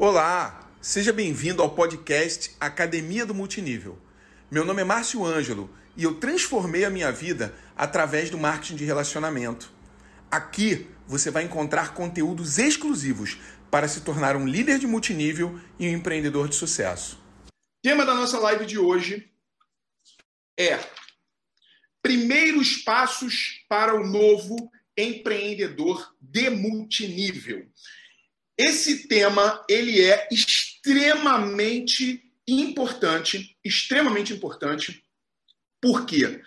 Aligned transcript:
Olá, 0.00 0.70
seja 0.80 1.12
bem-vindo 1.12 1.60
ao 1.60 1.74
podcast 1.74 2.52
Academia 2.60 3.26
do 3.26 3.34
Multinível. 3.34 3.98
Meu 4.48 4.64
nome 4.64 4.80
é 4.80 4.84
Márcio 4.84 5.26
Ângelo 5.26 5.68
e 5.96 6.04
eu 6.04 6.20
transformei 6.20 6.84
a 6.84 6.90
minha 6.90 7.10
vida 7.10 7.52
através 7.76 8.30
do 8.30 8.38
marketing 8.38 8.76
de 8.76 8.84
relacionamento. 8.84 9.72
Aqui 10.30 10.86
você 11.04 11.32
vai 11.32 11.42
encontrar 11.42 11.94
conteúdos 11.94 12.58
exclusivos 12.58 13.38
para 13.72 13.88
se 13.88 14.02
tornar 14.02 14.36
um 14.36 14.46
líder 14.46 14.78
de 14.78 14.86
multinível 14.86 15.58
e 15.80 15.88
um 15.88 15.92
empreendedor 15.92 16.48
de 16.48 16.54
sucesso. 16.54 17.20
O 17.48 17.82
tema 17.82 18.06
da 18.06 18.14
nossa 18.14 18.38
live 18.38 18.66
de 18.66 18.78
hoje 18.78 19.28
é 20.56 20.78
Primeiros 22.00 22.76
passos 22.76 23.64
para 23.68 23.96
o 23.96 24.06
novo 24.06 24.70
empreendedor 24.96 26.14
de 26.20 26.50
multinível. 26.50 27.66
Esse 28.58 29.06
tema 29.06 29.64
ele 29.68 30.02
é 30.02 30.26
extremamente 30.32 32.20
importante, 32.46 33.56
extremamente 33.64 34.32
importante. 34.32 35.04
Por 35.80 36.04
quê? 36.04 36.42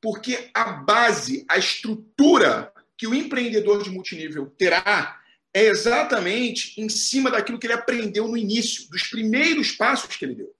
Porque 0.00 0.50
a 0.54 0.70
base, 0.70 1.44
a 1.48 1.58
estrutura 1.58 2.72
que 2.96 3.08
o 3.08 3.14
empreendedor 3.14 3.82
de 3.82 3.90
multinível 3.90 4.46
terá 4.56 5.20
é 5.52 5.64
exatamente 5.64 6.80
em 6.80 6.88
cima 6.88 7.28
daquilo 7.30 7.58
que 7.58 7.66
ele 7.66 7.74
aprendeu 7.74 8.28
no 8.28 8.36
início, 8.36 8.88
dos 8.88 9.02
primeiros 9.08 9.72
passos 9.72 10.14
que 10.16 10.24
ele 10.24 10.36
deu. 10.36 10.54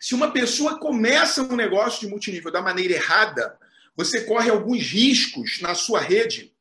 Se 0.00 0.14
uma 0.14 0.30
pessoa 0.30 0.78
começa 0.78 1.42
um 1.42 1.56
negócio 1.56 2.00
de 2.00 2.06
multinível 2.06 2.52
da 2.52 2.62
maneira 2.62 2.94
errada, 2.94 3.58
você 3.96 4.20
corre 4.24 4.48
alguns 4.48 4.82
riscos 4.86 5.60
na 5.60 5.74
sua 5.74 6.00
rede 6.00 6.54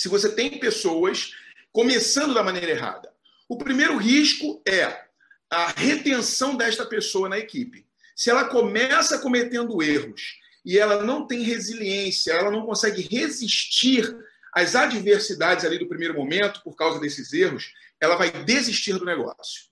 se 0.00 0.08
você 0.08 0.34
tem 0.34 0.58
pessoas 0.58 1.34
começando 1.72 2.34
da 2.34 2.42
maneira 2.42 2.70
errada. 2.70 3.12
O 3.48 3.56
primeiro 3.56 3.96
risco 3.96 4.62
é 4.66 5.04
a 5.50 5.68
retenção 5.68 6.56
desta 6.56 6.86
pessoa 6.86 7.28
na 7.28 7.38
equipe. 7.38 7.86
Se 8.14 8.30
ela 8.30 8.44
começa 8.44 9.18
cometendo 9.18 9.82
erros 9.82 10.38
e 10.64 10.78
ela 10.78 11.02
não 11.02 11.26
tem 11.26 11.42
resiliência, 11.42 12.32
ela 12.32 12.50
não 12.50 12.66
consegue 12.66 13.02
resistir 13.02 14.04
às 14.52 14.74
adversidades 14.74 15.64
ali 15.64 15.78
do 15.78 15.88
primeiro 15.88 16.14
momento 16.14 16.62
por 16.62 16.76
causa 16.76 17.00
desses 17.00 17.32
erros, 17.32 17.72
ela 18.00 18.16
vai 18.16 18.30
desistir 18.30 18.92
do 18.94 19.04
negócio. 19.04 19.62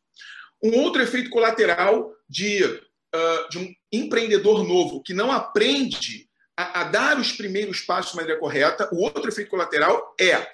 Um 0.62 0.76
outro 0.78 1.02
efeito 1.02 1.30
colateral 1.30 2.12
de, 2.28 2.64
uh, 2.64 3.48
de 3.50 3.58
um 3.58 3.74
empreendedor 3.92 4.66
novo 4.66 5.02
que 5.02 5.14
não 5.14 5.30
aprende 5.30 6.28
a, 6.56 6.80
a 6.80 6.84
dar 6.84 7.18
os 7.18 7.32
primeiros 7.32 7.80
passos 7.80 8.12
de 8.12 8.16
maneira 8.16 8.40
correta, 8.40 8.88
o 8.92 9.02
outro 9.02 9.28
efeito 9.28 9.50
colateral 9.50 10.14
é 10.20 10.50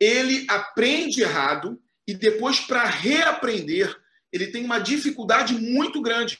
ele 0.00 0.46
aprende 0.48 1.22
errado 1.22 1.80
e 2.06 2.14
depois, 2.14 2.60
para 2.60 2.84
reaprender, 2.84 3.94
ele 4.32 4.48
tem 4.48 4.64
uma 4.64 4.78
dificuldade 4.78 5.54
muito 5.54 6.00
grande 6.00 6.38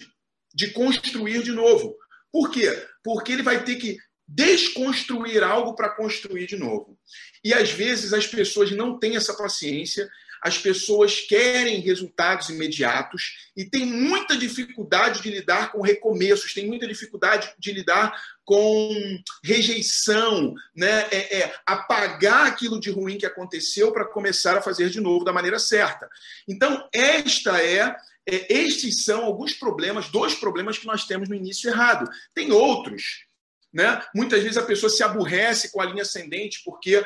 de 0.55 0.70
construir 0.70 1.42
de 1.42 1.53
novo. 1.53 1.97
Por 2.33 2.51
quê? 2.51 2.86
Porque 3.03 3.33
ele 3.33 3.42
vai 3.42 3.64
ter 3.64 3.77
que 3.77 3.98
desconstruir 4.27 5.42
algo 5.42 5.75
para 5.75 5.91
construir 5.91 6.47
de 6.47 6.56
novo. 6.56 6.98
E 7.42 7.55
às 7.55 7.70
vezes 7.70 8.12
as 8.12 8.27
pessoas 8.27 8.70
não 8.70 8.98
têm 8.98 9.17
essa 9.17 9.34
paciência 9.34 10.09
as 10.41 10.59
pessoas 10.59 11.20
querem 11.20 11.81
resultados 11.81 12.48
imediatos 12.48 13.51
e 13.56 13.64
têm 13.64 13.86
muita 13.86 14.36
dificuldade 14.36 15.23
de 15.23 15.31
lidar 15.31 15.73
com 15.73 15.81
recomeços, 15.81 16.55
têm 16.55 16.67
muita 16.67 16.86
dificuldade 16.86 17.53
de 17.59 17.73
lidar 17.73 18.20
com 18.49 19.21
rejeição, 19.45 20.55
né? 20.75 21.07
É, 21.11 21.41
é, 21.41 21.55
apagar 21.67 22.47
aquilo 22.47 22.81
de 22.81 22.91
ruim 22.91 23.19
que 23.19 23.27
aconteceu 23.27 23.93
para 23.93 24.07
começar 24.07 24.57
a 24.57 24.63
fazer 24.63 24.89
de 24.89 25.03
novo 25.03 25.23
da 25.23 25.35
maneira 25.35 25.59
certa. 25.59 26.09
Então, 26.49 26.89
esta 26.91 27.63
é, 27.63 27.95
é 28.27 28.51
estes 28.51 29.05
são 29.05 29.23
alguns 29.23 29.53
problemas, 29.53 30.09
dois 30.09 30.35
problemas 30.35 30.79
que 30.79 30.87
nós 30.87 31.05
temos 31.05 31.29
no 31.29 31.35
início 31.35 31.69
errado. 31.69 32.09
Tem 32.33 32.51
outros 32.51 33.29
né? 33.71 34.03
Muitas 34.14 34.42
vezes 34.42 34.57
a 34.57 34.63
pessoa 34.63 34.89
se 34.89 35.03
aborrece 35.03 35.70
com 35.70 35.83
a 35.83 35.85
linha 35.85 36.01
ascendente 36.01 36.63
porque 36.64 36.97
uh, 36.97 37.05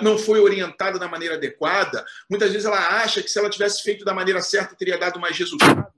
não 0.00 0.16
foi 0.16 0.38
orientada 0.38 0.96
da 0.96 1.08
maneira 1.08 1.34
adequada. 1.34 2.06
Muitas 2.30 2.52
vezes 2.52 2.66
ela 2.66 3.02
acha 3.02 3.20
que 3.20 3.28
se 3.28 3.36
ela 3.36 3.50
tivesse 3.50 3.82
feito 3.82 4.04
da 4.04 4.14
maneira 4.14 4.40
certa 4.40 4.76
teria 4.76 4.96
dado 4.96 5.18
mais 5.18 5.36
resultado. 5.36 5.92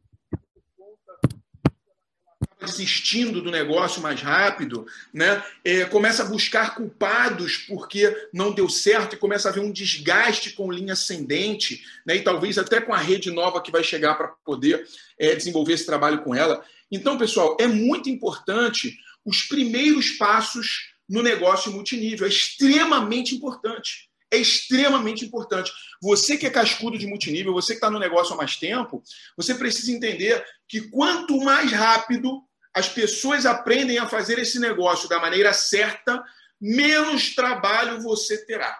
Desistindo 2.60 3.42
do 3.42 3.50
negócio 3.50 4.00
mais 4.00 4.22
rápido, 4.22 4.86
né? 5.12 5.42
É, 5.62 5.84
começa 5.84 6.22
a 6.22 6.26
buscar 6.26 6.74
culpados 6.74 7.58
porque 7.58 8.28
não 8.32 8.50
deu 8.50 8.68
certo 8.68 9.14
e 9.14 9.18
começa 9.18 9.48
a 9.48 9.50
haver 9.50 9.62
um 9.62 9.70
desgaste 9.70 10.52
com 10.52 10.72
linha 10.72 10.94
ascendente, 10.94 11.84
né? 12.04 12.16
e 12.16 12.22
talvez 12.22 12.56
até 12.56 12.80
com 12.80 12.94
a 12.94 12.98
rede 12.98 13.30
nova 13.30 13.60
que 13.60 13.70
vai 13.70 13.84
chegar 13.84 14.14
para 14.14 14.28
poder 14.42 14.86
é, 15.18 15.34
desenvolver 15.34 15.74
esse 15.74 15.84
trabalho 15.84 16.22
com 16.22 16.34
ela. 16.34 16.64
Então, 16.90 17.18
pessoal, 17.18 17.56
é 17.60 17.66
muito 17.66 18.08
importante 18.08 18.96
os 19.24 19.42
primeiros 19.42 20.12
passos 20.12 20.94
no 21.08 21.22
negócio 21.22 21.70
multinível. 21.72 22.26
É 22.26 22.30
extremamente 22.30 23.34
importante. 23.34 24.08
É 24.30 24.36
extremamente 24.36 25.24
importante. 25.24 25.70
Você 26.02 26.36
que 26.36 26.46
é 26.46 26.50
cascudo 26.50 26.98
de 26.98 27.06
multinível, 27.06 27.52
você 27.52 27.72
que 27.72 27.78
está 27.78 27.90
no 27.90 27.98
negócio 27.98 28.34
há 28.34 28.36
mais 28.36 28.56
tempo, 28.56 29.02
você 29.36 29.54
precisa 29.54 29.92
entender 29.92 30.44
que 30.68 30.82
quanto 30.90 31.38
mais 31.38 31.70
rápido 31.72 32.42
as 32.76 32.90
pessoas 32.90 33.46
aprendem 33.46 33.96
a 33.96 34.06
fazer 34.06 34.38
esse 34.38 34.58
negócio 34.58 35.08
da 35.08 35.18
maneira 35.18 35.54
certa, 35.54 36.22
menos 36.60 37.34
trabalho 37.34 38.02
você 38.02 38.44
terá. 38.44 38.78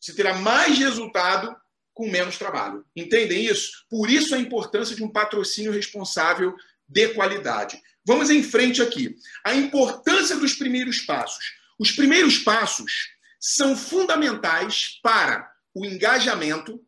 Você 0.00 0.14
terá 0.14 0.32
mais 0.38 0.78
resultado 0.78 1.54
com 1.92 2.10
menos 2.10 2.38
trabalho. 2.38 2.86
Entendem 2.96 3.44
isso? 3.44 3.84
Por 3.90 4.08
isso 4.08 4.34
a 4.34 4.38
importância 4.38 4.96
de 4.96 5.04
um 5.04 5.10
patrocínio 5.10 5.70
responsável 5.70 6.56
de 6.88 7.08
qualidade. 7.08 7.78
Vamos 8.02 8.30
em 8.30 8.42
frente 8.42 8.80
aqui. 8.80 9.14
A 9.44 9.54
importância 9.54 10.36
dos 10.36 10.54
primeiros 10.54 11.02
passos. 11.02 11.52
Os 11.78 11.90
primeiros 11.90 12.38
passos 12.38 13.10
são 13.38 13.76
fundamentais 13.76 14.98
para 15.02 15.52
o 15.74 15.84
engajamento, 15.84 16.82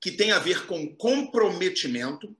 que 0.00 0.12
tem 0.12 0.30
a 0.30 0.38
ver 0.38 0.66
com 0.66 0.94
comprometimento, 0.94 2.32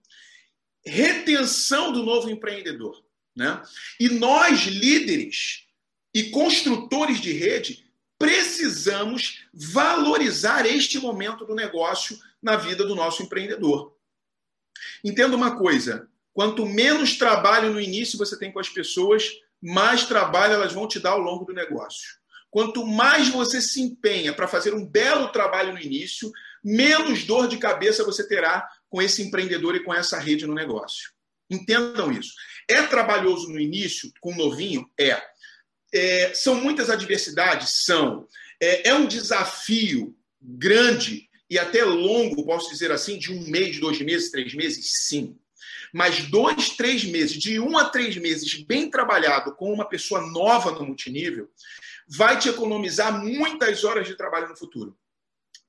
retenção 0.87 1.91
do 1.91 2.05
novo 2.05 2.31
empreendedor. 2.31 3.08
Né? 3.39 3.63
E 4.01 4.09
nós, 4.09 4.63
líderes 4.63 5.69
e 6.13 6.25
construtores 6.25 7.21
de 7.21 7.33
rede, 7.33 7.87
precisamos 8.19 9.45
valorizar 9.55 10.67
este 10.67 10.99
momento 10.99 11.45
do 11.45 11.55
negócio 11.55 12.19
na 12.43 12.57
vida 12.57 12.85
do 12.85 12.97
nosso 12.97 13.23
empreendedor. 13.23 13.97
Entenda 15.05 15.37
uma 15.37 15.57
coisa: 15.57 16.09
Quanto 16.33 16.67
menos 16.67 17.17
trabalho 17.17 17.73
no 17.73 17.81
início 17.81 18.19
você 18.19 18.37
tem 18.37 18.51
com 18.51 18.59
as 18.59 18.69
pessoas, 18.69 19.31
mais 19.63 20.05
trabalho 20.05 20.55
elas 20.55 20.73
vão 20.73 20.89
te 20.89 20.99
dar 20.99 21.11
ao 21.11 21.21
longo 21.21 21.45
do 21.45 21.53
negócio. 21.53 22.19
Quanto 22.51 22.85
mais 22.85 23.29
você 23.29 23.63
se 23.63 23.81
empenha 23.81 24.33
para 24.33 24.49
fazer 24.49 24.75
um 24.75 24.85
belo 24.85 25.29
trabalho 25.29 25.73
no 25.73 25.81
início, 25.81 26.33
menos 26.65 27.23
dor 27.23 27.47
de 27.47 27.57
cabeça 27.57 28.03
você 28.03 28.27
terá 28.27 28.69
com 28.91 29.01
esse 29.01 29.23
empreendedor 29.23 29.77
e 29.77 29.85
com 29.85 29.95
essa 29.95 30.19
rede 30.19 30.45
no 30.45 30.55
negócio. 30.55 31.13
Entendam 31.51 32.13
isso. 32.13 32.33
É 32.69 32.83
trabalhoso 32.83 33.49
no 33.49 33.59
início, 33.59 34.13
com 34.21 34.35
novinho? 34.35 34.89
É. 34.99 35.23
é 35.93 36.35
são 36.35 36.55
muitas 36.55 36.91
adversidades? 36.91 37.85
São. 37.85 38.27
É, 38.61 38.91
é 38.91 38.95
um 38.95 39.07
desafio 39.07 40.17
grande 40.41 41.29
e 41.51 41.59
até 41.59 41.85
longo, 41.85 42.45
posso 42.45 42.71
dizer 42.71 42.93
assim, 42.93 43.19
de 43.19 43.33
um 43.33 43.41
mês, 43.49 43.79
dois 43.81 44.01
meses, 44.01 44.31
três 44.31 44.55
meses? 44.55 45.07
Sim. 45.07 45.37
Mas 45.93 46.29
dois, 46.29 46.71
três 46.71 47.05
meses, 47.05 47.39
de 47.39 47.59
um 47.59 47.79
a 47.79 47.89
três 47.89 48.17
meses, 48.17 48.53
bem 48.55 48.91
trabalhado 48.91 49.55
com 49.55 49.73
uma 49.73 49.89
pessoa 49.89 50.21
nova 50.31 50.73
no 50.73 50.85
multinível, 50.85 51.51
vai 52.07 52.39
te 52.39 52.49
economizar 52.49 53.25
muitas 53.25 53.85
horas 53.85 54.07
de 54.07 54.15
trabalho 54.15 54.49
no 54.49 54.57
futuro. 54.57 54.97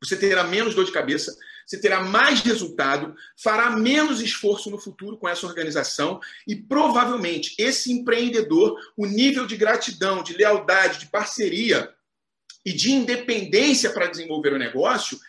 Você 0.04 0.18
terá 0.18 0.44
menos 0.44 0.76
dor 0.76 0.86
de 0.86 0.92
cabeça, 0.92 1.36
você 1.70 1.80
terá 1.80 2.02
mais 2.02 2.42
resultado, 2.42 3.16
fará 3.38 3.70
menos 3.70 4.22
esforço 4.22 4.72
no 4.72 4.80
futuro 4.80 5.18
com 5.18 5.30
essa 5.30 5.46
organização 5.46 6.20
e 6.48 6.56
provavelmente 6.56 7.54
esse 7.60 7.92
empreendedor, 7.92 8.76
o 8.98 9.06
nível 9.06 9.46
de 9.46 9.56
gratidão, 9.56 10.24
de 10.24 10.34
lealdade, 10.34 10.98
de 10.98 11.06
parceria 11.06 11.94
e 12.66 12.74
de 12.74 12.92
independência 12.92 13.92
para 13.92 14.08
desenvolver 14.08 14.52
o 14.52 14.58
negócio 14.58 15.20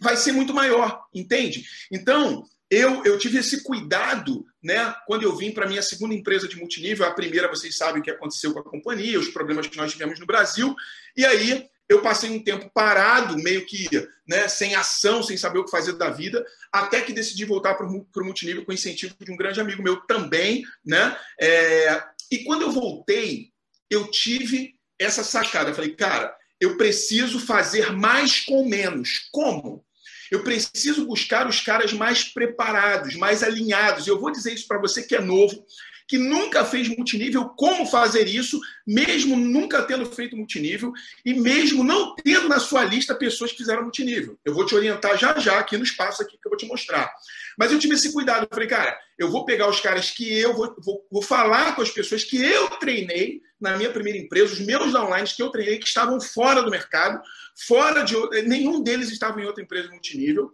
vai 0.00 0.16
ser 0.16 0.32
muito 0.32 0.54
maior, 0.54 1.04
entende? 1.12 1.66
Então, 1.90 2.42
eu, 2.70 3.04
eu 3.04 3.18
tive 3.18 3.36
esse 3.38 3.62
cuidado, 3.62 4.46
né, 4.62 4.94
quando 5.06 5.24
eu 5.24 5.36
vim 5.36 5.50
para 5.50 5.68
minha 5.68 5.82
segunda 5.82 6.14
empresa 6.14 6.48
de 6.48 6.56
multinível. 6.56 7.04
A 7.04 7.10
primeira, 7.10 7.48
vocês 7.48 7.76
sabem 7.76 8.00
o 8.00 8.04
que 8.04 8.10
aconteceu 8.10 8.54
com 8.54 8.60
a 8.60 8.64
companhia, 8.64 9.20
os 9.20 9.28
problemas 9.28 9.66
que 9.66 9.76
nós 9.76 9.92
tivemos 9.92 10.18
no 10.18 10.24
Brasil. 10.24 10.74
E 11.14 11.26
aí 11.26 11.68
eu 11.92 12.00
passei 12.00 12.30
um 12.30 12.42
tempo 12.42 12.70
parado, 12.72 13.36
meio 13.36 13.66
que 13.66 13.86
né, 14.26 14.48
sem 14.48 14.74
ação, 14.74 15.22
sem 15.22 15.36
saber 15.36 15.58
o 15.58 15.64
que 15.64 15.70
fazer 15.70 15.92
da 15.92 16.10
vida, 16.10 16.44
até 16.72 17.00
que 17.02 17.12
decidi 17.12 17.44
voltar 17.44 17.74
para 17.74 17.86
o 17.86 18.24
multinível 18.24 18.64
com 18.64 18.72
incentivo 18.72 19.14
de 19.20 19.30
um 19.30 19.36
grande 19.36 19.60
amigo 19.60 19.82
meu 19.82 19.96
também. 20.06 20.64
Né? 20.84 21.16
É... 21.40 22.02
E 22.30 22.44
quando 22.44 22.62
eu 22.62 22.72
voltei, 22.72 23.50
eu 23.90 24.10
tive 24.10 24.74
essa 24.98 25.22
sacada. 25.22 25.70
Eu 25.70 25.74
falei, 25.74 25.94
cara, 25.94 26.34
eu 26.58 26.76
preciso 26.76 27.38
fazer 27.38 27.92
mais 27.92 28.40
com 28.40 28.66
menos. 28.66 29.28
Como? 29.30 29.84
Eu 30.30 30.42
preciso 30.42 31.06
buscar 31.06 31.46
os 31.46 31.60
caras 31.60 31.92
mais 31.92 32.24
preparados, 32.24 33.16
mais 33.16 33.42
alinhados. 33.42 34.06
E 34.06 34.10
eu 34.10 34.18
vou 34.18 34.32
dizer 34.32 34.54
isso 34.54 34.66
para 34.66 34.80
você 34.80 35.02
que 35.02 35.14
é 35.14 35.20
novo, 35.20 35.66
que 36.06 36.18
nunca 36.18 36.64
fez 36.64 36.88
multinível, 36.88 37.46
como 37.50 37.86
fazer 37.86 38.28
isso, 38.28 38.60
mesmo 38.86 39.36
nunca 39.36 39.82
tendo 39.82 40.06
feito 40.06 40.36
multinível 40.36 40.92
e 41.24 41.34
mesmo 41.34 41.82
não 41.82 42.14
tendo 42.16 42.48
na 42.48 42.58
sua 42.58 42.84
lista 42.84 43.14
pessoas 43.14 43.52
que 43.52 43.58
fizeram 43.58 43.82
multinível. 43.82 44.38
Eu 44.44 44.54
vou 44.54 44.66
te 44.66 44.74
orientar 44.74 45.16
já 45.18 45.38
já 45.38 45.58
aqui 45.58 45.76
no 45.76 45.84
espaço 45.84 46.22
aqui 46.22 46.32
que 46.32 46.46
eu 46.46 46.50
vou 46.50 46.58
te 46.58 46.66
mostrar. 46.66 47.12
Mas 47.58 47.72
eu 47.72 47.78
tive 47.78 47.94
esse 47.94 48.12
cuidado. 48.12 48.44
Eu 48.44 48.48
falei, 48.52 48.68
cara, 48.68 48.98
eu 49.18 49.30
vou 49.30 49.44
pegar 49.44 49.68
os 49.68 49.80
caras 49.80 50.10
que 50.10 50.38
eu 50.38 50.54
vou, 50.54 50.74
vou, 50.78 51.06
vou 51.10 51.22
falar 51.22 51.74
com 51.74 51.82
as 51.82 51.90
pessoas 51.90 52.24
que 52.24 52.42
eu 52.42 52.68
treinei 52.70 53.40
na 53.60 53.76
minha 53.76 53.92
primeira 53.92 54.18
empresa, 54.18 54.54
os 54.54 54.60
meus 54.60 54.92
downlines 54.92 55.34
que 55.34 55.42
eu 55.42 55.48
treinei, 55.48 55.78
que 55.78 55.86
estavam 55.86 56.20
fora 56.20 56.62
do 56.62 56.70
mercado, 56.70 57.22
fora 57.66 58.02
de 58.02 58.16
nenhum 58.42 58.82
deles 58.82 59.10
estava 59.10 59.40
em 59.40 59.44
outra 59.44 59.62
empresa 59.62 59.88
multinível. 59.88 60.50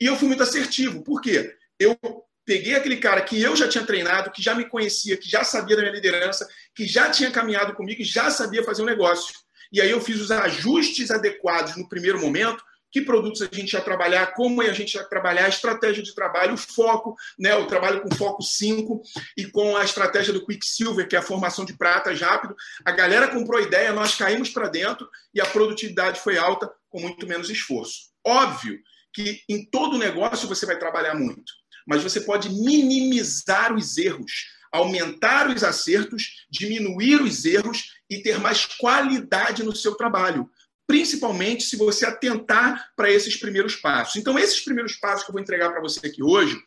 E 0.00 0.06
eu 0.06 0.16
fui 0.16 0.26
muito 0.26 0.42
assertivo. 0.42 1.04
Por 1.04 1.20
quê? 1.20 1.54
Eu 1.78 1.96
peguei 2.44 2.74
aquele 2.74 2.96
cara 2.96 3.20
que 3.22 3.40
eu 3.40 3.54
já 3.54 3.68
tinha 3.68 3.84
treinado, 3.84 4.30
que 4.30 4.42
já 4.42 4.54
me 4.54 4.68
conhecia, 4.68 5.16
que 5.16 5.28
já 5.28 5.44
sabia 5.44 5.76
da 5.76 5.82
minha 5.82 5.94
liderança, 5.94 6.48
que 6.74 6.86
já 6.86 7.10
tinha 7.10 7.30
caminhado 7.30 7.74
comigo 7.74 8.02
e 8.02 8.04
já 8.04 8.30
sabia 8.30 8.64
fazer 8.64 8.82
um 8.82 8.86
negócio. 8.86 9.34
E 9.72 9.80
aí 9.80 9.90
eu 9.90 10.00
fiz 10.00 10.20
os 10.20 10.30
ajustes 10.30 11.10
adequados 11.10 11.76
no 11.76 11.88
primeiro 11.88 12.20
momento, 12.20 12.62
que 12.90 13.00
produtos 13.00 13.40
a 13.40 13.48
gente 13.50 13.72
ia 13.72 13.80
trabalhar, 13.80 14.34
como 14.34 14.60
a 14.60 14.72
gente 14.74 14.94
ia 14.94 15.04
trabalhar, 15.04 15.46
a 15.46 15.48
estratégia 15.48 16.02
de 16.02 16.14
trabalho, 16.14 16.52
o 16.52 16.58
foco, 16.58 17.16
né, 17.38 17.54
o 17.56 17.66
trabalho 17.66 18.02
com 18.02 18.14
foco 18.14 18.42
5 18.42 19.00
e 19.34 19.46
com 19.46 19.74
a 19.78 19.82
estratégia 19.82 20.30
do 20.30 20.44
Quicksilver, 20.44 21.08
que 21.08 21.16
é 21.16 21.18
a 21.18 21.22
formação 21.22 21.64
de 21.64 21.72
pratas 21.72 22.20
rápido. 22.20 22.54
A 22.84 22.92
galera 22.92 23.28
comprou 23.28 23.58
a 23.58 23.62
ideia, 23.62 23.94
nós 23.94 24.14
caímos 24.14 24.50
para 24.50 24.68
dentro 24.68 25.08
e 25.32 25.40
a 25.40 25.46
produtividade 25.46 26.20
foi 26.20 26.36
alta 26.36 26.70
com 26.90 27.00
muito 27.00 27.26
menos 27.26 27.48
esforço. 27.48 28.10
Óbvio 28.22 28.78
que 29.10 29.40
em 29.48 29.64
todo 29.64 29.96
negócio 29.96 30.46
você 30.46 30.66
vai 30.66 30.78
trabalhar 30.78 31.14
muito 31.14 31.61
mas 31.86 32.02
você 32.02 32.20
pode 32.20 32.48
minimizar 32.48 33.74
os 33.74 33.96
erros, 33.96 34.46
aumentar 34.72 35.50
os 35.50 35.62
acertos, 35.62 36.46
diminuir 36.50 37.20
os 37.20 37.44
erros 37.44 37.92
e 38.08 38.22
ter 38.22 38.38
mais 38.38 38.64
qualidade 38.64 39.62
no 39.62 39.74
seu 39.74 39.94
trabalho. 39.94 40.48
Principalmente 40.86 41.64
se 41.64 41.76
você 41.76 42.06
atentar 42.06 42.90
para 42.96 43.10
esses 43.10 43.36
primeiros 43.36 43.76
passos. 43.76 44.16
Então, 44.16 44.38
esses 44.38 44.60
primeiros 44.64 44.96
passos 44.96 45.24
que 45.24 45.30
eu 45.30 45.34
vou 45.34 45.42
entregar 45.42 45.70
para 45.70 45.80
você 45.80 46.06
aqui 46.06 46.22
hoje, 46.22 46.58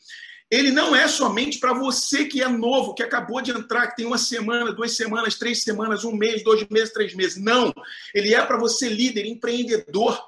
ele 0.49 0.71
não 0.71 0.95
é 0.95 1.07
somente 1.07 1.59
para 1.59 1.73
você 1.73 2.25
que 2.25 2.41
é 2.41 2.47
novo, 2.47 2.93
que 2.93 3.03
acabou 3.03 3.41
de 3.41 3.51
entrar, 3.51 3.87
que 3.87 3.97
tem 3.97 4.05
uma 4.05 4.17
semana, 4.17 4.71
duas 4.71 4.95
semanas, 4.95 5.35
três 5.35 5.63
semanas, 5.63 6.03
um 6.03 6.15
mês, 6.15 6.43
dois 6.43 6.67
meses, 6.69 6.93
três 6.93 7.15
meses. 7.15 7.41
Não. 7.41 7.73
Ele 8.13 8.33
é 8.33 8.45
para 8.45 8.57
você, 8.57 8.87
líder, 8.87 9.25
empreendedor. 9.25 10.19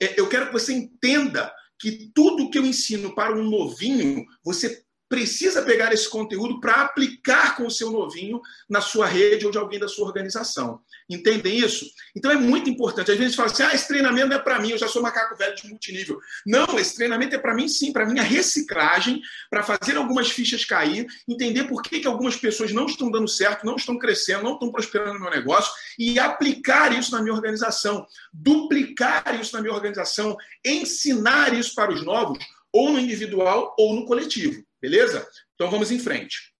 É, 0.00 0.18
eu 0.18 0.28
quero 0.28 0.46
que 0.46 0.52
você 0.52 0.72
entenda 0.72 1.52
que 1.84 2.10
tudo 2.14 2.48
que 2.48 2.56
eu 2.56 2.64
ensino 2.64 3.14
para 3.14 3.36
um 3.36 3.44
novinho, 3.44 4.24
você 4.42 4.82
precisa 5.08 5.62
pegar 5.62 5.92
esse 5.92 6.08
conteúdo 6.08 6.60
para 6.60 6.82
aplicar 6.82 7.56
com 7.56 7.66
o 7.66 7.70
seu 7.70 7.90
novinho 7.90 8.40
na 8.68 8.80
sua 8.80 9.06
rede 9.06 9.44
ou 9.44 9.52
de 9.52 9.58
alguém 9.58 9.78
da 9.78 9.88
sua 9.88 10.06
organização. 10.06 10.80
Entendem 11.08 11.58
isso? 11.58 11.86
Então 12.16 12.30
é 12.30 12.36
muito 12.36 12.70
importante. 12.70 13.10
Às 13.10 13.18
vezes 13.18 13.36
fala 13.36 13.50
assim: 13.50 13.62
ah, 13.62 13.74
esse 13.74 13.86
treinamento 13.86 14.32
é 14.32 14.38
para 14.38 14.58
mim, 14.58 14.70
eu 14.70 14.78
já 14.78 14.88
sou 14.88 15.02
macaco 15.02 15.36
velho 15.36 15.54
de 15.54 15.68
multinível. 15.68 16.18
Não, 16.46 16.78
esse 16.78 16.94
treinamento 16.96 17.34
é 17.34 17.38
para 17.38 17.54
mim 17.54 17.68
sim, 17.68 17.92
para 17.92 18.06
minha 18.06 18.22
reciclagem, 18.22 19.20
para 19.50 19.62
fazer 19.62 19.96
algumas 19.96 20.30
fichas 20.30 20.64
cair, 20.64 21.06
entender 21.28 21.64
por 21.64 21.82
que, 21.82 22.00
que 22.00 22.06
algumas 22.06 22.36
pessoas 22.36 22.72
não 22.72 22.86
estão 22.86 23.10
dando 23.10 23.28
certo, 23.28 23.66
não 23.66 23.76
estão 23.76 23.98
crescendo, 23.98 24.44
não 24.44 24.54
estão 24.54 24.70
prosperando 24.70 25.14
no 25.14 25.20
meu 25.20 25.30
negócio 25.30 25.72
e 25.98 26.18
aplicar 26.18 26.96
isso 26.96 27.12
na 27.12 27.22
minha 27.22 27.34
organização, 27.34 28.06
duplicar 28.32 29.38
isso 29.40 29.54
na 29.54 29.60
minha 29.60 29.74
organização, 29.74 30.36
ensinar 30.64 31.52
isso 31.54 31.74
para 31.74 31.92
os 31.92 32.02
novos, 32.02 32.38
ou 32.72 32.90
no 32.90 32.98
individual 32.98 33.74
ou 33.78 33.94
no 33.94 34.04
coletivo. 34.04 34.64
Beleza? 34.84 35.26
Então 35.54 35.70
vamos 35.70 35.90
em 35.90 35.98
frente. 35.98 36.52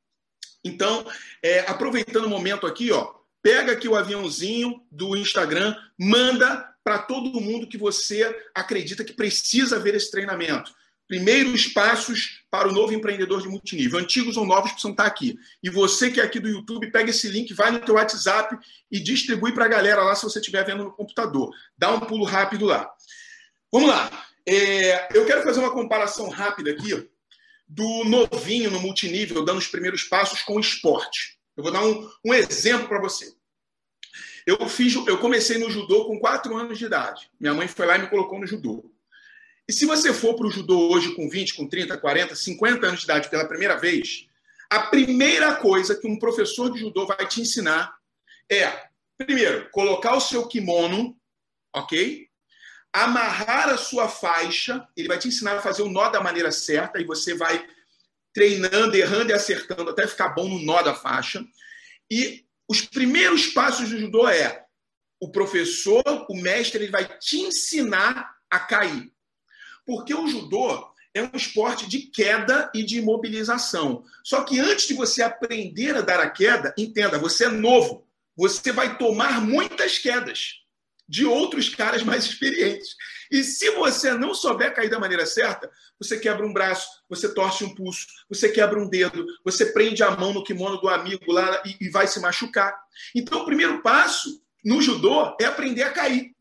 Então, 0.64 1.06
é, 1.42 1.60
aproveitando 1.68 2.24
o 2.24 2.30
momento 2.30 2.66
aqui, 2.66 2.90
ó, 2.90 3.12
pega 3.42 3.72
aqui 3.72 3.86
o 3.86 3.94
aviãozinho 3.94 4.80
do 4.90 5.14
Instagram, 5.14 5.76
manda 6.00 6.66
para 6.82 7.00
todo 7.00 7.38
mundo 7.38 7.68
que 7.68 7.76
você 7.76 8.34
acredita 8.54 9.04
que 9.04 9.12
precisa 9.12 9.78
ver 9.78 9.94
esse 9.94 10.10
treinamento. 10.10 10.72
Primeiros 11.06 11.66
passos 11.66 12.42
para 12.50 12.66
o 12.66 12.72
novo 12.72 12.94
empreendedor 12.94 13.42
de 13.42 13.48
multinível. 13.48 13.98
Antigos 13.98 14.38
ou 14.38 14.46
novos 14.46 14.70
precisam 14.70 14.92
estar 14.92 15.04
aqui. 15.04 15.38
E 15.62 15.68
você 15.68 16.10
que 16.10 16.18
é 16.18 16.24
aqui 16.24 16.40
do 16.40 16.48
YouTube, 16.48 16.90
pega 16.90 17.10
esse 17.10 17.28
link, 17.28 17.52
vai 17.52 17.70
no 17.72 17.80
teu 17.80 17.96
WhatsApp 17.96 18.56
e 18.90 18.98
distribui 19.00 19.52
para 19.52 19.66
a 19.66 19.68
galera 19.68 20.02
lá 20.02 20.14
se 20.14 20.22
você 20.22 20.38
estiver 20.38 20.64
vendo 20.64 20.84
no 20.84 20.92
computador. 20.92 21.54
Dá 21.76 21.90
um 21.90 22.00
pulo 22.00 22.24
rápido 22.24 22.64
lá. 22.64 22.90
Vamos 23.70 23.90
lá. 23.90 24.10
É, 24.48 25.14
eu 25.14 25.26
quero 25.26 25.42
fazer 25.42 25.60
uma 25.60 25.72
comparação 25.72 26.30
rápida 26.30 26.70
aqui 26.70 27.06
do 27.66 28.04
novinho 28.04 28.70
no 28.70 28.80
multinível 28.80 29.44
dando 29.44 29.58
os 29.58 29.68
primeiros 29.68 30.04
passos 30.04 30.42
com 30.42 30.60
esporte. 30.60 31.38
Eu 31.56 31.62
vou 31.62 31.72
dar 31.72 31.84
um, 31.84 32.10
um 32.24 32.34
exemplo 32.34 32.88
para 32.88 33.00
você. 33.00 33.32
Eu 34.46 34.68
fiz, 34.68 34.94
eu 34.94 35.18
comecei 35.18 35.56
no 35.56 35.70
judô 35.70 36.06
com 36.06 36.18
4 36.18 36.54
anos 36.56 36.78
de 36.78 36.84
idade. 36.84 37.30
Minha 37.40 37.54
mãe 37.54 37.66
foi 37.66 37.86
lá 37.86 37.96
e 37.96 38.02
me 38.02 38.10
colocou 38.10 38.38
no 38.38 38.46
judô. 38.46 38.90
E 39.66 39.72
se 39.72 39.86
você 39.86 40.12
for 40.12 40.34
para 40.34 40.46
o 40.46 40.50
judô 40.50 40.92
hoje 40.92 41.14
com 41.14 41.28
20, 41.28 41.54
com 41.54 41.66
30, 41.66 41.96
40, 41.96 42.34
50 42.34 42.86
anos 42.86 43.00
de 43.00 43.04
idade 43.06 43.30
pela 43.30 43.48
primeira 43.48 43.76
vez, 43.76 44.28
a 44.68 44.80
primeira 44.80 45.54
coisa 45.54 45.96
que 45.98 46.06
um 46.06 46.18
professor 46.18 46.70
de 46.70 46.80
judô 46.80 47.06
vai 47.06 47.26
te 47.26 47.40
ensinar 47.40 47.96
é, 48.50 48.88
primeiro, 49.16 49.70
colocar 49.70 50.14
o 50.14 50.20
seu 50.20 50.46
kimono, 50.46 51.16
ok? 51.72 52.28
Amarrar 52.94 53.70
a 53.70 53.76
sua 53.76 54.08
faixa, 54.08 54.86
ele 54.96 55.08
vai 55.08 55.18
te 55.18 55.26
ensinar 55.26 55.56
a 55.56 55.60
fazer 55.60 55.82
o 55.82 55.90
nó 55.90 56.08
da 56.10 56.20
maneira 56.20 56.52
certa 56.52 57.00
e 57.00 57.04
você 57.04 57.34
vai 57.34 57.66
treinando, 58.32 58.96
errando 58.96 59.30
e 59.30 59.34
acertando 59.34 59.90
até 59.90 60.06
ficar 60.06 60.28
bom 60.28 60.48
no 60.48 60.60
nó 60.60 60.80
da 60.80 60.94
faixa. 60.94 61.44
E 62.08 62.46
os 62.68 62.82
primeiros 62.82 63.48
passos 63.48 63.90
do 63.90 63.98
judô 63.98 64.28
é 64.28 64.64
o 65.20 65.28
professor, 65.28 66.04
o 66.30 66.36
mestre, 66.36 66.84
ele 66.84 66.92
vai 66.92 67.04
te 67.18 67.40
ensinar 67.40 68.32
a 68.48 68.60
cair. 68.60 69.12
Porque 69.84 70.14
o 70.14 70.28
judô 70.28 70.88
é 71.12 71.22
um 71.22 71.30
esporte 71.34 71.88
de 71.88 71.98
queda 71.98 72.70
e 72.72 72.84
de 72.84 72.98
imobilização. 72.98 74.04
Só 74.22 74.44
que 74.44 74.60
antes 74.60 74.86
de 74.86 74.94
você 74.94 75.20
aprender 75.20 75.96
a 75.96 76.00
dar 76.00 76.20
a 76.20 76.30
queda, 76.30 76.72
entenda, 76.78 77.18
você 77.18 77.46
é 77.46 77.48
novo. 77.48 78.06
Você 78.36 78.70
vai 78.70 78.96
tomar 78.98 79.40
muitas 79.40 79.98
quedas 79.98 80.63
de 81.08 81.24
outros 81.24 81.68
caras 81.68 82.02
mais 82.02 82.24
experientes. 82.24 82.96
E 83.30 83.42
se 83.42 83.70
você 83.70 84.14
não 84.14 84.34
souber 84.34 84.74
cair 84.74 84.88
da 84.88 84.98
maneira 84.98 85.26
certa, 85.26 85.70
você 85.98 86.18
quebra 86.18 86.46
um 86.46 86.52
braço, 86.52 86.86
você 87.08 87.32
torce 87.32 87.64
um 87.64 87.74
pulso, 87.74 88.06
você 88.28 88.48
quebra 88.48 88.78
um 88.78 88.88
dedo, 88.88 89.26
você 89.44 89.66
prende 89.66 90.02
a 90.02 90.10
mão 90.12 90.32
no 90.32 90.44
kimono 90.44 90.78
do 90.78 90.88
amigo 90.88 91.30
lá 91.32 91.62
e, 91.64 91.86
e 91.86 91.90
vai 91.90 92.06
se 92.06 92.20
machucar. 92.20 92.74
Então, 93.14 93.42
o 93.42 93.44
primeiro 93.44 93.82
passo 93.82 94.42
no 94.64 94.80
judô 94.80 95.36
é 95.40 95.44
aprender 95.44 95.82
a 95.82 95.92
cair. 95.92 96.34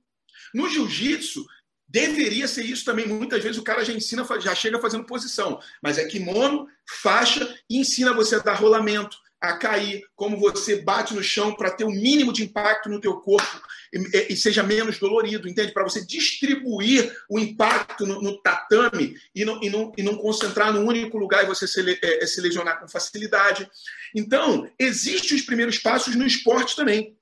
No 0.53 0.69
jiu-jitsu, 0.69 1.45
deveria 1.87 2.47
ser 2.47 2.63
isso 2.63 2.85
também. 2.85 3.07
Muitas 3.07 3.43
vezes 3.43 3.57
o 3.57 3.63
cara 3.63 3.83
já 3.83 3.93
ensina, 3.93 4.25
já 4.39 4.55
chega 4.55 4.79
fazendo 4.79 5.05
posição, 5.05 5.59
mas 5.81 5.97
é 5.97 6.05
kimono, 6.05 6.67
faixa 7.01 7.55
e 7.69 7.77
ensina 7.77 8.13
você 8.13 8.35
a 8.35 8.39
dar 8.39 8.55
rolamento, 8.55 9.17
a 9.43 9.57
cair, 9.57 10.05
como 10.15 10.37
você 10.37 10.77
bate 10.77 11.13
no 11.13 11.21
chão 11.21 11.53
para 11.53 11.69
ter 11.69 11.83
o 11.83 11.91
mínimo 11.91 12.31
de 12.31 12.45
impacto 12.45 12.87
no 12.87 13.01
teu 13.01 13.17
corpo 13.17 13.61
e, 13.91 14.27
e 14.29 14.37
seja 14.37 14.63
menos 14.63 14.97
dolorido, 14.97 15.49
entende? 15.49 15.73
Para 15.73 15.83
você 15.83 16.03
distribuir 16.05 17.13
o 17.29 17.37
impacto 17.37 18.05
no, 18.05 18.21
no 18.21 18.41
tatame 18.41 19.17
e 19.35 19.43
não, 19.43 19.61
e, 19.61 19.69
não, 19.69 19.91
e 19.97 20.01
não 20.01 20.15
concentrar 20.15 20.71
no 20.71 20.79
único 20.79 21.17
lugar 21.17 21.43
e 21.43 21.47
você 21.47 21.67
se, 21.67 21.81
é, 22.01 22.23
é, 22.23 22.25
se 22.25 22.39
lesionar 22.39 22.79
com 22.79 22.87
facilidade. 22.87 23.69
Então, 24.15 24.65
existem 24.79 25.35
os 25.37 25.43
primeiros 25.43 25.77
passos 25.77 26.15
no 26.15 26.25
esporte 26.25 26.73
também. 26.73 27.13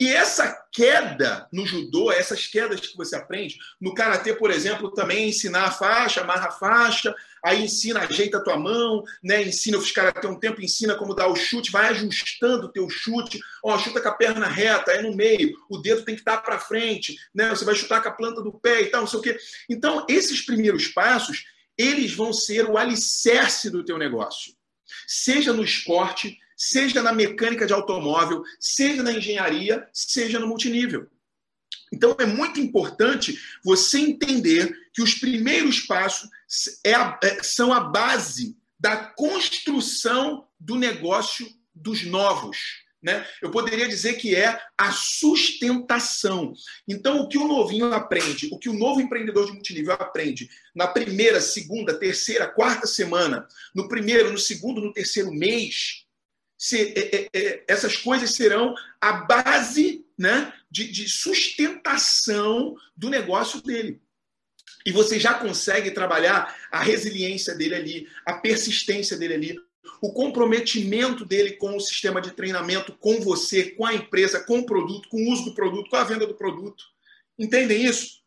E 0.00 0.08
essa 0.08 0.56
queda 0.72 1.48
no 1.52 1.64
judô, 1.64 2.10
essas 2.10 2.46
quedas 2.46 2.80
que 2.80 2.96
você 2.96 3.14
aprende, 3.14 3.56
no 3.80 3.94
karatê, 3.94 4.32
por 4.34 4.50
exemplo, 4.50 4.92
também 4.92 5.28
ensinar 5.28 5.64
a 5.64 5.70
faixa, 5.70 6.22
amarra 6.22 6.48
a 6.48 6.52
faixa, 6.52 7.14
aí 7.44 7.64
ensina, 7.64 8.00
ajeita 8.00 8.38
a 8.38 8.42
tua 8.42 8.56
mão, 8.56 9.02
né? 9.22 9.42
Ensina, 9.42 9.78
os 9.78 9.90
caras 9.90 10.20
ter 10.20 10.26
um 10.26 10.38
tempo, 10.38 10.60
ensina 10.60 10.94
como 10.96 11.14
dar 11.14 11.28
o 11.28 11.36
chute, 11.36 11.70
vai 11.70 11.88
ajustando 11.88 12.66
o 12.66 12.72
teu 12.72 12.88
chute, 12.88 13.38
ó, 13.64 13.78
chuta 13.78 14.00
com 14.00 14.08
a 14.08 14.14
perna 14.14 14.46
reta, 14.46 14.92
é 14.92 15.02
no 15.02 15.14
meio, 15.14 15.54
o 15.68 15.78
dedo 15.78 16.04
tem 16.04 16.14
que 16.14 16.20
estar 16.20 16.38
para 16.38 16.58
frente, 16.58 17.16
né? 17.34 17.50
Você 17.50 17.64
vai 17.64 17.74
chutar 17.74 18.02
com 18.02 18.08
a 18.08 18.12
planta 18.12 18.42
do 18.42 18.52
pé 18.52 18.82
e 18.82 18.86
tal, 18.86 19.02
não 19.02 19.08
sei 19.08 19.18
o 19.18 19.22
quê. 19.22 19.36
Então, 19.68 20.04
esses 20.08 20.42
primeiros 20.42 20.88
passos, 20.88 21.44
eles 21.76 22.12
vão 22.12 22.32
ser 22.32 22.68
o 22.68 22.76
alicerce 22.76 23.70
do 23.70 23.84
teu 23.84 23.98
negócio. 23.98 24.52
Seja 25.06 25.52
no 25.52 25.62
esporte, 25.62 26.36
seja 26.56 27.02
na 27.02 27.12
mecânica 27.12 27.66
de 27.66 27.72
automóvel, 27.72 28.42
seja 28.58 29.02
na 29.02 29.12
engenharia, 29.12 29.86
seja 29.92 30.38
no 30.38 30.48
multinível. 30.48 31.08
Então 31.92 32.16
é 32.18 32.26
muito 32.26 32.60
importante 32.60 33.38
você 33.64 33.98
entender 33.98 34.72
que 34.92 35.02
os 35.02 35.14
primeiros 35.14 35.80
passos 35.80 36.28
é 36.84 36.94
a, 36.94 37.18
é, 37.22 37.42
são 37.42 37.72
a 37.72 37.80
base 37.80 38.56
da 38.78 38.96
construção 38.96 40.46
do 40.58 40.76
negócio 40.76 41.46
dos 41.74 42.04
novos. 42.04 42.86
Né? 43.00 43.24
Eu 43.40 43.50
poderia 43.50 43.88
dizer 43.88 44.14
que 44.14 44.34
é 44.34 44.60
a 44.76 44.90
sustentação. 44.90 46.52
Então, 46.86 47.20
o 47.20 47.28
que 47.28 47.38
o 47.38 47.46
novinho 47.46 47.92
aprende, 47.92 48.48
o 48.50 48.58
que 48.58 48.68
o 48.68 48.72
novo 48.72 49.00
empreendedor 49.00 49.46
de 49.46 49.52
multinível 49.52 49.92
aprende 49.92 50.50
na 50.74 50.88
primeira, 50.88 51.40
segunda, 51.40 51.98
terceira, 51.98 52.48
quarta 52.48 52.88
semana, 52.88 53.46
no 53.72 53.86
primeiro, 53.88 54.32
no 54.32 54.38
segundo, 54.38 54.80
no 54.80 54.92
terceiro 54.92 55.32
mês, 55.32 56.04
se, 56.58 56.92
é, 56.96 57.16
é, 57.16 57.28
é, 57.32 57.64
essas 57.68 57.96
coisas 57.96 58.34
serão 58.34 58.74
a 59.00 59.12
base 59.12 60.04
né, 60.18 60.52
de, 60.70 60.90
de 60.90 61.08
sustentação 61.08 62.74
do 62.96 63.08
negócio 63.08 63.62
dele. 63.62 64.00
E 64.84 64.90
você 64.90 65.18
já 65.18 65.34
consegue 65.34 65.90
trabalhar 65.90 66.56
a 66.70 66.82
resiliência 66.82 67.54
dele 67.54 67.74
ali, 67.74 68.08
a 68.26 68.34
persistência 68.34 69.16
dele 69.16 69.34
ali, 69.34 69.60
o 70.00 70.12
comprometimento 70.12 71.24
dele 71.24 71.52
com 71.52 71.76
o 71.76 71.80
sistema 71.80 72.20
de 72.20 72.32
treinamento, 72.32 72.92
com 72.98 73.20
você, 73.20 73.70
com 73.70 73.84
a 73.84 73.94
empresa, 73.94 74.40
com 74.40 74.58
o 74.60 74.66
produto, 74.66 75.08
com 75.08 75.18
o 75.18 75.32
uso 75.32 75.44
do 75.46 75.54
produto, 75.54 75.90
com 75.90 75.96
a 75.96 76.04
venda 76.04 76.26
do 76.26 76.34
produto. 76.34 76.84
Entendem 77.38 77.84
isso? 77.84 78.17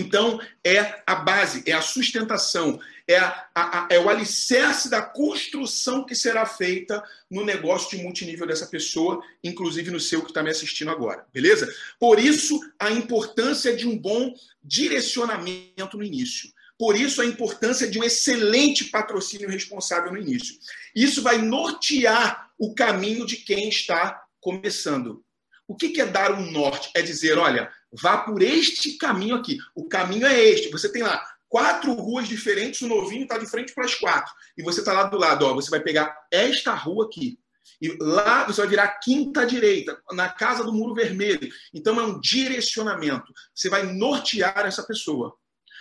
Então, 0.00 0.40
é 0.64 1.02
a 1.06 1.14
base, 1.14 1.62
é 1.66 1.72
a 1.72 1.82
sustentação, 1.82 2.80
é, 3.06 3.18
a, 3.18 3.48
a, 3.54 3.88
é 3.90 3.98
o 3.98 4.08
alicerce 4.08 4.88
da 4.88 5.02
construção 5.02 6.04
que 6.04 6.14
será 6.14 6.46
feita 6.46 7.02
no 7.30 7.44
negócio 7.44 7.96
de 7.96 8.02
multinível 8.02 8.46
dessa 8.46 8.66
pessoa, 8.66 9.22
inclusive 9.44 9.90
no 9.90 10.00
seu 10.00 10.22
que 10.22 10.30
está 10.30 10.42
me 10.42 10.50
assistindo 10.50 10.90
agora, 10.90 11.26
beleza? 11.32 11.70
Por 11.98 12.18
isso, 12.18 12.58
a 12.78 12.90
importância 12.90 13.76
de 13.76 13.86
um 13.86 13.98
bom 13.98 14.34
direcionamento 14.64 15.98
no 15.98 16.02
início. 16.02 16.50
Por 16.78 16.96
isso, 16.96 17.20
a 17.20 17.26
importância 17.26 17.90
de 17.90 17.98
um 17.98 18.04
excelente 18.04 18.84
patrocínio 18.84 19.50
responsável 19.50 20.12
no 20.12 20.18
início. 20.18 20.56
Isso 20.94 21.20
vai 21.20 21.36
nortear 21.36 22.50
o 22.58 22.74
caminho 22.74 23.26
de 23.26 23.36
quem 23.36 23.68
está 23.68 24.22
começando. 24.40 25.22
O 25.68 25.76
que 25.76 26.00
é 26.00 26.06
dar 26.06 26.32
um 26.32 26.50
norte? 26.50 26.90
É 26.96 27.02
dizer, 27.02 27.36
olha, 27.36 27.70
vá 27.92 28.18
por 28.18 28.42
este 28.42 28.96
caminho 28.96 29.36
aqui. 29.36 29.58
O 29.74 29.88
caminho 29.88 30.26
é 30.26 30.38
este. 30.38 30.70
Você 30.70 30.90
tem 30.90 31.02
lá 31.02 31.24
quatro 31.48 31.92
ruas 31.94 32.28
diferentes, 32.28 32.80
o 32.80 32.88
novinho 32.88 33.24
está 33.24 33.36
de 33.36 33.46
frente 33.46 33.74
para 33.74 33.84
as 33.84 33.94
quatro. 33.94 34.32
E 34.56 34.62
você 34.62 34.80
está 34.80 34.92
lá 34.92 35.04
do 35.04 35.18
lado, 35.18 35.44
ó, 35.44 35.54
você 35.54 35.68
vai 35.68 35.80
pegar 35.80 36.16
esta 36.30 36.72
rua 36.72 37.06
aqui. 37.06 37.38
E 37.80 37.96
lá 38.00 38.44
você 38.44 38.60
vai 38.60 38.70
virar 38.70 38.88
quinta 38.98 39.44
direita, 39.44 40.00
na 40.12 40.28
casa 40.28 40.62
do 40.62 40.72
muro 40.72 40.94
vermelho. 40.94 41.50
Então 41.74 41.98
é 41.98 42.04
um 42.04 42.20
direcionamento. 42.20 43.32
Você 43.54 43.68
vai 43.68 43.82
nortear 43.82 44.66
essa 44.66 44.82
pessoa 44.82 45.34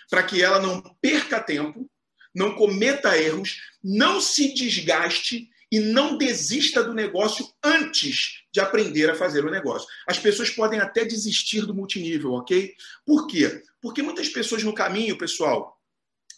para 0.10 0.24
que 0.24 0.42
ela 0.42 0.60
não 0.60 0.82
perca 1.02 1.40
tempo, 1.40 1.90
não 2.34 2.56
cometa 2.56 3.18
erros, 3.18 3.62
não 3.84 4.20
se 4.20 4.54
desgaste 4.54 5.50
e 5.72 5.80
não 5.80 6.18
desista 6.18 6.84
do 6.84 6.94
negócio 6.94 7.48
antes 7.64 8.44
de 8.52 8.60
aprender 8.60 9.10
a 9.10 9.16
fazer 9.16 9.46
o 9.46 9.52
negócio. 9.52 9.88
As 10.08 10.18
pessoas 10.18 10.50
podem 10.50 10.80
até 10.80 11.06
desistir 11.06 11.66
do 11.66 11.76
multinível, 11.76 12.34
ok? 12.34 12.74
Por 13.06 13.28
quê? 13.28 13.64
Porque 13.82 14.02
muitas 14.02 14.30
pessoas 14.30 14.64
no 14.64 14.74
caminho, 14.74 15.18
pessoal, 15.18 15.80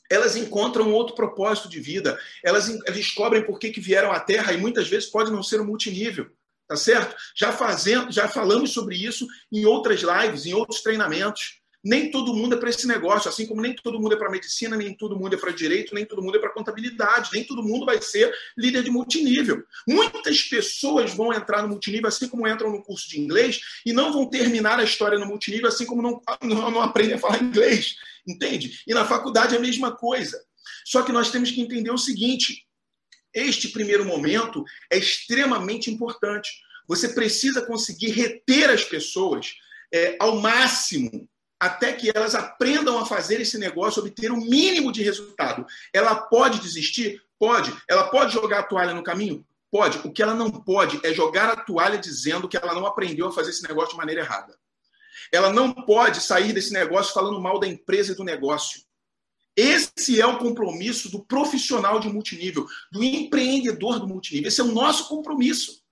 elas 0.09 0.35
encontram 0.35 0.91
outro 0.91 1.15
propósito 1.15 1.69
de 1.69 1.79
vida, 1.79 2.19
elas 2.43 2.67
descobrem 2.93 3.45
por 3.45 3.57
que, 3.57 3.71
que 3.71 3.79
vieram 3.79 4.11
à 4.11 4.19
Terra 4.19 4.51
e 4.51 4.57
muitas 4.57 4.89
vezes 4.89 5.09
pode 5.09 5.31
não 5.31 5.41
ser 5.41 5.61
o 5.61 5.65
multinível, 5.65 6.29
tá 6.67 6.75
certo? 6.75 7.15
Já 7.33 7.53
fazendo, 7.53 8.11
já 8.11 8.27
falamos 8.27 8.71
sobre 8.71 8.97
isso 8.97 9.25
em 9.49 9.65
outras 9.65 10.01
lives, 10.01 10.45
em 10.45 10.53
outros 10.53 10.81
treinamentos. 10.81 11.60
Nem 11.83 12.11
todo 12.11 12.33
mundo 12.33 12.55
é 12.55 12.59
para 12.59 12.69
esse 12.69 12.87
negócio, 12.87 13.27
assim 13.27 13.47
como 13.47 13.61
nem 13.61 13.73
todo 13.73 13.99
mundo 13.99 14.13
é 14.13 14.17
para 14.17 14.29
medicina, 14.29 14.77
nem 14.77 14.93
todo 14.93 15.17
mundo 15.17 15.35
é 15.35 15.37
para 15.37 15.51
direito, 15.51 15.95
nem 15.95 16.05
todo 16.05 16.21
mundo 16.21 16.37
é 16.37 16.39
para 16.39 16.53
contabilidade, 16.53 17.31
nem 17.33 17.43
todo 17.43 17.63
mundo 17.63 17.85
vai 17.85 17.99
ser 18.01 18.31
líder 18.55 18.83
de 18.83 18.91
multinível. 18.91 19.63
Muitas 19.87 20.43
pessoas 20.43 21.13
vão 21.13 21.33
entrar 21.33 21.63
no 21.63 21.69
multinível 21.69 22.07
assim 22.07 22.27
como 22.27 22.47
entram 22.47 22.71
no 22.71 22.83
curso 22.83 23.09
de 23.09 23.19
inglês 23.19 23.61
e 23.83 23.93
não 23.93 24.13
vão 24.13 24.29
terminar 24.29 24.79
a 24.79 24.83
história 24.83 25.17
no 25.17 25.25
multinível 25.25 25.67
assim 25.67 25.85
como 25.85 26.01
não, 26.01 26.21
não, 26.43 26.69
não 26.69 26.81
aprendem 26.81 27.15
a 27.15 27.19
falar 27.19 27.41
inglês, 27.41 27.95
entende? 28.27 28.83
E 28.85 28.93
na 28.93 29.05
faculdade 29.05 29.55
é 29.55 29.57
a 29.57 29.61
mesma 29.61 29.91
coisa. 29.91 30.39
Só 30.85 31.01
que 31.01 31.11
nós 31.11 31.31
temos 31.31 31.49
que 31.49 31.61
entender 31.61 31.91
o 31.91 31.97
seguinte: 31.97 32.67
este 33.33 33.69
primeiro 33.69 34.05
momento 34.05 34.63
é 34.89 34.97
extremamente 34.97 35.89
importante. 35.89 36.49
Você 36.87 37.09
precisa 37.09 37.65
conseguir 37.65 38.11
reter 38.11 38.69
as 38.69 38.83
pessoas 38.83 39.55
é, 39.93 40.15
ao 40.19 40.39
máximo 40.41 41.29
até 41.61 41.93
que 41.93 42.11
elas 42.13 42.33
aprendam 42.33 42.97
a 42.97 43.05
fazer 43.05 43.39
esse 43.39 43.55
negócio, 43.55 44.01
obter 44.01 44.31
o 44.31 44.37
mínimo 44.37 44.91
de 44.91 45.03
resultado. 45.03 45.63
Ela 45.93 46.15
pode 46.15 46.59
desistir? 46.59 47.21
Pode. 47.37 47.71
Ela 47.87 48.05
pode 48.05 48.33
jogar 48.33 48.61
a 48.61 48.63
toalha 48.63 48.95
no 48.95 49.03
caminho? 49.03 49.45
Pode. 49.69 49.99
O 49.99 50.11
que 50.11 50.23
ela 50.23 50.33
não 50.33 50.49
pode 50.49 50.99
é 51.05 51.13
jogar 51.13 51.49
a 51.49 51.55
toalha 51.55 51.99
dizendo 51.99 52.49
que 52.49 52.57
ela 52.57 52.73
não 52.73 52.87
aprendeu 52.87 53.27
a 53.27 53.31
fazer 53.31 53.51
esse 53.51 53.61
negócio 53.61 53.91
de 53.91 53.97
maneira 53.97 54.21
errada. 54.21 54.57
Ela 55.31 55.53
não 55.53 55.71
pode 55.71 56.19
sair 56.19 56.51
desse 56.51 56.73
negócio 56.73 57.13
falando 57.13 57.39
mal 57.39 57.59
da 57.59 57.67
empresa 57.67 58.13
e 58.13 58.15
do 58.15 58.23
negócio. 58.23 58.81
Esse 59.55 60.19
é 60.19 60.25
o 60.25 60.39
compromisso 60.39 61.11
do 61.11 61.23
profissional 61.23 61.99
de 61.99 62.09
multinível, 62.09 62.65
do 62.91 63.03
empreendedor 63.03 63.99
do 63.99 64.07
multinível. 64.07 64.47
Esse 64.47 64.61
é 64.61 64.63
o 64.63 64.71
nosso 64.71 65.07
compromisso. 65.07 65.83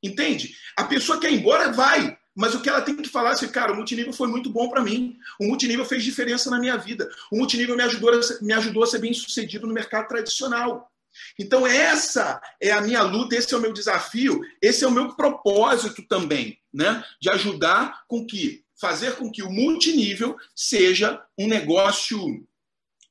Entende? 0.00 0.54
A 0.76 0.84
pessoa 0.84 1.18
quer 1.18 1.32
ir 1.32 1.40
embora, 1.40 1.72
vai. 1.72 2.16
Mas 2.38 2.54
o 2.54 2.60
que 2.60 2.68
ela 2.68 2.80
tem 2.80 2.94
que 2.94 3.08
falar 3.08 3.30
é 3.30 3.32
assim, 3.32 3.48
cara, 3.48 3.72
o 3.72 3.74
multinível 3.74 4.12
foi 4.12 4.28
muito 4.28 4.48
bom 4.48 4.68
para 4.68 4.80
mim. 4.80 5.18
O 5.40 5.44
multinível 5.44 5.84
fez 5.84 6.04
diferença 6.04 6.48
na 6.48 6.60
minha 6.60 6.76
vida. 6.76 7.10
O 7.32 7.36
multinível 7.36 7.76
me 7.76 7.82
ajudou, 7.82 8.10
a, 8.14 8.20
me 8.40 8.52
ajudou 8.52 8.84
a 8.84 8.86
ser 8.86 9.00
bem 9.00 9.12
sucedido 9.12 9.66
no 9.66 9.74
mercado 9.74 10.06
tradicional. 10.06 10.88
Então, 11.36 11.66
essa 11.66 12.40
é 12.60 12.70
a 12.70 12.80
minha 12.80 13.02
luta, 13.02 13.34
esse 13.34 13.52
é 13.52 13.56
o 13.56 13.60
meu 13.60 13.72
desafio, 13.72 14.40
esse 14.62 14.84
é 14.84 14.86
o 14.86 14.92
meu 14.92 15.16
propósito 15.16 16.00
também, 16.06 16.56
né? 16.72 17.02
De 17.20 17.28
ajudar 17.28 18.04
com 18.06 18.24
que, 18.24 18.64
fazer 18.80 19.16
com 19.16 19.28
que 19.32 19.42
o 19.42 19.50
multinível 19.50 20.36
seja 20.54 21.20
um 21.36 21.48
negócio, 21.48 22.46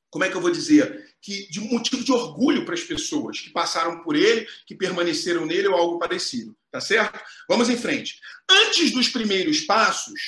como 0.08 0.24
é 0.24 0.30
que 0.30 0.36
eu 0.38 0.40
vou 0.40 0.50
dizer? 0.50 1.14
Que, 1.20 1.50
de 1.50 1.60
motivo 1.60 2.02
de 2.02 2.12
orgulho 2.12 2.64
para 2.64 2.72
as 2.72 2.82
pessoas 2.82 3.40
que 3.40 3.50
passaram 3.50 4.02
por 4.02 4.16
ele, 4.16 4.48
que 4.64 4.74
permaneceram 4.74 5.44
nele 5.44 5.68
ou 5.68 5.74
algo 5.74 5.98
parecido. 5.98 6.56
Tá 6.70 6.80
certo? 6.80 7.18
Vamos 7.48 7.68
em 7.68 7.76
frente. 7.76 8.20
Antes 8.48 8.92
dos 8.92 9.08
primeiros 9.08 9.60
passos, 9.60 10.20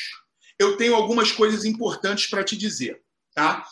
eu 0.59 0.77
tenho 0.77 0.95
algumas 0.95 1.33
coisas 1.33 1.65
importantes 1.65 2.27
para 2.27 2.45
te 2.45 2.57
dizer, 2.57 3.03
tá? 3.35 3.67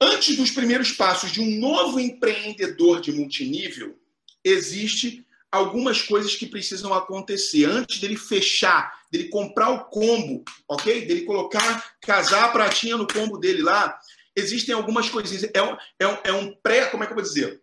Antes 0.00 0.36
dos 0.36 0.50
primeiros 0.50 0.92
passos 0.92 1.30
de 1.30 1.40
um 1.40 1.58
novo 1.58 2.00
empreendedor 2.00 3.00
de 3.00 3.12
multinível, 3.12 4.00
existe 4.42 5.26
algumas 5.50 6.00
coisas 6.00 6.36
que 6.36 6.46
precisam 6.46 6.94
acontecer 6.94 7.64
antes 7.64 7.98
dele 7.98 8.16
fechar, 8.16 9.00
dele 9.10 9.28
comprar 9.28 9.70
o 9.70 9.84
combo, 9.86 10.44
ok? 10.68 11.04
Dele 11.06 11.22
colocar, 11.22 11.96
casar 12.00 12.44
a 12.44 12.48
pratinha 12.48 12.96
no 12.96 13.06
combo 13.06 13.36
dele 13.36 13.62
lá. 13.62 13.98
Existem 14.34 14.74
algumas 14.74 15.08
coisinhas. 15.10 15.50
É 15.52 15.62
um, 15.62 15.76
é 15.98 16.06
um, 16.06 16.18
é 16.24 16.32
um 16.32 16.54
pré, 16.62 16.86
como 16.86 17.02
é 17.02 17.06
que 17.06 17.12
eu 17.12 17.16
vou 17.16 17.24
dizer? 17.24 17.60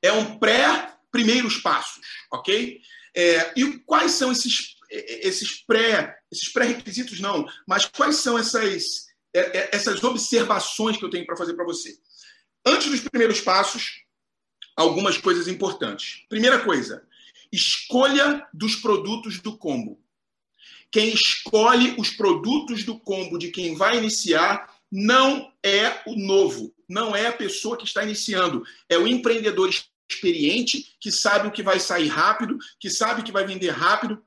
É 0.00 0.10
um 0.12 0.38
pré 0.38 0.93
primeiros 1.14 1.58
passos, 1.58 2.02
ok? 2.32 2.80
É, 3.14 3.52
e 3.56 3.78
quais 3.86 4.10
são 4.10 4.32
esses, 4.32 4.74
esses 4.90 5.64
pré 5.64 6.18
esses 6.32 6.48
pré-requisitos 6.48 7.20
não, 7.20 7.46
mas 7.68 7.86
quais 7.86 8.16
são 8.16 8.36
essas 8.36 9.06
é, 9.32 9.58
é, 9.58 9.70
essas 9.72 10.02
observações 10.02 10.96
que 10.96 11.04
eu 11.04 11.10
tenho 11.10 11.24
para 11.24 11.36
fazer 11.36 11.54
para 11.54 11.64
você? 11.64 11.96
Antes 12.66 12.90
dos 12.90 13.00
primeiros 13.00 13.40
passos, 13.40 14.02
algumas 14.76 15.16
coisas 15.16 15.46
importantes. 15.46 16.24
Primeira 16.28 16.64
coisa, 16.64 17.06
escolha 17.52 18.44
dos 18.52 18.74
produtos 18.74 19.38
do 19.38 19.56
combo. 19.56 20.02
Quem 20.90 21.14
escolhe 21.14 21.94
os 21.96 22.10
produtos 22.10 22.82
do 22.82 22.98
combo 22.98 23.38
de 23.38 23.52
quem 23.52 23.76
vai 23.76 23.98
iniciar 23.98 24.68
não 24.90 25.52
é 25.62 26.02
o 26.06 26.16
novo, 26.16 26.74
não 26.88 27.14
é 27.14 27.28
a 27.28 27.32
pessoa 27.32 27.76
que 27.76 27.84
está 27.84 28.02
iniciando, 28.02 28.64
é 28.88 28.98
o 28.98 29.06
empreendedor 29.06 29.70
experiente, 30.10 30.96
que 31.00 31.10
sabe 31.10 31.48
o 31.48 31.50
que 31.50 31.62
vai 31.62 31.80
sair 31.80 32.08
rápido, 32.08 32.58
que 32.78 32.90
sabe 32.90 33.22
que 33.22 33.32
vai 33.32 33.46
vender 33.46 33.70
rápido, 33.70 34.22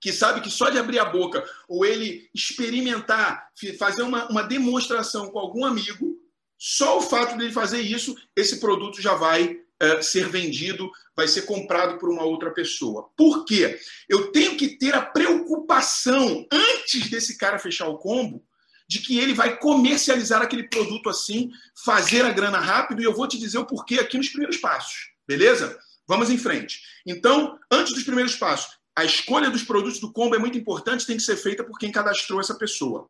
que 0.00 0.12
sabe 0.12 0.40
que 0.40 0.50
só 0.50 0.70
de 0.70 0.78
abrir 0.78 0.98
a 0.98 1.04
boca 1.04 1.44
ou 1.68 1.84
ele 1.84 2.28
experimentar, 2.34 3.48
fazer 3.78 4.02
uma, 4.02 4.28
uma 4.30 4.42
demonstração 4.42 5.30
com 5.30 5.38
algum 5.38 5.64
amigo, 5.64 6.18
só 6.58 6.98
o 6.98 7.02
fato 7.02 7.36
dele 7.36 7.52
fazer 7.52 7.80
isso, 7.80 8.16
esse 8.36 8.60
produto 8.60 9.00
já 9.00 9.14
vai 9.14 9.60
é, 9.78 10.02
ser 10.02 10.28
vendido, 10.28 10.90
vai 11.16 11.26
ser 11.26 11.42
comprado 11.42 11.98
por 11.98 12.10
uma 12.10 12.22
outra 12.22 12.50
pessoa. 12.50 13.10
Por 13.16 13.44
quê? 13.44 13.78
Eu 14.08 14.30
tenho 14.30 14.56
que 14.56 14.76
ter 14.76 14.94
a 14.94 15.02
preocupação, 15.02 16.46
antes 16.52 17.08
desse 17.08 17.38
cara 17.38 17.58
fechar 17.58 17.88
o 17.88 17.98
combo, 17.98 18.44
de 18.90 18.98
que 18.98 19.20
ele 19.20 19.32
vai 19.32 19.56
comercializar 19.56 20.42
aquele 20.42 20.64
produto 20.64 21.08
assim, 21.08 21.52
fazer 21.84 22.24
a 22.24 22.32
grana 22.32 22.58
rápido, 22.58 23.00
e 23.00 23.04
eu 23.04 23.14
vou 23.14 23.28
te 23.28 23.38
dizer 23.38 23.58
o 23.58 23.64
porquê 23.64 24.00
aqui 24.00 24.18
nos 24.18 24.30
primeiros 24.30 24.56
passos, 24.56 25.12
beleza? 25.28 25.78
Vamos 26.08 26.28
em 26.28 26.36
frente. 26.36 26.82
Então, 27.06 27.56
antes 27.70 27.94
dos 27.94 28.02
primeiros 28.02 28.34
passos, 28.34 28.78
a 28.98 29.04
escolha 29.04 29.48
dos 29.48 29.62
produtos 29.62 30.00
do 30.00 30.12
combo 30.12 30.34
é 30.34 30.40
muito 30.40 30.58
importante, 30.58 31.06
tem 31.06 31.16
que 31.16 31.22
ser 31.22 31.36
feita 31.36 31.62
por 31.62 31.78
quem 31.78 31.92
cadastrou 31.92 32.40
essa 32.40 32.56
pessoa. 32.56 33.08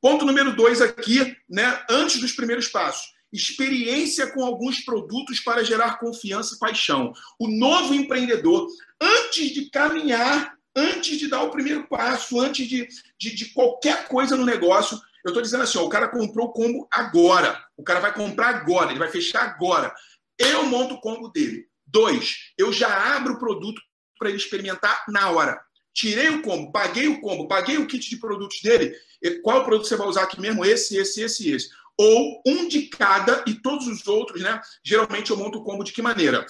Ponto 0.00 0.24
número 0.24 0.56
dois 0.56 0.80
aqui, 0.80 1.36
né? 1.46 1.84
Antes 1.90 2.18
dos 2.18 2.32
primeiros 2.32 2.68
passos, 2.68 3.12
experiência 3.30 4.32
com 4.32 4.42
alguns 4.42 4.80
produtos 4.86 5.38
para 5.40 5.62
gerar 5.62 5.98
confiança 5.98 6.54
e 6.54 6.58
paixão. 6.58 7.12
O 7.38 7.46
novo 7.46 7.92
empreendedor, 7.92 8.66
antes 8.98 9.50
de 9.52 9.68
caminhar, 9.68 10.54
antes 10.76 11.18
de 11.18 11.28
dar 11.28 11.42
o 11.42 11.50
primeiro 11.50 11.86
passo, 11.86 12.40
antes 12.40 12.66
de, 12.66 12.88
de, 13.18 13.34
de 13.34 13.46
qualquer 13.52 14.08
coisa 14.08 14.36
no 14.36 14.44
negócio, 14.44 14.98
eu 15.24 15.30
estou 15.30 15.42
dizendo 15.42 15.62
assim: 15.62 15.78
ó, 15.78 15.84
o 15.84 15.88
cara 15.88 16.08
comprou 16.08 16.48
o 16.48 16.52
combo 16.52 16.86
agora. 16.90 17.62
O 17.76 17.82
cara 17.82 18.00
vai 18.00 18.12
comprar 18.12 18.48
agora, 18.48 18.90
ele 18.90 18.98
vai 18.98 19.08
fechar 19.08 19.42
agora. 19.42 19.94
Eu 20.38 20.64
monto 20.64 20.94
o 20.94 21.00
combo 21.00 21.28
dele. 21.28 21.66
Dois, 21.86 22.52
eu 22.58 22.72
já 22.72 23.16
abro 23.16 23.34
o 23.34 23.38
produto 23.38 23.80
para 24.18 24.28
ele 24.28 24.38
experimentar 24.38 25.04
na 25.08 25.30
hora. 25.30 25.60
Tirei 25.92 26.28
o 26.28 26.42
combo, 26.42 26.72
paguei 26.72 27.06
o 27.06 27.20
combo, 27.20 27.46
paguei 27.46 27.78
o 27.78 27.86
kit 27.86 28.10
de 28.10 28.16
produtos 28.16 28.60
dele. 28.60 28.94
Qual 29.42 29.64
produto 29.64 29.86
você 29.86 29.96
vai 29.96 30.08
usar 30.08 30.24
aqui 30.24 30.40
mesmo? 30.40 30.64
Esse, 30.64 30.96
esse, 30.96 31.22
esse, 31.22 31.50
esse. 31.50 31.70
Ou 31.96 32.42
um 32.44 32.66
de 32.66 32.88
cada 32.88 33.44
e 33.46 33.54
todos 33.54 33.86
os 33.86 34.08
outros, 34.08 34.42
né? 34.42 34.60
Geralmente 34.84 35.30
eu 35.30 35.36
monto 35.36 35.58
o 35.58 35.64
combo 35.64 35.84
de 35.84 35.92
que 35.92 36.02
maneira? 36.02 36.44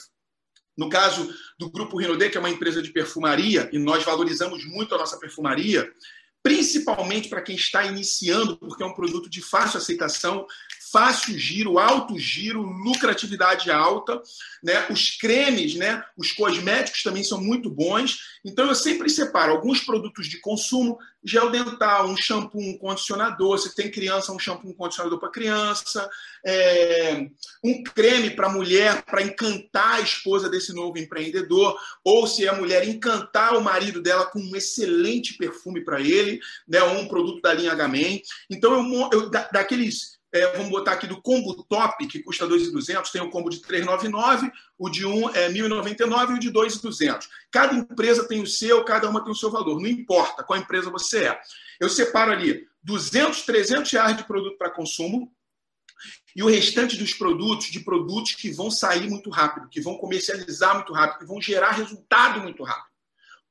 No 0.77 0.89
caso 0.89 1.33
do 1.59 1.71
Grupo 1.71 1.99
Rinode, 1.99 2.31
que 2.31 2.37
é 2.37 2.41
uma 2.41 2.51
empresa 2.51 2.83
de 2.83 2.91
perfumaria, 2.91 3.69
e 3.73 3.79
nós 3.79 4.05
valorizamos 4.05 4.65
muito 4.65 4.95
a 4.95 4.99
nossa 4.99 5.19
perfumaria, 5.19 5.91
principalmente 6.43 7.29
para 7.29 7.43
quem 7.43 7.57
está 7.57 7.85
iniciando, 7.85 8.57
porque 8.57 8.83
é 8.83 8.87
um 8.87 8.95
produto 8.95 9.31
de 9.31 9.41
fácil 9.41 9.79
aceitação, 9.79 10.47
fácil 10.95 11.37
giro, 11.37 11.77
alto 11.77 12.17
giro, 12.17 12.63
lucratividade 12.63 13.69
alta, 13.69 14.23
né? 14.63 14.87
Os 14.89 15.11
cremes, 15.11 15.75
né? 15.75 16.01
Os 16.17 16.31
cosméticos 16.31 17.03
também 17.03 17.25
são 17.25 17.41
muito 17.41 17.69
bons. 17.69 18.21
Então 18.45 18.69
eu 18.69 18.77
sempre 18.77 19.11
separo 19.11 19.51
alguns 19.51 19.81
produtos 19.81 20.29
de 20.29 20.39
consumo, 20.39 20.97
gel 21.25 21.51
dental, 21.51 22.07
um 22.07 22.17
shampoo, 22.17 22.61
um 22.61 22.79
condicionador. 22.79 23.59
Se 23.59 23.75
tem 23.75 23.91
criança, 23.91 24.31
um 24.31 24.39
shampoo, 24.39 24.71
um 24.71 24.73
condicionador 24.73 25.19
para 25.19 25.33
criança, 25.33 26.09
é... 26.47 27.27
um 27.65 27.83
creme 27.83 28.31
para 28.31 28.49
mulher 28.49 29.03
para 29.03 29.23
encantar 29.23 29.95
a 29.95 30.01
esposa 30.01 30.49
desse 30.49 30.73
novo 30.73 30.97
empreendedor, 30.97 31.77
ou 32.05 32.25
se 32.29 32.47
é 32.47 32.51
a 32.51 32.57
mulher 32.57 32.87
encantar 32.87 33.57
o 33.57 33.65
marido 33.65 34.01
dela 34.01 34.27
com 34.27 34.39
um 34.39 34.55
excelente 34.55 35.35
perfume 35.35 35.85
para 35.85 36.01
ele, 36.01 36.39
né? 36.69 36.81
Ou 36.85 36.99
um 36.99 37.09
produto 37.09 37.43
da 37.43 37.53
linha 37.53 37.73
H-Man. 37.73 38.21
Então 38.49 38.73
eu, 38.73 39.11
eu 39.13 39.31
daqueles 39.31 40.15
é, 40.35 40.57
vamos 40.57 40.69
botar 40.69 40.95
aqui 40.95 41.07
do 41.07 41.23
combo 41.23 41.55
top, 41.63 42.09
que 42.09 42.21
custa 42.21 42.45
2.200, 42.45 43.09
tem 43.13 43.23
o 43.23 43.31
combo 43.31 43.49
de 43.49 43.61
399, 43.61 44.51
o 44.77 44.91
de 44.91 45.07
1 45.07 45.31
é 45.31 45.49
1.099 45.49 46.31
e 46.31 46.33
o 46.33 46.39
de 46.41 46.53
2.200. 46.53 47.29
Cada 47.53 47.73
empresa 47.73 48.27
tem 48.27 48.43
o 48.43 48.47
seu, 48.47 48.85
cada 48.85 49.09
uma 49.09 49.23
tem 49.23 49.31
o 49.31 49.37
seu 49.37 49.49
valor. 49.49 49.81
Não 49.81 49.89
importa 49.89 50.43
qual 50.43 50.59
empresa 50.59 50.91
você 50.91 51.27
é. 51.27 51.41
Eu 51.79 51.89
separo 51.89 52.33
ali 52.33 52.67
200, 52.83 53.43
300 53.43 53.93
reais 53.93 54.17
de 54.17 54.25
produto 54.25 54.59
para 54.59 54.71
consumo 54.71 55.33
e 56.35 56.43
o 56.43 56.49
restante 56.49 56.97
dos 56.97 57.15
produtos, 57.15 57.69
de 57.69 57.79
produtos 57.79 58.35
que 58.35 58.51
vão 58.51 58.73
sair 58.73 59.09
muito 59.09 59.31
rápido, 59.31 59.69
que 59.69 59.81
vão 59.81 59.97
comercializar 59.97 60.75
muito 60.75 60.93
rápido, 60.93 61.21
que 61.21 61.27
vão 61.27 61.41
gerar 61.41 61.71
resultado 61.71 62.41
muito 62.41 62.65
rápido. 62.65 62.93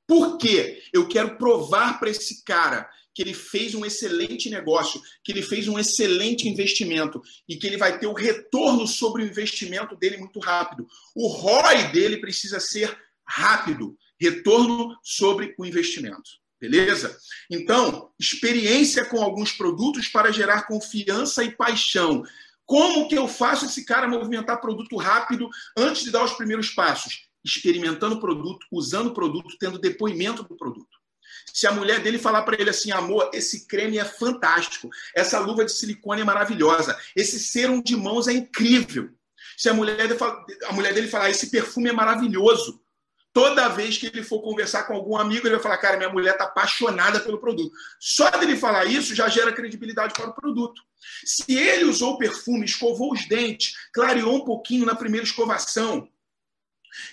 Por 0.06 0.38
quê? 0.38 0.84
Eu 0.92 1.08
quero 1.08 1.38
provar 1.38 1.98
para 1.98 2.10
esse 2.10 2.44
cara 2.44 2.90
que 3.14 3.22
ele 3.22 3.34
fez 3.34 3.76
um 3.76 3.86
excelente 3.86 4.50
negócio, 4.50 5.02
que 5.24 5.32
ele 5.32 5.42
fez 5.42 5.68
um 5.68 5.78
excelente 5.78 6.48
investimento 6.48 7.22
e 7.48 7.56
que 7.56 7.68
ele 7.68 7.78
vai 7.78 8.00
ter 8.00 8.08
o 8.08 8.14
retorno 8.14 8.88
sobre 8.88 9.24
o 9.24 9.26
investimento 9.26 9.96
dele 9.96 10.18
muito 10.18 10.40
rápido. 10.40 10.88
O 11.16 11.28
ROI 11.28 11.92
dele 11.92 12.18
precisa 12.18 12.60
ser 12.60 12.98
rápido 13.26 13.98
retorno 14.20 14.98
sobre 15.04 15.54
o 15.58 15.66
investimento. 15.66 16.44
Beleza? 16.60 17.18
Então, 17.52 18.10
experiência 18.18 19.04
com 19.04 19.22
alguns 19.22 19.52
produtos 19.52 20.08
para 20.08 20.32
gerar 20.32 20.66
confiança 20.66 21.44
e 21.44 21.52
paixão. 21.52 22.24
Como 22.66 23.10
que 23.10 23.16
eu 23.16 23.28
faço 23.28 23.66
esse 23.66 23.84
cara 23.84 24.08
movimentar 24.08 24.62
produto 24.62 24.96
rápido 24.96 25.50
antes 25.78 26.04
de 26.04 26.12
dar 26.12 26.24
os 26.24 26.34
primeiros 26.34 26.70
passos? 26.70 27.28
Experimentando 27.44 28.16
o 28.16 28.20
produto, 28.22 28.66
usando 28.72 29.08
o 29.08 29.14
produto, 29.14 29.58
tendo 29.60 29.78
depoimento 29.78 30.42
do 30.44 30.56
produto. 30.56 31.03
Se 31.52 31.68
a 31.68 31.72
mulher 31.72 32.02
dele 32.02 32.18
falar 32.18 32.44
para 32.44 32.60
ele 32.60 32.70
assim, 32.70 32.92
amor, 32.92 33.30
esse 33.34 33.68
creme 33.68 33.98
é 33.98 34.06
fantástico, 34.06 34.90
essa 35.16 35.40
luva 35.40 35.66
de 35.66 35.72
silicone 35.72 36.22
é 36.22 36.26
maravilhosa, 36.26 36.98
esse 37.16 37.40
serum 37.40 37.82
de 37.82 37.96
mãos 37.96 38.28
é 38.28 38.34
incrível. 38.34 39.10
Se 39.58 39.70
a 39.70 39.74
mulher, 39.74 40.08
dele, 40.08 40.20
a 40.66 40.74
mulher 40.74 40.94
dele 40.94 41.08
falar, 41.08 41.30
esse 41.30 41.50
perfume 41.50 41.90
é 41.90 41.94
maravilhoso, 41.94 42.82
toda 43.34 43.68
vez 43.68 43.98
que 43.98 44.06
ele 44.06 44.24
for 44.24 44.42
conversar 44.42 44.84
com 44.84 44.94
algum 44.94 45.18
amigo, 45.18 45.48
ele 45.48 45.56
vai 45.56 45.64
falar, 45.64 45.78
cara, 45.78 45.98
minha 45.98 46.10
mulher 46.10 46.34
está 46.34 46.46
apaixonada 46.46 47.20
pelo 47.20 47.40
produto. 47.40 47.74
Só 48.00 48.30
dele 48.30 48.56
falar 48.56 48.86
isso 48.86 49.16
já 49.16 49.28
gera 49.28 49.52
credibilidade 49.52 50.14
para 50.14 50.30
o 50.30 50.34
produto. 50.34 50.82
Se 51.26 51.52
ele 51.54 51.86
usou 51.86 52.18
perfume, 52.18 52.66
escovou 52.66 53.12
os 53.12 53.28
dentes, 53.28 53.74
clareou 53.92 54.36
um 54.36 54.46
pouquinho 54.46 54.86
na 54.86 54.96
primeira 54.96 55.26
escovação, 55.26 56.08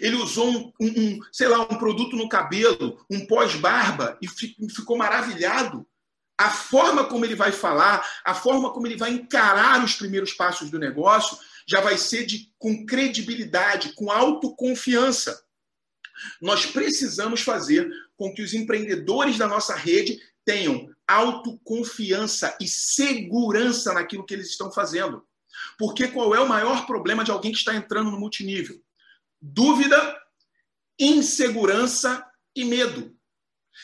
ele 0.00 0.16
usou 0.16 0.48
um, 0.48 0.72
um, 0.80 0.86
um, 0.86 1.18
sei 1.32 1.48
lá, 1.48 1.60
um 1.60 1.78
produto 1.78 2.16
no 2.16 2.28
cabelo, 2.28 3.04
um 3.10 3.26
pós-barba 3.26 4.18
e 4.20 4.28
ficou 4.28 4.96
maravilhado. 4.96 5.86
A 6.38 6.50
forma 6.50 7.04
como 7.04 7.24
ele 7.24 7.34
vai 7.34 7.52
falar, 7.52 8.06
a 8.24 8.34
forma 8.34 8.72
como 8.72 8.86
ele 8.86 8.96
vai 8.96 9.10
encarar 9.10 9.84
os 9.84 9.94
primeiros 9.94 10.32
passos 10.32 10.70
do 10.70 10.78
negócio, 10.78 11.36
já 11.66 11.80
vai 11.80 11.98
ser 11.98 12.24
de, 12.24 12.50
com 12.58 12.86
credibilidade, 12.86 13.92
com 13.94 14.10
autoconfiança. 14.10 15.44
Nós 16.40 16.66
precisamos 16.66 17.42
fazer 17.42 17.90
com 18.16 18.32
que 18.32 18.42
os 18.42 18.54
empreendedores 18.54 19.38
da 19.38 19.46
nossa 19.46 19.74
rede 19.74 20.18
tenham 20.44 20.88
autoconfiança 21.06 22.56
e 22.60 22.66
segurança 22.66 23.92
naquilo 23.92 24.24
que 24.24 24.34
eles 24.34 24.48
estão 24.48 24.72
fazendo. 24.72 25.24
Porque 25.78 26.08
qual 26.08 26.34
é 26.34 26.40
o 26.40 26.48
maior 26.48 26.86
problema 26.86 27.24
de 27.24 27.30
alguém 27.30 27.52
que 27.52 27.58
está 27.58 27.74
entrando 27.74 28.10
no 28.10 28.18
multinível? 28.18 28.80
Dúvida, 29.40 30.20
insegurança 30.98 32.24
e 32.54 32.64
medo. 32.64 33.14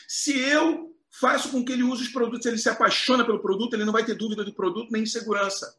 Se 0.07 0.37
eu 0.37 0.95
faço 1.19 1.49
com 1.49 1.65
que 1.65 1.71
ele 1.71 1.83
use 1.83 2.03
os 2.03 2.09
produtos, 2.09 2.45
ele 2.45 2.57
se 2.57 2.69
apaixona 2.69 3.25
pelo 3.25 3.41
produto, 3.41 3.73
ele 3.73 3.85
não 3.85 3.93
vai 3.93 4.05
ter 4.05 4.15
dúvida 4.15 4.43
do 4.43 4.53
produto 4.53 4.91
nem 4.91 5.03
insegurança. 5.03 5.75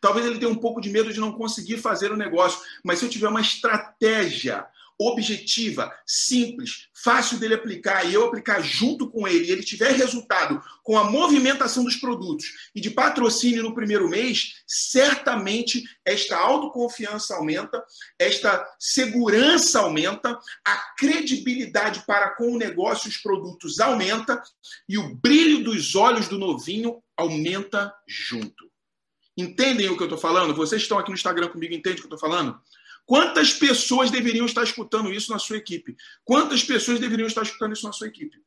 Talvez 0.00 0.26
ele 0.26 0.38
tenha 0.38 0.50
um 0.50 0.58
pouco 0.58 0.80
de 0.80 0.90
medo 0.90 1.12
de 1.12 1.20
não 1.20 1.32
conseguir 1.32 1.78
fazer 1.78 2.10
o 2.10 2.16
negócio, 2.16 2.60
mas 2.84 2.98
se 2.98 3.04
eu 3.04 3.10
tiver 3.10 3.28
uma 3.28 3.40
estratégia 3.40 4.66
objetiva, 5.00 5.90
simples, 6.06 6.88
fácil 6.92 7.38
dele 7.38 7.54
aplicar 7.54 8.04
e 8.04 8.12
eu 8.12 8.26
aplicar 8.26 8.60
junto 8.60 9.10
com 9.10 9.26
ele 9.26 9.46
e 9.46 9.50
ele 9.50 9.62
tiver 9.62 9.92
resultado 9.92 10.62
com 10.82 10.98
a 10.98 11.04
movimentação 11.04 11.82
dos 11.82 11.96
produtos 11.96 12.70
e 12.74 12.82
de 12.82 12.90
patrocínio 12.90 13.62
no 13.62 13.74
primeiro 13.74 14.10
mês, 14.10 14.62
certamente 14.66 15.82
esta 16.04 16.36
autoconfiança 16.36 17.34
aumenta, 17.34 17.82
esta 18.18 18.62
segurança 18.78 19.80
aumenta, 19.80 20.38
a 20.66 20.76
credibilidade 20.98 22.04
para 22.06 22.36
com 22.36 22.52
o 22.52 22.58
negócio 22.58 23.08
e 23.08 23.10
os 23.10 23.16
produtos 23.16 23.80
aumenta 23.80 24.42
e 24.86 24.98
o 24.98 25.14
brilho 25.14 25.64
dos 25.64 25.94
olhos 25.94 26.28
do 26.28 26.38
novinho 26.38 27.02
aumenta 27.16 27.90
junto. 28.06 28.70
Entendem 29.36 29.88
o 29.88 29.96
que 29.96 30.02
eu 30.02 30.06
estou 30.06 30.18
falando? 30.18 30.54
Vocês 30.54 30.82
estão 30.82 30.98
aqui 30.98 31.08
no 31.08 31.14
Instagram 31.14 31.48
comigo, 31.48 31.72
entendem 31.72 31.98
o 31.98 32.02
que 32.02 32.12
eu 32.12 32.14
estou 32.14 32.18
falando? 32.18 32.60
Quantas 33.10 33.52
pessoas 33.52 34.08
deveriam 34.08 34.46
estar 34.46 34.62
escutando 34.62 35.12
isso 35.12 35.32
na 35.32 35.38
sua 35.40 35.56
equipe? 35.56 35.96
Quantas 36.24 36.62
pessoas 36.62 37.00
deveriam 37.00 37.26
estar 37.26 37.42
escutando 37.42 37.72
isso 37.72 37.84
na 37.84 37.92
sua 37.92 38.06
equipe? 38.06 38.40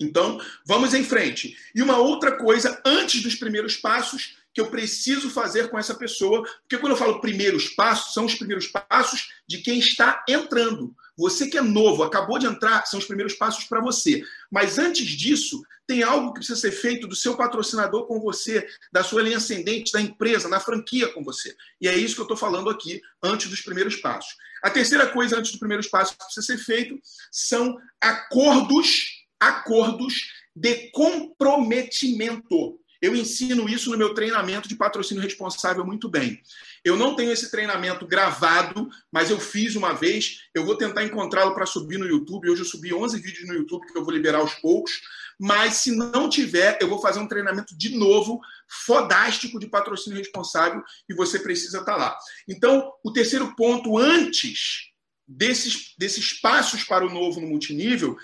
Então, 0.00 0.40
vamos 0.66 0.94
em 0.94 1.04
frente. 1.04 1.56
E 1.72 1.80
uma 1.80 1.96
outra 1.96 2.36
coisa, 2.36 2.82
antes 2.84 3.22
dos 3.22 3.36
primeiros 3.36 3.76
passos, 3.76 4.36
que 4.52 4.60
eu 4.60 4.68
preciso 4.68 5.30
fazer 5.30 5.70
com 5.70 5.78
essa 5.78 5.94
pessoa, 5.94 6.42
porque 6.62 6.76
quando 6.76 6.94
eu 6.94 6.96
falo 6.96 7.20
primeiros 7.20 7.68
passos, 7.68 8.14
são 8.14 8.24
os 8.24 8.34
primeiros 8.34 8.66
passos 8.66 9.28
de 9.46 9.58
quem 9.58 9.78
está 9.78 10.24
entrando. 10.28 10.92
Você 11.18 11.48
que 11.48 11.58
é 11.58 11.60
novo, 11.60 12.04
acabou 12.04 12.38
de 12.38 12.46
entrar, 12.46 12.86
são 12.86 13.00
os 13.00 13.04
primeiros 13.04 13.34
passos 13.34 13.64
para 13.64 13.80
você. 13.80 14.22
Mas 14.48 14.78
antes 14.78 15.04
disso, 15.04 15.60
tem 15.84 16.02
algo 16.04 16.28
que 16.28 16.34
precisa 16.34 16.60
ser 16.60 16.70
feito 16.70 17.08
do 17.08 17.16
seu 17.16 17.36
patrocinador 17.36 18.06
com 18.06 18.20
você, 18.20 18.64
da 18.92 19.02
sua 19.02 19.22
linha 19.22 19.38
ascendente, 19.38 19.90
da 19.90 20.00
empresa, 20.00 20.48
na 20.48 20.60
franquia 20.60 21.08
com 21.08 21.24
você. 21.24 21.56
E 21.80 21.88
é 21.88 21.96
isso 21.96 22.14
que 22.14 22.20
eu 22.20 22.24
estou 22.24 22.36
falando 22.36 22.70
aqui 22.70 23.02
antes 23.20 23.48
dos 23.48 23.62
primeiros 23.62 23.96
passos. 23.96 24.36
A 24.62 24.70
terceira 24.70 25.08
coisa 25.08 25.36
antes 25.36 25.50
dos 25.50 25.58
primeiros 25.58 25.88
passos 25.88 26.14
que 26.14 26.24
precisa 26.24 26.46
ser 26.46 26.58
feito 26.58 27.00
são 27.32 27.76
acordos, 28.00 29.26
acordos 29.40 30.14
de 30.54 30.90
comprometimento. 30.92 32.78
Eu 33.00 33.14
ensino 33.14 33.68
isso 33.68 33.90
no 33.90 33.98
meu 33.98 34.12
treinamento 34.12 34.68
de 34.68 34.76
patrocínio 34.76 35.22
responsável 35.22 35.86
muito 35.86 36.08
bem. 36.08 36.42
Eu 36.88 36.96
não 36.96 37.14
tenho 37.14 37.30
esse 37.30 37.50
treinamento 37.50 38.06
gravado, 38.06 38.88
mas 39.12 39.30
eu 39.30 39.38
fiz 39.38 39.76
uma 39.76 39.92
vez. 39.92 40.48
Eu 40.54 40.64
vou 40.64 40.74
tentar 40.74 41.04
encontrá-lo 41.04 41.54
para 41.54 41.66
subir 41.66 41.98
no 41.98 42.06
YouTube. 42.06 42.48
Hoje 42.48 42.62
eu 42.62 42.66
subi 42.66 42.94
11 42.94 43.20
vídeos 43.20 43.46
no 43.46 43.54
YouTube 43.54 43.86
que 43.86 43.98
eu 43.98 44.02
vou 44.02 44.12
liberar 44.12 44.38
aos 44.38 44.54
poucos. 44.54 45.02
Mas 45.38 45.74
se 45.74 45.94
não 45.94 46.30
tiver, 46.30 46.78
eu 46.80 46.88
vou 46.88 46.98
fazer 46.98 47.20
um 47.20 47.28
treinamento 47.28 47.76
de 47.76 47.94
novo, 47.94 48.40
fodástico 48.86 49.60
de 49.60 49.66
patrocínio 49.66 50.18
responsável 50.18 50.82
e 51.08 51.14
você 51.14 51.38
precisa 51.38 51.80
estar 51.80 51.92
tá 51.92 51.98
lá. 51.98 52.18
Então, 52.48 52.90
o 53.04 53.12
terceiro 53.12 53.54
ponto 53.54 53.98
antes 53.98 54.90
desses, 55.26 55.94
desses 55.98 56.40
passos 56.40 56.84
para 56.84 57.06
o 57.06 57.12
novo 57.12 57.38
no 57.38 57.46
multinível 57.46 58.16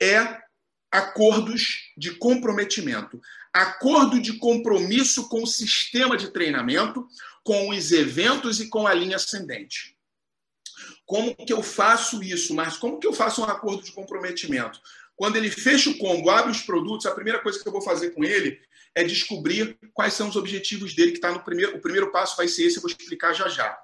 é 0.00 0.38
acordos 0.92 1.92
de 1.96 2.12
comprometimento. 2.12 3.20
Acordo 3.56 4.20
de 4.20 4.34
compromisso 4.34 5.30
com 5.30 5.42
o 5.42 5.46
sistema 5.46 6.14
de 6.14 6.30
treinamento, 6.30 7.08
com 7.42 7.70
os 7.70 7.90
eventos 7.90 8.60
e 8.60 8.68
com 8.68 8.86
a 8.86 8.92
linha 8.92 9.16
ascendente. 9.16 9.96
Como 11.06 11.34
que 11.34 11.54
eu 11.54 11.62
faço 11.62 12.22
isso, 12.22 12.54
Mas 12.54 12.76
Como 12.76 13.00
que 13.00 13.06
eu 13.06 13.14
faço 13.14 13.40
um 13.40 13.44
acordo 13.44 13.82
de 13.82 13.92
comprometimento? 13.92 14.78
Quando 15.16 15.36
ele 15.36 15.50
fecha 15.50 15.88
o 15.88 15.96
combo, 15.96 16.28
abre 16.28 16.52
os 16.52 16.60
produtos, 16.60 17.06
a 17.06 17.14
primeira 17.14 17.38
coisa 17.38 17.58
que 17.58 17.66
eu 17.66 17.72
vou 17.72 17.80
fazer 17.80 18.10
com 18.10 18.22
ele 18.22 18.60
é 18.94 19.02
descobrir 19.02 19.78
quais 19.94 20.12
são 20.12 20.28
os 20.28 20.36
objetivos 20.36 20.94
dele, 20.94 21.12
que 21.12 21.18
está 21.18 21.32
no 21.32 21.42
primeiro. 21.42 21.78
O 21.78 21.80
primeiro 21.80 22.12
passo 22.12 22.36
vai 22.36 22.48
ser 22.48 22.64
esse, 22.64 22.76
eu 22.76 22.82
vou 22.82 22.90
explicar 22.90 23.32
já 23.32 23.48
já. 23.48 23.74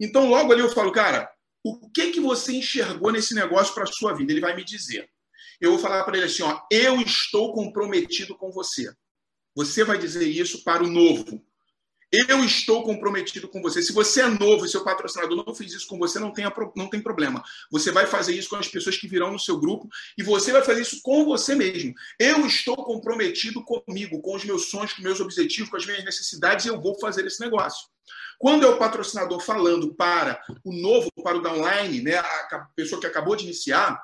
Então, 0.00 0.28
logo 0.28 0.52
ali 0.52 0.60
eu 0.60 0.70
falo, 0.70 0.92
cara, 0.92 1.28
o 1.64 1.90
que 1.90 2.12
que 2.12 2.20
você 2.20 2.52
enxergou 2.52 3.10
nesse 3.10 3.34
negócio 3.34 3.74
para 3.74 3.82
a 3.82 3.92
sua 3.92 4.14
vida? 4.14 4.30
Ele 4.30 4.40
vai 4.40 4.54
me 4.54 4.64
dizer. 4.64 5.10
Eu 5.60 5.72
vou 5.72 5.80
falar 5.80 6.04
para 6.04 6.16
ele 6.16 6.26
assim, 6.26 6.44
ó, 6.44 6.60
eu 6.70 7.00
estou 7.00 7.52
comprometido 7.52 8.36
com 8.36 8.52
você. 8.52 8.88
Você 9.56 9.82
vai 9.82 9.98
dizer 9.98 10.28
isso 10.28 10.62
para 10.62 10.84
o 10.84 10.86
novo. 10.86 11.42
Eu 12.12 12.44
estou 12.44 12.84
comprometido 12.84 13.48
com 13.48 13.60
você. 13.60 13.82
Se 13.82 13.92
você 13.92 14.20
é 14.20 14.28
novo 14.28 14.64
e 14.64 14.68
seu 14.68 14.84
patrocinador 14.84 15.44
não 15.44 15.54
fez 15.54 15.72
isso 15.72 15.88
com 15.88 15.98
você, 15.98 16.20
não 16.20 16.30
tem, 16.30 16.44
não 16.76 16.88
tem 16.88 17.00
problema. 17.00 17.42
Você 17.72 17.90
vai 17.90 18.06
fazer 18.06 18.34
isso 18.34 18.50
com 18.50 18.56
as 18.56 18.68
pessoas 18.68 18.96
que 18.96 19.08
virão 19.08 19.32
no 19.32 19.40
seu 19.40 19.58
grupo 19.58 19.88
e 20.16 20.22
você 20.22 20.52
vai 20.52 20.62
fazer 20.62 20.82
isso 20.82 21.00
com 21.02 21.24
você 21.24 21.54
mesmo. 21.54 21.94
Eu 22.18 22.46
estou 22.46 22.76
comprometido 22.76 23.64
comigo, 23.64 24.20
com 24.20 24.36
os 24.36 24.44
meus 24.44 24.66
sonhos, 24.66 24.92
com 24.92 25.02
meus 25.02 25.20
objetivos, 25.20 25.70
com 25.70 25.76
as 25.76 25.86
minhas 25.86 26.04
necessidades 26.04 26.66
e 26.66 26.68
eu 26.68 26.80
vou 26.80 26.98
fazer 27.00 27.26
esse 27.26 27.40
negócio. 27.40 27.88
Quando 28.38 28.66
é 28.66 28.68
o 28.68 28.78
patrocinador 28.78 29.40
falando 29.40 29.94
para 29.94 30.40
o 30.62 30.72
novo, 30.72 31.10
para 31.24 31.38
o 31.38 31.42
downline, 31.42 32.02
né, 32.02 32.18
a 32.18 32.68
pessoa 32.76 33.00
que 33.00 33.06
acabou 33.06 33.34
de 33.34 33.44
iniciar, 33.44 34.00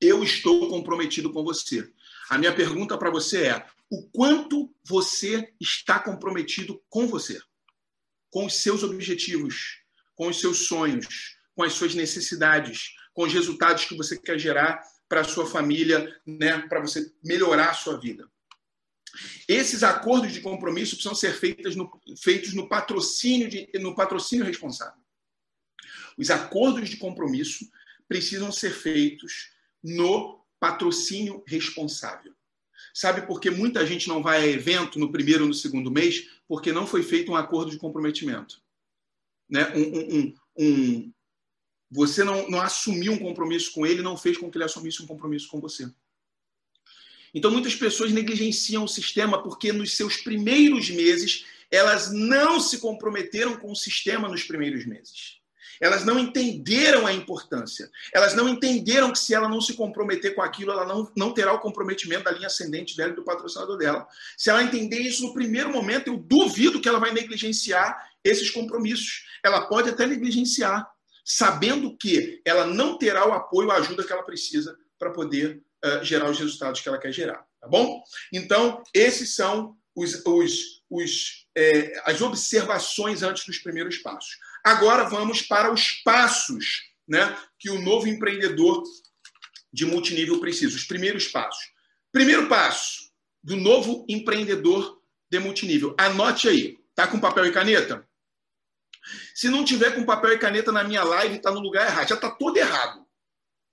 eu 0.00 0.24
estou 0.24 0.68
comprometido 0.68 1.30
com 1.32 1.44
você. 1.44 1.86
A 2.30 2.38
minha 2.38 2.54
pergunta 2.54 2.96
para 2.96 3.10
você 3.10 3.48
é: 3.48 3.66
o 3.90 4.08
quanto 4.10 4.72
você 4.84 5.52
está 5.60 5.98
comprometido 5.98 6.80
com 6.88 7.08
você, 7.08 7.40
com 8.30 8.46
os 8.46 8.54
seus 8.62 8.84
objetivos, 8.84 9.82
com 10.14 10.28
os 10.28 10.38
seus 10.38 10.66
sonhos, 10.68 11.36
com 11.54 11.64
as 11.64 11.72
suas 11.72 11.94
necessidades, 11.94 12.94
com 13.12 13.24
os 13.24 13.32
resultados 13.32 13.84
que 13.84 13.96
você 13.96 14.16
quer 14.16 14.38
gerar 14.38 14.80
para 15.08 15.22
a 15.22 15.24
sua 15.24 15.44
família, 15.44 16.16
né, 16.24 16.60
para 16.68 16.80
você 16.80 17.12
melhorar 17.24 17.70
a 17.70 17.74
sua 17.74 17.98
vida. 17.98 18.30
Esses 19.48 19.82
acordos 19.82 20.32
de 20.32 20.40
compromisso 20.40 20.94
precisam 20.94 21.16
ser 21.16 21.32
feitos 21.34 21.74
no, 21.74 21.90
feitos 22.22 22.54
no 22.54 22.68
patrocínio, 22.68 23.48
de, 23.48 23.68
no 23.80 23.94
patrocínio 23.94 24.44
responsável. 24.44 25.02
Os 26.16 26.30
acordos 26.30 26.88
de 26.88 26.96
compromisso 26.96 27.68
precisam 28.06 28.52
ser 28.52 28.70
feitos 28.70 29.50
no 29.82 30.44
patrocínio 30.60 31.42
responsável. 31.46 32.32
Sabe 32.92 33.26
por 33.26 33.40
que 33.40 33.50
muita 33.50 33.86
gente 33.86 34.08
não 34.08 34.22
vai 34.22 34.42
a 34.42 34.46
evento 34.46 34.98
no 34.98 35.12
primeiro 35.12 35.42
ou 35.42 35.48
no 35.48 35.54
segundo 35.54 35.90
mês? 35.90 36.28
Porque 36.48 36.72
não 36.72 36.86
foi 36.86 37.02
feito 37.02 37.32
um 37.32 37.36
acordo 37.36 37.70
de 37.70 37.78
comprometimento. 37.78 38.60
Né? 39.48 39.72
Um, 39.74 40.18
um, 40.18 40.34
um, 40.58 41.12
você 41.90 42.22
não, 42.22 42.48
não 42.48 42.60
assumiu 42.60 43.12
um 43.12 43.18
compromisso 43.18 43.72
com 43.72 43.86
ele, 43.86 44.02
não 44.02 44.16
fez 44.16 44.36
com 44.36 44.50
que 44.50 44.56
ele 44.56 44.64
assumisse 44.64 45.02
um 45.02 45.06
compromisso 45.06 45.48
com 45.48 45.60
você. 45.60 45.90
Então, 47.32 47.50
muitas 47.50 47.74
pessoas 47.74 48.12
negligenciam 48.12 48.84
o 48.84 48.88
sistema 48.88 49.42
porque 49.42 49.72
nos 49.72 49.96
seus 49.96 50.16
primeiros 50.16 50.90
meses 50.90 51.44
elas 51.70 52.12
não 52.12 52.58
se 52.58 52.78
comprometeram 52.78 53.56
com 53.56 53.70
o 53.70 53.76
sistema 53.76 54.28
nos 54.28 54.42
primeiros 54.42 54.84
meses. 54.84 55.39
Elas 55.80 56.04
não 56.04 56.18
entenderam 56.18 57.06
a 57.06 57.12
importância. 57.12 57.90
Elas 58.12 58.34
não 58.34 58.48
entenderam 58.48 59.10
que 59.10 59.18
se 59.18 59.34
ela 59.34 59.48
não 59.48 59.60
se 59.60 59.74
comprometer 59.74 60.34
com 60.34 60.42
aquilo, 60.42 60.72
ela 60.72 60.84
não, 60.84 61.10
não 61.16 61.32
terá 61.32 61.52
o 61.52 61.60
comprometimento 61.60 62.24
da 62.24 62.32
linha 62.32 62.48
ascendente 62.48 62.96
dela 62.96 63.12
e 63.12 63.16
do 63.16 63.24
patrocinador 63.24 63.78
dela. 63.78 64.06
Se 64.36 64.50
ela 64.50 64.62
entender 64.62 64.98
isso 64.98 65.26
no 65.26 65.32
primeiro 65.32 65.70
momento, 65.70 66.08
eu 66.08 66.18
duvido 66.18 66.80
que 66.80 66.88
ela 66.88 66.98
vai 66.98 67.12
negligenciar 67.12 68.10
esses 68.22 68.50
compromissos. 68.50 69.24
Ela 69.42 69.66
pode 69.66 69.88
até 69.88 70.06
negligenciar, 70.06 70.86
sabendo 71.24 71.96
que 71.96 72.42
ela 72.44 72.66
não 72.66 72.98
terá 72.98 73.26
o 73.26 73.32
apoio, 73.32 73.70
a 73.70 73.76
ajuda 73.76 74.04
que 74.04 74.12
ela 74.12 74.22
precisa 74.22 74.76
para 74.98 75.10
poder 75.10 75.62
uh, 75.84 76.04
gerar 76.04 76.30
os 76.30 76.38
resultados 76.38 76.80
que 76.80 76.88
ela 76.88 76.98
quer 76.98 77.12
gerar. 77.12 77.46
Tá 77.58 77.68
bom? 77.68 78.02
Então, 78.32 78.82
esses 78.94 79.34
são 79.34 79.76
os, 79.94 80.24
os, 80.24 80.82
os, 80.88 81.46
é, 81.56 82.00
as 82.04 82.20
observações 82.20 83.22
antes 83.22 83.44
dos 83.44 83.58
primeiros 83.58 83.98
passos. 83.98 84.38
Agora 84.64 85.04
vamos 85.04 85.42
para 85.42 85.72
os 85.72 85.92
passos 86.02 86.82
né, 87.08 87.36
que 87.58 87.70
o 87.70 87.80
novo 87.80 88.06
empreendedor 88.06 88.82
de 89.72 89.84
multinível 89.84 90.40
precisa, 90.40 90.76
os 90.76 90.84
primeiros 90.84 91.28
passos. 91.28 91.70
Primeiro 92.12 92.48
passo 92.48 93.10
do 93.42 93.56
novo 93.56 94.04
empreendedor 94.08 95.00
de 95.30 95.38
multinível. 95.38 95.94
Anote 95.98 96.48
aí. 96.48 96.78
Tá 96.94 97.06
com 97.06 97.20
papel 97.20 97.46
e 97.46 97.52
caneta? 97.52 98.06
Se 99.34 99.48
não 99.48 99.64
tiver 99.64 99.94
com 99.94 100.04
papel 100.04 100.32
e 100.32 100.38
caneta 100.38 100.70
na 100.70 100.84
minha 100.84 101.02
live, 101.02 101.36
está 101.36 101.50
no 101.50 101.60
lugar 101.60 101.86
errado. 101.86 102.08
Já 102.08 102.14
está 102.16 102.30
todo 102.30 102.56
errado. 102.56 103.06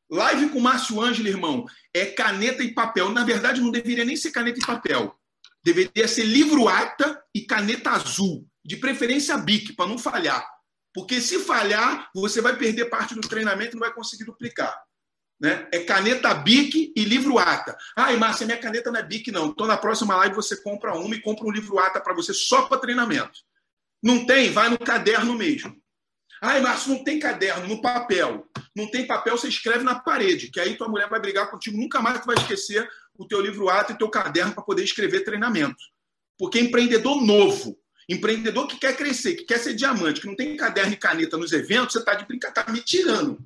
Live 0.09 0.49
com 0.49 0.59
Márcio 0.59 1.01
Ângelo, 1.01 1.27
irmão, 1.27 1.65
é 1.93 2.05
caneta 2.05 2.63
e 2.63 2.73
papel. 2.73 3.09
Na 3.09 3.25
verdade, 3.25 3.59
não 3.59 3.71
deveria 3.71 4.05
nem 4.05 4.15
ser 4.15 4.31
caneta 4.31 4.59
e 4.59 4.65
papel. 4.65 5.19
Deveria 5.63 6.07
ser 6.07 6.23
livro 6.23 6.69
ata 6.69 7.21
e 7.35 7.41
caneta 7.41 7.91
azul. 7.91 8.47
De 8.63 8.77
preferência 8.77 9.37
BIC, 9.37 9.73
para 9.73 9.87
não 9.87 9.97
falhar. 9.97 10.47
Porque 10.97 11.21
se 11.21 11.37
falhar, 11.37 12.09
você 12.11 12.41
vai 12.41 12.57
perder 12.57 12.85
parte 12.85 13.13
do 13.13 13.21
treinamento 13.21 13.73
e 13.73 13.79
não 13.79 13.85
vai 13.85 13.93
conseguir 13.93 14.23
duplicar. 14.23 14.75
Né? 15.39 15.67
É 15.71 15.83
caneta 15.83 16.33
BIC 16.33 16.91
e 16.95 17.03
livro 17.03 17.37
ATA. 17.37 17.77
Ai, 17.95 18.17
Márcia, 18.17 18.47
minha 18.47 18.57
caneta 18.57 18.89
não 18.89 18.99
é 18.99 19.03
BIC, 19.03 19.31
não. 19.31 19.45
Então, 19.45 19.67
na 19.67 19.77
próxima 19.77 20.15
live, 20.15 20.33
você 20.33 20.59
compra 20.59 20.97
uma 20.97 21.13
e 21.13 21.21
compra 21.21 21.45
um 21.45 21.51
livro 21.51 21.77
ATA 21.77 22.01
para 22.01 22.15
você 22.15 22.33
só 22.33 22.63
para 22.63 22.79
treinamento. 22.79 23.41
Não 24.01 24.25
tem? 24.25 24.49
Vai 24.49 24.69
no 24.69 24.79
caderno 24.79 25.35
mesmo. 25.35 25.79
Ai, 26.41 26.61
Márcio, 26.61 26.95
não 26.95 27.03
tem 27.03 27.19
caderno, 27.19 27.67
no 27.67 27.79
papel. 27.79 28.49
Não 28.75 28.89
tem 28.89 29.05
papel, 29.05 29.37
você 29.37 29.49
escreve 29.49 29.83
na 29.83 29.99
parede, 29.99 30.49
que 30.49 30.59
aí 30.59 30.77
tua 30.77 30.89
mulher 30.89 31.07
vai 31.07 31.19
brigar 31.19 31.51
contigo, 31.51 31.77
nunca 31.77 32.01
mais 32.01 32.21
tu 32.21 32.25
vai 32.25 32.37
esquecer 32.37 32.89
o 33.15 33.27
teu 33.27 33.39
livro 33.39 33.69
ATA 33.69 33.93
e 33.93 33.97
teu 33.99 34.09
caderno 34.09 34.55
para 34.55 34.63
poder 34.63 34.83
escrever 34.83 35.23
treinamento. 35.23 35.77
Porque 36.39 36.59
empreendedor 36.59 37.21
novo, 37.21 37.77
Empreendedor 38.09 38.67
que 38.67 38.77
quer 38.77 38.95
crescer, 38.95 39.35
que 39.35 39.43
quer 39.43 39.59
ser 39.59 39.73
diamante, 39.73 40.21
que 40.21 40.27
não 40.27 40.35
tem 40.35 40.55
caderno 40.55 40.93
e 40.93 40.97
caneta 40.97 41.35
nos 41.35 41.51
eventos, 41.51 41.91
você 41.91 41.99
está 41.99 42.13
de 42.13 42.25
brincadeira, 42.25 42.65
tá 42.65 42.71
me 42.71 42.79
tirando. 42.79 43.37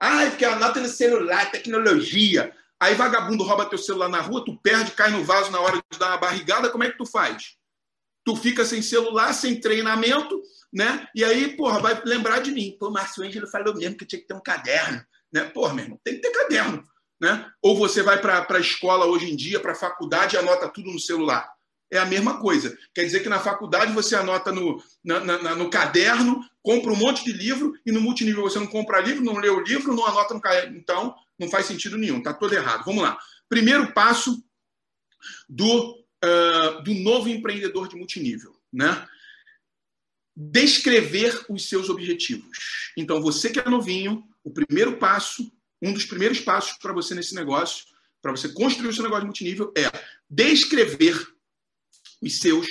Ah, 0.00 0.24
porque 0.30 0.44
anota 0.46 0.80
no 0.80 0.88
celular, 0.88 1.50
tecnologia. 1.50 2.54
Aí 2.80 2.94
vagabundo 2.94 3.44
rouba 3.44 3.66
teu 3.66 3.76
celular 3.76 4.08
na 4.08 4.22
rua, 4.22 4.42
tu 4.42 4.56
perde, 4.62 4.92
cai 4.92 5.10
no 5.10 5.22
vaso 5.22 5.50
na 5.50 5.60
hora 5.60 5.76
de 5.90 5.98
dar 5.98 6.08
uma 6.08 6.16
barrigada, 6.16 6.70
como 6.70 6.82
é 6.82 6.90
que 6.90 6.96
tu 6.96 7.04
faz? 7.04 7.56
Tu 8.24 8.34
fica 8.36 8.64
sem 8.64 8.80
celular, 8.80 9.34
sem 9.34 9.60
treinamento, 9.60 10.42
né? 10.72 11.06
E 11.14 11.22
aí, 11.22 11.54
porra, 11.54 11.78
vai 11.78 12.00
lembrar 12.06 12.40
de 12.40 12.52
mim. 12.52 12.74
Pô, 12.80 12.90
Márcio 12.90 13.22
Ângelo 13.22 13.46
falou 13.48 13.74
mesmo 13.74 13.98
que 13.98 14.06
tinha 14.06 14.20
que 14.20 14.26
ter 14.26 14.34
um 14.34 14.40
caderno, 14.40 15.04
né? 15.30 15.44
Porra, 15.44 15.74
meu 15.74 15.84
irmão, 15.84 16.00
tem 16.02 16.14
que 16.14 16.22
ter 16.22 16.30
caderno, 16.30 16.82
né? 17.20 17.50
Ou 17.60 17.76
você 17.76 18.02
vai 18.02 18.18
para 18.18 18.46
a 18.48 18.60
escola 18.60 19.04
hoje 19.04 19.30
em 19.30 19.36
dia, 19.36 19.60
para 19.60 19.72
a 19.72 19.76
faculdade 19.76 20.36
e 20.36 20.38
anota 20.38 20.66
tudo 20.70 20.90
no 20.90 20.98
celular 20.98 21.52
é 21.90 21.98
a 21.98 22.06
mesma 22.06 22.38
coisa. 22.38 22.76
Quer 22.94 23.04
dizer 23.04 23.20
que 23.20 23.28
na 23.28 23.40
faculdade 23.40 23.92
você 23.92 24.14
anota 24.14 24.52
no, 24.52 24.82
na, 25.04 25.20
na, 25.20 25.56
no 25.56 25.68
caderno, 25.68 26.40
compra 26.62 26.92
um 26.92 26.96
monte 26.96 27.24
de 27.24 27.32
livro 27.32 27.74
e 27.84 27.90
no 27.90 28.00
multinível 28.00 28.42
você 28.42 28.58
não 28.58 28.66
compra 28.66 29.00
livro, 29.00 29.24
não 29.24 29.38
lê 29.38 29.48
o 29.48 29.60
livro, 29.60 29.94
não 29.94 30.06
anota 30.06 30.34
no 30.34 30.40
caderno. 30.40 30.76
Então, 30.76 31.14
não 31.38 31.48
faz 31.48 31.66
sentido 31.66 31.98
nenhum, 31.98 32.18
está 32.18 32.32
todo 32.32 32.54
errado. 32.54 32.84
Vamos 32.84 33.02
lá. 33.02 33.18
Primeiro 33.48 33.92
passo 33.92 34.42
do, 35.48 35.98
uh, 36.24 36.82
do 36.84 36.94
novo 36.94 37.28
empreendedor 37.28 37.88
de 37.88 37.96
multinível, 37.96 38.54
né? 38.72 39.06
Descrever 40.36 41.44
os 41.48 41.68
seus 41.68 41.88
objetivos. 41.88 42.92
Então, 42.96 43.20
você 43.20 43.50
que 43.50 43.58
é 43.58 43.68
novinho, 43.68 44.24
o 44.44 44.50
primeiro 44.50 44.96
passo, 44.96 45.52
um 45.82 45.92
dos 45.92 46.04
primeiros 46.04 46.40
passos 46.40 46.78
para 46.78 46.92
você 46.92 47.14
nesse 47.14 47.34
negócio, 47.34 47.84
para 48.22 48.30
você 48.30 48.48
construir 48.50 48.88
o 48.88 48.92
seu 48.92 49.02
negócio 49.02 49.22
de 49.22 49.26
multinível, 49.26 49.72
é 49.76 49.90
descrever 50.28 51.26
os 52.20 52.38
seus 52.38 52.66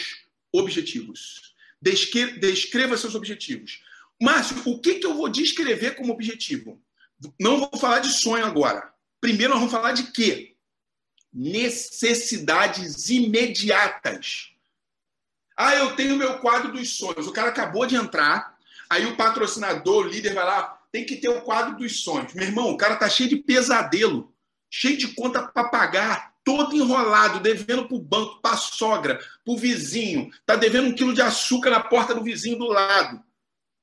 objetivos. 0.51 1.55
Descreva 1.81 2.97
seus 2.97 3.15
objetivos. 3.15 3.81
Márcio, 4.21 4.61
o 4.65 4.79
que, 4.79 4.95
que 4.95 5.05
eu 5.05 5.15
vou 5.15 5.29
descrever 5.29 5.95
como 5.95 6.11
objetivo? 6.11 6.81
Não 7.39 7.59
vou 7.59 7.79
falar 7.79 7.99
de 7.99 8.09
sonho 8.09 8.45
agora. 8.45 8.93
Primeiro, 9.21 9.53
nós 9.53 9.59
vamos 9.59 9.73
falar 9.73 9.93
de 9.93 10.11
quê? 10.11 10.55
Necessidades 11.33 13.09
imediatas. 13.09 14.51
Ah, 15.55 15.75
eu 15.75 15.95
tenho 15.95 16.15
meu 16.15 16.39
quadro 16.39 16.71
dos 16.71 16.97
sonhos. 16.97 17.27
O 17.27 17.33
cara 17.33 17.49
acabou 17.49 17.85
de 17.85 17.95
entrar, 17.95 18.57
aí 18.89 19.05
o 19.05 19.17
patrocinador, 19.17 20.05
o 20.05 20.09
líder 20.09 20.33
vai 20.33 20.45
lá, 20.45 20.81
tem 20.91 21.05
que 21.05 21.17
ter 21.17 21.29
o 21.29 21.41
quadro 21.41 21.77
dos 21.77 22.01
sonhos. 22.01 22.33
Meu 22.33 22.45
irmão, 22.45 22.69
o 22.69 22.77
cara 22.77 22.95
tá 22.95 23.09
cheio 23.09 23.29
de 23.29 23.37
pesadelo, 23.37 24.33
cheio 24.69 24.97
de 24.97 25.09
conta 25.09 25.43
para 25.47 25.69
pagar, 25.69 26.28
todo 26.49 26.75
enrolado, 26.75 27.39
devendo 27.39 27.87
para 27.87 27.95
o 27.95 28.01
banco, 28.01 28.41
para 28.41 28.55
a 28.55 28.57
sogra, 28.57 29.19
para 29.45 29.53
o 29.53 29.55
vizinho, 29.55 30.31
está 30.31 30.55
devendo 30.55 30.87
um 30.87 30.95
quilo 30.95 31.13
de 31.13 31.21
açúcar 31.21 31.69
na 31.69 31.79
porta 31.79 32.15
do 32.15 32.23
vizinho 32.23 32.57
do 32.57 32.65
lado. 32.65 33.23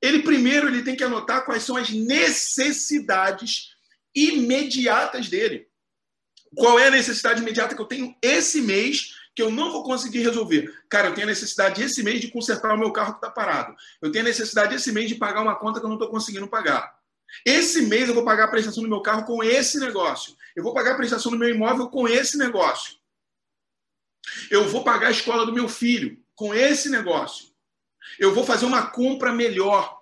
Ele 0.02 0.24
primeiro 0.24 0.66
ele 0.66 0.82
tem 0.82 0.96
que 0.96 1.04
anotar 1.04 1.44
quais 1.44 1.62
são 1.62 1.76
as 1.76 1.90
necessidades 1.90 3.76
imediatas 4.12 5.28
dele. 5.28 5.68
Qual 6.56 6.76
é 6.76 6.88
a 6.88 6.90
necessidade 6.90 7.40
imediata 7.40 7.76
que 7.76 7.80
eu 7.80 7.86
tenho 7.86 8.16
esse 8.20 8.60
mês 8.60 9.14
que 9.32 9.42
eu 9.42 9.50
não 9.50 9.70
vou 9.70 9.84
conseguir 9.84 10.22
resolver? 10.22 10.74
Cara, 10.90 11.06
eu 11.06 11.14
tenho 11.14 11.28
a 11.28 11.30
necessidade 11.30 11.80
esse 11.80 12.02
mês 12.02 12.20
de 12.20 12.32
consertar 12.32 12.74
o 12.74 12.78
meu 12.78 12.92
carro 12.92 13.12
que 13.12 13.18
está 13.18 13.30
parado. 13.30 13.76
Eu 14.02 14.10
tenho 14.10 14.24
a 14.24 14.28
necessidade 14.28 14.74
esse 14.74 14.90
mês 14.90 15.08
de 15.08 15.14
pagar 15.14 15.42
uma 15.42 15.54
conta 15.54 15.78
que 15.78 15.86
eu 15.86 15.88
não 15.88 15.96
estou 15.96 16.10
conseguindo 16.10 16.48
pagar. 16.48 16.96
Esse 17.44 17.82
mês 17.82 18.08
eu 18.08 18.14
vou 18.14 18.24
pagar 18.24 18.46
a 18.46 18.48
prestação 18.48 18.82
do 18.82 18.88
meu 18.88 19.02
carro 19.02 19.24
com 19.24 19.44
esse 19.44 19.78
negócio. 19.78 20.34
Eu 20.56 20.62
vou 20.62 20.72
pagar 20.72 20.92
a 20.92 20.96
prestação 20.96 21.30
do 21.30 21.38
meu 21.38 21.50
imóvel 21.50 21.88
com 21.88 22.08
esse 22.08 22.38
negócio. 22.38 22.96
Eu 24.50 24.66
vou 24.68 24.82
pagar 24.82 25.08
a 25.08 25.12
escola 25.12 25.44
do 25.44 25.52
meu 25.52 25.68
filho 25.68 26.18
com 26.34 26.54
esse 26.54 26.88
negócio. 26.88 27.48
Eu 28.18 28.34
vou 28.34 28.42
fazer 28.42 28.64
uma 28.64 28.86
compra 28.86 29.32
melhor. 29.32 29.94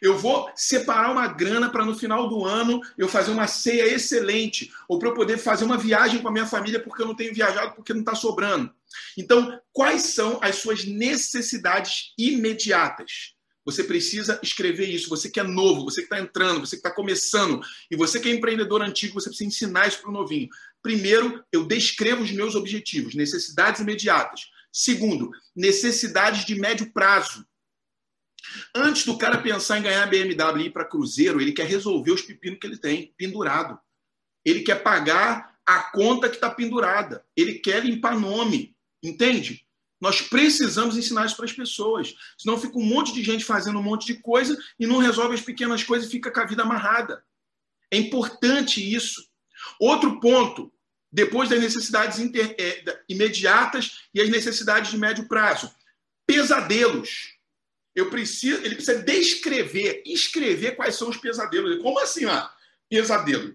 Eu 0.00 0.18
vou 0.18 0.50
separar 0.54 1.10
uma 1.10 1.28
grana 1.28 1.70
para 1.70 1.84
no 1.84 1.96
final 1.96 2.28
do 2.28 2.44
ano 2.44 2.80
eu 2.98 3.08
fazer 3.08 3.30
uma 3.30 3.46
ceia 3.46 3.86
excelente, 3.86 4.72
ou 4.88 4.98
para 4.98 5.08
eu 5.08 5.14
poder 5.14 5.38
fazer 5.38 5.64
uma 5.64 5.78
viagem 5.78 6.20
com 6.20 6.28
a 6.28 6.32
minha 6.32 6.46
família 6.46 6.82
porque 6.82 7.02
eu 7.02 7.06
não 7.06 7.14
tenho 7.14 7.32
viajado 7.32 7.74
porque 7.74 7.94
não 7.94 8.00
está 8.00 8.14
sobrando. 8.14 8.72
Então, 9.16 9.60
quais 9.72 10.02
são 10.02 10.38
as 10.42 10.56
suas 10.56 10.84
necessidades 10.84 12.12
imediatas? 12.18 13.34
Você 13.64 13.84
precisa 13.84 14.40
escrever 14.42 14.88
isso. 14.88 15.08
Você 15.08 15.30
que 15.30 15.38
é 15.38 15.42
novo, 15.42 15.84
você 15.84 16.02
que 16.02 16.06
está 16.06 16.20
entrando, 16.20 16.60
você 16.60 16.76
que 16.76 16.80
está 16.80 16.90
começando, 16.90 17.60
e 17.90 17.96
você 17.96 18.18
que 18.18 18.28
é 18.28 18.32
empreendedor 18.32 18.82
antigo, 18.82 19.14
você 19.14 19.28
precisa 19.28 19.48
ensinar 19.48 19.88
isso 19.88 20.00
para 20.00 20.10
o 20.10 20.12
novinho. 20.12 20.48
Primeiro, 20.82 21.44
eu 21.52 21.64
descrevo 21.64 22.22
os 22.22 22.32
meus 22.32 22.54
objetivos, 22.54 23.14
necessidades 23.14 23.80
imediatas. 23.80 24.50
Segundo, 24.72 25.30
necessidades 25.54 26.44
de 26.44 26.54
médio 26.54 26.92
prazo. 26.92 27.46
Antes 28.74 29.04
do 29.04 29.16
cara 29.16 29.38
pensar 29.38 29.78
em 29.78 29.82
ganhar 29.82 30.06
BMW 30.06 30.62
e 30.62 30.66
ir 30.66 30.70
para 30.70 30.84
Cruzeiro, 30.84 31.40
ele 31.40 31.52
quer 31.52 31.66
resolver 31.66 32.10
os 32.10 32.22
pepinos 32.22 32.58
que 32.58 32.66
ele 32.66 32.78
tem 32.78 33.14
pendurado. 33.16 33.78
Ele 34.44 34.62
quer 34.62 34.82
pagar 34.82 35.56
a 35.64 35.92
conta 35.92 36.28
que 36.28 36.34
está 36.34 36.50
pendurada. 36.50 37.24
Ele 37.36 37.54
quer 37.54 37.84
limpar 37.84 38.18
nome. 38.18 38.74
Entende? 39.02 39.66
Nós 40.02 40.20
precisamos 40.20 40.96
ensinar 40.96 41.26
isso 41.26 41.36
para 41.36 41.44
as 41.44 41.52
pessoas. 41.52 42.12
Senão 42.36 42.58
fica 42.58 42.76
um 42.76 42.84
monte 42.84 43.14
de 43.14 43.22
gente 43.22 43.44
fazendo 43.44 43.78
um 43.78 43.82
monte 43.84 44.04
de 44.04 44.14
coisa 44.14 44.58
e 44.76 44.84
não 44.84 44.98
resolve 44.98 45.36
as 45.36 45.40
pequenas 45.40 45.84
coisas 45.84 46.08
e 46.08 46.10
fica 46.10 46.28
com 46.28 46.40
a 46.40 46.44
vida 46.44 46.62
amarrada. 46.62 47.22
É 47.88 47.96
importante 47.96 48.82
isso. 48.82 49.24
Outro 49.78 50.18
ponto, 50.18 50.72
depois 51.12 51.48
das 51.48 51.60
necessidades 51.60 52.18
inter, 52.18 52.56
é, 52.58 53.04
imediatas 53.08 54.08
e 54.12 54.20
as 54.20 54.28
necessidades 54.28 54.90
de 54.90 54.98
médio 54.98 55.28
prazo. 55.28 55.72
Pesadelos. 56.26 57.38
Eu 57.94 58.10
preciso, 58.10 58.60
ele 58.64 58.74
precisa 58.74 59.00
descrever, 59.04 60.02
escrever 60.04 60.74
quais 60.74 60.96
são 60.96 61.10
os 61.10 61.16
pesadelos. 61.16 61.80
Como 61.80 62.00
assim, 62.00 62.24
ó? 62.24 62.48
Pesadelo. 62.90 63.54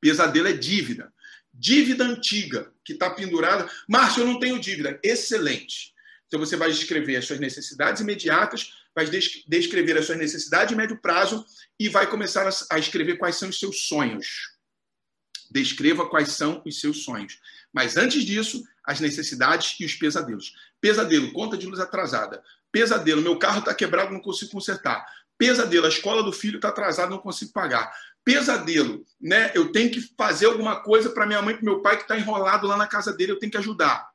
Pesadelo 0.00 0.48
é 0.48 0.54
dívida. 0.54 1.12
Dívida 1.60 2.04
antiga, 2.04 2.72
que 2.82 2.94
está 2.94 3.10
pendurada. 3.10 3.70
Márcio, 3.86 4.22
eu 4.22 4.26
não 4.26 4.40
tenho 4.40 4.58
dívida. 4.58 4.98
Excelente. 5.04 5.92
Então 6.26 6.40
você 6.40 6.56
vai 6.56 6.72
descrever 6.72 7.16
as 7.16 7.26
suas 7.26 7.38
necessidades 7.38 8.00
imediatas, 8.00 8.72
vai 8.94 9.04
descrever 9.46 9.98
as 9.98 10.06
suas 10.06 10.16
necessidades 10.16 10.70
de 10.70 10.74
médio 10.74 10.98
prazo 11.02 11.44
e 11.78 11.86
vai 11.86 12.08
começar 12.08 12.48
a 12.70 12.78
escrever 12.78 13.18
quais 13.18 13.36
são 13.36 13.50
os 13.50 13.58
seus 13.58 13.88
sonhos. 13.88 14.56
Descreva 15.50 16.08
quais 16.08 16.30
são 16.30 16.62
os 16.64 16.80
seus 16.80 17.04
sonhos. 17.04 17.38
Mas 17.70 17.98
antes 17.98 18.24
disso, 18.24 18.64
as 18.82 18.98
necessidades 18.98 19.76
e 19.78 19.84
os 19.84 19.94
pesadelos. 19.94 20.54
Pesadelo, 20.80 21.30
conta 21.34 21.58
de 21.58 21.66
luz 21.66 21.78
atrasada. 21.78 22.42
Pesadelo, 22.72 23.20
meu 23.20 23.38
carro 23.38 23.58
está 23.58 23.74
quebrado, 23.74 24.14
não 24.14 24.20
consigo 24.20 24.52
consertar. 24.52 25.04
Pesadelo, 25.36 25.84
a 25.84 25.90
escola 25.90 26.22
do 26.22 26.32
filho 26.32 26.56
está 26.56 26.68
atrasada, 26.68 27.10
não 27.10 27.18
consigo 27.18 27.52
pagar 27.52 27.92
pesadelo, 28.24 29.04
né? 29.20 29.50
Eu 29.54 29.72
tenho 29.72 29.90
que 29.90 30.00
fazer 30.16 30.46
alguma 30.46 30.80
coisa 30.80 31.10
para 31.10 31.26
minha 31.26 31.42
mãe, 31.42 31.54
para 31.54 31.64
meu 31.64 31.80
pai 31.80 31.96
que 31.96 32.02
está 32.02 32.18
enrolado 32.18 32.66
lá 32.66 32.76
na 32.76 32.86
casa 32.86 33.12
dele, 33.12 33.32
eu 33.32 33.38
tenho 33.38 33.52
que 33.52 33.58
ajudar. 33.58 34.10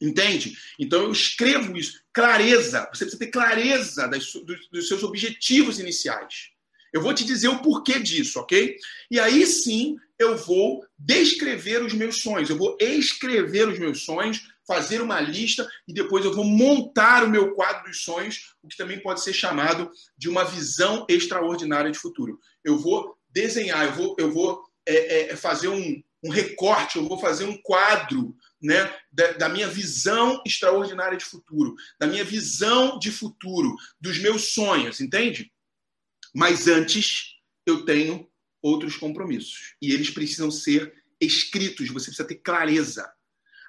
Entende? 0.00 0.56
Então 0.78 1.02
eu 1.04 1.12
escrevo 1.12 1.76
isso. 1.76 2.00
Clareza. 2.12 2.88
Você 2.92 3.04
precisa 3.04 3.18
ter 3.18 3.28
clareza 3.28 4.08
das, 4.08 4.32
dos, 4.32 4.68
dos 4.68 4.88
seus 4.88 5.02
objetivos 5.02 5.78
iniciais. 5.78 6.50
Eu 6.92 7.00
vou 7.00 7.14
te 7.14 7.24
dizer 7.24 7.48
o 7.48 7.62
porquê 7.62 8.00
disso, 8.00 8.38
ok? 8.40 8.76
E 9.10 9.18
aí 9.18 9.46
sim 9.46 9.96
eu 10.18 10.36
vou 10.36 10.84
descrever 10.98 11.82
os 11.82 11.94
meus 11.94 12.20
sonhos. 12.20 12.50
Eu 12.50 12.56
vou 12.56 12.76
escrever 12.80 13.68
os 13.68 13.78
meus 13.78 14.04
sonhos, 14.04 14.51
fazer 14.72 15.02
uma 15.02 15.20
lista 15.20 15.68
e 15.86 15.92
depois 15.92 16.24
eu 16.24 16.34
vou 16.34 16.44
montar 16.44 17.24
o 17.24 17.28
meu 17.28 17.54
quadro 17.54 17.84
dos 17.90 18.02
sonhos, 18.02 18.54
o 18.62 18.68
que 18.68 18.76
também 18.76 19.00
pode 19.00 19.22
ser 19.22 19.34
chamado 19.34 19.90
de 20.16 20.30
uma 20.30 20.44
visão 20.44 21.04
extraordinária 21.08 21.90
de 21.90 21.98
futuro. 21.98 22.38
Eu 22.64 22.78
vou 22.78 23.14
desenhar, 23.28 23.84
eu 23.84 23.92
vou, 23.92 24.16
eu 24.18 24.32
vou 24.32 24.64
é, 24.86 25.32
é, 25.32 25.36
fazer 25.36 25.68
um, 25.68 26.02
um 26.24 26.30
recorte, 26.30 26.96
eu 26.96 27.06
vou 27.06 27.18
fazer 27.18 27.44
um 27.44 27.60
quadro 27.62 28.34
né, 28.62 28.94
da, 29.12 29.32
da, 29.32 29.48
minha 29.48 29.68
visão 29.68 30.40
extraordinária 30.46 31.18
de 31.18 31.24
futuro, 31.24 31.74
da 32.00 32.06
minha 32.06 32.24
visão 32.24 32.98
de 32.98 33.10
futuro, 33.10 33.74
dos 34.00 34.18
meus 34.18 34.52
sonhos, 34.54 35.00
entende? 35.00 35.52
Mas 36.34 36.66
antes 36.66 37.34
eu 37.66 37.84
tenho 37.84 38.26
outros 38.62 38.96
compromissos 38.96 39.74
e 39.82 39.92
eles 39.92 40.08
precisam 40.08 40.50
ser 40.50 40.94
escritos, 41.20 41.88
você 41.88 42.06
precisa 42.06 42.26
ter 42.26 42.36
clareza. 42.36 43.12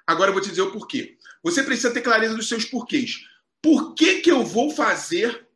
Agora 0.06 0.30
eu 0.30 0.34
vou 0.34 0.42
te 0.42 0.50
dizer 0.50 0.62
o 0.62 0.72
porquê. 0.72 1.16
Você 1.42 1.62
precisa 1.62 1.92
ter 1.92 2.02
clareza 2.02 2.34
dos 2.34 2.48
seus 2.48 2.64
porquês. 2.64 3.24
Por 3.62 3.94
que, 3.94 4.20
que 4.20 4.30
eu 4.30 4.44
vou 4.44 4.70
fazer 4.70 5.46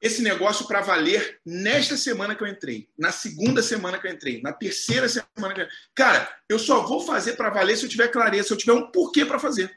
esse 0.00 0.22
negócio 0.22 0.66
para 0.66 0.80
valer 0.80 1.40
nesta 1.44 1.96
semana 1.96 2.34
que 2.34 2.42
eu 2.42 2.46
entrei, 2.46 2.88
na 2.96 3.10
segunda 3.10 3.62
semana 3.62 3.98
que 3.98 4.06
eu 4.06 4.12
entrei, 4.12 4.40
na 4.42 4.52
terceira 4.52 5.08
semana 5.08 5.54
que 5.54 5.60
eu 5.60 5.68
Cara, 5.94 6.32
eu 6.48 6.58
só 6.58 6.86
vou 6.86 7.00
fazer 7.00 7.34
para 7.34 7.50
valer 7.50 7.76
se 7.76 7.84
eu 7.84 7.88
tiver 7.88 8.08
clareza, 8.08 8.48
se 8.48 8.54
eu 8.54 8.58
tiver 8.58 8.72
um 8.72 8.90
porquê 8.90 9.24
para 9.24 9.38
fazer. 9.38 9.76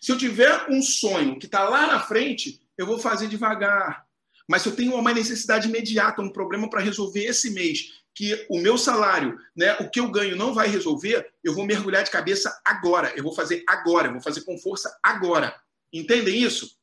Se 0.00 0.12
eu 0.12 0.18
tiver 0.18 0.66
um 0.68 0.82
sonho 0.82 1.38
que 1.38 1.46
está 1.46 1.68
lá 1.68 1.86
na 1.86 2.00
frente, 2.00 2.60
eu 2.76 2.86
vou 2.86 2.98
fazer 2.98 3.26
devagar. 3.28 4.06
Mas 4.48 4.62
se 4.62 4.68
eu 4.68 4.74
tenho 4.74 4.94
uma 4.94 5.12
necessidade 5.12 5.68
imediata, 5.68 6.22
um 6.22 6.30
problema 6.30 6.70
para 6.70 6.80
resolver 6.80 7.24
esse 7.24 7.50
mês, 7.50 7.92
que 8.14 8.46
o 8.48 8.58
meu 8.58 8.78
salário, 8.78 9.38
né, 9.54 9.74
o 9.74 9.88
que 9.88 10.00
eu 10.00 10.10
ganho 10.10 10.34
não 10.34 10.54
vai 10.54 10.66
resolver, 10.66 11.30
eu 11.44 11.54
vou 11.54 11.66
mergulhar 11.66 12.02
de 12.02 12.10
cabeça 12.10 12.58
agora. 12.64 13.12
Eu 13.14 13.22
vou 13.22 13.34
fazer 13.34 13.62
agora, 13.68 14.08
eu 14.08 14.12
vou 14.12 14.22
fazer 14.22 14.40
com 14.40 14.58
força 14.58 14.98
agora. 15.02 15.54
Entendem 15.92 16.42
isso? 16.42 16.76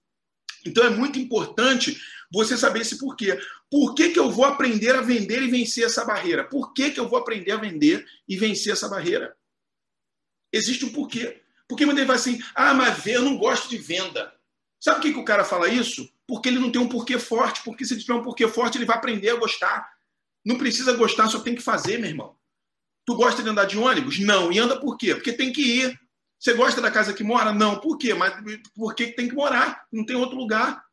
Então 0.66 0.86
é 0.86 0.90
muito 0.90 1.20
importante 1.20 2.00
você 2.32 2.56
saber 2.56 2.82
esse 2.82 2.98
porquê. 2.98 3.40
Por 3.70 3.94
que, 3.96 4.10
que 4.10 4.20
eu 4.20 4.32
vou 4.32 4.46
aprender 4.46 4.96
a 4.96 5.02
vender 5.02 5.42
e 5.42 5.50
vencer 5.50 5.86
essa 5.86 6.06
barreira? 6.06 6.44
Por 6.44 6.74
que, 6.74 6.92
que 6.92 7.00
eu 7.00 7.10
vou 7.10 7.20
aprender 7.20 7.52
a 7.52 7.58
vender 7.58 8.06
e 8.28 8.38
vencer 8.38 8.74
essa 8.74 8.88
barreira? 8.88 9.36
Existe 10.54 10.86
um 10.86 10.94
porquê. 10.94 11.42
Porque 11.68 11.86
muita 11.86 12.00
gente 12.00 12.08
vai 12.08 12.16
assim, 12.16 12.42
ah, 12.54 12.74
mas 12.74 13.06
eu 13.08 13.22
não 13.22 13.38
gosto 13.38 13.68
de 13.70 13.78
venda. 13.78 14.34
Sabe 14.80 14.98
por 14.98 15.02
que, 15.04 15.14
que 15.14 15.20
o 15.20 15.26
cara 15.26 15.44
fala 15.44 15.68
isso? 15.68 16.10
Porque 16.28 16.50
ele 16.50 16.60
não 16.60 16.72
tem 16.72 16.82
um 16.82 16.90
porquê 16.90 17.20
forte. 17.20 17.62
Porque 17.64 17.86
se 17.86 17.94
ele 17.94 18.02
tiver 18.02 18.14
um 18.14 18.24
porquê 18.24 18.48
forte, 18.48 18.78
ele 18.78 18.86
vai 18.86 18.98
aprender 18.98 19.30
a 19.30 19.36
gostar. 19.36 19.90
Não 20.46 20.58
precisa 20.58 20.94
gostar, 20.94 21.28
só 21.28 21.40
tem 21.40 21.56
que 21.56 21.62
fazer, 21.62 21.98
meu 21.98 22.10
irmão. 22.10 22.36
Tu 23.06 23.16
gosta 23.16 23.44
de 23.44 23.50
andar 23.50 23.66
de 23.66 23.78
ônibus? 23.78 24.20
Não. 24.20 24.52
E 24.52 24.60
anda 24.60 24.80
por 24.80 24.98
quê? 24.98 25.14
Porque 25.14 25.34
tem 25.34 25.52
que 25.52 25.62
ir. 25.62 26.00
Você 26.40 26.54
gosta 26.54 26.82
da 26.82 26.92
casa 26.92 27.14
que 27.14 27.24
mora? 27.24 27.52
Não. 27.52 27.80
Por 27.80 27.98
quê? 27.98 28.14
Mas 28.14 28.34
por 28.76 28.94
que 28.96 29.08
tem 29.08 29.28
que 29.28 29.36
morar? 29.36 29.86
Não 29.92 30.06
tem 30.06 30.16
outro 30.16 30.38
lugar. 30.38 30.84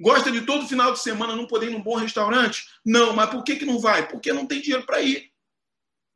Gosta 0.00 0.30
de 0.30 0.40
todo 0.42 0.66
final 0.66 0.92
de 0.92 0.98
semana 0.98 1.36
não 1.36 1.46
poder 1.46 1.68
ir 1.68 1.72
num 1.72 1.82
bom 1.82 1.96
restaurante? 1.96 2.64
Não, 2.84 3.14
mas 3.14 3.30
por 3.30 3.44
que, 3.44 3.56
que 3.56 3.64
não 3.64 3.78
vai? 3.78 4.08
Porque 4.08 4.32
não 4.32 4.46
tem 4.46 4.60
dinheiro 4.60 4.84
para 4.84 5.00
ir. 5.00 5.30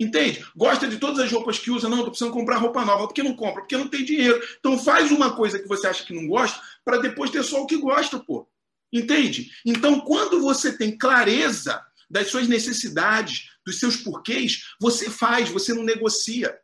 Entende? 0.01 0.47
Gosta 0.55 0.87
de 0.87 0.99
todas 0.99 1.19
as 1.19 1.33
roupas 1.33 1.59
que 1.59 1.71
usa? 1.71 1.89
Não, 1.89 1.99
estou 1.99 2.11
precisando 2.11 2.33
comprar 2.33 2.59
roupa 2.59 2.85
nova. 2.85 3.07
Por 3.07 3.15
que 3.15 3.23
não 3.23 3.35
compra? 3.35 3.63
Porque 3.63 3.77
não 3.77 3.89
tem 3.89 4.05
dinheiro. 4.05 4.41
Então 4.59 4.79
faz 4.79 5.11
uma 5.11 5.35
coisa 5.35 5.59
que 5.59 5.67
você 5.67 5.89
acha 5.89 6.05
que 6.05 6.15
não 6.15 6.29
gosta 6.29 6.61
para 6.85 6.99
depois 6.99 7.31
ter 7.31 7.43
só 7.43 7.63
o 7.63 7.67
que 7.67 7.77
gosta, 7.77 8.19
pô. 8.19 8.49
Entende? 8.93 9.51
Então, 9.67 10.01
quando 10.01 10.41
você 10.41 10.77
tem 10.77 10.97
clareza 10.97 11.85
das 12.09 12.29
suas 12.29 12.49
necessidades, 12.49 13.51
dos 13.67 13.79
seus 13.79 13.97
porquês, 13.97 14.75
você 14.81 15.11
faz, 15.11 15.51
você 15.51 15.75
não 15.75 15.83
negocia. 15.83 16.59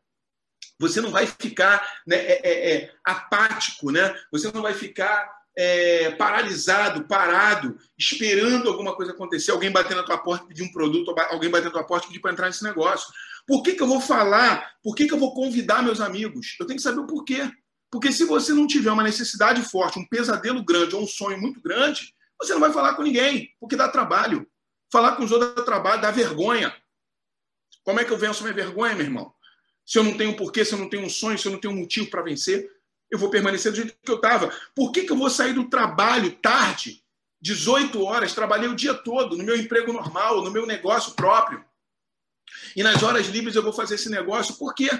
Você 0.78 1.00
não 1.00 1.10
vai 1.10 1.26
ficar 1.26 1.86
né, 2.06 2.16
é, 2.16 2.40
é, 2.42 2.74
é, 2.74 2.94
apático, 3.04 3.90
né? 3.90 4.14
Você 4.32 4.50
não 4.50 4.62
vai 4.62 4.74
ficar 4.74 5.30
é, 5.56 6.10
paralisado, 6.12 7.04
parado, 7.06 7.76
esperando 7.98 8.68
alguma 8.68 8.94
coisa 8.94 9.12
acontecer, 9.12 9.50
alguém 9.50 9.70
bater 9.70 9.96
na 9.96 10.02
tua 10.02 10.18
porta, 10.18 10.46
pedir 10.46 10.62
um 10.62 10.72
produto, 10.72 11.14
alguém 11.30 11.50
bater 11.50 11.66
na 11.66 11.70
tua 11.70 11.84
porta, 11.84 12.08
pedir 12.08 12.20
para 12.20 12.32
entrar 12.32 12.46
nesse 12.46 12.64
negócio. 12.64 13.12
Por 13.46 13.62
que, 13.62 13.74
que 13.74 13.82
eu 13.82 13.86
vou 13.86 14.00
falar? 14.00 14.74
Por 14.82 14.94
que, 14.94 15.06
que 15.06 15.14
eu 15.14 15.18
vou 15.18 15.34
convidar 15.34 15.82
meus 15.82 16.00
amigos? 16.00 16.56
Eu 16.58 16.66
tenho 16.66 16.76
que 16.76 16.82
saber 16.82 17.00
o 17.00 17.06
porquê. 17.06 17.50
Porque 17.90 18.10
se 18.10 18.24
você 18.24 18.52
não 18.52 18.66
tiver 18.66 18.90
uma 18.90 19.04
necessidade 19.04 19.62
forte, 19.62 19.98
um 19.98 20.06
pesadelo 20.06 20.64
grande 20.64 20.96
ou 20.96 21.02
um 21.02 21.06
sonho 21.06 21.40
muito 21.40 21.60
grande, 21.60 22.12
você 22.40 22.52
não 22.52 22.60
vai 22.60 22.72
falar 22.72 22.94
com 22.94 23.02
ninguém, 23.02 23.50
porque 23.60 23.76
dá 23.76 23.88
trabalho. 23.88 24.46
Falar 24.90 25.16
com 25.16 25.24
os 25.24 25.30
outros 25.30 25.54
dá 25.54 25.62
trabalho, 25.62 26.02
dá 26.02 26.10
vergonha. 26.10 26.74
Como 27.84 28.00
é 28.00 28.04
que 28.04 28.12
eu 28.12 28.18
venço 28.18 28.42
minha 28.42 28.54
vergonha, 28.54 28.94
meu 28.94 29.04
irmão? 29.04 29.32
Se 29.86 29.98
eu 29.98 30.02
não 30.02 30.16
tenho 30.16 30.30
um 30.30 30.36
porquê, 30.36 30.64
se 30.64 30.72
eu 30.72 30.78
não 30.78 30.88
tenho 30.88 31.04
um 31.04 31.10
sonho, 31.10 31.38
se 31.38 31.46
eu 31.46 31.52
não 31.52 31.60
tenho 31.60 31.74
um 31.74 31.76
motivo 31.76 32.08
para 32.08 32.22
vencer, 32.22 32.68
eu 33.14 33.18
vou 33.18 33.30
permanecer 33.30 33.72
do 33.72 33.76
jeito 33.76 33.94
que 34.02 34.10
eu 34.10 34.16
estava. 34.16 34.52
Por 34.74 34.92
que, 34.92 35.04
que 35.04 35.12
eu 35.12 35.16
vou 35.16 35.30
sair 35.30 35.52
do 35.52 35.68
trabalho 35.68 36.32
tarde, 36.32 37.02
18 37.40 38.02
horas, 38.02 38.32
trabalhei 38.32 38.68
o 38.68 38.74
dia 38.74 38.94
todo 38.94 39.36
no 39.36 39.44
meu 39.44 39.56
emprego 39.56 39.92
normal, 39.92 40.42
no 40.42 40.50
meu 40.50 40.66
negócio 40.66 41.12
próprio? 41.14 41.64
E 42.76 42.82
nas 42.82 43.02
horas 43.02 43.26
livres 43.26 43.56
eu 43.56 43.62
vou 43.62 43.72
fazer 43.72 43.94
esse 43.94 44.10
negócio, 44.10 44.56
por 44.56 44.74
quê? 44.74 44.90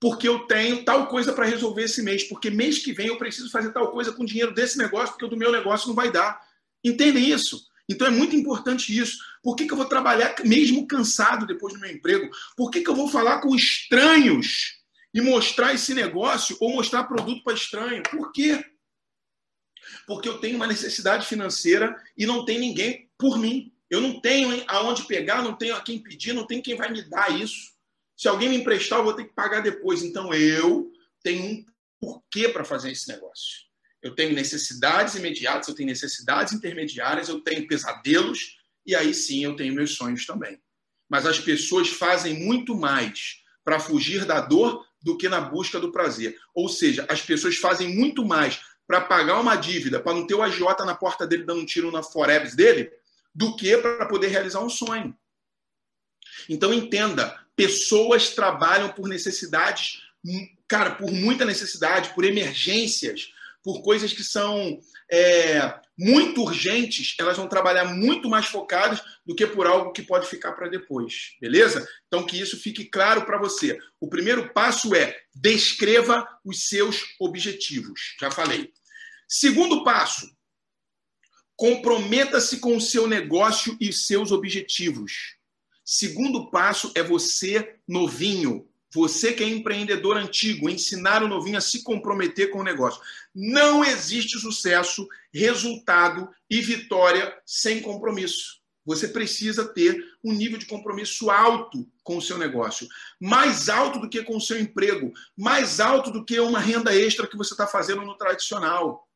Porque 0.00 0.28
eu 0.28 0.40
tenho 0.40 0.84
tal 0.84 1.06
coisa 1.06 1.32
para 1.32 1.46
resolver 1.46 1.84
esse 1.84 2.02
mês, 2.02 2.24
porque 2.24 2.50
mês 2.50 2.78
que 2.78 2.92
vem 2.92 3.06
eu 3.06 3.18
preciso 3.18 3.50
fazer 3.50 3.72
tal 3.72 3.90
coisa 3.90 4.12
com 4.12 4.24
dinheiro 4.24 4.52
desse 4.52 4.76
negócio, 4.76 5.10
porque 5.10 5.24
o 5.24 5.28
do 5.28 5.36
meu 5.36 5.50
negócio 5.50 5.88
não 5.88 5.94
vai 5.94 6.10
dar. 6.10 6.40
Entendem 6.82 7.30
isso? 7.30 7.66
Então 7.88 8.06
é 8.06 8.10
muito 8.10 8.34
importante 8.34 8.96
isso. 8.96 9.18
Por 9.42 9.56
que, 9.56 9.66
que 9.66 9.72
eu 9.72 9.76
vou 9.76 9.86
trabalhar 9.86 10.34
mesmo 10.44 10.86
cansado 10.86 11.46
depois 11.46 11.74
do 11.74 11.80
meu 11.80 11.90
emprego? 11.90 12.28
Por 12.56 12.70
que, 12.70 12.82
que 12.82 12.90
eu 12.90 12.94
vou 12.94 13.08
falar 13.08 13.40
com 13.40 13.54
estranhos 13.54 14.83
e 15.14 15.20
mostrar 15.20 15.72
esse 15.72 15.94
negócio 15.94 16.56
ou 16.60 16.74
mostrar 16.74 17.04
produto 17.04 17.42
para 17.44 17.54
estranho? 17.54 18.02
Por 18.02 18.32
quê? 18.32 18.64
Porque 20.06 20.28
eu 20.28 20.38
tenho 20.38 20.56
uma 20.56 20.66
necessidade 20.66 21.26
financeira 21.26 21.94
e 22.18 22.26
não 22.26 22.44
tem 22.44 22.58
ninguém 22.58 23.08
por 23.16 23.38
mim. 23.38 23.72
Eu 23.88 24.00
não 24.00 24.20
tenho 24.20 24.64
aonde 24.66 25.06
pegar, 25.06 25.42
não 25.42 25.56
tenho 25.56 25.76
a 25.76 25.80
quem 25.80 26.02
pedir, 26.02 26.32
não 26.32 26.46
tenho 26.46 26.62
quem 26.62 26.74
vai 26.74 26.90
me 26.90 27.02
dar 27.02 27.30
isso. 27.40 27.72
Se 28.16 28.26
alguém 28.26 28.48
me 28.48 28.56
emprestar, 28.56 28.98
eu 28.98 29.04
vou 29.04 29.14
ter 29.14 29.24
que 29.24 29.34
pagar 29.34 29.60
depois. 29.60 30.02
Então 30.02 30.34
eu 30.34 30.90
tenho 31.22 31.44
um 31.44 31.66
porquê 32.00 32.48
para 32.48 32.64
fazer 32.64 32.90
esse 32.90 33.08
negócio. 33.08 33.64
Eu 34.02 34.14
tenho 34.14 34.34
necessidades 34.34 35.14
imediatas, 35.14 35.68
eu 35.68 35.74
tenho 35.74 35.88
necessidades 35.88 36.52
intermediárias, 36.52 37.28
eu 37.28 37.40
tenho 37.40 37.66
pesadelos 37.66 38.58
e 38.84 38.94
aí 38.94 39.14
sim 39.14 39.44
eu 39.44 39.56
tenho 39.56 39.74
meus 39.74 39.94
sonhos 39.94 40.26
também. 40.26 40.60
Mas 41.08 41.24
as 41.24 41.38
pessoas 41.38 41.88
fazem 41.88 42.44
muito 42.44 42.74
mais 42.74 43.42
para 43.64 43.80
fugir 43.80 44.26
da 44.26 44.40
dor 44.40 44.84
do 45.04 45.18
que 45.18 45.28
na 45.28 45.40
busca 45.40 45.78
do 45.78 45.92
prazer. 45.92 46.36
Ou 46.54 46.68
seja, 46.68 47.06
as 47.10 47.20
pessoas 47.20 47.56
fazem 47.56 47.94
muito 47.94 48.24
mais 48.24 48.62
para 48.86 49.02
pagar 49.02 49.38
uma 49.38 49.54
dívida, 49.54 50.00
para 50.00 50.14
não 50.14 50.26
ter 50.26 50.34
o 50.34 50.42
agiota 50.42 50.84
na 50.84 50.94
porta 50.94 51.26
dele 51.26 51.44
dando 51.44 51.60
um 51.60 51.66
tiro 51.66 51.92
na 51.92 52.02
Forebs 52.02 52.56
dele, 52.56 52.90
do 53.34 53.54
que 53.54 53.76
para 53.76 54.06
poder 54.06 54.28
realizar 54.28 54.60
um 54.60 54.70
sonho. 54.70 55.14
Então 56.48 56.72
entenda, 56.72 57.38
pessoas 57.54 58.30
trabalham 58.30 58.88
por 58.88 59.06
necessidades, 59.06 60.02
cara, 60.66 60.92
por 60.92 61.12
muita 61.12 61.44
necessidade, 61.44 62.14
por 62.14 62.24
emergências, 62.24 63.33
por 63.64 63.82
coisas 63.82 64.12
que 64.12 64.22
são 64.22 64.78
é, 65.10 65.80
muito 65.98 66.42
urgentes, 66.42 67.14
elas 67.18 67.38
vão 67.38 67.48
trabalhar 67.48 67.86
muito 67.86 68.28
mais 68.28 68.46
focadas 68.46 69.00
do 69.24 69.34
que 69.34 69.46
por 69.46 69.66
algo 69.66 69.90
que 69.90 70.02
pode 70.02 70.28
ficar 70.28 70.52
para 70.52 70.68
depois, 70.68 71.34
beleza? 71.40 71.88
Então 72.06 72.26
que 72.26 72.38
isso 72.38 72.58
fique 72.58 72.84
claro 72.84 73.24
para 73.24 73.38
você. 73.38 73.78
O 73.98 74.06
primeiro 74.06 74.52
passo 74.52 74.94
é 74.94 75.18
descreva 75.34 76.28
os 76.44 76.68
seus 76.68 77.16
objetivos. 77.18 78.14
Já 78.20 78.30
falei. 78.30 78.70
Segundo 79.26 79.82
passo, 79.82 80.30
comprometa-se 81.56 82.58
com 82.58 82.76
o 82.76 82.80
seu 82.80 83.08
negócio 83.08 83.76
e 83.80 83.92
seus 83.94 84.30
objetivos. 84.30 85.36
Segundo 85.82 86.50
passo 86.50 86.92
é 86.94 87.02
você 87.02 87.76
novinho, 87.88 88.68
você 88.94 89.32
que 89.32 89.42
é 89.42 89.48
empreendedor 89.48 90.16
antigo, 90.16 90.70
ensinar 90.70 91.22
o 91.22 91.28
novinho 91.28 91.58
a 91.58 91.60
se 91.60 91.82
comprometer 91.82 92.50
com 92.50 92.60
o 92.60 92.64
negócio. 92.64 93.00
Não 93.34 93.84
existe 93.84 94.38
sucesso, 94.38 95.08
resultado 95.32 96.28
e 96.48 96.60
vitória 96.60 97.36
sem 97.44 97.82
compromisso. 97.82 98.62
Você 98.86 99.08
precisa 99.08 99.66
ter 99.66 99.98
um 100.22 100.32
nível 100.32 100.58
de 100.58 100.66
compromisso 100.66 101.30
alto 101.30 101.90
com 102.02 102.18
o 102.18 102.22
seu 102.22 102.38
negócio. 102.38 102.86
Mais 103.18 103.68
alto 103.68 103.98
do 103.98 104.08
que 104.08 104.22
com 104.22 104.36
o 104.36 104.40
seu 104.40 104.60
emprego. 104.60 105.12
Mais 105.36 105.80
alto 105.80 106.10
do 106.10 106.24
que 106.24 106.38
uma 106.38 106.60
renda 106.60 106.94
extra 106.94 107.26
que 107.26 107.36
você 107.36 107.54
está 107.54 107.66
fazendo 107.66 108.02
no 108.02 108.16
tradicional. 108.16 109.08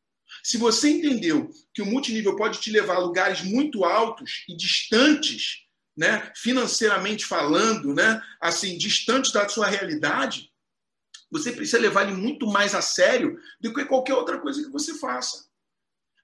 Se 0.43 0.57
você 0.57 0.89
entendeu 0.89 1.51
que 1.73 1.83
o 1.83 1.87
multinível 1.87 2.35
pode 2.35 2.61
te 2.61 2.71
levar 2.71 2.97
a 2.97 3.01
lugares 3.01 3.43
muito 3.43 3.85
altos 3.85 4.45
e 4.49 4.57
distantes, 4.57 5.68
né, 5.99 6.33
financeiramente 6.37 7.27
falando, 7.27 7.93
né, 7.93 8.23
assim, 8.41 8.79
distantes 8.79 9.33
da 9.33 9.49
sua 9.49 9.67
realidade, 9.67 10.49
você 11.29 11.51
precisa 11.51 11.81
levar 11.81 12.05
ele 12.05 12.17
muito 12.17 12.47
mais 12.47 12.73
a 12.73 12.81
sério 12.81 13.37
do 13.61 13.75
que 13.75 13.85
qualquer 13.85 14.15
outra 14.15 14.39
coisa 14.39 14.63
que 14.63 14.71
você 14.71 14.97
faça. 14.97 15.49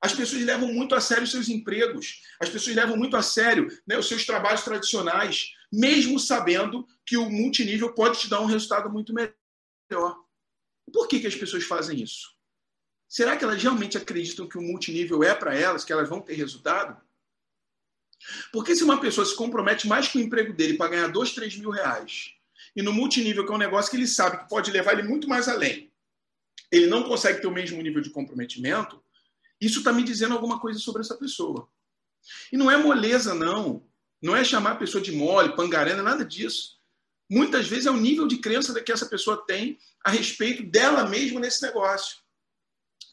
As 0.00 0.14
pessoas 0.14 0.42
levam 0.42 0.72
muito 0.72 0.94
a 0.94 1.00
sério 1.00 1.24
os 1.24 1.32
seus 1.32 1.48
empregos, 1.48 2.22
as 2.38 2.48
pessoas 2.48 2.76
levam 2.76 2.96
muito 2.96 3.16
a 3.16 3.22
sério 3.22 3.66
né, 3.84 3.98
os 3.98 4.06
seus 4.06 4.24
trabalhos 4.24 4.62
tradicionais, 4.62 5.52
mesmo 5.72 6.20
sabendo 6.20 6.86
que 7.04 7.16
o 7.16 7.28
multinível 7.28 7.92
pode 7.94 8.20
te 8.20 8.30
dar 8.30 8.40
um 8.40 8.46
resultado 8.46 8.88
muito 8.88 9.12
melhor. 9.12 10.16
Por 10.92 11.08
que, 11.08 11.18
que 11.18 11.26
as 11.26 11.34
pessoas 11.34 11.64
fazem 11.64 12.00
isso? 12.00 12.32
Será 13.08 13.36
que 13.36 13.42
elas 13.42 13.60
realmente 13.60 13.98
acreditam 13.98 14.48
que 14.48 14.56
o 14.56 14.62
multinível 14.62 15.24
é 15.24 15.34
para 15.34 15.58
elas, 15.58 15.84
que 15.84 15.92
elas 15.92 16.08
vão 16.08 16.20
ter 16.20 16.34
resultado? 16.34 17.03
Porque 18.52 18.74
se 18.74 18.84
uma 18.84 19.00
pessoa 19.00 19.24
se 19.24 19.36
compromete 19.36 19.86
mais 19.86 20.08
com 20.08 20.18
o 20.18 20.22
emprego 20.22 20.52
dele 20.52 20.74
para 20.74 20.90
ganhar 20.90 21.08
dois, 21.08 21.32
três 21.32 21.56
mil 21.56 21.70
reais, 21.70 22.32
e 22.74 22.82
no 22.82 22.92
multinível, 22.92 23.44
que 23.44 23.52
é 23.52 23.54
um 23.54 23.58
negócio 23.58 23.90
que 23.90 23.96
ele 23.96 24.06
sabe 24.06 24.38
que 24.38 24.48
pode 24.48 24.70
levar 24.70 24.92
ele 24.92 25.06
muito 25.06 25.28
mais 25.28 25.48
além, 25.48 25.90
ele 26.70 26.86
não 26.86 27.04
consegue 27.04 27.40
ter 27.40 27.46
o 27.46 27.52
mesmo 27.52 27.80
nível 27.80 28.00
de 28.00 28.10
comprometimento, 28.10 29.02
isso 29.60 29.78
está 29.78 29.92
me 29.92 30.02
dizendo 30.02 30.34
alguma 30.34 30.58
coisa 30.58 30.78
sobre 30.78 31.02
essa 31.02 31.14
pessoa. 31.14 31.68
E 32.50 32.56
não 32.56 32.70
é 32.70 32.76
moleza, 32.76 33.34
não. 33.34 33.86
Não 34.20 34.34
é 34.34 34.42
chamar 34.42 34.72
a 34.72 34.76
pessoa 34.76 35.02
de 35.02 35.12
mole, 35.12 35.54
pangarena, 35.54 36.02
nada 36.02 36.24
disso. 36.24 36.78
Muitas 37.30 37.68
vezes 37.68 37.86
é 37.86 37.90
o 37.90 37.96
nível 37.96 38.26
de 38.26 38.38
crença 38.38 38.78
que 38.80 38.92
essa 38.92 39.06
pessoa 39.06 39.44
tem 39.46 39.78
a 40.02 40.10
respeito 40.10 40.62
dela 40.62 41.08
mesma 41.08 41.40
nesse 41.40 41.62
negócio. 41.62 42.18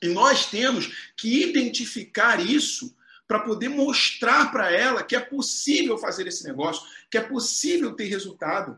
E 0.01 0.07
nós 0.07 0.45
temos 0.47 1.11
que 1.15 1.43
identificar 1.43 2.39
isso 2.43 2.95
para 3.31 3.39
poder 3.39 3.69
mostrar 3.69 4.51
para 4.51 4.69
ela 4.69 5.03
que 5.03 5.15
é 5.15 5.19
possível 5.21 5.97
fazer 5.97 6.27
esse 6.27 6.43
negócio, 6.43 6.85
que 7.09 7.17
é 7.17 7.21
possível 7.21 7.93
ter 7.93 8.03
resultado. 8.03 8.77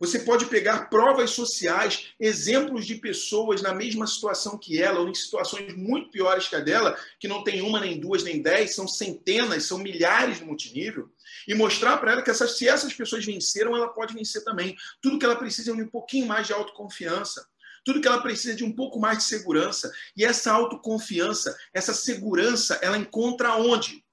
Você 0.00 0.18
pode 0.18 0.46
pegar 0.46 0.90
provas 0.90 1.30
sociais, 1.30 2.08
exemplos 2.18 2.86
de 2.86 2.96
pessoas 2.96 3.62
na 3.62 3.72
mesma 3.72 4.04
situação 4.08 4.58
que 4.58 4.82
ela, 4.82 4.98
ou 4.98 5.08
em 5.08 5.14
situações 5.14 5.76
muito 5.76 6.10
piores 6.10 6.48
que 6.48 6.56
a 6.56 6.60
dela, 6.60 6.98
que 7.20 7.28
não 7.28 7.44
tem 7.44 7.62
uma, 7.62 7.78
nem 7.78 8.00
duas, 8.00 8.24
nem 8.24 8.42
dez, 8.42 8.74
são 8.74 8.88
centenas, 8.88 9.62
são 9.62 9.78
milhares 9.78 10.40
no 10.40 10.46
multinível, 10.46 11.08
e 11.46 11.54
mostrar 11.54 11.98
para 11.98 12.14
ela 12.14 12.22
que 12.22 12.30
essas, 12.30 12.58
se 12.58 12.66
essas 12.66 12.92
pessoas 12.92 13.24
venceram, 13.24 13.76
ela 13.76 13.86
pode 13.86 14.12
vencer 14.12 14.42
também. 14.42 14.74
Tudo 15.00 15.20
que 15.20 15.24
ela 15.24 15.36
precisa 15.36 15.70
é 15.70 15.74
um 15.74 15.86
pouquinho 15.86 16.26
mais 16.26 16.48
de 16.48 16.52
autoconfiança. 16.52 17.46
Tudo 17.84 18.00
que 18.00 18.08
ela 18.08 18.22
precisa 18.22 18.54
de 18.54 18.64
um 18.64 18.72
pouco 18.72 18.98
mais 18.98 19.18
de 19.18 19.24
segurança. 19.24 19.92
E 20.16 20.24
essa 20.24 20.52
autoconfiança, 20.52 21.56
essa 21.72 21.92
segurança, 21.92 22.78
ela 22.82 22.96
encontra 22.96 23.56
onde? 23.56 24.04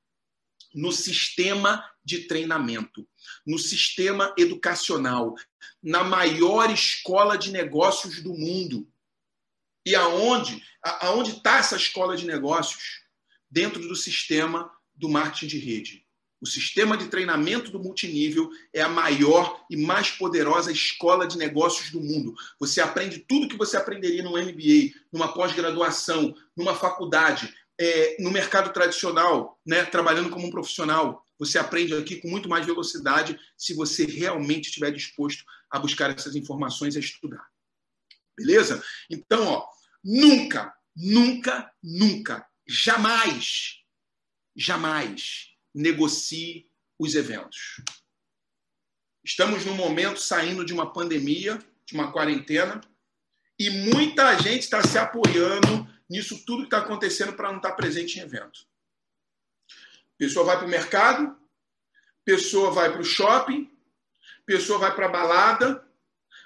No 0.74 0.92
sistema 0.92 1.84
de 2.04 2.28
treinamento, 2.28 3.08
no 3.46 3.58
sistema 3.58 4.34
educacional, 4.38 5.36
na 5.82 6.04
maior 6.04 6.70
escola 6.72 7.38
de 7.38 7.52
negócios 7.52 8.22
do 8.22 8.34
mundo. 8.34 8.88
E 9.86 9.96
aonde? 9.96 10.64
Aonde 10.84 11.32
está 11.32 11.58
essa 11.58 11.76
escola 11.76 12.16
de 12.16 12.26
negócios? 12.26 13.02
Dentro 13.50 13.82
do 13.88 13.96
sistema 13.96 14.72
do 14.96 15.10
marketing 15.10 15.48
de 15.48 15.58
rede. 15.58 16.06
O 16.42 16.48
sistema 16.48 16.98
de 16.98 17.08
treinamento 17.08 17.70
do 17.70 17.80
multinível 17.80 18.50
é 18.74 18.82
a 18.82 18.90
maior 18.90 19.64
e 19.70 19.78
mais 19.78 20.10
poderosa 20.10 20.72
escola 20.72 21.28
de 21.28 21.38
negócios 21.38 21.92
do 21.92 22.02
mundo. 22.02 22.34
Você 22.60 22.82
aprende 22.82 23.20
tudo 23.20 23.48
que 23.48 23.56
você 23.56 23.78
aprenderia 23.78 24.24
no 24.24 24.32
MBA, 24.32 24.92
numa 25.14 25.32
pós-graduação, 25.32 26.36
numa 26.58 26.74
faculdade, 26.74 27.54
é, 27.80 28.18
no 28.20 28.32
mercado 28.32 28.74
tradicional, 28.74 29.60
né, 29.64 29.86
trabalhando 29.86 30.32
como 30.32 30.48
um 30.48 30.52
profissional. 30.52 31.24
Você 31.38 31.60
aprende 31.60 31.94
aqui 31.94 32.16
com 32.16 32.28
muito 32.28 32.50
mais 32.50 32.66
velocidade 32.66 33.40
se 33.56 33.76
você 33.76 34.06
realmente 34.06 34.66
estiver 34.66 34.92
disposto 34.92 35.44
a 35.70 35.78
buscar 35.78 36.10
essas 36.10 36.36
informações 36.36 36.96
e 36.96 36.98
a 36.98 37.02
estudar. 37.02 37.46
Beleza? 38.36 38.84
Então, 39.12 39.48
ó, 39.48 39.68
nunca, 40.04 40.74
nunca, 40.96 41.72
nunca, 41.84 42.48
jamais, 42.68 43.76
jamais 44.56 45.51
negocie 45.74 46.70
os 46.98 47.16
eventos. 47.16 47.82
Estamos 49.24 49.66
num 49.66 49.76
momento 49.76 50.20
saindo 50.20 50.66
de 50.66 50.74
uma 50.74 50.92
pandemia, 50.92 51.60
de 51.86 51.94
uma 51.94 52.12
quarentena, 52.12 52.82
e 53.58 53.70
muita 53.70 54.36
gente 54.40 54.64
está 54.64 54.82
se 54.82 54.98
apoiando 54.98 55.88
nisso 56.10 56.44
tudo 56.46 56.64
que 56.64 56.68
está 56.68 56.80
acontecendo 56.80 57.34
para 57.34 57.50
não 57.50 57.58
estar 57.58 57.70
tá 57.70 57.76
presente 57.76 58.20
em 58.20 58.24
evento. 58.24 58.66
Pessoa 60.18 60.46
vai 60.46 60.58
para 60.58 60.66
o 60.66 60.70
mercado, 60.70 61.40
pessoa 62.26 62.72
vai 62.72 62.92
para 62.92 63.02
o 63.02 63.06
shopping, 63.06 63.72
pessoa 64.46 64.80
vai 64.80 64.94
para 64.96 65.06
a 65.06 65.10
balada, 65.10 65.88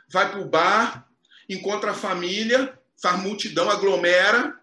vai 0.10 0.30
para 0.30 0.40
o 0.40 0.50
bar, 0.50 1.10
encontra 1.50 1.92
a 1.92 1.96
família, 1.96 2.78
faz 3.02 3.22
multidão, 3.22 3.70
aglomera, 3.70 4.60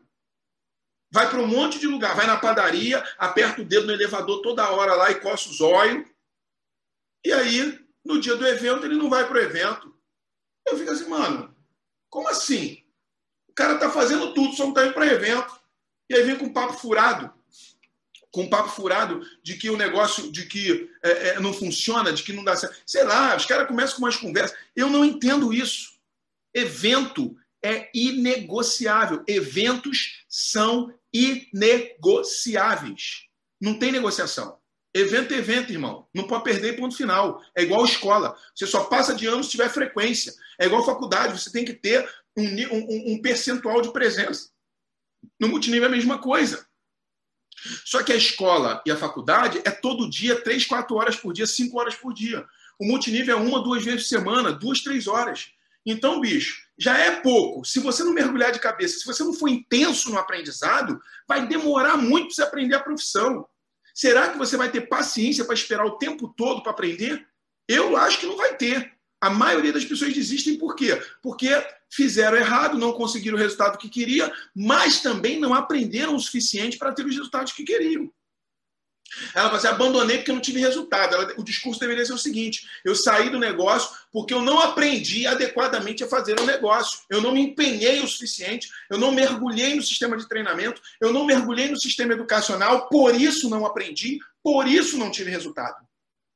vai 1.12 1.28
para 1.28 1.38
um 1.38 1.46
monte 1.46 1.78
de 1.78 1.86
lugar, 1.86 2.16
vai 2.16 2.26
na 2.26 2.38
padaria, 2.38 3.04
aperta 3.18 3.60
o 3.60 3.64
dedo 3.64 3.86
no 3.86 3.92
elevador 3.92 4.40
toda 4.40 4.70
hora 4.70 4.94
lá 4.94 5.10
e 5.10 5.20
coça 5.20 5.50
os 5.50 5.60
olhos. 5.60 6.08
E 7.24 7.30
aí, 7.30 7.78
no 8.02 8.18
dia 8.18 8.34
do 8.34 8.46
evento, 8.46 8.86
ele 8.86 8.96
não 8.96 9.10
vai 9.10 9.28
para 9.28 9.36
o 9.36 9.40
evento. 9.40 9.94
Eu 10.66 10.78
fico 10.78 10.90
assim, 10.90 11.08
mano, 11.08 11.54
como 12.08 12.28
assim? 12.28 12.82
O 13.46 13.52
cara 13.52 13.78
tá 13.78 13.90
fazendo 13.90 14.32
tudo, 14.32 14.56
só 14.56 14.64
não 14.64 14.72
tá 14.72 14.86
indo 14.86 14.94
para 14.94 15.06
evento. 15.06 15.60
E 16.08 16.14
aí 16.14 16.22
vem 16.22 16.36
com 16.36 16.46
um 16.46 16.52
papo 16.52 16.72
furado. 16.72 17.32
com 18.32 18.48
papo 18.48 18.70
furado 18.70 19.20
de 19.42 19.58
que 19.58 19.68
o 19.68 19.76
negócio, 19.76 20.32
de 20.32 20.46
que 20.46 20.90
é, 21.02 21.28
é, 21.28 21.40
não 21.40 21.52
funciona, 21.52 22.10
de 22.10 22.22
que 22.22 22.32
não 22.32 22.42
dá 22.42 22.56
certo. 22.56 22.82
Sei 22.86 23.04
lá, 23.04 23.36
os 23.36 23.44
caras 23.44 23.68
começam 23.68 23.96
com 23.96 24.04
umas 24.04 24.16
conversas. 24.16 24.56
Eu 24.74 24.88
não 24.88 25.04
entendo 25.04 25.52
isso. 25.52 25.92
Evento 26.54 27.36
é 27.62 27.90
inegociável. 27.94 29.22
Eventos 29.28 30.24
são 30.26 30.92
inegociáveis. 31.12 33.26
Não 33.60 33.78
tem 33.78 33.92
negociação. 33.92 34.58
Evento 34.94 35.32
é 35.32 35.38
evento, 35.38 35.72
irmão. 35.72 36.06
Não 36.14 36.26
pode 36.26 36.44
perder 36.44 36.76
ponto 36.76 36.96
final. 36.96 37.42
É 37.56 37.62
igual 37.62 37.84
escola. 37.84 38.36
Você 38.54 38.66
só 38.66 38.84
passa 38.84 39.14
de 39.14 39.26
ano 39.26 39.42
se 39.42 39.50
tiver 39.50 39.70
frequência. 39.70 40.34
É 40.58 40.66
igual 40.66 40.84
faculdade. 40.84 41.40
Você 41.40 41.50
tem 41.50 41.64
que 41.64 41.72
ter 41.72 42.06
um, 42.36 42.44
um, 42.44 43.14
um 43.14 43.22
percentual 43.22 43.80
de 43.80 43.92
presença. 43.92 44.50
No 45.40 45.48
multinível 45.48 45.84
é 45.84 45.88
a 45.88 45.96
mesma 45.96 46.18
coisa. 46.18 46.66
Só 47.84 48.02
que 48.02 48.12
a 48.12 48.16
escola 48.16 48.82
e 48.84 48.90
a 48.90 48.96
faculdade 48.96 49.60
é 49.64 49.70
todo 49.70 50.10
dia, 50.10 50.42
três, 50.42 50.66
quatro 50.66 50.96
horas 50.96 51.16
por 51.16 51.32
dia, 51.32 51.46
cinco 51.46 51.78
horas 51.78 51.94
por 51.94 52.12
dia. 52.12 52.44
O 52.78 52.84
multinível 52.84 53.38
é 53.38 53.40
uma, 53.40 53.62
duas 53.62 53.84
vezes 53.84 54.02
por 54.02 54.08
semana, 54.08 54.52
duas, 54.52 54.80
três 54.80 55.06
horas. 55.06 55.52
Então, 55.86 56.20
bicho, 56.20 56.61
já 56.78 56.98
é 56.98 57.20
pouco. 57.20 57.64
Se 57.64 57.80
você 57.80 58.02
não 58.02 58.12
mergulhar 58.12 58.52
de 58.52 58.58
cabeça, 58.58 58.98
se 58.98 59.06
você 59.06 59.22
não 59.22 59.32
for 59.32 59.48
intenso 59.48 60.10
no 60.10 60.18
aprendizado, 60.18 61.00
vai 61.28 61.46
demorar 61.46 61.96
muito 61.96 62.26
para 62.26 62.34
você 62.34 62.42
aprender 62.42 62.74
a 62.74 62.80
profissão. 62.80 63.46
Será 63.94 64.30
que 64.30 64.38
você 64.38 64.56
vai 64.56 64.70
ter 64.70 64.82
paciência 64.82 65.44
para 65.44 65.54
esperar 65.54 65.84
o 65.84 65.98
tempo 65.98 66.32
todo 66.36 66.62
para 66.62 66.72
aprender? 66.72 67.26
Eu 67.68 67.96
acho 67.96 68.18
que 68.18 68.26
não 68.26 68.36
vai 68.36 68.56
ter. 68.56 68.92
A 69.20 69.30
maioria 69.30 69.72
das 69.72 69.84
pessoas 69.84 70.12
desistem 70.12 70.58
por 70.58 70.74
quê? 70.74 71.00
Porque 71.22 71.48
fizeram 71.90 72.36
errado, 72.36 72.78
não 72.78 72.92
conseguiram 72.92 73.36
o 73.36 73.40
resultado 73.40 73.78
que 73.78 73.88
queria, 73.88 74.32
mas 74.54 75.00
também 75.00 75.38
não 75.38 75.54
aprenderam 75.54 76.16
o 76.16 76.20
suficiente 76.20 76.78
para 76.78 76.92
ter 76.92 77.04
os 77.04 77.14
resultados 77.14 77.52
que 77.52 77.62
queriam. 77.62 78.10
Ela 79.34 79.46
fala 79.46 79.58
assim: 79.58 79.66
abandonei 79.66 80.18
porque 80.18 80.32
não 80.32 80.40
tive 80.40 80.60
resultado. 80.60 81.14
Ela, 81.14 81.32
o 81.36 81.44
discurso 81.44 81.80
deveria 81.80 82.04
ser 82.04 82.12
o 82.12 82.18
seguinte: 82.18 82.66
eu 82.84 82.94
saí 82.94 83.30
do 83.30 83.38
negócio 83.38 83.96
porque 84.12 84.34
eu 84.34 84.42
não 84.42 84.60
aprendi 84.60 85.26
adequadamente 85.26 86.04
a 86.04 86.08
fazer 86.08 86.38
o 86.40 86.46
negócio. 86.46 87.00
Eu 87.08 87.20
não 87.20 87.32
me 87.32 87.40
empenhei 87.40 88.00
o 88.00 88.08
suficiente, 88.08 88.70
eu 88.90 88.98
não 88.98 89.12
mergulhei 89.12 89.74
no 89.74 89.82
sistema 89.82 90.16
de 90.16 90.28
treinamento, 90.28 90.80
eu 91.00 91.12
não 91.12 91.24
mergulhei 91.24 91.68
no 91.68 91.78
sistema 91.78 92.12
educacional, 92.12 92.88
por 92.88 93.14
isso 93.14 93.48
não 93.48 93.66
aprendi, 93.66 94.18
por 94.42 94.66
isso 94.66 94.98
não 94.98 95.10
tive 95.10 95.30
resultado. 95.30 95.76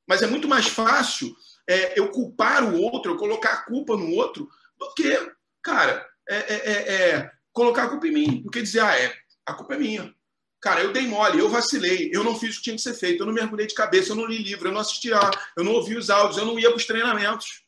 Mas 0.06 0.22
é 0.22 0.26
muito 0.26 0.48
mais 0.48 0.66
fácil 0.66 1.34
é, 1.68 1.98
eu 1.98 2.10
culpar 2.10 2.62
o 2.64 2.80
outro, 2.80 3.12
eu 3.12 3.16
colocar 3.16 3.52
a 3.52 3.62
culpa 3.64 3.96
no 3.96 4.12
outro, 4.12 4.48
do 4.78 4.94
que, 4.94 5.32
cara, 5.62 6.06
é, 6.28 6.36
é, 6.36 6.54
é, 6.54 6.94
é 6.94 7.30
colocar 7.52 7.84
a 7.84 7.88
culpa 7.88 8.06
em 8.06 8.12
mim. 8.12 8.42
Do 8.42 8.50
que 8.50 8.62
dizer, 8.62 8.80
ah, 8.80 8.98
é, 8.98 9.12
a 9.44 9.54
culpa 9.54 9.74
é 9.74 9.78
minha. 9.78 10.14
Cara, 10.60 10.82
eu 10.82 10.92
dei 10.92 11.06
mole, 11.06 11.38
eu 11.38 11.48
vacilei, 11.48 12.10
eu 12.12 12.24
não 12.24 12.38
fiz 12.38 12.54
o 12.54 12.58
que 12.58 12.64
tinha 12.64 12.76
que 12.76 12.82
ser 12.82 12.94
feito, 12.94 13.22
eu 13.22 13.26
não 13.26 13.32
mergulhei 13.32 13.66
de 13.66 13.74
cabeça, 13.74 14.12
eu 14.12 14.16
não 14.16 14.26
li 14.26 14.38
livro, 14.38 14.68
eu 14.68 14.72
não 14.72 14.80
assisti 14.80 15.12
a, 15.12 15.30
eu 15.56 15.62
não 15.62 15.72
ouvi 15.72 15.96
os 15.96 16.10
áudios, 16.10 16.38
eu 16.38 16.46
não 16.46 16.58
ia 16.58 16.70
para 16.70 16.78
os 16.78 16.86
treinamentos. 16.86 17.62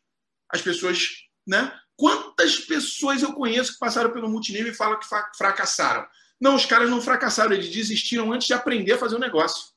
As 0.51 0.63
pessoas, 0.63 1.27
né? 1.47 1.79
Quantas 1.97 2.61
pessoas 2.61 3.23
eu 3.23 3.33
conheço 3.33 3.73
que 3.73 3.79
passaram 3.79 4.13
pelo 4.13 4.29
multinível 4.29 4.73
e 4.73 4.77
falam 4.77 4.99
que 4.99 5.07
fracassaram? 5.37 6.07
Não, 6.41 6.55
os 6.55 6.65
caras 6.65 6.89
não 6.89 7.03
fracassaram, 7.03 7.53
eles 7.53 7.69
desistiram 7.69 8.33
antes 8.33 8.47
de 8.47 8.55
aprender 8.55 8.93
a 8.93 8.99
fazer 8.99 9.17
o 9.17 9.19
um 9.19 9.21
negócio. 9.21 9.73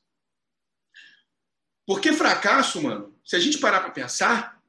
Porque 1.86 2.12
fracasso, 2.12 2.80
mano, 2.80 3.18
se 3.24 3.34
a 3.34 3.40
gente 3.40 3.58
parar 3.58 3.80
para 3.80 3.90
pensar, 3.90 4.62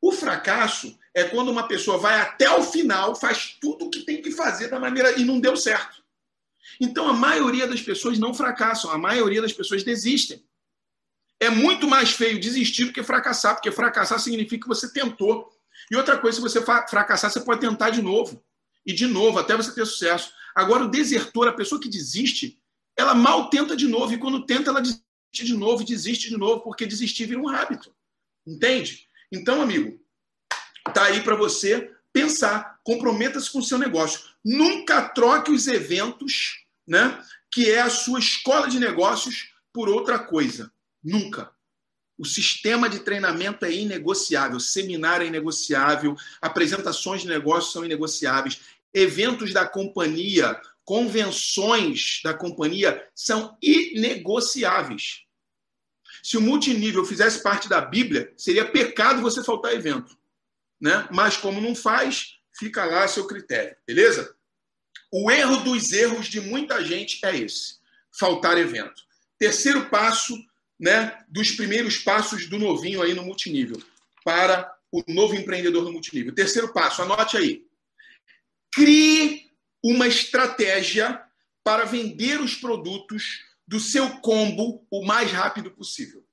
o 0.00 0.12
fracasso 0.12 0.96
é 1.12 1.24
quando 1.24 1.50
uma 1.50 1.66
pessoa 1.66 1.98
vai 1.98 2.20
até 2.20 2.48
o 2.50 2.62
final, 2.62 3.16
faz 3.16 3.56
tudo 3.60 3.86
o 3.86 3.90
que 3.90 4.04
tem 4.04 4.22
que 4.22 4.30
fazer 4.30 4.68
da 4.68 4.78
maneira 4.78 5.18
e 5.18 5.24
não 5.24 5.40
deu 5.40 5.56
certo. 5.56 6.03
Então 6.80 7.08
a 7.08 7.12
maioria 7.12 7.66
das 7.66 7.82
pessoas 7.82 8.18
não 8.18 8.34
fracassam, 8.34 8.90
a 8.90 8.98
maioria 8.98 9.42
das 9.42 9.52
pessoas 9.52 9.82
desistem. 9.82 10.44
É 11.40 11.50
muito 11.50 11.86
mais 11.86 12.10
feio 12.10 12.40
desistir 12.40 12.86
do 12.86 12.92
que 12.92 13.02
fracassar, 13.02 13.54
porque 13.54 13.70
fracassar 13.70 14.18
significa 14.18 14.62
que 14.62 14.68
você 14.68 14.92
tentou. 14.92 15.52
E 15.90 15.96
outra 15.96 16.16
coisa, 16.18 16.36
se 16.36 16.42
você 16.42 16.62
fracassar, 16.62 17.30
você 17.30 17.40
pode 17.40 17.60
tentar 17.60 17.90
de 17.90 18.00
novo. 18.00 18.42
E 18.86 18.92
de 18.92 19.06
novo, 19.06 19.38
até 19.38 19.56
você 19.56 19.74
ter 19.74 19.84
sucesso. 19.86 20.32
Agora, 20.54 20.84
o 20.84 20.90
desertor, 20.90 21.48
a 21.48 21.52
pessoa 21.52 21.80
que 21.80 21.88
desiste, 21.88 22.60
ela 22.96 23.14
mal 23.14 23.50
tenta 23.50 23.76
de 23.76 23.88
novo. 23.88 24.14
E 24.14 24.18
quando 24.18 24.46
tenta, 24.46 24.70
ela 24.70 24.80
desiste 24.80 25.04
de 25.32 25.54
novo 25.54 25.82
e 25.82 25.86
desiste 25.86 26.28
de 26.28 26.36
novo, 26.36 26.62
porque 26.62 26.86
desistir 26.86 27.26
vira 27.26 27.40
um 27.40 27.48
hábito. 27.48 27.94
Entende? 28.46 29.08
Então, 29.32 29.60
amigo, 29.60 30.00
tá 30.92 31.04
aí 31.04 31.22
para 31.22 31.34
você 31.34 31.90
pensar, 32.12 32.78
comprometa-se 32.84 33.50
com 33.50 33.58
o 33.58 33.62
seu 33.62 33.78
negócio. 33.78 34.33
Nunca 34.44 35.08
troque 35.08 35.50
os 35.50 35.66
eventos, 35.66 36.64
né, 36.86 37.22
que 37.50 37.70
é 37.70 37.80
a 37.80 37.90
sua 37.90 38.18
escola 38.18 38.68
de 38.68 38.78
negócios 38.78 39.54
por 39.72 39.88
outra 39.88 40.18
coisa. 40.18 40.70
Nunca. 41.02 41.50
O 42.16 42.24
sistema 42.24 42.88
de 42.88 43.00
treinamento 43.00 43.64
é 43.64 43.72
inegociável, 43.72 44.60
seminário 44.60 45.24
é 45.24 45.28
inegociável, 45.28 46.16
apresentações 46.40 47.22
de 47.22 47.28
negócios 47.28 47.72
são 47.72 47.84
inegociáveis, 47.84 48.60
eventos 48.92 49.52
da 49.52 49.66
companhia, 49.66 50.60
convenções 50.84 52.20
da 52.22 52.32
companhia 52.32 53.08
são 53.14 53.56
inegociáveis. 53.60 55.24
Se 56.22 56.36
o 56.36 56.40
multinível 56.40 57.04
fizesse 57.04 57.42
parte 57.42 57.68
da 57.68 57.80
Bíblia, 57.80 58.32
seria 58.36 58.64
pecado 58.64 59.20
você 59.20 59.42
faltar 59.42 59.74
evento. 59.74 60.16
Né? 60.80 61.08
Mas 61.10 61.36
como 61.36 61.60
não 61.60 61.74
faz, 61.74 62.38
fica 62.52 62.84
lá 62.84 63.04
a 63.04 63.08
seu 63.08 63.26
critério, 63.26 63.76
beleza? 63.86 64.33
O 65.16 65.30
erro 65.30 65.58
dos 65.58 65.92
erros 65.92 66.26
de 66.26 66.40
muita 66.40 66.84
gente 66.84 67.24
é 67.24 67.36
esse: 67.36 67.76
faltar 68.18 68.58
evento. 68.58 69.00
Terceiro 69.38 69.88
passo, 69.88 70.36
né, 70.76 71.24
dos 71.28 71.52
primeiros 71.52 71.98
passos 71.98 72.48
do 72.48 72.58
novinho 72.58 73.00
aí 73.00 73.14
no 73.14 73.22
multinível, 73.22 73.80
para 74.24 74.76
o 74.90 75.04
novo 75.06 75.36
empreendedor 75.36 75.84
no 75.84 75.92
multinível. 75.92 76.34
Terceiro 76.34 76.72
passo, 76.72 77.00
anote 77.00 77.36
aí. 77.36 77.64
Crie 78.72 79.52
uma 79.84 80.08
estratégia 80.08 81.24
para 81.62 81.84
vender 81.84 82.40
os 82.40 82.56
produtos 82.56 83.38
do 83.68 83.78
seu 83.78 84.18
combo 84.18 84.84
o 84.90 85.04
mais 85.04 85.30
rápido 85.30 85.70
possível. 85.70 86.26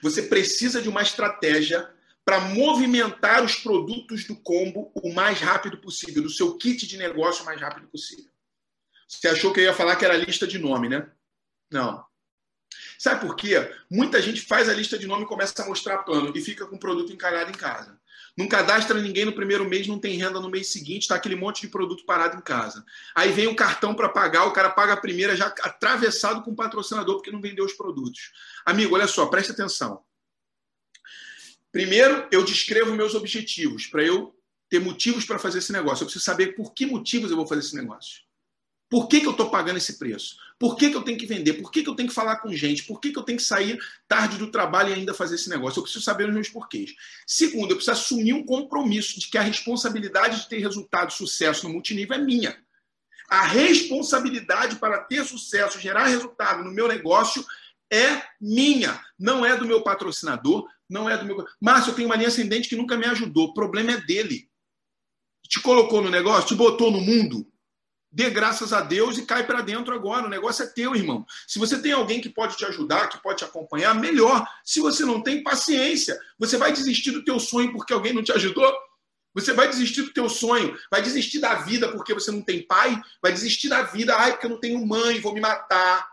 Você 0.00 0.22
precisa 0.22 0.80
de 0.80 0.88
uma 0.88 1.02
estratégia 1.02 1.92
para 2.26 2.40
movimentar 2.40 3.44
os 3.44 3.54
produtos 3.54 4.24
do 4.24 4.34
combo 4.34 4.90
o 4.96 5.14
mais 5.14 5.40
rápido 5.40 5.78
possível, 5.78 6.24
do 6.24 6.28
seu 6.28 6.58
kit 6.58 6.84
de 6.84 6.98
negócio 6.98 7.44
o 7.44 7.46
mais 7.46 7.60
rápido 7.60 7.86
possível. 7.86 8.28
Você 9.08 9.28
achou 9.28 9.52
que 9.52 9.60
eu 9.60 9.64
ia 9.64 9.72
falar 9.72 9.94
que 9.94 10.04
era 10.04 10.16
lista 10.16 10.44
de 10.44 10.58
nome, 10.58 10.88
né? 10.88 11.08
Não. 11.70 12.04
Sabe 12.98 13.20
por 13.20 13.36
quê? 13.36 13.72
Muita 13.88 14.20
gente 14.20 14.40
faz 14.40 14.68
a 14.68 14.74
lista 14.74 14.98
de 14.98 15.06
nome 15.06 15.22
e 15.22 15.28
começa 15.28 15.62
a 15.62 15.66
mostrar 15.66 15.98
plano 15.98 16.32
e 16.34 16.40
fica 16.40 16.66
com 16.66 16.74
o 16.74 16.80
produto 16.80 17.12
encarado 17.12 17.48
em 17.48 17.54
casa. 17.54 17.96
Não 18.36 18.48
cadastra 18.48 19.00
ninguém 19.00 19.24
no 19.24 19.32
primeiro 19.32 19.64
mês, 19.64 19.86
não 19.86 20.00
tem 20.00 20.18
renda 20.18 20.40
no 20.40 20.50
mês 20.50 20.72
seguinte, 20.72 21.02
está 21.02 21.14
aquele 21.14 21.36
monte 21.36 21.60
de 21.60 21.68
produto 21.68 22.04
parado 22.04 22.36
em 22.36 22.42
casa. 22.42 22.84
Aí 23.14 23.30
vem 23.30 23.46
o 23.46 23.54
cartão 23.54 23.94
para 23.94 24.08
pagar, 24.08 24.46
o 24.46 24.52
cara 24.52 24.70
paga 24.70 24.94
a 24.94 25.00
primeira 25.00 25.36
já 25.36 25.46
atravessado 25.46 26.42
com 26.42 26.50
o 26.50 26.56
patrocinador 26.56 27.14
porque 27.16 27.30
não 27.30 27.40
vendeu 27.40 27.64
os 27.64 27.72
produtos. 27.72 28.32
Amigo, 28.64 28.96
olha 28.96 29.06
só, 29.06 29.26
preste 29.26 29.52
atenção. 29.52 30.04
Primeiro, 31.72 32.26
eu 32.30 32.44
descrevo 32.44 32.94
meus 32.94 33.14
objetivos 33.14 33.86
para 33.86 34.02
eu 34.02 34.34
ter 34.68 34.80
motivos 34.80 35.24
para 35.24 35.38
fazer 35.38 35.58
esse 35.58 35.72
negócio. 35.72 36.02
Eu 36.02 36.06
preciso 36.06 36.24
saber 36.24 36.54
por 36.54 36.72
que 36.72 36.86
motivos 36.86 37.30
eu 37.30 37.36
vou 37.36 37.46
fazer 37.46 37.60
esse 37.60 37.76
negócio. 37.76 38.26
Por 38.88 39.08
que, 39.08 39.20
que 39.20 39.26
eu 39.26 39.32
estou 39.32 39.50
pagando 39.50 39.78
esse 39.78 39.98
preço? 39.98 40.36
Por 40.58 40.76
que, 40.76 40.90
que 40.90 40.96
eu 40.96 41.02
tenho 41.02 41.18
que 41.18 41.26
vender? 41.26 41.54
Por 41.54 41.70
que, 41.70 41.82
que 41.82 41.88
eu 41.88 41.94
tenho 41.94 42.08
que 42.08 42.14
falar 42.14 42.36
com 42.36 42.52
gente? 42.52 42.84
Por 42.84 43.00
que, 43.00 43.12
que 43.12 43.18
eu 43.18 43.22
tenho 43.22 43.38
que 43.38 43.44
sair 43.44 43.78
tarde 44.06 44.38
do 44.38 44.50
trabalho 44.50 44.90
e 44.90 44.94
ainda 44.94 45.12
fazer 45.12 45.34
esse 45.34 45.50
negócio? 45.50 45.80
Eu 45.80 45.82
preciso 45.82 46.04
saber 46.04 46.28
os 46.28 46.34
meus 46.34 46.48
porquês. 46.48 46.94
Segundo, 47.26 47.72
eu 47.72 47.76
preciso 47.76 47.90
assumir 47.90 48.32
um 48.32 48.44
compromisso 48.44 49.18
de 49.18 49.28
que 49.28 49.36
a 49.36 49.42
responsabilidade 49.42 50.42
de 50.42 50.48
ter 50.48 50.58
resultado, 50.58 51.12
sucesso 51.12 51.66
no 51.66 51.72
multinível 51.72 52.16
é 52.16 52.20
minha. 52.20 52.56
A 53.28 53.42
responsabilidade 53.42 54.76
para 54.76 55.00
ter 55.00 55.24
sucesso, 55.24 55.80
gerar 55.80 56.06
resultado 56.06 56.62
no 56.62 56.70
meu 56.70 56.86
negócio 56.86 57.44
é 57.90 58.22
minha. 58.40 59.00
Não 59.18 59.44
é 59.44 59.56
do 59.56 59.66
meu 59.66 59.82
patrocinador, 59.82 60.68
não 60.88 61.08
é 61.08 61.16
do 61.16 61.24
meu. 61.24 61.44
Márcio, 61.60 61.90
eu 61.90 61.94
tenho 61.94 62.08
uma 62.08 62.16
linha 62.16 62.28
ascendente 62.28 62.68
que 62.68 62.76
nunca 62.76 62.96
me 62.96 63.06
ajudou. 63.06 63.48
O 63.48 63.54
problema 63.54 63.92
é 63.92 64.00
dele. 64.00 64.48
Te 65.48 65.60
colocou 65.60 66.02
no 66.02 66.10
negócio, 66.10 66.48
te 66.48 66.54
botou 66.54 66.90
no 66.90 67.00
mundo 67.00 67.46
dê 68.16 68.30
graças 68.30 68.72
a 68.72 68.80
Deus 68.80 69.18
e 69.18 69.26
cai 69.26 69.46
para 69.46 69.60
dentro 69.60 69.94
agora. 69.94 70.24
O 70.24 70.30
negócio 70.30 70.64
é 70.64 70.66
teu, 70.66 70.96
irmão. 70.96 71.26
Se 71.46 71.58
você 71.58 71.78
tem 71.78 71.92
alguém 71.92 72.18
que 72.18 72.30
pode 72.30 72.56
te 72.56 72.64
ajudar, 72.64 73.10
que 73.10 73.22
pode 73.22 73.40
te 73.40 73.44
acompanhar, 73.44 73.94
melhor. 73.94 74.48
Se 74.64 74.80
você 74.80 75.04
não 75.04 75.22
tem, 75.22 75.42
paciência. 75.42 76.18
Você 76.38 76.56
vai 76.56 76.72
desistir 76.72 77.10
do 77.10 77.22
teu 77.22 77.38
sonho 77.38 77.70
porque 77.72 77.92
alguém 77.92 78.14
não 78.14 78.22
te 78.22 78.32
ajudou? 78.32 78.74
Você 79.34 79.52
vai 79.52 79.68
desistir 79.68 80.00
do 80.00 80.14
teu 80.14 80.30
sonho, 80.30 80.74
vai 80.90 81.02
desistir 81.02 81.40
da 81.40 81.56
vida 81.56 81.92
porque 81.92 82.14
você 82.14 82.30
não 82.30 82.40
tem 82.40 82.66
pai, 82.66 82.98
vai 83.20 83.30
desistir 83.32 83.68
da 83.68 83.82
vida, 83.82 84.16
ai, 84.16 84.32
porque 84.32 84.46
eu 84.46 84.50
não 84.50 84.60
tenho 84.60 84.86
mãe, 84.86 85.20
vou 85.20 85.34
me 85.34 85.40
matar. 85.40 86.08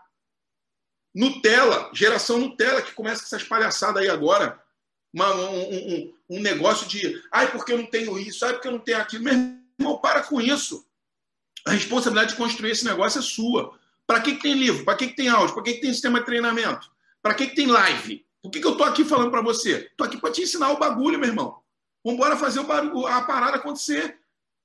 Nutella, 1.14 1.90
geração 1.94 2.38
Nutella, 2.38 2.82
que 2.82 2.92
começa 2.92 3.22
com 3.22 3.34
essas 3.34 3.48
palhaçadas 3.48 4.02
aí 4.02 4.10
agora. 4.10 4.62
Uma, 5.14 5.32
um, 5.32 5.60
um, 5.60 6.14
um 6.30 6.40
negócio 6.40 6.88
de, 6.88 7.22
ai, 7.30 7.52
porque 7.52 7.72
eu 7.72 7.78
não 7.78 7.86
tenho 7.86 8.18
isso, 8.18 8.44
ai, 8.44 8.54
porque 8.54 8.66
eu 8.66 8.72
não 8.72 8.80
tenho 8.80 8.98
aquilo. 8.98 9.22
Meu 9.22 9.32
irmão, 9.78 9.98
para 9.98 10.24
com 10.24 10.40
isso. 10.40 10.84
A 11.64 11.70
responsabilidade 11.70 12.32
de 12.32 12.36
construir 12.36 12.72
esse 12.72 12.84
negócio 12.84 13.20
é 13.20 13.22
sua. 13.22 13.78
Para 14.08 14.20
que, 14.20 14.34
que 14.34 14.42
tem 14.42 14.54
livro? 14.54 14.84
Para 14.84 14.96
que, 14.96 15.06
que 15.06 15.16
tem 15.16 15.28
áudio? 15.28 15.54
Para 15.54 15.62
que, 15.62 15.74
que 15.74 15.80
tem 15.80 15.92
sistema 15.92 16.18
de 16.18 16.26
treinamento? 16.26 16.90
Para 17.22 17.32
que, 17.32 17.46
que 17.46 17.54
tem 17.54 17.68
live? 17.68 18.26
Por 18.42 18.50
que, 18.50 18.60
que 18.60 18.66
eu 18.66 18.76
tô 18.76 18.82
aqui 18.82 19.04
falando 19.04 19.30
para 19.30 19.40
você? 19.40 19.88
Tô 19.96 20.02
aqui 20.02 20.18
para 20.18 20.32
te 20.32 20.42
ensinar 20.42 20.72
o 20.72 20.78
bagulho, 20.78 21.18
meu 21.18 21.28
irmão. 21.28 21.62
Vamos 22.04 22.18
embora 22.18 22.36
fazer 22.36 22.58
o 22.58 22.64
barulho, 22.64 23.06
a 23.06 23.22
parada 23.22 23.56
acontecer. 23.56 24.18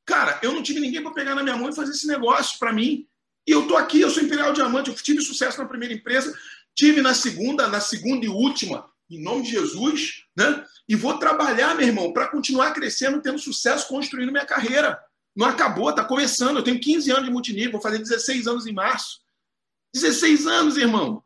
Cara, 0.03 0.39
eu 0.41 0.51
não 0.51 0.63
tive 0.63 0.79
ninguém 0.79 1.03
para 1.03 1.13
pegar 1.13 1.35
na 1.35 1.43
minha 1.43 1.55
mão 1.55 1.69
e 1.69 1.75
fazer 1.75 1.91
esse 1.91 2.07
negócio 2.07 2.57
para 2.57 2.73
mim. 2.73 3.07
E 3.47 3.51
eu 3.51 3.67
tô 3.67 3.77
aqui, 3.77 4.01
eu 4.01 4.09
sou 4.09 4.23
Imperial 4.23 4.51
Diamante, 4.51 4.89
eu 4.89 4.95
tive 4.95 5.21
sucesso 5.21 5.59
na 5.59 5.67
primeira 5.67 5.93
empresa, 5.93 6.37
tive 6.75 7.01
na 7.01 7.13
segunda, 7.13 7.67
na 7.67 7.79
segunda 7.79 8.25
e 8.25 8.29
última, 8.29 8.89
em 9.09 9.21
nome 9.21 9.43
de 9.43 9.51
Jesus, 9.51 10.25
né? 10.35 10.65
E 10.87 10.95
vou 10.95 11.17
trabalhar, 11.17 11.75
meu 11.75 11.87
irmão, 11.87 12.13
para 12.13 12.27
continuar 12.27 12.73
crescendo, 12.73 13.21
tendo 13.21 13.39
sucesso, 13.39 13.87
construindo 13.87 14.31
minha 14.31 14.45
carreira. 14.45 14.99
Não 15.35 15.47
acabou, 15.47 15.93
tá 15.93 16.03
começando. 16.03 16.57
Eu 16.57 16.63
tenho 16.63 16.79
15 16.79 17.11
anos 17.11 17.25
de 17.25 17.31
multinível, 17.31 17.73
vou 17.73 17.81
fazer 17.81 17.99
16 17.99 18.47
anos 18.47 18.67
em 18.67 18.73
março. 18.73 19.21
16 19.93 20.45
anos, 20.45 20.77
irmão. 20.77 21.23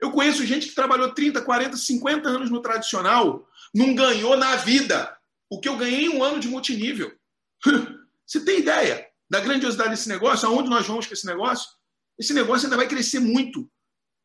Eu 0.00 0.10
conheço 0.10 0.46
gente 0.46 0.68
que 0.68 0.74
trabalhou 0.74 1.12
30, 1.12 1.42
40, 1.42 1.76
50 1.76 2.28
anos 2.28 2.50
no 2.50 2.62
tradicional, 2.62 3.46
não 3.74 3.94
ganhou 3.94 4.36
na 4.36 4.56
vida 4.56 5.16
o 5.48 5.60
que 5.60 5.68
eu 5.68 5.76
ganhei 5.76 6.06
em 6.06 6.08
um 6.08 6.24
ano 6.24 6.40
de 6.40 6.48
multinível. 6.48 7.12
Você 8.26 8.44
tem 8.44 8.60
ideia 8.60 9.06
da 9.28 9.40
grandiosidade 9.40 9.90
desse 9.90 10.08
negócio? 10.08 10.48
Aonde 10.48 10.70
nós 10.70 10.86
vamos 10.86 11.06
com 11.06 11.12
esse 11.12 11.26
negócio? 11.26 11.68
Esse 12.18 12.32
negócio 12.32 12.66
ainda 12.66 12.76
vai 12.76 12.88
crescer 12.88 13.20
muito. 13.20 13.70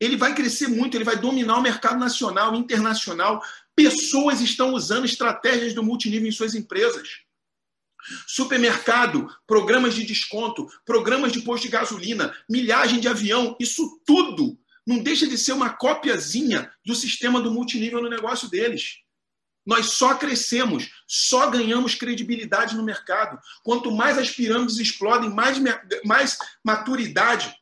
Ele 0.00 0.16
vai 0.16 0.34
crescer 0.34 0.68
muito, 0.68 0.96
ele 0.96 1.04
vai 1.04 1.16
dominar 1.16 1.56
o 1.56 1.62
mercado 1.62 1.98
nacional, 1.98 2.54
internacional. 2.54 3.42
Pessoas 3.74 4.40
estão 4.40 4.74
usando 4.74 5.06
estratégias 5.06 5.74
do 5.74 5.82
multinível 5.82 6.28
em 6.28 6.32
suas 6.32 6.54
empresas. 6.54 7.20
Supermercado, 8.26 9.28
programas 9.46 9.94
de 9.94 10.04
desconto, 10.04 10.68
programas 10.84 11.32
de 11.32 11.40
posto 11.40 11.64
de 11.64 11.70
gasolina, 11.70 12.34
milhagem 12.48 13.00
de 13.00 13.08
avião, 13.08 13.56
isso 13.58 14.00
tudo 14.06 14.58
não 14.86 14.98
deixa 15.02 15.26
de 15.26 15.36
ser 15.36 15.52
uma 15.52 15.70
copiazinha 15.70 16.70
do 16.84 16.94
sistema 16.94 17.40
do 17.40 17.50
multinível 17.50 18.00
no 18.00 18.08
negócio 18.08 18.48
deles. 18.48 18.98
Nós 19.66 19.86
só 19.86 20.14
crescemos, 20.14 20.88
só 21.08 21.50
ganhamos 21.50 21.96
credibilidade 21.96 22.76
no 22.76 22.84
mercado. 22.84 23.36
Quanto 23.64 23.90
mais 23.90 24.16
as 24.16 24.30
pirâmides 24.30 24.78
explodem, 24.78 25.28
mais, 25.28 25.58
mais 26.04 26.38
maturidade 26.64 27.52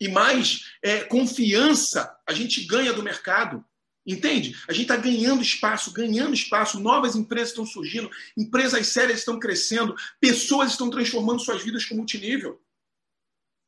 e 0.00 0.08
mais 0.08 0.72
é, 0.82 1.00
confiança 1.00 2.16
a 2.26 2.32
gente 2.32 2.64
ganha 2.64 2.92
do 2.92 3.02
mercado. 3.02 3.64
Entende? 4.06 4.54
A 4.68 4.72
gente 4.72 4.82
está 4.82 4.96
ganhando 4.96 5.42
espaço, 5.42 5.90
ganhando 5.90 6.34
espaço, 6.34 6.78
novas 6.78 7.16
empresas 7.16 7.50
estão 7.50 7.64
surgindo, 7.64 8.10
empresas 8.36 8.86
sérias 8.88 9.20
estão 9.20 9.38
crescendo, 9.38 9.94
pessoas 10.20 10.72
estão 10.72 10.90
transformando 10.90 11.40
suas 11.40 11.62
vidas 11.62 11.86
com 11.86 11.94
multinível. 11.94 12.60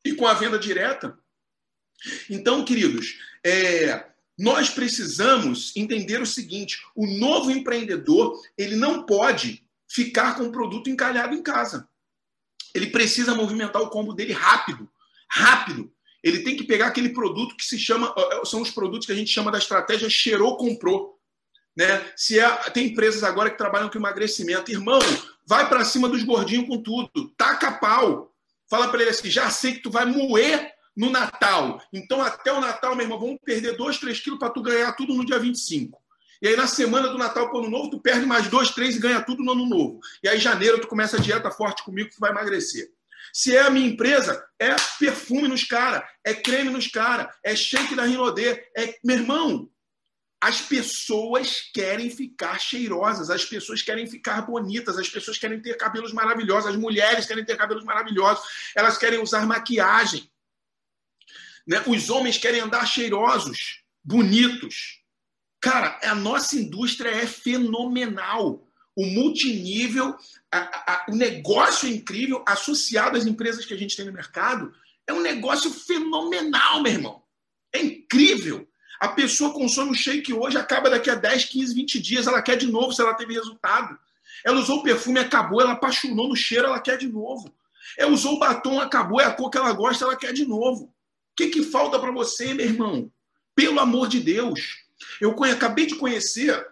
E 0.05 0.13
com 0.13 0.27
a 0.27 0.35
venda 0.35 0.59
direta. 0.59 1.17
Então, 2.29 2.63
queridos, 2.63 3.17
é, 3.43 4.05
nós 4.37 4.69
precisamos 4.69 5.75
entender 5.75 6.21
o 6.21 6.25
seguinte: 6.25 6.85
o 6.95 7.07
novo 7.07 7.49
empreendedor 7.49 8.39
ele 8.55 8.75
não 8.75 9.03
pode 9.03 9.65
ficar 9.89 10.35
com 10.35 10.43
o 10.43 10.51
produto 10.51 10.89
encalhado 10.89 11.33
em 11.33 11.41
casa. 11.41 11.89
Ele 12.73 12.87
precisa 12.87 13.33
movimentar 13.33 13.81
o 13.81 13.89
combo 13.89 14.13
dele 14.13 14.33
rápido, 14.33 14.87
rápido. 15.27 15.91
Ele 16.27 16.39
tem 16.39 16.55
que 16.55 16.63
pegar 16.63 16.87
aquele 16.87 17.09
produto 17.09 17.55
que 17.55 17.65
se 17.65 17.77
chama, 17.77 18.13
são 18.43 18.61
os 18.61 18.71
produtos 18.71 19.05
que 19.05 19.11
a 19.11 19.15
gente 19.15 19.31
chama 19.31 19.51
da 19.51 19.57
estratégia 19.57 20.09
cheirou 20.09 20.57
comprou, 20.57 21.17
né? 21.75 22.11
Se 22.15 22.39
é, 22.39 22.49
tem 22.71 22.87
empresas 22.87 23.23
agora 23.23 23.49
que 23.49 23.57
trabalham 23.57 23.89
com 23.89 23.97
emagrecimento, 23.97 24.71
irmão, 24.71 24.99
vai 25.45 25.69
para 25.69 25.85
cima 25.85 26.09
dos 26.09 26.23
gordinhos 26.23 26.67
com 26.67 26.81
tudo, 26.81 27.29
taca 27.37 27.71
pau. 27.71 28.33
Fala 28.69 28.89
para 28.89 29.01
ele 29.01 29.11
assim, 29.11 29.29
já 29.29 29.49
sei 29.49 29.73
que 29.73 29.83
tu 29.83 29.91
vai 29.91 30.05
moer 30.05 30.73
no 30.95 31.11
Natal. 31.11 31.79
Então, 31.93 32.21
até 32.21 32.51
o 32.51 32.59
Natal, 32.59 32.95
meu 32.95 33.05
irmão, 33.05 33.19
vamos 33.19 33.37
perder 33.45 33.77
2, 33.77 33.99
3 33.99 34.19
quilos 34.19 34.39
para 34.39 34.49
tu 34.49 34.61
ganhar 34.63 34.91
tudo 34.93 35.13
no 35.13 35.23
dia 35.23 35.37
25. 35.37 35.97
E 36.41 36.47
aí, 36.47 36.55
na 36.55 36.67
semana 36.67 37.07
do 37.07 37.17
Natal 37.17 37.47
para 37.49 37.57
o 37.57 37.59
Ano 37.61 37.69
Novo, 37.69 37.91
tu 37.91 37.99
perde 37.99 38.25
mais 38.25 38.47
2, 38.47 38.71
3 38.71 38.95
e 38.95 38.99
ganha 38.99 39.21
tudo 39.21 39.43
no 39.43 39.51
Ano 39.51 39.67
Novo. 39.67 39.99
E 40.23 40.27
aí, 40.27 40.39
janeiro, 40.39 40.81
tu 40.81 40.87
começa 40.87 41.17
a 41.17 41.19
dieta 41.19 41.51
forte 41.51 41.83
comigo, 41.83 42.09
tu 42.09 42.19
vai 42.19 42.31
emagrecer. 42.31 42.91
Se 43.37 43.55
é 43.55 43.61
a 43.61 43.69
minha 43.69 43.87
empresa, 43.87 44.43
é 44.57 44.73
perfume 44.97 45.47
nos 45.47 45.63
caras, 45.63 46.01
é 46.23 46.33
creme 46.33 46.71
nos 46.71 46.87
caras, 46.87 47.31
é 47.43 47.55
shake 47.55 47.93
da 47.93 48.03
Rinodê. 48.03 48.67
É... 48.75 48.97
Meu 49.03 49.17
irmão, 49.17 49.69
as 50.41 50.59
pessoas 50.59 51.69
querem 51.71 52.09
ficar 52.09 52.59
cheirosas, 52.59 53.29
as 53.29 53.45
pessoas 53.45 53.83
querem 53.83 54.07
ficar 54.07 54.41
bonitas, 54.41 54.97
as 54.97 55.07
pessoas 55.07 55.37
querem 55.37 55.61
ter 55.61 55.77
cabelos 55.77 56.13
maravilhosos, 56.13 56.71
as 56.71 56.75
mulheres 56.75 57.27
querem 57.27 57.45
ter 57.45 57.55
cabelos 57.55 57.83
maravilhosos, 57.83 58.43
elas 58.75 58.97
querem 58.97 59.21
usar 59.21 59.45
maquiagem. 59.45 60.27
Né? 61.67 61.83
Os 61.85 62.09
homens 62.09 62.39
querem 62.39 62.61
andar 62.61 62.87
cheirosos, 62.87 63.83
bonitos. 64.03 65.03
Cara, 65.61 65.99
a 66.01 66.15
nossa 66.15 66.55
indústria 66.55 67.11
é 67.11 67.27
fenomenal. 67.27 68.66
O 68.97 69.05
multinível, 69.05 70.15
a, 70.51 70.57
a, 70.57 71.05
o 71.09 71.15
negócio 71.15 71.87
é 71.87 71.91
incrível 71.91 72.43
associado 72.45 73.17
às 73.17 73.25
empresas 73.25 73.65
que 73.65 73.73
a 73.73 73.77
gente 73.77 73.95
tem 73.95 74.05
no 74.05 74.11
mercado 74.11 74.73
é 75.05 75.13
um 75.13 75.21
negócio 75.21 75.71
fenomenal, 75.71 76.81
meu 76.81 76.91
irmão. 76.91 77.23
É 77.71 77.81
incrível. 77.81 78.67
A 78.99 79.09
pessoa 79.09 79.53
consome 79.53 79.91
o 79.91 79.95
shake 79.95 80.33
hoje, 80.33 80.57
acaba 80.57 80.89
daqui 80.89 81.09
a 81.09 81.15
10, 81.15 81.45
15, 81.45 81.73
20 81.73 81.99
dias, 82.01 82.27
ela 82.27 82.41
quer 82.41 82.57
de 82.57 82.67
novo 82.67 82.91
se 82.91 83.01
ela 83.01 83.13
teve 83.13 83.35
resultado. 83.35 83.97
Ela 84.43 84.59
usou 84.59 84.79
o 84.79 84.83
perfume, 84.83 85.19
acabou, 85.19 85.61
ela 85.61 85.73
apaixonou 85.73 86.27
no 86.27 86.35
cheiro, 86.35 86.65
ela 86.65 86.81
quer 86.81 86.97
de 86.97 87.07
novo. 87.07 87.53
Ela 87.97 88.11
usou 88.11 88.33
o 88.35 88.39
batom, 88.39 88.81
acabou, 88.81 89.21
é 89.21 89.25
a 89.25 89.31
cor 89.31 89.49
que 89.49 89.57
ela 89.57 89.71
gosta, 89.71 90.03
ela 90.03 90.17
quer 90.17 90.33
de 90.33 90.45
novo 90.45 90.93
que, 91.37 91.49
que 91.49 91.63
falta 91.63 91.99
para 91.99 92.11
você, 92.11 92.53
meu 92.55 92.65
irmão? 92.65 93.11
Pelo 93.55 93.79
amor 93.79 94.07
de 94.07 94.19
Deus. 94.19 94.79
Eu 95.21 95.35
acabei 95.43 95.85
de 95.85 95.95
conhecer 95.95 96.67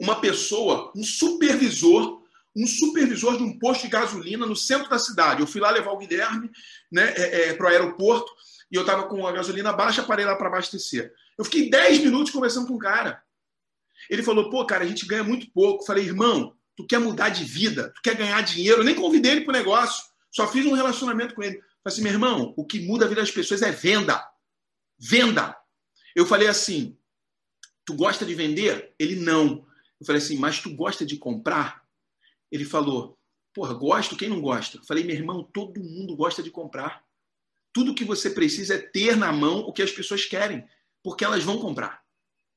uma 0.00 0.20
pessoa, 0.20 0.92
um 0.96 1.04
supervisor, 1.04 2.22
um 2.54 2.66
supervisor 2.66 3.36
de 3.36 3.42
um 3.42 3.58
posto 3.58 3.82
de 3.82 3.88
gasolina 3.88 4.44
no 4.46 4.56
centro 4.56 4.88
da 4.88 4.98
cidade. 4.98 5.40
Eu 5.40 5.46
fui 5.46 5.60
lá 5.60 5.70
levar 5.70 5.92
o 5.92 5.98
Guilherme 5.98 6.50
né, 6.90 7.12
é, 7.16 7.48
é, 7.48 7.54
para 7.54 7.66
o 7.66 7.68
aeroporto 7.68 8.30
e 8.70 8.76
eu 8.76 8.82
estava 8.82 9.04
com 9.04 9.26
a 9.26 9.32
gasolina 9.32 9.72
baixa, 9.72 10.02
parei 10.02 10.24
lá 10.24 10.34
para 10.36 10.48
abastecer. 10.48 11.12
Eu 11.38 11.44
fiquei 11.44 11.70
10 11.70 12.00
minutos 12.00 12.32
conversando 12.32 12.66
com 12.66 12.74
o 12.74 12.78
cara. 12.78 13.22
Ele 14.08 14.22
falou, 14.22 14.50
pô, 14.50 14.64
cara, 14.66 14.84
a 14.84 14.86
gente 14.86 15.06
ganha 15.06 15.22
muito 15.22 15.50
pouco. 15.50 15.82
Eu 15.82 15.86
falei, 15.86 16.04
irmão, 16.04 16.56
tu 16.76 16.86
quer 16.86 16.98
mudar 16.98 17.28
de 17.28 17.44
vida, 17.44 17.92
tu 17.94 18.02
quer 18.02 18.14
ganhar 18.14 18.40
dinheiro. 18.42 18.80
Eu 18.80 18.84
nem 18.84 18.94
convidei 18.94 19.32
ele 19.32 19.40
para 19.42 19.50
o 19.50 19.56
negócio, 19.56 20.04
só 20.30 20.48
fiz 20.48 20.66
um 20.66 20.74
relacionamento 20.74 21.34
com 21.34 21.42
ele. 21.42 21.56
Falei 21.56 21.68
assim, 21.84 22.02
meu 22.02 22.12
irmão, 22.12 22.54
o 22.56 22.64
que 22.64 22.80
muda 22.80 23.04
a 23.04 23.08
vida 23.08 23.20
das 23.20 23.30
pessoas 23.30 23.62
é 23.62 23.70
venda. 23.70 24.24
Venda. 24.98 25.56
Eu 26.14 26.26
falei 26.26 26.48
assim, 26.48 26.96
tu 27.84 27.94
gosta 27.94 28.24
de 28.24 28.34
vender? 28.34 28.94
Ele 28.98 29.16
não. 29.16 29.66
Eu 30.02 30.06
falei 30.06 30.20
assim, 30.20 30.36
mas 30.36 30.60
tu 30.60 30.74
gosta 30.74 31.06
de 31.06 31.16
comprar? 31.16 31.80
Ele 32.50 32.64
falou, 32.64 33.16
porra, 33.54 33.72
gosto, 33.72 34.16
quem 34.16 34.28
não 34.28 34.40
gosta? 34.40 34.78
Eu 34.78 34.82
falei, 34.82 35.04
meu 35.04 35.14
irmão, 35.14 35.44
todo 35.44 35.80
mundo 35.80 36.16
gosta 36.16 36.42
de 36.42 36.50
comprar. 36.50 37.04
Tudo 37.72 37.94
que 37.94 38.04
você 38.04 38.28
precisa 38.28 38.74
é 38.74 38.78
ter 38.78 39.16
na 39.16 39.32
mão 39.32 39.60
o 39.60 39.72
que 39.72 39.80
as 39.80 39.92
pessoas 39.92 40.24
querem, 40.24 40.66
porque 41.04 41.24
elas 41.24 41.44
vão 41.44 41.60
comprar. 41.60 42.02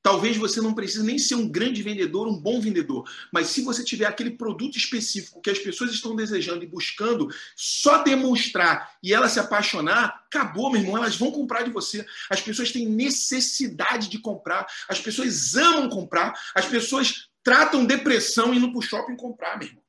Talvez 0.02 0.36
você 0.36 0.60
não 0.60 0.74
precise 0.74 1.04
nem 1.04 1.20
ser 1.20 1.36
um 1.36 1.48
grande 1.48 1.82
vendedor, 1.84 2.26
um 2.26 2.36
bom 2.36 2.60
vendedor, 2.60 3.08
mas 3.32 3.46
se 3.48 3.62
você 3.62 3.84
tiver 3.84 4.06
aquele 4.06 4.32
produto 4.32 4.76
específico 4.76 5.40
que 5.40 5.50
as 5.50 5.58
pessoas 5.58 5.92
estão 5.92 6.16
desejando 6.16 6.64
e 6.64 6.68
buscando, 6.68 7.28
só 7.56 8.02
demonstrar 8.02 8.96
e 9.02 9.14
ela 9.14 9.28
se 9.28 9.38
apaixonar, 9.38 10.24
acabou, 10.26 10.70
meu 10.70 10.80
irmão, 10.80 10.96
elas 10.96 11.16
vão 11.16 11.30
comprar 11.30 11.62
de 11.62 11.70
você. 11.70 12.04
As 12.28 12.40
pessoas 12.40 12.72
têm 12.72 12.88
necessidade 12.88 14.08
de 14.08 14.18
comprar, 14.18 14.66
as 14.88 15.00
pessoas 15.00 15.54
amam 15.56 15.88
comprar, 15.88 16.34
as 16.54 16.66
pessoas 16.66 17.28
tratam 17.46 17.84
depressão 17.84 18.52
indo 18.52 18.72
para 18.72 18.78
o 18.80 18.82
shopping 18.82 19.14
comprar, 19.14 19.56
meu 19.56 19.68
irmão. 19.68 19.82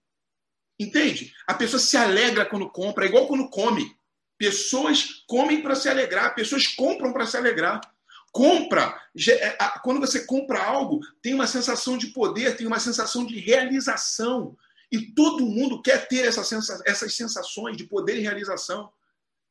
Entende? 0.80 1.34
A 1.48 1.56
pessoa 1.56 1.80
se 1.80 1.98
alegra 1.98 2.46
quando 2.46 2.70
compra, 2.70 3.06
é 3.06 3.08
igual 3.08 3.26
quando 3.26 3.50
come. 3.50 3.98
Pessoas 4.38 5.24
comem 5.26 5.64
para 5.64 5.74
se 5.74 5.90
alegrar, 5.90 6.36
pessoas 6.36 6.68
compram 6.68 7.12
para 7.12 7.26
se 7.26 7.36
alegrar 7.36 7.82
compra, 8.32 9.02
é, 9.32 9.58
quando 9.82 10.00
você 10.00 10.24
compra 10.24 10.64
algo, 10.64 11.00
tem 11.24 11.34
uma 11.34 11.48
sensação 11.48 11.98
de 11.98 12.08
poder, 12.08 12.56
tem 12.56 12.68
uma 12.68 12.80
sensação 12.80 13.26
de 13.26 13.40
realização. 13.40 14.56
E 14.92 15.12
todo 15.14 15.48
mundo 15.48 15.82
quer 15.82 16.08
ter 16.08 16.28
essa 16.28 16.44
sensa 16.44 16.80
essas 16.86 17.16
sensações 17.16 17.76
de 17.76 17.86
poder 17.86 18.18
e 18.18 18.22
realização. 18.22 18.92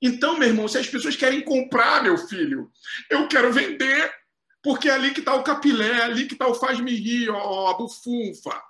Então, 0.00 0.38
meu 0.38 0.46
irmão, 0.46 0.68
se 0.68 0.78
as 0.78 0.86
pessoas 0.86 1.16
querem 1.16 1.40
comprar, 1.40 2.04
meu 2.04 2.16
filho, 2.16 2.70
eu 3.10 3.26
quero 3.26 3.52
vender, 3.52 4.14
porque 4.66 4.88
é 4.88 4.92
ali 4.94 5.12
que 5.12 5.20
está 5.20 5.32
o 5.32 5.44
capilé, 5.44 5.92
é 5.92 6.02
ali 6.02 6.26
que 6.26 6.32
está 6.32 6.48
o 6.48 6.54
faz-me 6.54 6.92
rir, 6.92 7.30
ó, 7.30 7.70
a 7.70 7.74
bufunfa. 7.74 8.60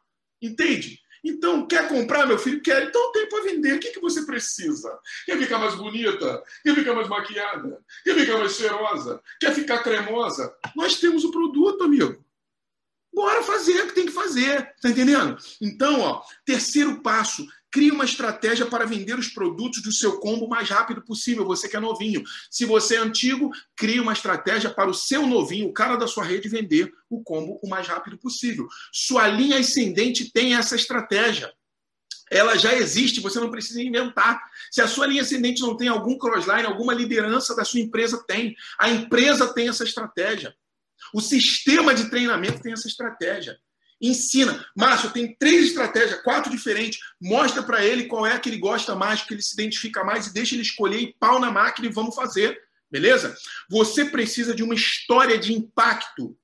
Entende? 0.42 1.00
Então, 1.24 1.66
quer 1.66 1.88
comprar, 1.88 2.26
meu 2.26 2.38
filho? 2.38 2.60
Quer. 2.60 2.82
Então 2.82 3.12
tem 3.12 3.26
para 3.26 3.44
vender. 3.44 3.76
O 3.76 3.80
que, 3.80 3.92
que 3.92 4.00
você 4.00 4.26
precisa? 4.26 4.94
Quer 5.24 5.38
ficar 5.38 5.58
mais 5.58 5.74
bonita? 5.74 6.44
Quer 6.62 6.74
ficar 6.74 6.92
mais 6.92 7.08
maquiada? 7.08 7.82
Quer 8.04 8.14
ficar 8.14 8.36
mais 8.36 8.52
cheirosa? 8.52 9.22
Quer 9.40 9.54
ficar 9.54 9.82
cremosa? 9.82 10.54
Nós 10.76 11.00
temos 11.00 11.24
o 11.24 11.30
produto, 11.30 11.84
amigo. 11.84 12.22
Bora 13.10 13.42
fazer 13.42 13.80
o 13.84 13.86
que 13.86 13.94
tem 13.94 14.04
que 14.04 14.12
fazer. 14.12 14.74
Tá 14.82 14.90
entendendo? 14.90 15.38
Então, 15.62 16.02
ó, 16.02 16.22
terceiro 16.44 17.00
passo, 17.00 17.46
Crie 17.76 17.90
uma 17.90 18.06
estratégia 18.06 18.64
para 18.64 18.86
vender 18.86 19.18
os 19.18 19.28
produtos 19.28 19.82
do 19.82 19.92
seu 19.92 20.18
combo 20.18 20.46
o 20.46 20.48
mais 20.48 20.66
rápido 20.66 21.02
possível. 21.02 21.44
Você 21.44 21.68
que 21.68 21.76
é 21.76 21.78
novinho. 21.78 22.24
Se 22.50 22.64
você 22.64 22.96
é 22.96 23.00
antigo, 23.00 23.50
crie 23.76 24.00
uma 24.00 24.14
estratégia 24.14 24.70
para 24.70 24.88
o 24.88 24.94
seu 24.94 25.26
novinho, 25.26 25.68
o 25.68 25.74
cara 25.74 25.94
da 25.96 26.06
sua 26.06 26.24
rede, 26.24 26.48
vender 26.48 26.90
o 27.10 27.22
combo 27.22 27.60
o 27.62 27.68
mais 27.68 27.86
rápido 27.86 28.16
possível. 28.16 28.66
Sua 28.90 29.28
linha 29.28 29.58
ascendente 29.58 30.32
tem 30.32 30.54
essa 30.54 30.74
estratégia. 30.74 31.52
Ela 32.30 32.56
já 32.56 32.74
existe, 32.74 33.20
você 33.20 33.38
não 33.38 33.50
precisa 33.50 33.82
inventar. 33.82 34.42
Se 34.70 34.80
a 34.80 34.88
sua 34.88 35.06
linha 35.06 35.20
ascendente 35.20 35.60
não 35.60 35.76
tem 35.76 35.88
algum 35.88 36.16
crossline, 36.16 36.64
alguma 36.64 36.94
liderança 36.94 37.54
da 37.54 37.62
sua 37.62 37.80
empresa 37.80 38.24
tem. 38.26 38.56
A 38.80 38.88
empresa 38.88 39.52
tem 39.52 39.68
essa 39.68 39.84
estratégia. 39.84 40.56
O 41.12 41.20
sistema 41.20 41.94
de 41.94 42.08
treinamento 42.08 42.62
tem 42.62 42.72
essa 42.72 42.88
estratégia. 42.88 43.60
Ensina. 44.00 44.64
Márcio, 44.76 45.10
tem 45.10 45.34
três 45.38 45.68
estratégias, 45.68 46.22
quatro 46.22 46.50
diferentes. 46.50 47.00
Mostra 47.20 47.62
para 47.62 47.84
ele 47.84 48.04
qual 48.04 48.26
é 48.26 48.32
a 48.32 48.38
que 48.38 48.48
ele 48.48 48.58
gosta 48.58 48.94
mais, 48.94 49.22
que 49.22 49.34
ele 49.34 49.42
se 49.42 49.54
identifica 49.54 50.04
mais 50.04 50.26
e 50.26 50.34
deixa 50.34 50.54
ele 50.54 50.62
escolher 50.62 51.00
e 51.00 51.14
pau 51.18 51.38
na 51.38 51.50
máquina 51.50 51.88
e 51.88 51.92
vamos 51.92 52.14
fazer. 52.14 52.60
Beleza? 52.90 53.36
Você 53.68 54.04
precisa 54.04 54.54
de 54.54 54.62
uma 54.62 54.74
história 54.74 55.38
de 55.38 55.52
impacto 55.52 56.36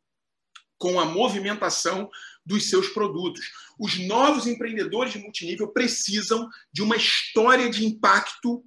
com 0.78 0.98
a 0.98 1.04
movimentação 1.04 2.10
dos 2.44 2.68
seus 2.68 2.88
produtos. 2.88 3.46
Os 3.78 3.98
novos 3.98 4.46
empreendedores 4.46 5.12
de 5.12 5.18
multinível 5.18 5.68
precisam 5.68 6.48
de 6.72 6.82
uma 6.82 6.96
história 6.96 7.70
de 7.70 7.86
impacto. 7.86 8.64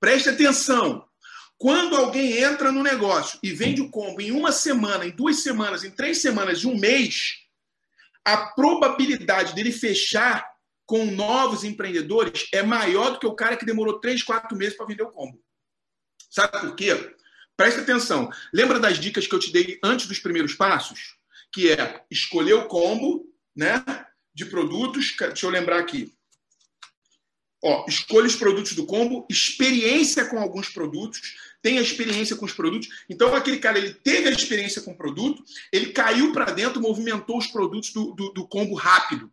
Preste 0.00 0.28
atenção. 0.28 1.06
Quando 1.56 1.96
alguém 1.96 2.36
entra 2.36 2.70
no 2.70 2.82
negócio 2.82 3.38
e 3.42 3.52
vende 3.52 3.80
o 3.80 3.90
combo 3.90 4.20
em 4.20 4.30
uma 4.30 4.52
semana, 4.52 5.06
em 5.06 5.10
duas 5.10 5.42
semanas, 5.42 5.82
em 5.82 5.90
três 5.90 6.18
semanas, 6.18 6.62
em 6.62 6.68
um 6.68 6.78
mês, 6.78 7.47
a 8.24 8.36
probabilidade 8.48 9.54
dele 9.54 9.72
fechar 9.72 10.46
com 10.86 11.04
novos 11.04 11.64
empreendedores 11.64 12.48
é 12.52 12.62
maior 12.62 13.12
do 13.12 13.18
que 13.18 13.26
o 13.26 13.34
cara 13.34 13.56
que 13.56 13.66
demorou 13.66 14.00
três, 14.00 14.22
quatro 14.22 14.56
meses 14.56 14.76
para 14.76 14.86
vender 14.86 15.02
o 15.02 15.10
combo. 15.10 15.38
Sabe 16.30 16.60
por 16.60 16.74
quê? 16.74 17.14
Presta 17.56 17.80
atenção. 17.80 18.30
Lembra 18.52 18.78
das 18.78 18.98
dicas 18.98 19.26
que 19.26 19.34
eu 19.34 19.38
te 19.38 19.52
dei 19.52 19.78
antes 19.82 20.06
dos 20.06 20.18
primeiros 20.18 20.54
passos? 20.54 21.16
Que 21.52 21.72
é 21.72 22.04
escolher 22.10 22.54
o 22.54 22.68
combo 22.68 23.26
né, 23.54 23.84
de 24.34 24.46
produtos. 24.46 25.14
Deixa 25.18 25.46
eu 25.46 25.50
lembrar 25.50 25.78
aqui. 25.78 26.14
Ó, 27.62 27.84
escolha 27.88 28.26
os 28.26 28.36
produtos 28.36 28.72
do 28.74 28.86
combo, 28.86 29.26
experiência 29.28 30.26
com 30.26 30.38
alguns 30.38 30.68
produtos, 30.68 31.34
tenha 31.62 31.80
experiência 31.80 32.36
com 32.36 32.44
os 32.44 32.52
produtos. 32.52 32.88
Então, 33.08 33.34
aquele 33.34 33.58
cara 33.58 33.78
ele 33.78 33.94
teve 33.94 34.28
a 34.28 34.32
experiência 34.32 34.82
com 34.82 34.92
o 34.92 34.96
produto, 34.96 35.42
ele 35.72 35.92
caiu 35.92 36.32
para 36.32 36.52
dentro, 36.52 36.80
movimentou 36.80 37.38
os 37.38 37.46
produtos 37.46 37.92
do, 37.92 38.12
do, 38.14 38.32
do, 38.32 38.46
combo 38.46 38.74
rápido. 38.74 39.30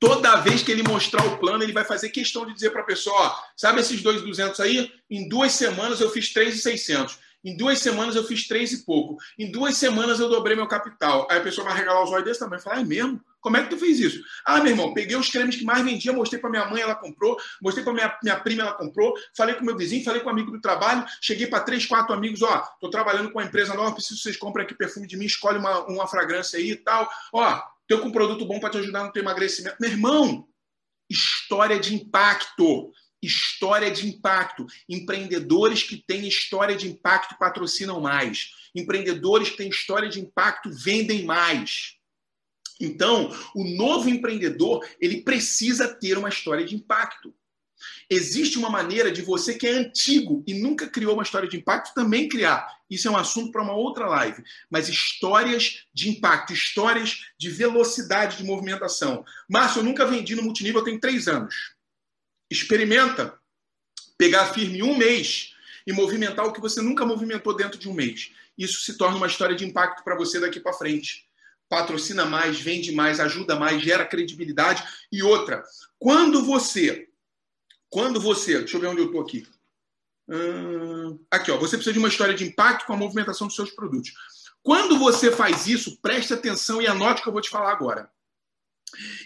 Toda 0.00 0.40
vez 0.40 0.62
que 0.62 0.72
ele 0.72 0.82
mostrar 0.82 1.24
o 1.24 1.38
plano, 1.38 1.62
ele 1.62 1.72
vai 1.72 1.84
fazer 1.84 2.08
questão 2.08 2.44
de 2.44 2.54
dizer 2.54 2.70
para 2.70 2.82
a 2.82 2.86
pessoa: 2.86 3.16
ó, 3.16 3.42
sabe 3.56 3.80
esses 3.80 4.02
dois 4.02 4.20
200 4.22 4.58
aí? 4.60 4.92
Em 5.08 5.28
duas 5.28 5.52
semanas 5.52 6.00
eu 6.00 6.10
fiz 6.10 6.32
3,600. 6.32 7.18
Em 7.46 7.56
duas 7.56 7.78
semanas 7.78 8.16
eu 8.16 8.24
fiz 8.24 8.48
três 8.48 8.72
e 8.72 8.84
pouco. 8.84 9.16
Em 9.38 9.52
duas 9.52 9.76
semanas 9.76 10.18
eu 10.18 10.28
dobrei 10.28 10.56
meu 10.56 10.66
capital. 10.66 11.28
Aí 11.30 11.38
a 11.38 11.40
pessoa 11.40 11.64
vai 11.68 11.76
regalar 11.76 12.02
os 12.02 12.10
olhos 12.10 12.24
desse 12.24 12.40
também. 12.40 12.58
Falar, 12.58 12.80
é 12.80 12.84
mesmo? 12.84 13.20
Como 13.40 13.56
é 13.56 13.62
que 13.62 13.70
tu 13.70 13.78
fez 13.78 14.00
isso? 14.00 14.20
Ah, 14.44 14.58
meu 14.58 14.72
irmão, 14.72 14.92
peguei 14.92 15.16
os 15.16 15.30
cremes 15.30 15.54
que 15.54 15.64
mais 15.64 15.84
vendia, 15.84 16.12
mostrei 16.12 16.40
para 16.40 16.50
minha 16.50 16.64
mãe, 16.64 16.82
ela 16.82 16.96
comprou, 16.96 17.36
mostrei 17.62 17.84
para 17.84 17.92
minha, 17.92 18.18
minha 18.20 18.40
prima, 18.40 18.62
ela 18.62 18.72
comprou, 18.72 19.14
falei 19.36 19.54
com 19.54 19.64
meu 19.64 19.76
vizinho, 19.76 20.02
falei 20.02 20.20
com 20.20 20.26
um 20.26 20.32
amigo 20.32 20.50
do 20.50 20.60
trabalho, 20.60 21.06
cheguei 21.20 21.46
para 21.46 21.60
três, 21.60 21.86
quatro 21.86 22.12
amigos, 22.12 22.42
ó, 22.42 22.58
tô 22.80 22.90
trabalhando 22.90 23.30
com 23.30 23.38
uma 23.38 23.44
empresa 23.44 23.72
nova, 23.74 23.92
preciso 23.92 24.16
que 24.16 24.22
vocês 24.24 24.36
comprem 24.36 24.64
aqui 24.64 24.74
perfume 24.74 25.06
de 25.06 25.16
mim, 25.16 25.26
escolhe 25.26 25.58
uma, 25.58 25.86
uma 25.86 26.08
fragrância 26.08 26.58
aí 26.58 26.72
e 26.72 26.76
tal. 26.76 27.08
Ó, 27.32 27.62
tô 27.86 28.00
com 28.00 28.08
um 28.08 28.12
produto 28.12 28.44
bom 28.44 28.58
para 28.58 28.70
te 28.70 28.78
ajudar 28.78 29.04
no 29.04 29.12
teu 29.12 29.22
emagrecimento. 29.22 29.76
Meu 29.78 29.90
irmão, 29.90 30.48
história 31.08 31.78
de 31.78 31.94
impacto 31.94 32.90
história 33.26 33.90
de 33.90 34.08
impacto. 34.08 34.66
Empreendedores 34.88 35.82
que 35.82 35.96
têm 35.96 36.26
história 36.26 36.76
de 36.76 36.88
impacto 36.88 37.36
patrocinam 37.38 38.00
mais. 38.00 38.50
Empreendedores 38.74 39.50
que 39.50 39.56
têm 39.56 39.68
história 39.68 40.08
de 40.08 40.20
impacto 40.20 40.70
vendem 40.72 41.24
mais. 41.24 41.96
Então, 42.80 43.34
o 43.54 43.64
novo 43.64 44.08
empreendedor, 44.08 44.86
ele 45.00 45.22
precisa 45.22 45.88
ter 45.88 46.18
uma 46.18 46.28
história 46.28 46.64
de 46.64 46.74
impacto. 46.74 47.34
Existe 48.08 48.58
uma 48.58 48.70
maneira 48.70 49.10
de 49.10 49.22
você 49.22 49.54
que 49.54 49.66
é 49.66 49.72
antigo 49.72 50.42
e 50.46 50.54
nunca 50.54 50.88
criou 50.88 51.14
uma 51.14 51.22
história 51.22 51.48
de 51.48 51.56
impacto 51.56 51.94
também 51.94 52.28
criar. 52.28 52.66
Isso 52.88 53.08
é 53.08 53.10
um 53.10 53.16
assunto 53.16 53.52
para 53.52 53.62
uma 53.62 53.74
outra 53.74 54.06
live. 54.06 54.42
Mas 54.70 54.88
histórias 54.88 55.84
de 55.92 56.08
impacto, 56.08 56.52
histórias 56.52 57.18
de 57.38 57.50
velocidade 57.50 58.38
de 58.38 58.44
movimentação. 58.44 59.24
Márcio, 59.48 59.80
eu 59.80 59.84
nunca 59.84 60.06
vendi 60.06 60.34
no 60.34 60.42
multinível, 60.42 60.80
eu 60.80 60.84
tenho 60.84 61.00
três 61.00 61.28
anos. 61.28 61.75
Experimenta 62.50 63.38
pegar 64.18 64.46
firme 64.46 64.82
um 64.82 64.96
mês 64.96 65.54
e 65.86 65.92
movimentar 65.92 66.46
o 66.46 66.52
que 66.52 66.60
você 66.60 66.80
nunca 66.82 67.06
movimentou 67.06 67.54
dentro 67.54 67.78
de 67.78 67.88
um 67.88 67.94
mês. 67.94 68.32
Isso 68.56 68.80
se 68.80 68.96
torna 68.96 69.16
uma 69.16 69.26
história 69.26 69.54
de 69.54 69.64
impacto 69.64 70.02
para 70.02 70.16
você 70.16 70.40
daqui 70.40 70.58
para 70.58 70.72
frente. 70.72 71.28
Patrocina 71.68 72.24
mais, 72.24 72.60
vende 72.60 72.92
mais, 72.92 73.20
ajuda 73.20 73.56
mais, 73.56 73.82
gera 73.82 74.06
credibilidade. 74.06 74.82
E 75.12 75.22
outra, 75.22 75.64
quando 75.98 76.44
você, 76.44 77.08
quando 77.88 78.20
você, 78.20 78.58
deixa 78.58 78.76
eu 78.76 78.80
ver 78.80 78.86
onde 78.88 79.00
eu 79.00 79.06
estou 79.06 79.20
aqui. 79.20 79.46
Hum, 80.28 81.18
aqui, 81.30 81.50
ó, 81.50 81.56
você 81.56 81.76
precisa 81.76 81.92
de 81.92 81.98
uma 81.98 82.08
história 82.08 82.34
de 82.34 82.44
impacto 82.44 82.86
com 82.86 82.92
a 82.92 82.96
movimentação 82.96 83.46
dos 83.46 83.56
seus 83.56 83.70
produtos. 83.70 84.12
Quando 84.62 84.98
você 84.98 85.30
faz 85.30 85.66
isso, 85.68 86.00
preste 86.00 86.32
atenção 86.32 86.82
e 86.82 86.86
anote 86.86 87.20
o 87.20 87.22
que 87.22 87.28
eu 87.28 87.32
vou 87.32 87.42
te 87.42 87.50
falar 87.50 87.70
agora. 87.70 88.10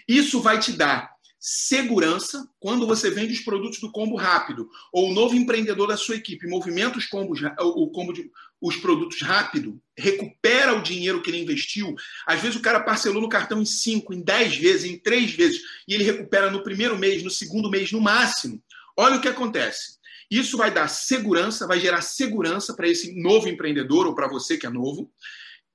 Isso 0.07 0.41
vai 0.41 0.59
te 0.59 0.73
dar 0.73 1.10
segurança 1.43 2.47
quando 2.59 2.85
você 2.85 3.09
vende 3.09 3.33
os 3.33 3.39
produtos 3.39 3.79
do 3.79 3.91
combo 3.91 4.15
rápido 4.15 4.69
ou 4.93 5.09
o 5.09 5.13
novo 5.13 5.35
empreendedor 5.35 5.87
da 5.87 5.97
sua 5.97 6.15
equipe 6.15 6.47
movimenta 6.47 6.99
os 6.99 7.07
combos 7.07 7.39
o 7.59 7.89
combo 7.89 8.13
de, 8.13 8.29
os 8.61 8.77
produtos 8.77 9.23
rápido 9.23 9.81
recupera 9.97 10.77
o 10.77 10.83
dinheiro 10.83 11.19
que 11.19 11.31
ele 11.31 11.41
investiu 11.41 11.95
às 12.27 12.39
vezes 12.39 12.57
o 12.57 12.61
cara 12.61 12.79
parcelou 12.81 13.23
no 13.23 13.27
cartão 13.27 13.59
em 13.59 13.65
5, 13.65 14.13
em 14.13 14.21
10 14.21 14.57
vezes, 14.57 14.91
em 14.91 14.99
3 14.99 15.31
vezes 15.31 15.61
e 15.87 15.95
ele 15.95 16.03
recupera 16.03 16.51
no 16.51 16.61
primeiro 16.61 16.95
mês, 16.95 17.23
no 17.23 17.31
segundo 17.31 17.71
mês 17.71 17.91
no 17.91 17.99
máximo. 17.99 18.61
Olha 18.95 19.15
o 19.15 19.21
que 19.21 19.27
acontece. 19.27 19.99
Isso 20.29 20.57
vai 20.57 20.71
dar 20.71 20.87
segurança, 20.89 21.65
vai 21.65 21.79
gerar 21.79 22.01
segurança 22.01 22.75
para 22.75 22.87
esse 22.87 23.19
novo 23.19 23.49
empreendedor 23.49 24.05
ou 24.05 24.13
para 24.13 24.27
você 24.27 24.57
que 24.57 24.67
é 24.67 24.69
novo, 24.69 25.11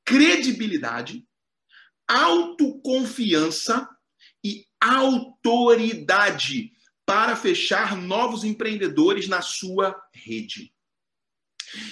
credibilidade, 0.05 1.25
autoconfiança 2.07 3.89
autoridade 4.95 6.73
para 7.05 7.37
fechar 7.37 7.97
novos 7.97 8.45
empreendedores 8.45 9.29
na 9.29 9.41
sua 9.41 9.97
rede. 10.13 10.73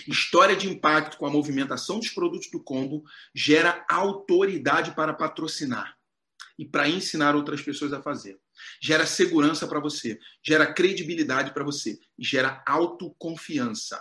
História 0.07 0.57
de 0.57 0.68
impacto 0.68 1.16
com 1.16 1.26
a 1.26 1.30
movimentação 1.30 1.99
dos 1.99 2.11
produtos 2.11 2.51
do 2.51 2.62
combo 2.62 3.05
gera 3.34 3.84
autoridade 3.88 4.95
para 4.95 5.12
patrocinar 5.12 5.97
e 6.59 6.64
para 6.64 6.88
ensinar 6.88 7.34
outras 7.34 7.61
pessoas 7.61 7.92
a 7.92 8.03
fazer. 8.03 8.38
Gera 8.80 9.07
segurança 9.07 9.66
para 9.66 9.80
você, 9.80 10.18
gera 10.42 10.72
credibilidade 10.72 11.53
para 11.53 11.64
você 11.64 11.99
e 12.18 12.24
gera 12.24 12.62
autoconfiança 12.66 14.01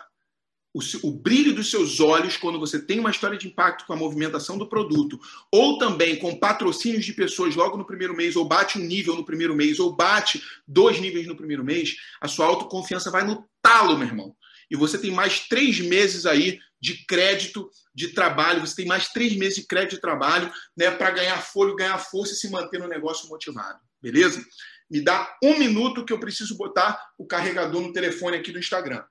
o, 0.73 0.79
o, 1.07 1.11
brilho 1.11 1.53
dos 1.53 1.69
seus 1.69 1.99
olhos 1.99 2.35
quando 2.35 2.59
você 2.59 2.81
tem 2.81 2.99
uma 2.99 3.11
história 3.11 3.37
de 3.37 3.47
impacto 3.47 3.85
com 3.85 3.93
a 3.93 3.95
movimentação 3.95 4.57
do 4.57 4.67
produto, 4.67 5.19
ou 5.51 5.77
também 5.77 6.17
com 6.17 6.39
patrocínios 6.39 7.05
de 7.05 7.13
pessoas 7.13 7.55
logo 7.55 7.77
no 7.77 7.85
primeiro 7.85 8.15
mês, 8.15 8.35
ou 8.35 8.45
bate 8.45 8.79
um 8.79 8.83
nível 8.83 9.15
no 9.15 9.23
primeiro 9.23 9.55
mês, 9.55 9.79
ou 9.79 9.95
bate 9.95 10.43
dois 10.67 10.99
níveis 10.99 11.27
no 11.27 11.35
primeiro 11.35 11.63
mês, 11.63 11.95
a 12.19 12.27
sua 12.27 12.47
autoconfiança 12.47 13.11
vai 13.11 13.23
no 13.23 13.47
talo, 13.61 13.97
meu 13.97 14.07
irmão. 14.07 14.35
E 14.69 14.75
você 14.75 14.97
tem 14.97 15.11
mais 15.11 15.47
três 15.47 15.79
meses 15.79 16.25
aí 16.25 16.59
de 16.81 17.05
crédito 17.05 17.69
de 17.93 18.09
trabalho, 18.09 18.61
você 18.61 18.75
tem 18.75 18.85
mais 18.85 19.09
três 19.09 19.35
meses 19.37 19.55
de 19.55 19.67
crédito 19.67 19.95
de 19.95 20.01
trabalho 20.01 20.51
né, 20.75 20.89
para 20.89 21.11
ganhar 21.11 21.39
folha, 21.41 21.75
ganhar 21.75 21.97
força 21.99 22.33
e 22.33 22.35
se 22.35 22.49
manter 22.49 22.79
no 22.79 22.87
negócio 22.87 23.29
motivado. 23.29 23.79
Beleza? 24.01 24.43
Me 24.89 24.99
dá 24.99 25.37
um 25.43 25.57
minuto 25.57 26.03
que 26.03 26.11
eu 26.11 26.19
preciso 26.19 26.57
botar 26.57 26.99
o 27.17 27.25
carregador 27.25 27.81
no 27.81 27.93
telefone 27.93 28.37
aqui 28.37 28.51
do 28.51 28.59
Instagram. 28.59 29.03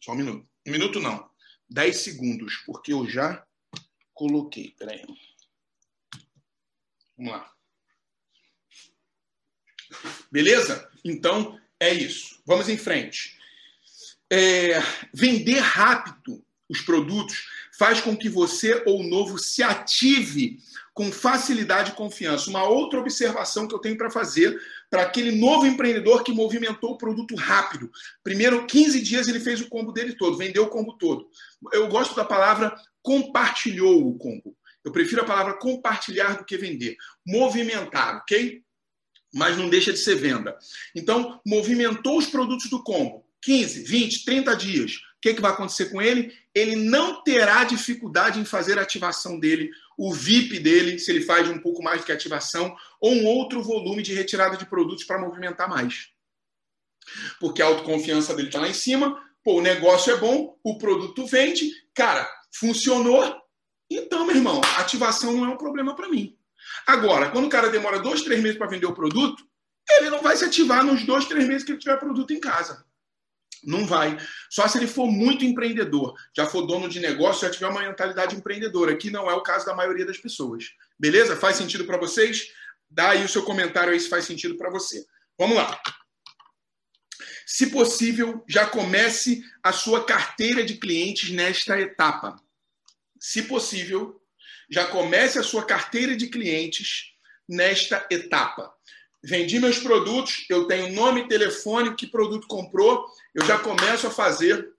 Só 0.00 0.12
um 0.12 0.16
minuto. 0.16 0.48
Um 0.66 0.70
minuto 0.70 1.00
não. 1.00 1.28
Dez 1.68 1.98
segundos, 1.98 2.56
porque 2.66 2.92
eu 2.92 3.08
já 3.08 3.44
coloquei. 4.14 4.74
Peraí. 4.78 5.04
Vamos 7.16 7.32
lá. 7.32 7.52
Beleza? 10.30 10.90
Então, 11.04 11.60
é 11.80 11.92
isso. 11.92 12.40
Vamos 12.46 12.68
em 12.68 12.76
frente. 12.76 13.36
É, 14.30 14.80
vender 15.12 15.60
rápido 15.60 16.44
os 16.68 16.82
produtos 16.82 17.48
faz 17.78 18.00
com 18.00 18.16
que 18.16 18.28
você 18.28 18.82
ou 18.86 19.00
o 19.00 19.08
novo 19.08 19.38
se 19.38 19.62
ative 19.62 20.58
com 20.92 21.10
facilidade 21.10 21.92
e 21.92 21.94
confiança. 21.94 22.50
Uma 22.50 22.64
outra 22.64 23.00
observação 23.00 23.66
que 23.66 23.74
eu 23.74 23.78
tenho 23.78 23.96
para 23.96 24.10
fazer 24.10 24.60
para 24.90 25.02
aquele 25.02 25.32
novo 25.32 25.66
empreendedor 25.66 26.22
que 26.22 26.32
movimentou 26.32 26.92
o 26.92 26.98
produto 26.98 27.34
rápido. 27.34 27.90
Primeiro, 28.22 28.66
15 28.66 29.00
dias 29.00 29.28
ele 29.28 29.40
fez 29.40 29.60
o 29.60 29.68
combo 29.68 29.92
dele 29.92 30.14
todo, 30.14 30.36
vendeu 30.36 30.64
o 30.64 30.68
combo 30.68 30.94
todo. 30.94 31.28
Eu 31.72 31.88
gosto 31.88 32.14
da 32.14 32.24
palavra 32.24 32.74
compartilhou 33.02 34.06
o 34.06 34.16
combo. 34.16 34.56
Eu 34.84 34.92
prefiro 34.92 35.22
a 35.22 35.26
palavra 35.26 35.58
compartilhar 35.58 36.38
do 36.38 36.44
que 36.44 36.56
vender. 36.56 36.96
Movimentar, 37.26 38.16
ok? 38.16 38.62
mas 39.32 39.56
não 39.56 39.68
deixa 39.68 39.92
de 39.92 39.98
ser 39.98 40.16
venda. 40.16 40.56
Então, 40.94 41.40
movimentou 41.46 42.18
os 42.18 42.26
produtos 42.26 42.68
do 42.70 42.82
combo. 42.82 43.24
15, 43.42 43.82
20, 43.84 44.24
30 44.24 44.56
dias. 44.56 44.92
O 45.18 45.20
que, 45.20 45.34
que 45.34 45.40
vai 45.40 45.50
acontecer 45.50 45.86
com 45.86 46.00
ele? 46.00 46.32
Ele 46.54 46.76
não 46.76 47.24
terá 47.24 47.64
dificuldade 47.64 48.38
em 48.38 48.44
fazer 48.44 48.78
a 48.78 48.82
ativação 48.82 49.38
dele, 49.38 49.68
o 49.96 50.14
VIP 50.14 50.60
dele, 50.60 50.96
se 50.96 51.10
ele 51.10 51.22
faz 51.22 51.48
um 51.48 51.58
pouco 51.58 51.82
mais 51.82 52.00
do 52.00 52.06
que 52.06 52.12
ativação, 52.12 52.74
ou 53.00 53.12
um 53.12 53.26
outro 53.26 53.60
volume 53.60 54.00
de 54.00 54.14
retirada 54.14 54.56
de 54.56 54.64
produtos 54.64 55.02
para 55.02 55.18
movimentar 55.18 55.68
mais. 55.68 56.10
Porque 57.40 57.60
a 57.60 57.66
autoconfiança 57.66 58.32
dele 58.32 58.46
está 58.48 58.60
lá 58.60 58.68
em 58.68 58.74
cima, 58.74 59.20
pô, 59.42 59.58
o 59.58 59.62
negócio 59.62 60.12
é 60.12 60.16
bom, 60.16 60.56
o 60.62 60.78
produto 60.78 61.26
vende, 61.26 61.68
cara, 61.92 62.30
funcionou. 62.52 63.42
Então, 63.90 64.24
meu 64.24 64.36
irmão, 64.36 64.60
ativação 64.76 65.32
não 65.32 65.46
é 65.46 65.48
um 65.48 65.56
problema 65.56 65.96
para 65.96 66.08
mim. 66.08 66.38
Agora, 66.86 67.30
quando 67.30 67.46
o 67.46 67.50
cara 67.50 67.70
demora 67.70 67.98
dois, 67.98 68.22
três 68.22 68.40
meses 68.40 68.56
para 68.56 68.68
vender 68.68 68.86
o 68.86 68.94
produto, 68.94 69.44
ele 69.90 70.10
não 70.10 70.22
vai 70.22 70.36
se 70.36 70.44
ativar 70.44 70.84
nos 70.84 71.02
dois, 71.04 71.24
três 71.24 71.48
meses 71.48 71.64
que 71.64 71.72
ele 71.72 71.80
tiver 71.80 71.96
produto 71.98 72.32
em 72.32 72.38
casa. 72.38 72.86
Não 73.64 73.86
vai. 73.86 74.16
Só 74.50 74.66
se 74.68 74.78
ele 74.78 74.86
for 74.86 75.10
muito 75.10 75.44
empreendedor, 75.44 76.14
já 76.36 76.46
for 76.46 76.66
dono 76.66 76.88
de 76.88 77.00
negócio, 77.00 77.46
já 77.46 77.52
tiver 77.52 77.68
uma 77.68 77.82
mentalidade 77.82 78.36
empreendedora, 78.36 78.96
que 78.96 79.10
não 79.10 79.28
é 79.30 79.34
o 79.34 79.42
caso 79.42 79.66
da 79.66 79.74
maioria 79.74 80.06
das 80.06 80.18
pessoas. 80.18 80.64
Beleza? 80.98 81.36
Faz 81.36 81.56
sentido 81.56 81.84
para 81.84 81.98
vocês? 81.98 82.52
Dá 82.90 83.10
aí 83.10 83.24
o 83.24 83.28
seu 83.28 83.42
comentário 83.42 83.92
aí 83.92 84.00
se 84.00 84.08
faz 84.08 84.24
sentido 84.24 84.56
para 84.56 84.70
você. 84.70 85.04
Vamos 85.38 85.56
lá. 85.56 85.80
Se 87.46 87.68
possível, 87.68 88.44
já 88.48 88.66
comece 88.66 89.42
a 89.62 89.72
sua 89.72 90.04
carteira 90.04 90.64
de 90.64 90.74
clientes 90.74 91.30
nesta 91.30 91.80
etapa. 91.80 92.36
Se 93.18 93.42
possível, 93.42 94.20
já 94.70 94.86
comece 94.86 95.38
a 95.38 95.42
sua 95.42 95.64
carteira 95.64 96.14
de 96.16 96.28
clientes 96.28 97.14
nesta 97.48 98.06
etapa. 98.10 98.72
Vendi 99.22 99.58
meus 99.58 99.78
produtos, 99.78 100.44
eu 100.48 100.66
tenho 100.66 100.94
nome, 100.94 101.26
telefone, 101.26 101.94
que 101.96 102.06
produto 102.06 102.46
comprou, 102.46 103.04
eu 103.34 103.44
já 103.44 103.58
começo 103.58 104.06
a 104.06 104.10
fazer 104.10 104.72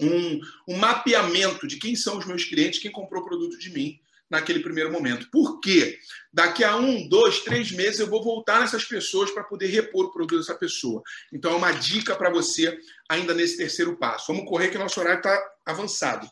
um, 0.00 0.40
um 0.68 0.76
mapeamento 0.76 1.66
de 1.66 1.78
quem 1.78 1.96
são 1.96 2.18
os 2.18 2.26
meus 2.26 2.44
clientes, 2.44 2.80
quem 2.80 2.90
comprou 2.90 3.24
produto 3.24 3.58
de 3.58 3.70
mim 3.70 3.98
naquele 4.28 4.60
primeiro 4.60 4.92
momento. 4.92 5.30
Por 5.30 5.60
quê? 5.60 5.98
Daqui 6.32 6.64
a 6.64 6.76
um, 6.76 7.08
dois, 7.08 7.40
três 7.40 7.70
meses 7.70 8.00
eu 8.00 8.08
vou 8.08 8.22
voltar 8.22 8.60
nessas 8.60 8.84
pessoas 8.84 9.30
para 9.30 9.44
poder 9.44 9.68
repor 9.68 10.06
o 10.06 10.12
produto 10.12 10.38
dessa 10.38 10.54
pessoa. 10.54 11.02
Então 11.32 11.52
é 11.52 11.56
uma 11.56 11.72
dica 11.72 12.14
para 12.16 12.30
você 12.30 12.76
ainda 13.08 13.32
nesse 13.32 13.56
terceiro 13.56 13.96
passo. 13.96 14.32
Vamos 14.32 14.48
correr 14.48 14.68
que 14.68 14.78
nosso 14.78 15.00
horário 15.00 15.18
está 15.18 15.40
avançado. 15.64 16.28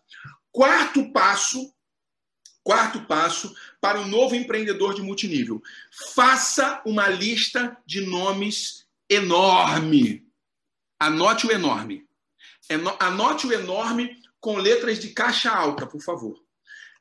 Quarto 0.51 1.13
passo 1.13 1.73
Quarto 2.65 3.03
passo 3.03 3.55
para 3.79 4.01
o 4.01 4.09
novo 4.09 4.35
empreendedor 4.35 4.95
de 4.95 5.03
multinível: 5.03 5.63
faça 6.15 6.83
uma 6.87 7.09
lista 7.11 7.77
de 7.85 8.01
nomes 8.01 8.87
enorme. 9.09 10.27
Anote 10.99 11.47
o 11.47 11.53
enorme. 11.53 12.09
Anote 12.99 13.47
o 13.47 13.53
enorme 13.53 14.17
com 14.41 14.57
letras 14.57 14.99
de 14.99 15.11
caixa 15.11 15.51
alta, 15.51 15.87
por 15.87 16.01
favor. 16.01 16.43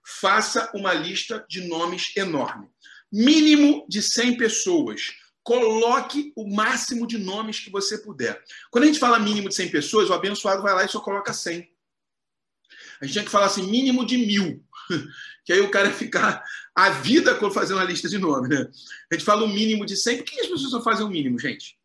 Faça 0.05 0.69
uma 0.75 0.93
lista 0.93 1.45
de 1.47 1.61
nomes 1.61 2.11
enorme. 2.17 2.67
Mínimo 3.09 3.85
de 3.87 4.01
100 4.01 4.35
pessoas. 4.35 5.13
Coloque 5.41 6.33
o 6.35 6.53
máximo 6.53 7.07
de 7.07 7.17
nomes 7.17 7.61
que 7.61 7.69
você 7.69 7.97
puder. 7.97 8.43
Quando 8.69 8.83
a 8.83 8.87
gente 8.87 8.99
fala 8.99 9.17
mínimo 9.17 9.47
de 9.47 9.55
100 9.55 9.71
pessoas, 9.71 10.09
o 10.09 10.13
abençoado 10.13 10.61
vai 10.61 10.73
lá 10.73 10.83
e 10.83 10.89
só 10.89 10.99
coloca 10.99 11.31
100. 11.31 11.71
A 12.99 13.05
gente 13.05 13.13
tinha 13.13 13.25
que 13.25 13.31
falar 13.31 13.45
assim, 13.45 13.63
mínimo 13.63 14.05
de 14.05 14.17
mil 14.17 14.61
que 15.45 15.53
aí 15.53 15.61
o 15.61 15.71
cara 15.71 15.91
ficar 15.91 16.43
a 16.75 16.89
vida 16.89 17.37
fazendo 17.51 17.79
a 17.79 17.83
lista 17.83 18.09
de 18.09 18.17
nome, 18.17 18.49
né? 18.49 18.67
A 19.11 19.15
gente 19.15 19.25
fala 19.25 19.43
o 19.43 19.47
mínimo 19.47 19.85
de 19.85 19.95
100. 19.95 20.17
Por 20.17 20.25
que 20.25 20.41
as 20.41 20.47
pessoas 20.47 20.71
só 20.71 20.81
fazem 20.81 21.05
o 21.05 21.09
mínimo, 21.09 21.39
gente? 21.39 21.77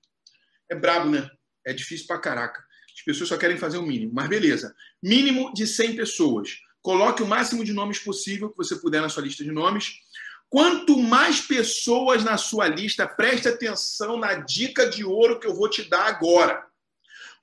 É 0.69 0.75
brabo, 0.75 1.11
né? 1.11 1.31
É 1.67 1.73
difícil 1.73 2.07
pra 2.07 2.19
caraca. 2.19 2.65
As 2.97 3.03
pessoas 3.03 3.29
só 3.29 3.37
querem 3.37 3.57
fazer 3.57 3.79
o 3.79 3.83
mínimo. 3.83 4.13
Mas 4.15 4.29
beleza. 4.29 4.75
Mínimo 5.03 5.53
de 5.53 5.67
100 5.67 5.97
pessoas. 5.97 6.59
Coloque 6.81 7.23
o 7.23 7.27
máximo 7.27 7.65
de 7.65 7.73
nomes 7.73 7.99
possível 7.99 8.51
que 8.51 8.57
você 8.57 8.77
puder 8.77 9.03
na 9.03 9.09
sua 9.09 9.23
lista 9.23 9.45
de 9.45 9.53
nomes. 9.53 10.01
Quanto 10.49 10.99
mais 10.99 11.41
pessoas 11.41 12.25
na 12.25 12.39
sua 12.39 12.69
lista, 12.69 13.07
preste 13.07 13.49
atenção 13.49 14.19
na 14.19 14.35
dica 14.35 14.89
de 14.89 15.05
ouro 15.05 15.39
que 15.39 15.47
eu 15.47 15.55
vou 15.55 15.69
te 15.69 15.85
dar 15.85 16.07
agora. 16.07 16.65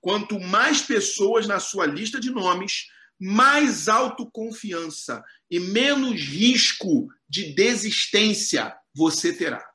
Quanto 0.01 0.39
mais 0.39 0.81
pessoas 0.81 1.47
na 1.47 1.59
sua 1.59 1.85
lista 1.85 2.19
de 2.19 2.31
nomes, 2.31 2.87
mais 3.19 3.87
autoconfiança 3.87 5.23
e 5.49 5.59
menos 5.59 6.19
risco 6.21 7.07
de 7.27 7.53
desistência 7.53 8.75
você 8.93 9.33
terá. 9.33 9.65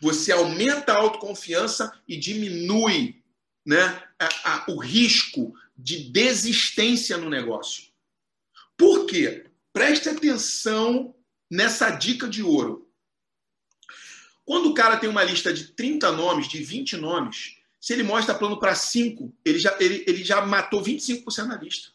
Você 0.00 0.32
aumenta 0.32 0.92
a 0.92 0.96
autoconfiança 0.96 1.92
e 2.08 2.16
diminui 2.16 3.22
né, 3.64 4.02
a, 4.18 4.54
a, 4.54 4.70
o 4.70 4.78
risco 4.78 5.54
de 5.76 6.10
desistência 6.10 7.16
no 7.16 7.30
negócio. 7.30 7.92
Por 8.76 9.06
quê? 9.06 9.48
Preste 9.72 10.08
atenção 10.08 11.14
nessa 11.50 11.90
dica 11.90 12.28
de 12.28 12.42
ouro. 12.42 12.90
Quando 14.44 14.70
o 14.70 14.74
cara 14.74 14.96
tem 14.96 15.08
uma 15.08 15.22
lista 15.22 15.52
de 15.52 15.68
30 15.68 16.10
nomes, 16.12 16.48
de 16.48 16.62
20 16.62 16.96
nomes, 16.96 17.56
se 17.82 17.92
ele 17.92 18.04
mostra 18.04 18.32
plano 18.32 18.60
para 18.60 18.76
5, 18.76 19.36
ele 19.44 19.58
já, 19.58 19.76
ele, 19.80 20.04
ele 20.06 20.22
já 20.22 20.40
matou 20.46 20.80
25% 20.80 21.46
na 21.46 21.56
lista. 21.56 21.88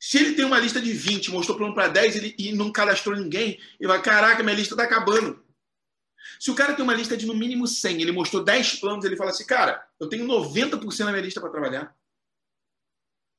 Se 0.00 0.16
ele 0.16 0.32
tem 0.32 0.44
uma 0.46 0.58
lista 0.58 0.80
de 0.80 0.90
20, 0.90 1.32
mostrou 1.32 1.58
plano 1.58 1.74
para 1.74 1.88
10 1.88 2.16
ele, 2.16 2.34
e 2.38 2.50
não 2.50 2.72
cadastrou 2.72 3.14
ninguém, 3.14 3.60
ele 3.78 3.86
vai, 3.86 4.00
caraca, 4.00 4.42
minha 4.42 4.56
lista 4.56 4.72
está 4.72 4.84
acabando. 4.84 5.44
Se 6.40 6.50
o 6.50 6.54
cara 6.54 6.72
tem 6.72 6.82
uma 6.82 6.94
lista 6.94 7.14
de 7.14 7.26
no 7.26 7.34
mínimo 7.34 7.66
100, 7.66 8.00
ele 8.00 8.10
mostrou 8.10 8.42
10 8.42 8.80
planos, 8.80 9.04
ele 9.04 9.18
fala 9.18 9.32
assim, 9.32 9.44
cara, 9.44 9.86
eu 10.00 10.08
tenho 10.08 10.26
90% 10.26 10.98
na 11.00 11.12
minha 11.12 11.22
lista 11.22 11.42
para 11.42 11.50
trabalhar. 11.50 11.94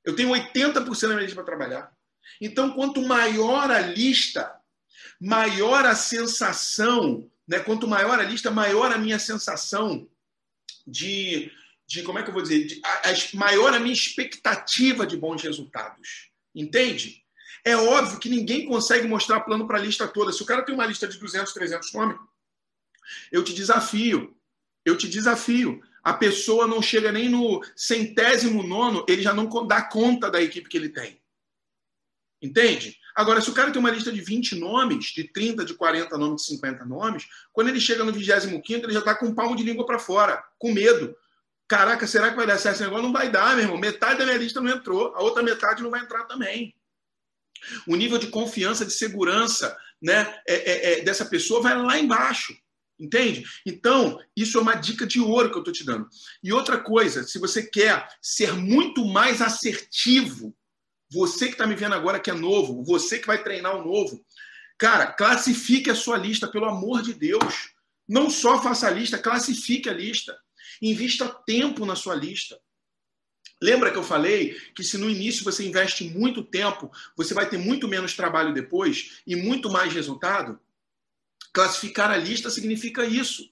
Eu 0.03 0.15
tenho 0.15 0.29
80% 0.29 1.01
na 1.01 1.15
minha 1.15 1.21
lista 1.21 1.35
para 1.35 1.43
trabalhar. 1.43 1.91
Então, 2.39 2.71
quanto 2.71 3.01
maior 3.01 3.71
a 3.71 3.79
lista, 3.79 4.55
maior 5.19 5.87
a 5.87 5.95
sensação, 5.95 7.27
né? 7.47 7.59
quanto 7.61 7.87
maior 7.87 8.19
a 8.19 8.23
lista, 8.23 8.51
maior 8.51 8.91
a 8.91 8.97
minha 8.99 9.17
sensação 9.17 10.07
de, 10.85 11.51
de 11.87 12.03
como 12.03 12.19
é 12.19 12.23
que 12.23 12.29
eu 12.29 12.33
vou 12.33 12.41
dizer, 12.41 12.65
de, 12.65 12.81
a, 12.83 13.09
a, 13.09 13.13
maior 13.33 13.73
a 13.73 13.79
minha 13.79 13.93
expectativa 13.93 15.05
de 15.05 15.17
bons 15.17 15.41
resultados. 15.41 16.29
Entende? 16.53 17.23
É 17.63 17.75
óbvio 17.75 18.19
que 18.19 18.29
ninguém 18.29 18.67
consegue 18.67 19.07
mostrar 19.07 19.41
plano 19.41 19.67
para 19.67 19.77
a 19.77 19.81
lista 19.81 20.07
toda. 20.07 20.31
Se 20.31 20.41
o 20.41 20.45
cara 20.45 20.63
tem 20.63 20.75
uma 20.75 20.85
lista 20.85 21.07
de 21.07 21.17
200, 21.17 21.51
300 21.51 21.93
nomes, 21.93 22.17
eu 23.31 23.43
te 23.43 23.53
desafio. 23.53 24.35
Eu 24.85 24.95
te 24.97 25.07
desafio. 25.07 25.81
A 26.03 26.13
pessoa 26.13 26.67
não 26.67 26.81
chega 26.81 27.11
nem 27.11 27.27
no 27.27 27.63
centésimo 27.75 28.61
nono, 28.61 29.03
ele 29.09 29.23
já 29.23 29.33
não 29.33 29.47
dá 29.65 29.81
conta 29.81 30.29
da 30.29 30.41
equipe 30.41 30.69
que 30.69 30.77
ele 30.77 30.89
tem. 30.89 31.19
Entende? 32.39 32.95
Agora, 33.15 33.39
se 33.39 33.49
o 33.49 33.53
cara 33.53 33.71
tem 33.71 33.79
uma 33.79 33.89
lista 33.89 34.11
de 34.11 34.19
20 34.19 34.55
nomes, 34.55 35.05
de 35.05 35.23
30, 35.23 35.63
de 35.63 35.73
40 35.73 36.17
nomes, 36.17 36.41
de 36.41 36.47
50 36.49 36.83
nomes, 36.83 37.25
quando 37.53 37.69
ele 37.69 37.79
chega 37.79 38.03
no 38.03 38.11
25, 38.11 38.85
ele 38.85 38.93
já 38.93 38.99
está 38.99 39.15
com 39.15 39.27
um 39.27 39.33
palmo 39.33 39.55
de 39.55 39.63
língua 39.63 39.85
para 39.85 39.97
fora, 39.97 40.43
com 40.59 40.73
medo. 40.73 41.15
Caraca, 41.67 42.05
será 42.05 42.29
que 42.29 42.35
vai 42.35 42.45
dar 42.45 42.57
certo 42.57 42.75
esse 42.75 42.83
negócio? 42.83 43.05
Não 43.05 43.13
vai 43.13 43.31
dar, 43.31 43.55
meu 43.55 43.63
irmão. 43.63 43.77
Metade 43.77 44.19
da 44.19 44.25
minha 44.25 44.37
lista 44.37 44.59
não 44.59 44.69
entrou, 44.69 45.15
a 45.15 45.21
outra 45.21 45.41
metade 45.41 45.81
não 45.81 45.89
vai 45.89 46.01
entrar 46.01 46.25
também. 46.25 46.75
O 47.87 47.95
nível 47.95 48.17
de 48.17 48.27
confiança, 48.27 48.85
de 48.85 48.91
segurança 48.91 49.75
né, 50.01 50.37
é, 50.47 50.55
é, 50.55 50.99
é, 50.99 51.03
dessa 51.03 51.25
pessoa 51.25 51.61
vai 51.61 51.75
lá 51.75 51.97
embaixo. 51.97 52.53
Entende? 52.99 53.43
Então, 53.65 54.19
isso 54.37 54.57
é 54.57 54.61
uma 54.61 54.75
dica 54.75 55.05
de 55.05 55.19
ouro 55.19 55.49
que 55.49 55.55
eu 55.55 55.59
estou 55.59 55.73
te 55.73 55.85
dando. 55.85 56.07
E 56.41 56.53
outra 56.53 56.77
coisa, 56.77 57.23
se 57.23 57.37
você 57.39 57.63
quer 57.63 58.07
ser 58.21 58.53
muito 58.53 59.05
mais 59.05 59.41
assertivo, 59.41 60.55
você 61.11 61.47
que 61.47 61.53
está 61.53 61.67
me 61.67 61.75
vendo 61.75 61.93
agora 61.93 62.19
que 62.19 62.29
é 62.29 62.33
novo, 62.33 62.83
você 62.83 63.19
que 63.19 63.27
vai 63.27 63.41
treinar 63.41 63.75
o 63.75 63.83
novo, 63.83 64.23
cara, 64.77 65.07
classifique 65.07 65.89
a 65.89 65.95
sua 65.95 66.17
lista, 66.17 66.47
pelo 66.47 66.65
amor 66.65 67.01
de 67.01 67.13
Deus. 67.13 67.73
Não 68.07 68.29
só 68.29 68.61
faça 68.61 68.87
a 68.87 68.91
lista, 68.91 69.17
classifique 69.17 69.89
a 69.89 69.93
lista. 69.93 70.37
Invista 70.81 71.27
tempo 71.27 71.85
na 71.85 71.95
sua 71.95 72.15
lista. 72.15 72.59
Lembra 73.61 73.91
que 73.91 73.97
eu 73.97 74.03
falei 74.03 74.53
que 74.75 74.83
se 74.83 74.97
no 74.97 75.09
início 75.09 75.43
você 75.43 75.65
investe 75.65 76.03
muito 76.09 76.43
tempo, 76.43 76.91
você 77.15 77.33
vai 77.33 77.47
ter 77.47 77.57
muito 77.57 77.87
menos 77.87 78.13
trabalho 78.13 78.53
depois 78.53 79.21
e 79.25 79.35
muito 79.35 79.69
mais 79.69 79.93
resultado? 79.93 80.59
Classificar 81.53 82.11
a 82.11 82.17
lista 82.17 82.49
significa 82.49 83.05
isso. 83.05 83.49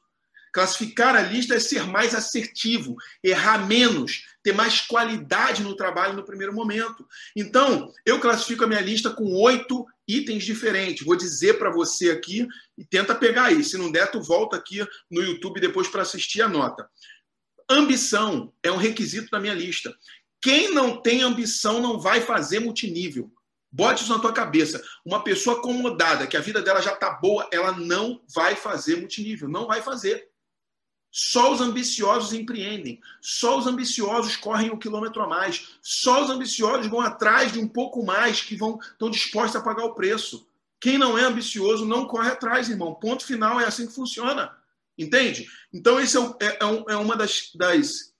Classificar 0.54 1.16
a 1.16 1.22
lista 1.22 1.56
é 1.56 1.60
ser 1.60 1.88
mais 1.88 2.14
assertivo, 2.14 2.95
errar 3.24 3.66
menos, 3.66 4.24
ter 4.43 4.54
mais 4.54 4.82
qualidade 4.82 5.64
no 5.64 5.76
trabalho 5.76 6.14
no 6.14 6.24
primeiro 6.24 6.54
momento. 6.54 7.08
Então, 7.36 7.91
eu 8.06 8.20
classifico 8.20 8.64
a 8.64 8.68
minha 8.68 8.80
lista 8.80 9.10
com 9.10 9.34
oito 9.41 9.84
itens 10.08 10.43
diferentes. 10.43 11.04
Vou 11.04 11.16
dizer 11.16 11.58
para 11.58 11.72
você 11.72 12.12
aqui 12.12 12.47
e 12.78 12.86
tenta 12.86 13.16
pegar 13.16 13.45
aí. 13.45 13.64
Se 13.64 13.80
não 13.80 13.91
der, 13.91 14.12
tu 14.12 14.22
volta 14.22 14.56
aqui 14.56 14.86
no 15.10 15.24
YouTube 15.24 15.60
depois 15.60 15.88
para 15.88 16.04
assistir 16.04 16.43
a 16.43 16.47
nota. 16.47 16.88
Ambição 17.68 18.54
é 18.62 18.72
um 18.72 18.78
requisito 18.78 19.32
da 19.32 19.39
minha 19.39 19.56
lista. 19.56 19.91
Quem 20.39 20.72
não 20.72 21.01
tem 21.01 21.24
ambição 21.24 21.82
não 21.82 21.99
vai 21.99 22.22
fazer 22.22 22.60
multinível. 22.60 23.32
Bote 23.72 24.04
isso 24.04 24.14
na 24.14 24.20
tua 24.20 24.34
cabeça. 24.34 24.84
Uma 25.04 25.24
pessoa 25.24 25.58
acomodada, 25.58 26.28
que 26.28 26.38
a 26.38 26.41
vida 26.41 26.62
dela 26.62 26.80
já 26.80 26.95
tá 26.95 27.10
boa, 27.10 27.49
ela 27.51 27.72
não 27.72 28.22
vai 28.36 28.56
fazer 28.56 28.97
multinível, 28.97 29.49
não 29.49 29.66
vai 29.66 29.82
fazer. 29.82 30.32
Só 31.16 31.53
os 31.53 31.61
ambiciosos 31.61 32.34
empreendem. 32.34 32.99
Só 33.22 33.59
os 33.59 33.68
ambiciosos 33.68 34.36
correm 34.36 34.72
o 34.72 34.74
um 34.74 34.80
quilômetro 34.80 35.22
a 35.22 35.28
mais. 35.28 35.78
Só 35.80 36.24
os 36.24 36.32
ambiciosos 36.32 36.88
vão 36.88 37.01
atrás 37.01 37.53
de 37.53 37.59
um 37.59 37.68
pouco 37.68 38.03
mais, 38.03 38.41
que 38.41 38.55
vão 38.55 38.80
estão 38.82 39.11
dispostos 39.11 39.55
a 39.55 39.64
pagar 39.64 39.86
o 39.86 39.93
preço. 39.93 40.47
Quem 40.82 40.97
não 40.97 41.16
é 41.16 41.24
ambicioso 41.24 41.86
não 41.86 42.07
corre 42.07 42.32
atrás, 42.32 42.68
irmão. 42.68 42.95
Ponto 42.95 43.24
final, 43.24 43.61
é 43.61 43.66
assim 43.66 43.86
que 43.86 43.93
funciona. 43.93 44.57
Entende? 44.97 45.47
Então, 45.72 45.99
esse 45.99 46.18
é, 46.18 46.22
é, 46.39 46.47
é, 46.47 46.93
é 46.93 46.95
uma 46.97 47.16
das, 47.16 47.51
das, 47.53 48.11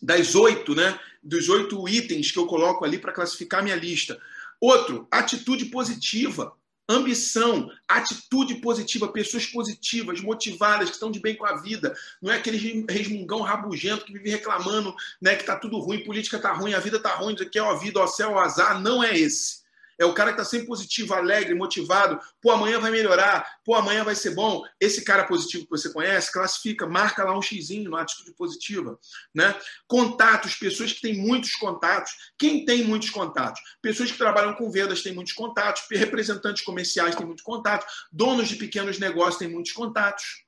das 0.00 0.36
oito, 0.36 0.72
né? 0.72 0.96
Dos 1.20 1.48
oito 1.48 1.88
itens 1.88 2.30
que 2.30 2.38
eu 2.38 2.46
coloco 2.46 2.84
ali 2.84 2.96
para 2.96 3.12
classificar 3.12 3.60
minha 3.60 3.74
lista. 3.74 4.20
Outro, 4.60 5.08
atitude 5.10 5.64
positiva. 5.64 6.56
Ambição, 6.88 7.70
atitude 7.88 8.56
positiva, 8.56 9.08
pessoas 9.08 9.46
positivas, 9.46 10.20
motivadas, 10.20 10.90
que 10.90 10.94
estão 10.94 11.10
de 11.10 11.18
bem 11.18 11.34
com 11.34 11.46
a 11.46 11.56
vida. 11.56 11.94
Não 12.20 12.30
é 12.30 12.36
aquele 12.36 12.84
resmungão 12.88 13.40
rabugento 13.40 14.04
que 14.04 14.12
vive 14.12 14.30
reclamando 14.30 14.94
né, 15.20 15.34
que 15.34 15.42
está 15.42 15.56
tudo 15.56 15.78
ruim, 15.78 16.04
política 16.04 16.36
está 16.36 16.52
ruim, 16.52 16.74
a 16.74 16.80
vida 16.80 16.98
está 16.98 17.14
ruim, 17.14 17.34
diz 17.34 17.48
que 17.48 17.58
é 17.58 17.62
a 17.62 17.74
vida, 17.74 18.00
o 18.00 18.06
céu, 18.06 18.32
o 18.32 18.38
azar. 18.38 18.80
Não 18.82 19.02
é 19.02 19.16
esse. 19.16 19.63
É 19.98 20.04
o 20.04 20.14
cara 20.14 20.32
que 20.32 20.40
está 20.40 20.48
sempre 20.48 20.66
positivo, 20.66 21.14
alegre, 21.14 21.54
motivado. 21.54 22.18
Pô, 22.40 22.50
amanhã 22.50 22.78
vai 22.78 22.90
melhorar. 22.90 23.46
Pô, 23.64 23.74
amanhã 23.74 24.04
vai 24.04 24.14
ser 24.14 24.34
bom. 24.34 24.62
Esse 24.80 25.04
cara 25.04 25.24
positivo 25.24 25.64
que 25.64 25.70
você 25.70 25.92
conhece, 25.92 26.32
classifica, 26.32 26.86
marca 26.86 27.24
lá 27.24 27.36
um 27.36 27.42
xizinho 27.42 27.90
na 27.90 28.02
atitude 28.02 28.32
positiva. 28.34 28.98
Né? 29.34 29.54
Contatos, 29.86 30.54
pessoas 30.54 30.92
que 30.92 31.00
têm 31.00 31.16
muitos 31.16 31.54
contatos. 31.54 32.12
Quem 32.38 32.64
tem 32.64 32.84
muitos 32.84 33.10
contatos? 33.10 33.60
Pessoas 33.80 34.10
que 34.10 34.18
trabalham 34.18 34.54
com 34.54 34.70
vendas 34.70 35.02
têm 35.02 35.14
muitos 35.14 35.32
contatos. 35.32 35.84
Representantes 35.90 36.62
comerciais 36.62 37.14
têm 37.14 37.26
muitos 37.26 37.44
contatos. 37.44 37.86
Donos 38.12 38.48
de 38.48 38.56
pequenos 38.56 38.98
negócios 38.98 39.38
têm 39.38 39.48
muitos 39.48 39.72
contatos. 39.72 40.44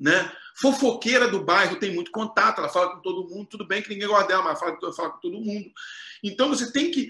Né? 0.00 0.32
Fofoqueira 0.56 1.28
do 1.28 1.44
bairro 1.44 1.78
tem 1.78 1.94
muito 1.94 2.10
contato, 2.10 2.58
ela 2.58 2.68
fala 2.68 2.96
com 2.96 3.02
todo 3.02 3.28
mundo, 3.28 3.46
tudo 3.46 3.66
bem 3.66 3.82
que 3.82 3.88
ninguém 3.88 4.08
gosta 4.08 4.26
dela, 4.26 4.42
mas 4.42 4.58
fala, 4.58 4.92
fala 4.92 5.10
com 5.10 5.20
todo 5.20 5.40
mundo. 5.40 5.70
Então 6.22 6.48
você 6.48 6.72
tem 6.72 6.90
que 6.90 7.08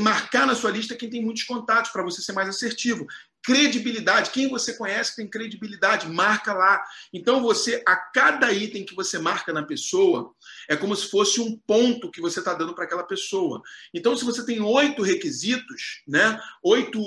marcar 0.00 0.46
na 0.46 0.54
sua 0.54 0.70
lista 0.70 0.96
quem 0.96 1.08
tem 1.08 1.22
muitos 1.22 1.44
contatos 1.44 1.90
para 1.90 2.02
você 2.02 2.20
ser 2.20 2.32
mais 2.32 2.48
assertivo. 2.48 3.06
Credibilidade, 3.42 4.30
quem 4.30 4.48
você 4.48 4.74
conhece 4.74 5.16
tem 5.16 5.28
credibilidade, 5.28 6.08
marca 6.08 6.52
lá. 6.52 6.82
Então 7.12 7.40
você, 7.40 7.82
a 7.86 7.96
cada 7.96 8.52
item 8.52 8.84
que 8.84 8.94
você 8.94 9.18
marca 9.18 9.52
na 9.52 9.62
pessoa, 9.62 10.34
é 10.68 10.76
como 10.76 10.94
se 10.94 11.08
fosse 11.08 11.40
um 11.40 11.56
ponto 11.56 12.10
que 12.10 12.20
você 12.20 12.40
está 12.40 12.52
dando 12.52 12.74
para 12.74 12.84
aquela 12.84 13.04
pessoa. 13.04 13.62
Então, 13.94 14.16
se 14.16 14.24
você 14.24 14.44
tem 14.44 14.60
oito 14.60 15.02
requisitos, 15.02 16.02
né? 16.06 16.38
Oito, 16.62 17.00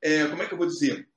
é, 0.00 0.26
como 0.26 0.42
é 0.42 0.46
que 0.46 0.54
eu 0.54 0.58
vou 0.58 0.66
dizer? 0.66 1.08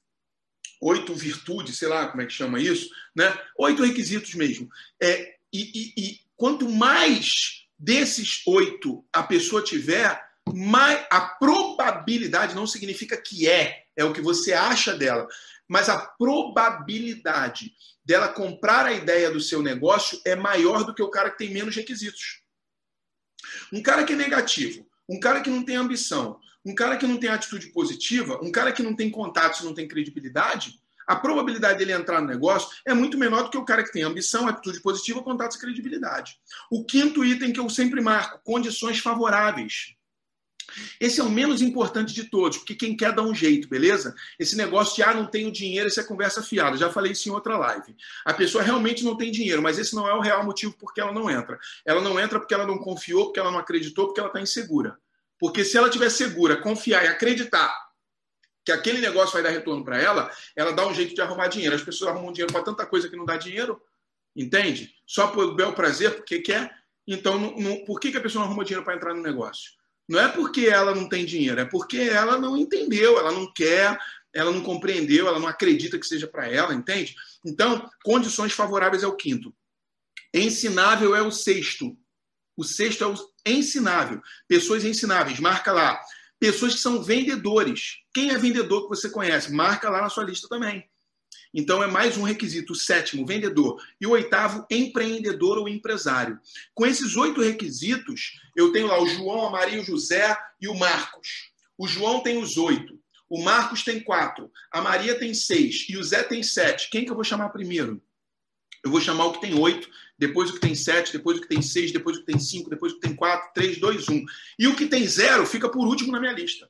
Oito 0.81 1.13
virtudes, 1.15 1.77
sei 1.77 1.87
lá 1.87 2.07
como 2.07 2.21
é 2.21 2.25
que 2.25 2.33
chama 2.33 2.59
isso, 2.59 2.89
né? 3.15 3.37
Oito 3.57 3.83
requisitos 3.83 4.33
mesmo. 4.35 4.69
É, 5.01 5.35
e, 5.51 5.61
e, 5.61 5.93
e 5.97 6.19
quanto 6.35 6.69
mais 6.69 7.65
desses 7.79 8.41
oito 8.45 9.05
a 9.13 9.23
pessoa 9.23 9.63
tiver, 9.63 10.26
mais 10.53 11.05
a 11.09 11.21
probabilidade 11.21 12.55
não 12.55 12.67
significa 12.67 13.17
que 13.17 13.47
é, 13.47 13.83
é 13.95 14.03
o 14.03 14.13
que 14.13 14.21
você 14.21 14.53
acha 14.53 14.95
dela, 14.95 15.27
mas 15.67 15.89
a 15.89 15.97
probabilidade 15.97 17.73
dela 18.03 18.29
comprar 18.29 18.85
a 18.85 18.93
ideia 18.93 19.29
do 19.29 19.41
seu 19.41 19.61
negócio 19.61 20.19
é 20.25 20.35
maior 20.35 20.83
do 20.83 20.93
que 20.93 21.03
o 21.03 21.09
cara 21.09 21.29
que 21.29 21.37
tem 21.37 21.53
menos 21.53 21.75
requisitos. 21.75 22.41
Um 23.71 23.81
cara 23.81 24.03
que 24.03 24.13
é 24.13 24.15
negativo, 24.15 24.87
um 25.09 25.19
cara 25.19 25.41
que 25.41 25.49
não 25.49 25.63
tem 25.63 25.75
ambição, 25.75 26.39
um 26.65 26.75
cara 26.75 26.97
que 26.97 27.07
não 27.07 27.17
tem 27.17 27.29
atitude 27.29 27.67
positiva, 27.67 28.39
um 28.41 28.51
cara 28.51 28.71
que 28.71 28.83
não 28.83 28.95
tem 28.95 29.09
contatos, 29.09 29.63
não 29.63 29.73
tem 29.73 29.87
credibilidade, 29.87 30.79
a 31.07 31.15
probabilidade 31.15 31.79
dele 31.79 31.93
entrar 31.93 32.21
no 32.21 32.27
negócio 32.27 32.69
é 32.85 32.93
muito 32.93 33.17
menor 33.17 33.43
do 33.43 33.49
que 33.49 33.57
o 33.57 33.63
cara 33.63 33.81
que 33.81 33.93
tem 33.93 34.03
ambição, 34.03 34.45
atitude 34.45 34.81
positiva, 34.81 35.23
contatos 35.23 35.55
e 35.55 35.61
credibilidade. 35.61 36.37
O 36.69 36.83
quinto 36.83 37.23
item 37.23 37.53
que 37.53 37.59
eu 37.61 37.69
sempre 37.69 38.01
marco, 38.01 38.41
condições 38.43 38.99
favoráveis. 38.99 39.95
Esse 40.99 41.19
é 41.19 41.23
o 41.23 41.29
menos 41.29 41.61
importante 41.61 42.13
de 42.13 42.25
todos, 42.25 42.57
porque 42.57 42.75
quem 42.75 42.95
quer 42.95 43.13
dá 43.13 43.21
um 43.21 43.33
jeito, 43.33 43.67
beleza? 43.67 44.15
Esse 44.39 44.55
negócio 44.55 44.95
de 44.95 45.03
ah, 45.03 45.13
não 45.13 45.25
tenho 45.25 45.51
dinheiro, 45.51 45.87
essa 45.87 46.01
é 46.01 46.03
conversa 46.03 46.41
fiada. 46.41 46.77
Já 46.77 46.89
falei 46.89 47.11
isso 47.11 47.29
em 47.29 47.31
outra 47.31 47.57
live. 47.57 47.95
A 48.25 48.33
pessoa 48.33 48.63
realmente 48.63 49.03
não 49.03 49.15
tem 49.15 49.31
dinheiro, 49.31 49.61
mas 49.61 49.77
esse 49.77 49.95
não 49.95 50.07
é 50.07 50.13
o 50.13 50.21
real 50.21 50.43
motivo 50.43 50.75
porque 50.77 51.01
ela 51.01 51.11
não 51.11 51.29
entra. 51.29 51.59
Ela 51.85 52.01
não 52.01 52.19
entra 52.19 52.39
porque 52.39 52.53
ela 52.53 52.65
não 52.65 52.77
confiou, 52.77 53.25
porque 53.25 53.39
ela 53.39 53.51
não 53.51 53.59
acreditou, 53.59 54.07
porque 54.07 54.19
ela 54.19 54.29
está 54.29 54.41
insegura. 54.41 54.97
Porque 55.39 55.63
se 55.63 55.77
ela 55.77 55.89
tiver 55.89 56.09
segura, 56.09 56.57
confiar 56.57 57.05
e 57.05 57.07
acreditar 57.07 57.73
que 58.65 58.71
aquele 58.71 58.99
negócio 58.99 59.31
vai 59.31 59.43
dar 59.43 59.49
retorno 59.49 59.83
para 59.85 59.97
ela, 59.97 60.29
ela 60.53 60.73
dá 60.73 60.85
um 60.85 60.93
jeito 60.93 61.15
de 61.15 61.21
arrumar 61.21 61.47
dinheiro. 61.47 61.75
As 61.75 61.83
pessoas 61.83 62.11
arrumam 62.11 62.33
dinheiro 62.33 62.51
para 62.51 62.63
tanta 62.63 62.85
coisa 62.85 63.07
que 63.07 63.15
não 63.15 63.23
dá 63.23 63.37
dinheiro, 63.37 63.81
entende? 64.35 64.93
Só 65.05 65.27
por 65.27 65.55
bel 65.55 65.73
prazer, 65.73 66.15
porque 66.15 66.39
quer. 66.39 66.69
Então, 67.07 67.39
não, 67.39 67.55
não, 67.55 67.85
por 67.85 67.97
que, 67.99 68.11
que 68.11 68.17
a 68.17 68.21
pessoa 68.21 68.43
não 68.43 68.49
arruma 68.49 68.65
dinheiro 68.65 68.83
para 68.83 68.95
entrar 68.95 69.13
no 69.13 69.21
negócio? 69.21 69.71
Não 70.07 70.19
é 70.19 70.27
porque 70.27 70.67
ela 70.67 70.95
não 70.95 71.09
tem 71.09 71.25
dinheiro, 71.25 71.59
é 71.59 71.65
porque 71.65 71.97
ela 71.97 72.37
não 72.37 72.55
entendeu, 72.55 73.19
ela 73.19 73.31
não 73.31 73.51
quer, 73.51 73.97
ela 74.33 74.51
não 74.51 74.63
compreendeu, 74.63 75.27
ela 75.27 75.39
não 75.39 75.47
acredita 75.47 75.99
que 75.99 76.07
seja 76.07 76.27
para 76.27 76.47
ela, 76.47 76.73
entende? 76.73 77.15
Então, 77.45 77.89
condições 78.03 78.53
favoráveis 78.53 79.03
é 79.03 79.07
o 79.07 79.15
quinto. 79.15 79.53
Ensinável 80.33 81.15
é 81.15 81.21
o 81.21 81.31
sexto. 81.31 81.97
O 82.55 82.63
sexto 82.63 83.03
é 83.03 83.07
o 83.07 83.15
ensinável. 83.45 84.21
Pessoas 84.47 84.85
ensináveis, 84.85 85.39
marca 85.39 85.71
lá. 85.71 85.99
Pessoas 86.39 86.75
que 86.75 86.79
são 86.79 87.03
vendedores. 87.03 87.97
Quem 88.13 88.29
é 88.29 88.37
vendedor 88.37 88.83
que 88.83 88.89
você 88.89 89.09
conhece? 89.09 89.51
Marca 89.51 89.89
lá 89.89 90.01
na 90.01 90.09
sua 90.09 90.23
lista 90.23 90.47
também. 90.47 90.87
Então, 91.53 91.81
é 91.81 91.87
mais 91.87 92.17
um 92.17 92.23
requisito. 92.23 92.73
O 92.73 92.75
sétimo, 92.75 93.25
vendedor. 93.25 93.81
E 93.99 94.05
o 94.05 94.11
oitavo, 94.11 94.65
empreendedor 94.69 95.57
ou 95.57 95.69
empresário. 95.69 96.39
Com 96.73 96.85
esses 96.85 97.15
oito 97.15 97.41
requisitos, 97.41 98.39
eu 98.55 98.71
tenho 98.71 98.87
lá 98.87 99.01
o 99.01 99.07
João, 99.07 99.47
a 99.47 99.51
Maria, 99.51 99.81
o 99.81 99.85
José 99.85 100.37
e 100.61 100.67
o 100.67 100.75
Marcos. 100.75 101.51
O 101.77 101.87
João 101.87 102.21
tem 102.21 102.37
os 102.37 102.57
oito. 102.57 102.99
O 103.29 103.41
Marcos 103.43 103.83
tem 103.83 103.99
quatro. 103.99 104.51
A 104.71 104.81
Maria 104.81 105.17
tem 105.19 105.33
seis. 105.33 105.85
E 105.89 105.97
o 105.97 106.03
Zé 106.03 106.23
tem 106.23 106.41
sete. 106.41 106.89
Quem 106.89 107.03
que 107.03 107.11
eu 107.11 107.15
vou 107.15 107.23
chamar 107.23 107.49
primeiro? 107.49 108.01
Eu 108.83 108.91
vou 108.91 109.01
chamar 109.01 109.25
o 109.25 109.33
que 109.33 109.41
tem 109.41 109.53
oito, 109.59 109.89
depois 110.17 110.49
o 110.49 110.53
que 110.53 110.59
tem 110.59 110.73
sete, 110.73 111.11
depois 111.11 111.37
o 111.37 111.41
que 111.41 111.47
tem 111.47 111.61
seis, 111.61 111.91
depois 111.91 112.15
o 112.15 112.19
que 112.21 112.25
tem 112.25 112.39
cinco, 112.39 112.69
depois 112.69 112.93
o 112.93 112.95
que 112.95 113.01
tem 113.01 113.15
quatro, 113.15 113.51
três, 113.53 113.77
dois, 113.77 114.07
um. 114.07 114.23
E 114.57 114.67
o 114.67 114.75
que 114.75 114.85
tem 114.85 115.05
zero 115.05 115.45
fica 115.45 115.67
por 115.67 115.85
último 115.85 116.11
na 116.11 116.19
minha 116.19 116.31
lista. 116.31 116.69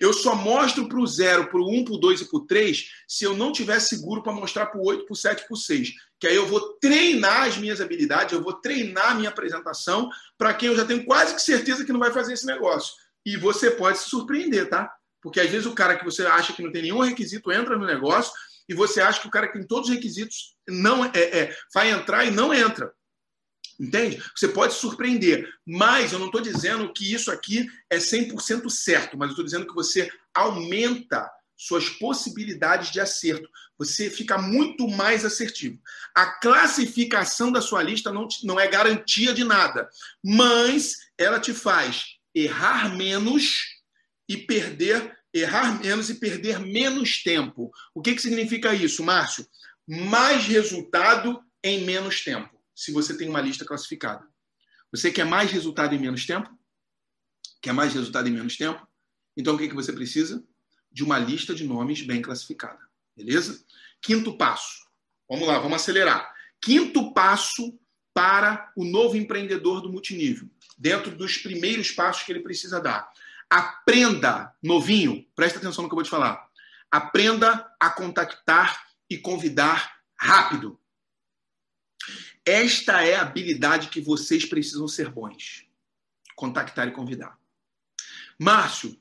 Eu 0.00 0.12
só 0.12 0.34
mostro 0.34 0.88
para 0.88 0.98
o 0.98 1.06
0, 1.06 1.48
para 1.48 1.60
o 1.60 1.70
1, 1.70 1.84
para 1.84 1.94
o 1.94 1.98
2 1.98 2.20
e 2.20 2.24
para 2.26 2.38
o 2.38 2.46
3 2.46 2.90
se 3.06 3.24
eu 3.24 3.36
não 3.36 3.52
tiver 3.52 3.80
seguro 3.80 4.22
para 4.22 4.32
mostrar 4.32 4.66
para 4.66 4.80
o 4.80 4.84
8, 4.84 5.04
para 5.04 5.12
o 5.12 5.16
7 5.16 5.42
e 5.42 5.46
para 5.46 5.54
o 5.54 5.56
6. 5.56 5.92
Que 6.18 6.26
aí 6.26 6.36
eu 6.36 6.46
vou 6.46 6.74
treinar 6.80 7.42
as 7.42 7.56
minhas 7.56 7.80
habilidades, 7.80 8.32
eu 8.32 8.42
vou 8.42 8.54
treinar 8.54 9.12
a 9.12 9.14
minha 9.14 9.28
apresentação 9.28 10.08
para 10.36 10.54
quem 10.54 10.68
eu 10.68 10.76
já 10.76 10.84
tenho 10.84 11.04
quase 11.04 11.34
que 11.34 11.42
certeza 11.42 11.84
que 11.84 11.92
não 11.92 12.00
vai 12.00 12.12
fazer 12.12 12.32
esse 12.32 12.46
negócio. 12.46 12.94
E 13.24 13.36
você 13.36 13.70
pode 13.70 13.98
se 13.98 14.08
surpreender, 14.08 14.68
tá? 14.68 14.92
Porque 15.20 15.40
às 15.40 15.50
vezes 15.50 15.66
o 15.66 15.74
cara 15.74 15.96
que 15.96 16.04
você 16.04 16.24
acha 16.24 16.52
que 16.52 16.62
não 16.62 16.70
tem 16.70 16.82
nenhum 16.82 17.00
requisito 17.00 17.50
entra 17.50 17.76
no 17.76 17.84
negócio 17.84 18.32
e 18.68 18.74
você 18.74 19.00
acha 19.00 19.20
que 19.20 19.28
o 19.28 19.30
cara 19.30 19.48
que 19.48 19.58
tem 19.58 19.66
todos 19.66 19.88
os 19.88 19.94
requisitos 19.94 20.56
não 20.68 21.04
é, 21.04 21.10
é 21.14 21.56
vai 21.72 21.90
entrar 21.90 22.24
e 22.24 22.30
não 22.30 22.52
entra. 22.52 22.92
Entende? 23.78 24.22
Você 24.34 24.48
pode 24.48 24.74
surpreender, 24.74 25.46
mas 25.66 26.12
eu 26.12 26.18
não 26.18 26.26
estou 26.26 26.40
dizendo 26.40 26.92
que 26.92 27.12
isso 27.12 27.30
aqui 27.30 27.66
é 27.90 27.98
100% 27.98 28.68
certo, 28.70 29.18
mas 29.18 29.28
eu 29.28 29.32
estou 29.32 29.44
dizendo 29.44 29.66
que 29.66 29.74
você 29.74 30.10
aumenta 30.34 31.30
suas 31.56 31.88
possibilidades 31.88 32.90
de 32.90 33.00
acerto. 33.00 33.48
Você 33.78 34.10
fica 34.10 34.38
muito 34.38 34.88
mais 34.88 35.24
assertivo. 35.24 35.78
A 36.14 36.26
classificação 36.26 37.52
da 37.52 37.60
sua 37.60 37.82
lista 37.82 38.12
não, 38.12 38.26
te, 38.26 38.46
não 38.46 38.58
é 38.58 38.66
garantia 38.66 39.32
de 39.34 39.44
nada, 39.44 39.88
mas 40.24 40.96
ela 41.18 41.38
te 41.38 41.52
faz 41.52 42.16
errar 42.34 42.94
menos 42.96 43.62
e 44.28 44.36
perder 44.36 45.14
errar 45.32 45.78
menos 45.82 46.08
e 46.08 46.14
perder 46.14 46.60
menos 46.60 47.22
tempo. 47.22 47.70
O 47.94 48.00
que, 48.00 48.14
que 48.14 48.22
significa 48.22 48.74
isso, 48.74 49.04
Márcio? 49.04 49.46
Mais 49.86 50.46
resultado 50.46 51.42
em 51.62 51.84
menos 51.84 52.24
tempo 52.24 52.55
se 52.76 52.92
você 52.92 53.16
tem 53.16 53.28
uma 53.28 53.40
lista 53.40 53.64
classificada. 53.64 54.24
Você 54.92 55.10
quer 55.10 55.24
mais 55.24 55.50
resultado 55.50 55.94
em 55.94 55.98
menos 55.98 56.26
tempo? 56.26 56.48
Quer 57.62 57.72
mais 57.72 57.94
resultado 57.94 58.28
em 58.28 58.32
menos 58.32 58.56
tempo? 58.56 58.86
Então 59.34 59.54
o 59.54 59.58
que, 59.58 59.68
que 59.68 59.74
você 59.74 59.92
precisa? 59.92 60.46
De 60.92 61.02
uma 61.02 61.18
lista 61.18 61.54
de 61.54 61.64
nomes 61.64 62.02
bem 62.02 62.20
classificada. 62.20 62.78
Beleza? 63.16 63.64
Quinto 64.02 64.36
passo. 64.36 64.86
Vamos 65.28 65.48
lá, 65.48 65.58
vamos 65.58 65.76
acelerar. 65.76 66.32
Quinto 66.60 67.12
passo 67.14 67.78
para 68.14 68.72
o 68.76 68.84
novo 68.84 69.16
empreendedor 69.16 69.80
do 69.80 69.90
multinível, 69.90 70.48
dentro 70.78 71.14
dos 71.14 71.36
primeiros 71.38 71.90
passos 71.90 72.22
que 72.22 72.32
ele 72.32 72.40
precisa 72.40 72.80
dar. 72.80 73.10
Aprenda, 73.48 74.54
novinho, 74.62 75.26
presta 75.34 75.58
atenção 75.58 75.82
no 75.82 75.88
que 75.88 75.94
eu 75.94 75.96
vou 75.96 76.04
te 76.04 76.10
falar. 76.10 76.46
Aprenda 76.90 77.70
a 77.80 77.90
contactar 77.90 78.86
e 79.08 79.18
convidar 79.18 80.00
rápido. 80.18 80.80
Esta 82.46 83.04
é 83.04 83.16
a 83.16 83.22
habilidade 83.22 83.88
que 83.88 84.00
vocês 84.00 84.46
precisam 84.46 84.86
ser 84.86 85.10
bons. 85.10 85.66
Contactar 86.36 86.86
e 86.86 86.92
convidar. 86.92 87.36
Márcio, 88.38 88.96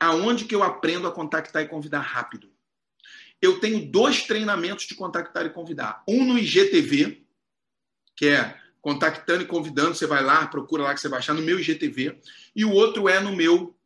aonde 0.00 0.46
que 0.46 0.54
eu 0.54 0.64
aprendo 0.64 1.06
a 1.06 1.12
contactar 1.12 1.62
e 1.62 1.68
convidar 1.68 2.00
rápido? 2.00 2.50
Eu 3.40 3.60
tenho 3.60 3.88
dois 3.88 4.22
treinamentos 4.22 4.86
de 4.86 4.96
contactar 4.96 5.46
e 5.46 5.50
convidar. 5.50 6.02
Um 6.08 6.24
no 6.24 6.38
IGTV, 6.38 7.24
que 8.16 8.26
é 8.26 8.60
contactando 8.80 9.42
e 9.42 9.46
convidando, 9.46 9.94
você 9.94 10.06
vai 10.06 10.22
lá, 10.24 10.46
procura 10.46 10.84
lá 10.84 10.94
que 10.94 11.00
você 11.00 11.08
vai 11.08 11.18
achar 11.18 11.34
no 11.34 11.42
meu 11.42 11.60
IGTV, 11.60 12.20
e 12.54 12.64
o 12.64 12.72
outro 12.72 13.08
é 13.08 13.20
no 13.20 13.34
meu 13.34 13.76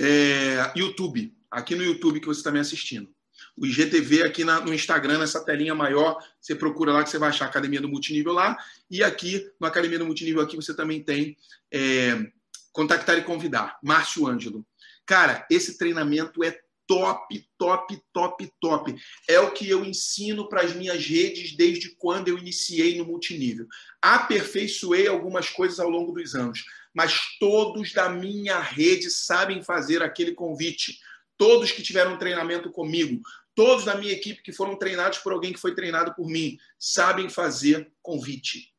é, 0.00 0.72
YouTube, 0.76 1.36
aqui 1.50 1.74
no 1.74 1.82
YouTube 1.82 2.20
que 2.20 2.26
você 2.26 2.40
está 2.40 2.50
me 2.50 2.60
assistindo. 2.60 3.12
O 3.60 3.66
IGTV 3.66 4.22
aqui 4.22 4.44
na, 4.44 4.60
no 4.60 4.72
Instagram, 4.72 5.18
nessa 5.18 5.44
telinha 5.44 5.74
maior, 5.74 6.18
você 6.40 6.54
procura 6.54 6.92
lá 6.92 7.02
que 7.02 7.10
você 7.10 7.18
vai 7.18 7.30
achar 7.30 7.46
a 7.46 7.48
Academia 7.48 7.80
do 7.80 7.88
Multinível 7.88 8.32
lá. 8.32 8.56
E 8.90 9.02
aqui, 9.02 9.50
no 9.60 9.66
Academia 9.66 9.98
do 9.98 10.06
Multinível, 10.06 10.42
aqui 10.42 10.56
você 10.56 10.74
também 10.74 11.02
tem 11.02 11.36
é, 11.72 12.30
Contactar 12.72 13.18
e 13.18 13.22
Convidar, 13.22 13.78
Márcio 13.82 14.26
Ângelo. 14.26 14.64
Cara, 15.04 15.46
esse 15.50 15.76
treinamento 15.76 16.44
é 16.44 16.58
top, 16.88 17.46
top, 17.58 18.02
top, 18.12 18.52
top. 18.60 18.96
É 19.28 19.38
o 19.38 19.52
que 19.52 19.68
eu 19.68 19.84
ensino 19.84 20.48
para 20.48 20.62
as 20.62 20.74
minhas 20.74 21.04
redes 21.04 21.54
desde 21.54 21.94
quando 21.96 22.28
eu 22.28 22.38
iniciei 22.38 22.96
no 22.96 23.04
multinível. 23.04 23.66
Aperfeiçoei 24.00 25.06
algumas 25.06 25.50
coisas 25.50 25.78
ao 25.78 25.90
longo 25.90 26.12
dos 26.12 26.34
anos, 26.34 26.64
mas 26.94 27.20
todos 27.38 27.92
da 27.92 28.08
minha 28.08 28.58
rede 28.58 29.10
sabem 29.10 29.62
fazer 29.62 30.02
aquele 30.02 30.32
convite. 30.32 30.98
Todos 31.36 31.70
que 31.70 31.82
tiveram 31.82 32.18
treinamento 32.18 32.70
comigo, 32.70 33.20
todos 33.58 33.84
da 33.84 33.96
minha 33.96 34.12
equipe 34.12 34.40
que 34.40 34.52
foram 34.52 34.76
treinados 34.76 35.18
por 35.18 35.32
alguém 35.32 35.52
que 35.52 35.58
foi 35.58 35.74
treinado 35.74 36.14
por 36.14 36.28
mim, 36.28 36.56
sabem 36.78 37.28
fazer 37.28 37.90
convite. 38.00 38.72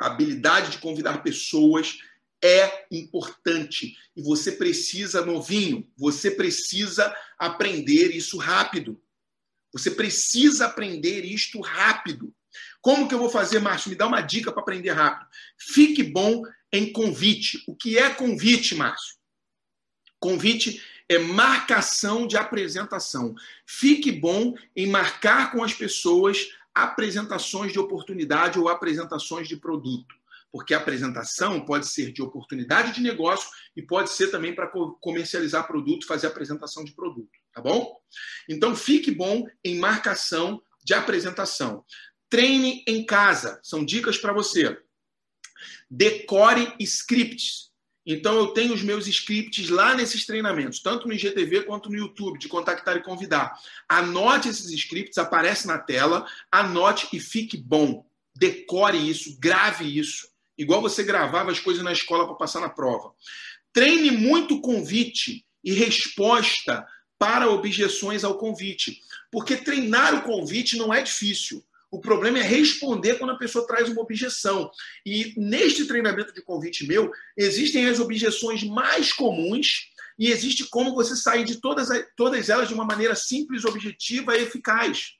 A 0.00 0.06
habilidade 0.06 0.70
de 0.70 0.78
convidar 0.78 1.22
pessoas 1.22 1.98
é 2.42 2.86
importante 2.90 3.94
e 4.16 4.22
você 4.22 4.52
precisa, 4.52 5.26
novinho, 5.26 5.86
você 5.94 6.30
precisa 6.30 7.14
aprender 7.38 8.16
isso 8.16 8.38
rápido. 8.38 8.98
Você 9.74 9.90
precisa 9.90 10.64
aprender 10.64 11.26
isto 11.26 11.60
rápido. 11.60 12.34
Como 12.80 13.06
que 13.06 13.14
eu 13.14 13.18
vou 13.18 13.28
fazer, 13.28 13.58
Márcio? 13.58 13.90
Me 13.90 13.96
dá 13.96 14.06
uma 14.06 14.22
dica 14.22 14.50
para 14.50 14.62
aprender 14.62 14.92
rápido. 14.92 15.28
Fique 15.58 16.02
bom 16.02 16.42
em 16.72 16.90
convite. 16.90 17.62
O 17.66 17.76
que 17.76 17.98
é 17.98 18.08
convite, 18.08 18.74
Márcio? 18.74 19.16
Convite 20.18 20.82
é 21.08 21.18
marcação 21.18 22.26
de 22.26 22.36
apresentação. 22.36 23.34
Fique 23.64 24.10
bom 24.12 24.54
em 24.74 24.86
marcar 24.86 25.52
com 25.52 25.62
as 25.62 25.72
pessoas 25.72 26.48
apresentações 26.74 27.72
de 27.72 27.78
oportunidade 27.78 28.58
ou 28.58 28.68
apresentações 28.68 29.48
de 29.48 29.56
produto 29.56 30.14
porque 30.56 30.72
a 30.72 30.78
apresentação 30.78 31.60
pode 31.66 31.86
ser 31.86 32.12
de 32.12 32.22
oportunidade 32.22 32.92
de 32.92 33.02
negócio 33.02 33.46
e 33.76 33.82
pode 33.82 34.08
ser 34.08 34.30
também 34.30 34.54
para 34.54 34.68
comercializar 35.02 35.66
produto, 35.66 36.06
fazer 36.06 36.28
apresentação 36.28 36.82
de 36.82 36.92
produto, 36.92 37.30
tá 37.52 37.60
bom? 37.60 37.94
Então 38.48 38.74
fique 38.74 39.10
bom 39.10 39.46
em 39.62 39.78
marcação 39.78 40.62
de 40.82 40.94
apresentação. 40.94 41.84
Treine 42.30 42.82
em 42.86 43.04
casa, 43.04 43.60
são 43.62 43.84
dicas 43.84 44.16
para 44.16 44.32
você. 44.32 44.80
Decore 45.90 46.74
scripts. 46.80 47.70
Então 48.06 48.36
eu 48.36 48.48
tenho 48.48 48.72
os 48.72 48.82
meus 48.82 49.08
scripts 49.08 49.68
lá 49.68 49.94
nesses 49.94 50.24
treinamentos, 50.24 50.80
tanto 50.80 51.08
no 51.08 51.12
IGTV 51.12 51.64
quanto 51.64 51.90
no 51.90 51.96
YouTube, 51.96 52.38
de 52.38 52.48
contactar 52.48 52.96
e 52.96 53.02
convidar. 53.02 53.52
Anote 53.88 54.48
esses 54.48 54.70
scripts, 54.70 55.18
aparece 55.18 55.66
na 55.66 55.78
tela, 55.78 56.24
anote 56.50 57.08
e 57.12 57.18
fique 57.18 57.56
bom. 57.56 58.06
Decore 58.34 59.10
isso, 59.10 59.36
grave 59.40 59.98
isso 59.98 60.28
igual 60.56 60.80
você 60.80 61.02
gravava 61.02 61.50
as 61.50 61.60
coisas 61.60 61.82
na 61.82 61.92
escola 61.92 62.26
para 62.26 62.34
passar 62.34 62.60
na 62.60 62.68
prova. 62.68 63.12
Treine 63.72 64.10
muito 64.10 64.60
convite 64.60 65.44
e 65.62 65.72
resposta 65.72 66.86
para 67.18 67.50
objeções 67.50 68.24
ao 68.24 68.38
convite, 68.38 69.00
porque 69.30 69.56
treinar 69.56 70.14
o 70.14 70.22
convite 70.22 70.76
não 70.76 70.92
é 70.92 71.02
difícil. 71.02 71.64
O 71.96 71.98
problema 71.98 72.38
é 72.38 72.42
responder 72.42 73.14
quando 73.14 73.30
a 73.30 73.38
pessoa 73.38 73.66
traz 73.66 73.88
uma 73.88 74.02
objeção. 74.02 74.70
E 75.04 75.32
neste 75.34 75.86
treinamento 75.86 76.30
de 76.30 76.42
convite 76.42 76.86
meu, 76.86 77.10
existem 77.34 77.86
as 77.86 77.98
objeções 77.98 78.62
mais 78.62 79.14
comuns 79.14 79.88
e 80.18 80.30
existe 80.30 80.68
como 80.68 80.94
você 80.94 81.16
sair 81.16 81.46
de 81.46 81.58
todas, 81.58 81.88
todas 82.14 82.50
elas 82.50 82.68
de 82.68 82.74
uma 82.74 82.84
maneira 82.84 83.14
simples, 83.14 83.64
objetiva 83.64 84.36
e 84.36 84.42
eficaz. 84.42 85.14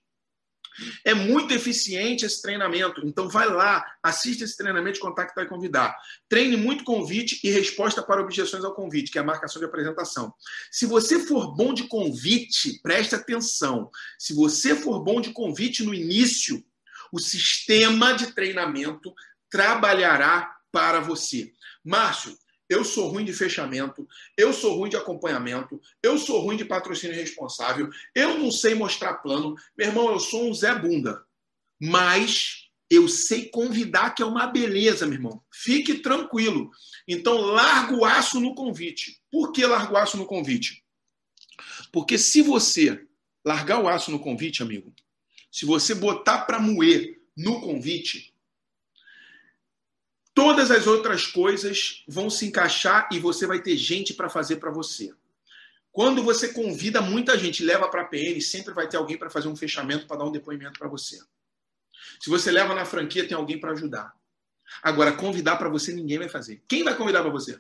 É 1.04 1.14
muito 1.14 1.52
eficiente 1.52 2.24
esse 2.24 2.40
treinamento. 2.42 3.00
Então, 3.04 3.28
vai 3.28 3.48
lá, 3.48 3.84
assista 4.02 4.44
esse 4.44 4.56
treinamento 4.56 4.94
de 4.94 5.00
contactar 5.00 5.44
e 5.44 5.48
convidar. 5.48 5.96
Treine 6.28 6.56
muito 6.56 6.84
convite 6.84 7.40
e 7.42 7.50
resposta 7.50 8.02
para 8.02 8.20
objeções 8.20 8.64
ao 8.64 8.74
convite, 8.74 9.10
que 9.10 9.18
é 9.18 9.20
a 9.20 9.24
marcação 9.24 9.60
de 9.60 9.66
apresentação. 9.66 10.32
Se 10.70 10.86
você 10.86 11.20
for 11.20 11.54
bom 11.54 11.72
de 11.72 11.84
convite, 11.84 12.80
preste 12.82 13.14
atenção. 13.14 13.90
Se 14.18 14.34
você 14.34 14.74
for 14.74 15.02
bom 15.02 15.20
de 15.20 15.30
convite 15.30 15.82
no 15.82 15.94
início, 15.94 16.64
o 17.12 17.18
sistema 17.18 18.12
de 18.12 18.32
treinamento 18.32 19.12
trabalhará 19.50 20.56
para 20.70 21.00
você. 21.00 21.52
Márcio, 21.84 22.36
eu 22.68 22.84
sou 22.84 23.08
ruim 23.08 23.24
de 23.24 23.32
fechamento, 23.32 24.06
eu 24.36 24.52
sou 24.52 24.76
ruim 24.76 24.90
de 24.90 24.96
acompanhamento, 24.96 25.80
eu 26.02 26.18
sou 26.18 26.40
ruim 26.40 26.56
de 26.56 26.64
patrocínio 26.64 27.14
responsável, 27.14 27.88
eu 28.14 28.38
não 28.38 28.50
sei 28.50 28.74
mostrar 28.74 29.14
plano. 29.14 29.54
Meu 29.76 29.88
irmão, 29.88 30.10
eu 30.10 30.18
sou 30.18 30.48
um 30.48 30.54
Zé 30.54 30.74
Bunda. 30.74 31.24
Mas 31.80 32.66
eu 32.90 33.08
sei 33.08 33.48
convidar, 33.48 34.14
que 34.14 34.22
é 34.22 34.26
uma 34.26 34.46
beleza, 34.46 35.06
meu 35.06 35.14
irmão. 35.14 35.42
Fique 35.52 35.96
tranquilo. 35.96 36.70
Então, 37.06 37.38
largo 37.38 37.98
o 37.98 38.04
aço 38.04 38.40
no 38.40 38.54
convite. 38.54 39.20
Por 39.30 39.52
que 39.52 39.64
largo 39.66 39.94
o 39.94 39.96
aço 39.96 40.16
no 40.16 40.26
convite? 40.26 40.84
Porque 41.92 42.18
se 42.18 42.42
você 42.42 43.06
largar 43.44 43.82
o 43.82 43.88
aço 43.88 44.10
no 44.10 44.18
convite, 44.18 44.62
amigo, 44.62 44.92
se 45.50 45.64
você 45.64 45.94
botar 45.94 46.42
para 46.42 46.58
moer 46.58 47.20
no 47.36 47.60
convite, 47.60 48.34
Todas 50.36 50.70
as 50.70 50.86
outras 50.86 51.26
coisas 51.26 52.04
vão 52.06 52.28
se 52.28 52.44
encaixar 52.44 53.08
e 53.10 53.18
você 53.18 53.46
vai 53.46 53.58
ter 53.58 53.74
gente 53.74 54.12
para 54.12 54.28
fazer 54.28 54.56
para 54.56 54.70
você. 54.70 55.14
Quando 55.90 56.22
você 56.22 56.52
convida 56.52 57.00
muita 57.00 57.38
gente, 57.38 57.64
leva 57.64 57.88
para 57.88 58.02
a 58.02 58.04
PN, 58.04 58.38
sempre 58.42 58.74
vai 58.74 58.86
ter 58.86 58.98
alguém 58.98 59.16
para 59.16 59.30
fazer 59.30 59.48
um 59.48 59.56
fechamento, 59.56 60.06
para 60.06 60.18
dar 60.18 60.26
um 60.26 60.30
depoimento 60.30 60.78
para 60.78 60.88
você. 60.88 61.18
Se 62.20 62.28
você 62.28 62.52
leva 62.52 62.74
na 62.74 62.84
franquia, 62.84 63.26
tem 63.26 63.34
alguém 63.34 63.58
para 63.58 63.72
ajudar. 63.72 64.14
Agora, 64.82 65.10
convidar 65.10 65.56
para 65.56 65.70
você, 65.70 65.90
ninguém 65.94 66.18
vai 66.18 66.28
fazer. 66.28 66.62
Quem 66.68 66.84
vai 66.84 66.94
convidar 66.94 67.22
para 67.22 67.30
você? 67.30 67.58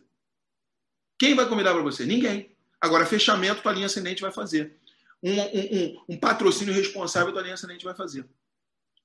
Quem 1.18 1.34
vai 1.34 1.48
convidar 1.48 1.72
para 1.72 1.82
você? 1.82 2.04
Ninguém. 2.04 2.54
Agora, 2.78 3.06
fechamento, 3.06 3.62
tua 3.62 3.72
linha 3.72 3.86
ascendente 3.86 4.20
vai 4.20 4.32
fazer. 4.32 4.76
Um, 5.22 5.32
um, 5.32 5.40
um, 5.40 6.04
um 6.10 6.16
patrocínio 6.18 6.74
responsável, 6.74 7.32
tua 7.32 7.40
linha 7.40 7.54
ascendente 7.54 7.86
vai 7.86 7.94
fazer. 7.94 8.28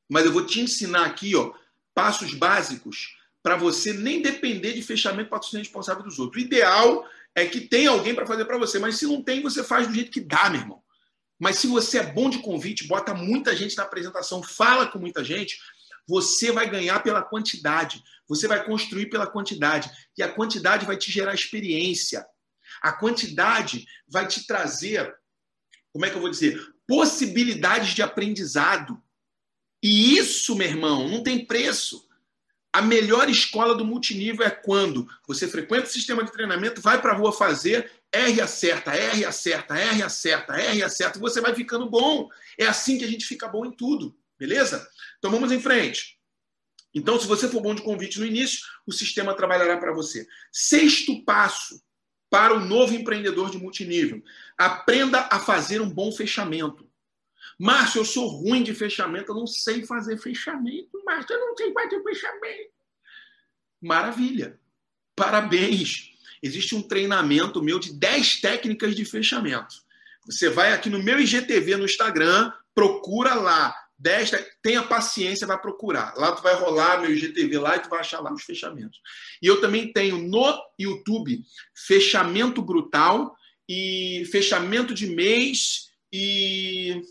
Mas 0.10 0.26
eu 0.26 0.34
vou 0.34 0.46
te 0.46 0.60
ensinar 0.60 1.06
aqui, 1.06 1.38
ó, 1.38 1.54
passos 1.94 2.34
básicos 2.34 3.21
para 3.44 3.56
você 3.56 3.94
nem 3.94 4.22
depender 4.22 4.74
de 4.74 4.82
fechamento 4.82 5.30
patrocínio 5.30 5.64
responsável 5.64 6.04
dos 6.04 6.20
outros. 6.20 6.42
O 6.42 6.46
ideal 6.46 7.08
é 7.34 7.46
que 7.46 7.62
tenha 7.62 7.90
alguém 7.90 8.14
para 8.14 8.28
fazer 8.28 8.46
para 8.46 8.58
você, 8.58 8.78
mas 8.78 8.96
se 8.96 9.06
não 9.06 9.22
tem, 9.22 9.42
você 9.42 9.64
faz 9.64 9.88
do 9.88 9.94
jeito 9.94 10.12
que 10.12 10.22
dá, 10.22 10.50
meu 10.50 10.62
irmão. 10.62 10.84
Mas 11.40 11.58
se 11.58 11.66
você 11.66 11.98
é 11.98 12.04
bom 12.04 12.30
de 12.30 12.40
convite, 12.40 12.88
bota 12.88 13.14
muita 13.14 13.56
gente 13.56 13.76
na 13.76 13.84
apresentação, 13.84 14.44
fala 14.44 14.88
com 14.88 15.00
muita 15.00 15.24
gente, 15.24 15.60
você 16.08 16.52
vai 16.52 16.70
ganhar 16.70 17.02
pela 17.02 17.22
quantidade, 17.22 18.04
você 18.28 18.48
vai 18.48 18.64
construir 18.64 19.08
pela 19.08 19.26
quantidade, 19.26 19.90
e 20.18 20.22
a 20.22 20.32
quantidade 20.32 20.86
vai 20.86 20.98
te 20.98 21.12
gerar 21.12 21.34
experiência. 21.34 22.26
A 22.82 22.92
quantidade 22.92 23.88
vai 24.08 24.28
te 24.28 24.46
trazer, 24.46 25.16
como 25.92 26.06
é 26.06 26.10
que 26.10 26.16
eu 26.16 26.22
vou 26.22 26.30
dizer, 26.30 26.62
possibilidades 26.88 27.96
de 27.96 28.02
aprendizado. 28.02 29.02
E 29.82 30.18
isso, 30.18 30.56
meu 30.56 30.68
irmão, 30.68 31.08
não 31.08 31.24
tem 31.24 31.46
preço. 31.46 32.08
A 32.74 32.82
melhor 32.82 33.30
escola 33.30 33.76
do 33.76 33.84
multinível 33.84 34.46
é 34.46 34.50
quando 34.50 35.08
você 35.28 35.48
frequenta 35.48 35.88
o 35.88 35.92
sistema 35.92 36.24
de 36.24 36.32
treinamento, 36.32 36.82
vai 36.82 37.02
para 37.02 37.12
a 37.12 37.16
rua 37.16 37.34
fazer, 37.34 37.92
R 38.12 38.42
acerta, 38.42 38.92
R 38.92 39.26
acerta, 39.26 39.78
R 39.78 40.04
acerta, 40.04 40.54
R 40.56 40.84
acerta, 40.84 41.18
e 41.18 41.22
você 41.22 41.42
vai 41.42 41.54
ficando 41.54 41.90
bom. 41.90 42.30
É 42.58 42.66
assim 42.66 42.98
que 42.98 43.04
a 43.04 43.08
gente 43.08 43.26
fica 43.26 43.48
bom 43.48 43.66
em 43.66 43.72
tudo, 43.72 44.16
beleza? 44.40 44.88
Então 45.18 45.30
vamos 45.30 45.52
em 45.52 45.60
frente. 45.60 46.18
Então, 46.94 47.20
se 47.20 47.26
você 47.26 47.48
for 47.48 47.62
bom 47.62 47.74
de 47.74 47.82
convite 47.82 48.20
no 48.20 48.26
início, 48.26 48.60
o 48.86 48.92
sistema 48.92 49.34
trabalhará 49.34 49.78
para 49.78 49.94
você. 49.94 50.28
Sexto 50.52 51.24
passo 51.24 51.82
para 52.30 52.54
o 52.54 52.60
novo 52.60 52.94
empreendedor 52.94 53.50
de 53.50 53.58
multinível: 53.58 54.22
aprenda 54.58 55.28
a 55.32 55.40
fazer 55.40 55.82
um 55.82 55.90
bom 55.90 56.12
fechamento. 56.12 56.90
Márcio, 57.62 58.00
eu 58.00 58.06
sou 58.06 58.26
ruim 58.26 58.64
de 58.64 58.74
fechamento, 58.74 59.32
eu 59.32 59.36
não 59.36 59.46
sei 59.46 59.86
fazer 59.86 60.18
fechamento. 60.18 61.00
Márcio, 61.06 61.36
eu 61.36 61.40
não 61.42 61.56
sei 61.56 61.72
fazer 61.72 62.02
fechamento. 62.02 62.72
Maravilha. 63.80 64.60
Parabéns. 65.16 66.10
Existe 66.42 66.74
um 66.74 66.82
treinamento 66.82 67.62
meu 67.62 67.78
de 67.78 67.94
10 67.94 68.42
técnicas 68.42 68.96
de 68.96 69.06
fechamento. 69.06 69.76
Você 70.26 70.50
vai 70.50 70.74
aqui 70.74 70.90
no 70.90 71.04
meu 71.04 71.20
IGTV 71.20 71.78
no 71.78 71.86
Instagram, 71.86 72.52
procura 72.74 73.36
lá. 73.36 73.76
10, 74.00 74.32
tenha 74.64 74.82
paciência, 74.82 75.46
vai 75.46 75.62
procurar. 75.62 76.16
Lá 76.18 76.32
tu 76.32 76.42
vai 76.42 76.56
rolar 76.56 77.00
meu 77.00 77.12
IGTV 77.12 77.60
lá 77.60 77.76
e 77.76 77.82
tu 77.82 77.90
vai 77.90 78.00
achar 78.00 78.22
lá 78.22 78.34
os 78.34 78.42
fechamentos. 78.42 79.00
E 79.40 79.46
eu 79.46 79.62
também 79.62 79.94
tenho 79.94 80.18
no 80.18 80.60
YouTube 80.80 81.46
fechamento 81.76 82.60
brutal 82.60 83.36
e 83.70 84.28
fechamento 84.32 84.96
de 84.96 85.06
mês 85.06 85.92
e 86.12 87.04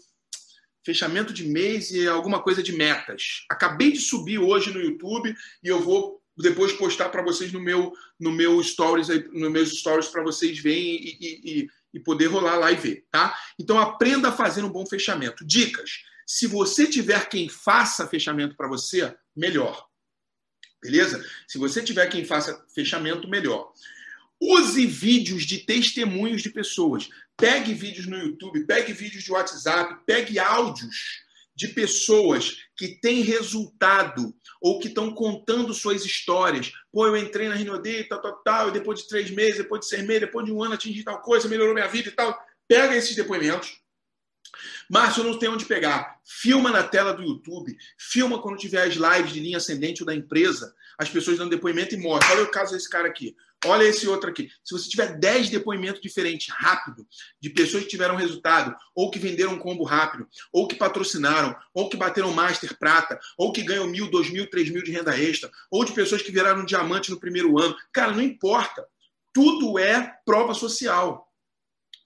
fechamento 0.85 1.33
de 1.33 1.47
mês 1.47 1.91
e 1.91 2.07
alguma 2.09 2.43
coisa 2.43 2.63
de 2.63 2.73
metas. 2.73 3.45
Acabei 3.51 3.93
de 3.93 4.01
subir 4.01 4.39
hoje 4.39 4.73
no 4.73 4.81
YouTube 4.81 5.35
e 5.63 5.69
eu 5.69 5.81
vou 5.81 6.21
depois 6.37 6.73
postar 6.73 7.11
para 7.11 7.23
vocês 7.23 7.53
no 7.53 7.61
meu 7.61 7.93
no 8.19 8.33
meu 8.33 8.63
stories 8.63 9.09
no 9.33 9.51
meus 9.51 9.79
stories 9.79 10.09
para 10.09 10.23
vocês 10.23 10.59
verem 10.59 10.97
e, 10.97 11.19
e, 11.21 11.69
e, 11.95 12.01
poder 12.01 12.27
rolar 12.27 12.57
lá 12.57 12.73
e 12.73 12.77
ver, 12.77 13.05
tá? 13.11 13.37
Então 13.59 13.79
aprenda 13.79 14.29
a 14.29 14.33
fazer 14.33 14.65
um 14.65 14.71
bom 14.71 14.87
fechamento. 14.87 15.45
Dicas: 15.45 16.03
se 16.27 16.47
você 16.47 16.87
tiver 16.87 17.29
quem 17.29 17.49
faça 17.49 18.07
fechamento 18.07 18.57
para 18.57 18.69
você, 18.69 19.15
melhor. 19.37 19.87
Beleza? 20.83 21.23
Se 21.47 21.59
você 21.59 21.83
tiver 21.83 22.07
quem 22.07 22.25
faça 22.25 22.65
fechamento, 22.75 23.29
melhor. 23.29 23.73
Use 24.41 24.87
vídeos 24.87 25.45
de 25.45 25.59
testemunhos 25.59 26.41
de 26.41 26.49
pessoas. 26.49 27.11
Pegue 27.41 27.73
vídeos 27.73 28.07
no 28.07 28.19
YouTube, 28.19 28.67
pegue 28.67 28.93
vídeos 28.93 29.25
de 29.25 29.33
WhatsApp, 29.33 29.97
pegue 30.07 30.39
áudios 30.39 31.25
de 31.57 31.69
pessoas 31.69 32.59
que 32.77 33.01
têm 33.01 33.23
resultado 33.23 34.35
ou 34.61 34.79
que 34.79 34.89
estão 34.89 35.13
contando 35.13 35.75
suas 35.75 36.05
histórias. 36.05 36.73
Pô, 36.93 37.07
eu 37.07 37.17
entrei 37.17 37.49
na 37.49 37.55
Rinode, 37.55 38.05
tal, 38.05 38.21
tal, 38.21 38.37
tal, 38.43 38.69
e 38.69 38.73
depois 38.73 39.01
de 39.01 39.09
três 39.09 39.31
meses, 39.31 39.59
depois 39.59 39.81
de 39.81 39.89
seis 39.89 40.03
meses, 40.03 40.21
depois 40.21 40.47
de 40.47 40.53
um 40.53 40.63
ano 40.63 40.75
atingi 40.75 41.03
tal 41.03 41.21
coisa, 41.21 41.49
melhorou 41.49 41.75
minha 41.75 41.89
vida 41.89 42.09
e 42.09 42.13
tal. 42.13 42.39
Pega 42.69 42.95
esses 42.95 43.17
depoimentos. 43.17 43.81
Márcio, 44.89 45.25
não 45.25 45.39
tem 45.39 45.49
onde 45.49 45.65
pegar. 45.65 46.19
Filma 46.25 46.71
na 46.71 46.83
tela 46.83 47.13
do 47.13 47.23
YouTube. 47.23 47.77
Filma 47.99 48.41
quando 48.41 48.59
tiver 48.59 48.83
as 48.83 48.95
lives 48.95 49.33
de 49.33 49.41
linha 49.41 49.59
ascendente 49.59 50.03
ou 50.03 50.07
da 50.07 50.15
empresa, 50.15 50.75
as 50.99 51.09
pessoas 51.09 51.39
dando 51.39 51.51
depoimento 51.51 51.95
e 51.95 51.99
mostra. 51.99 52.35
Olha 52.35 52.45
o 52.45 52.51
caso 52.51 52.73
desse 52.73 52.89
cara 52.89 53.09
aqui. 53.09 53.37
Olha 53.67 53.85
esse 53.85 54.09
outro 54.09 54.31
aqui. 54.31 54.51
Se 54.65 54.73
você 54.73 54.89
tiver 54.89 55.19
10 55.19 55.51
depoimentos 55.51 56.01
diferentes, 56.01 56.49
rápido, 56.49 57.07
de 57.41 57.51
pessoas 57.51 57.83
que 57.83 57.91
tiveram 57.91 58.17
resultado, 58.17 58.75
ou 58.95 59.11
que 59.11 59.19
venderam 59.19 59.53
um 59.53 59.59
combo 59.59 59.85
rápido, 59.85 60.27
ou 60.51 60.67
que 60.67 60.75
patrocinaram, 60.75 61.55
ou 61.75 61.89
que 61.89 61.97
bateram 61.97 62.33
Master 62.33 62.79
Prata, 62.79 63.21
ou 63.37 63.53
que 63.53 63.63
ganham 63.63 63.87
mil, 63.87 64.11
dois 64.11 64.31
mil, 64.31 64.49
três 64.49 64.71
mil 64.71 64.83
de 64.83 64.91
renda 64.91 65.19
extra, 65.19 65.51
ou 65.71 65.85
de 65.85 65.93
pessoas 65.93 66.23
que 66.23 66.33
viraram 66.33 66.65
diamante 66.65 67.11
no 67.11 67.21
primeiro 67.21 67.59
ano. 67.59 67.77
Cara, 67.93 68.13
não 68.13 68.23
importa. 68.23 68.87
Tudo 69.33 69.79
é 69.79 70.15
prova 70.25 70.55
social. 70.55 71.31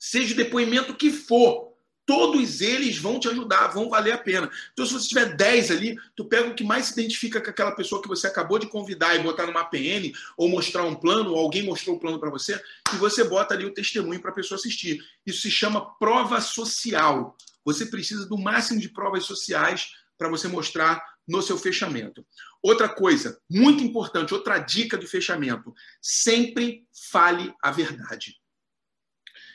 Seja 0.00 0.34
o 0.34 0.36
depoimento 0.36 0.94
que 0.94 1.10
for 1.10 1.73
todos 2.06 2.60
eles 2.60 2.98
vão 2.98 3.18
te 3.18 3.28
ajudar, 3.28 3.68
vão 3.68 3.88
valer 3.88 4.12
a 4.12 4.18
pena. 4.18 4.50
Então, 4.72 4.84
se 4.84 4.92
você 4.92 5.08
tiver 5.08 5.36
10 5.36 5.70
ali, 5.70 5.98
tu 6.14 6.24
pega 6.24 6.48
o 6.48 6.54
que 6.54 6.64
mais 6.64 6.86
se 6.86 6.92
identifica 6.92 7.40
com 7.40 7.50
aquela 7.50 7.72
pessoa 7.72 8.02
que 8.02 8.08
você 8.08 8.26
acabou 8.26 8.58
de 8.58 8.68
convidar 8.68 9.14
e 9.16 9.22
botar 9.22 9.46
numa 9.46 9.64
PN, 9.64 10.12
ou 10.36 10.48
mostrar 10.48 10.84
um 10.84 10.94
plano, 10.94 11.30
ou 11.30 11.38
alguém 11.38 11.62
mostrou 11.62 11.94
o 11.94 11.98
um 11.98 12.00
plano 12.00 12.18
para 12.18 12.30
você, 12.30 12.60
e 12.92 12.96
você 12.96 13.24
bota 13.24 13.54
ali 13.54 13.64
o 13.64 13.74
testemunho 13.74 14.20
para 14.20 14.30
a 14.30 14.34
pessoa 14.34 14.58
assistir. 14.58 15.02
Isso 15.26 15.42
se 15.42 15.50
chama 15.50 15.94
prova 15.98 16.40
social. 16.40 17.36
Você 17.64 17.86
precisa 17.86 18.26
do 18.26 18.36
máximo 18.36 18.80
de 18.80 18.88
provas 18.88 19.24
sociais 19.24 19.92
para 20.18 20.28
você 20.28 20.46
mostrar 20.48 21.02
no 21.26 21.42
seu 21.42 21.56
fechamento. 21.56 22.24
Outra 22.62 22.88
coisa, 22.88 23.40
muito 23.48 23.82
importante, 23.82 24.34
outra 24.34 24.58
dica 24.58 24.96
de 24.96 25.06
fechamento: 25.06 25.74
sempre 26.00 26.86
fale 27.10 27.54
a 27.62 27.70
verdade. 27.70 28.38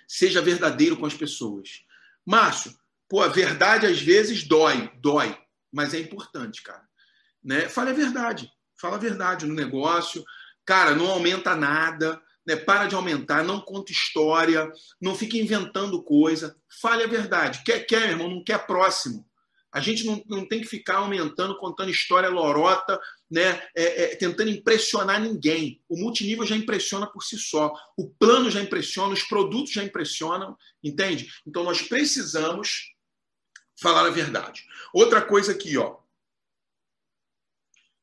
Seja 0.08 0.42
verdadeiro 0.42 0.98
com 0.98 1.06
as 1.06 1.14
pessoas. 1.14 1.84
Márcio, 2.26 2.74
pô, 3.08 3.22
a 3.22 3.28
verdade 3.28 3.86
às 3.86 4.02
vezes 4.02 4.48
dói, 4.48 4.92
dói, 5.02 5.38
mas 5.72 5.94
é 5.94 6.00
importante, 6.00 6.62
cara. 6.62 6.84
Né? 7.44 7.70
Fale 7.70 7.92
a 7.92 7.94
verdade, 7.94 8.50
fala 8.80 8.96
a 8.96 9.00
verdade 9.00 9.46
no 9.46 9.54
negócio. 9.54 10.24
Cara, 10.66 10.94
não 10.96 11.10
aumenta 11.10 11.56
nada, 11.56 12.22
né? 12.46 12.56
para 12.56 12.86
de 12.86 12.96
aumentar, 12.96 13.44
não 13.44 13.60
conta 13.60 13.92
história, 13.92 14.72
não 15.02 15.16
fique 15.16 15.40
inventando 15.40 16.04
coisa. 16.04 16.56
Fale 16.82 17.04
a 17.04 17.08
verdade. 17.08 17.64
Quer, 17.64 17.86
quer, 17.86 18.10
irmão, 18.10 18.30
não 18.30 18.44
quer 18.44 18.66
próximo. 18.66 19.26
A 19.72 19.80
gente 19.80 20.04
não, 20.04 20.24
não 20.28 20.48
tem 20.48 20.62
que 20.62 20.68
ficar 20.68 20.98
aumentando, 20.98 21.58
contando 21.58 21.92
história 21.92 22.30
lorota, 22.30 23.00
né, 23.30 23.62
é, 23.76 24.04
é, 24.04 24.16
tentando 24.16 24.50
impressionar 24.50 25.22
ninguém. 25.22 25.82
O 25.88 25.98
multinível 25.98 26.46
já 26.46 26.56
impressiona 26.56 27.06
por 27.06 27.24
si 27.24 27.38
só. 27.38 27.74
O 27.96 28.10
plano 28.10 28.50
já 28.50 28.62
impressiona, 28.62 29.14
os 29.14 29.24
produtos 29.24 29.72
já 29.72 29.84
impressionam, 29.84 30.58
entende? 30.84 31.32
Então 31.46 31.64
nós 31.64 31.82
precisamos 31.82 32.94
falar 33.80 34.08
a 34.08 34.12
verdade. 34.12 34.66
Outra 34.94 35.22
coisa 35.22 35.52
aqui, 35.52 35.78
ó. 35.78 35.98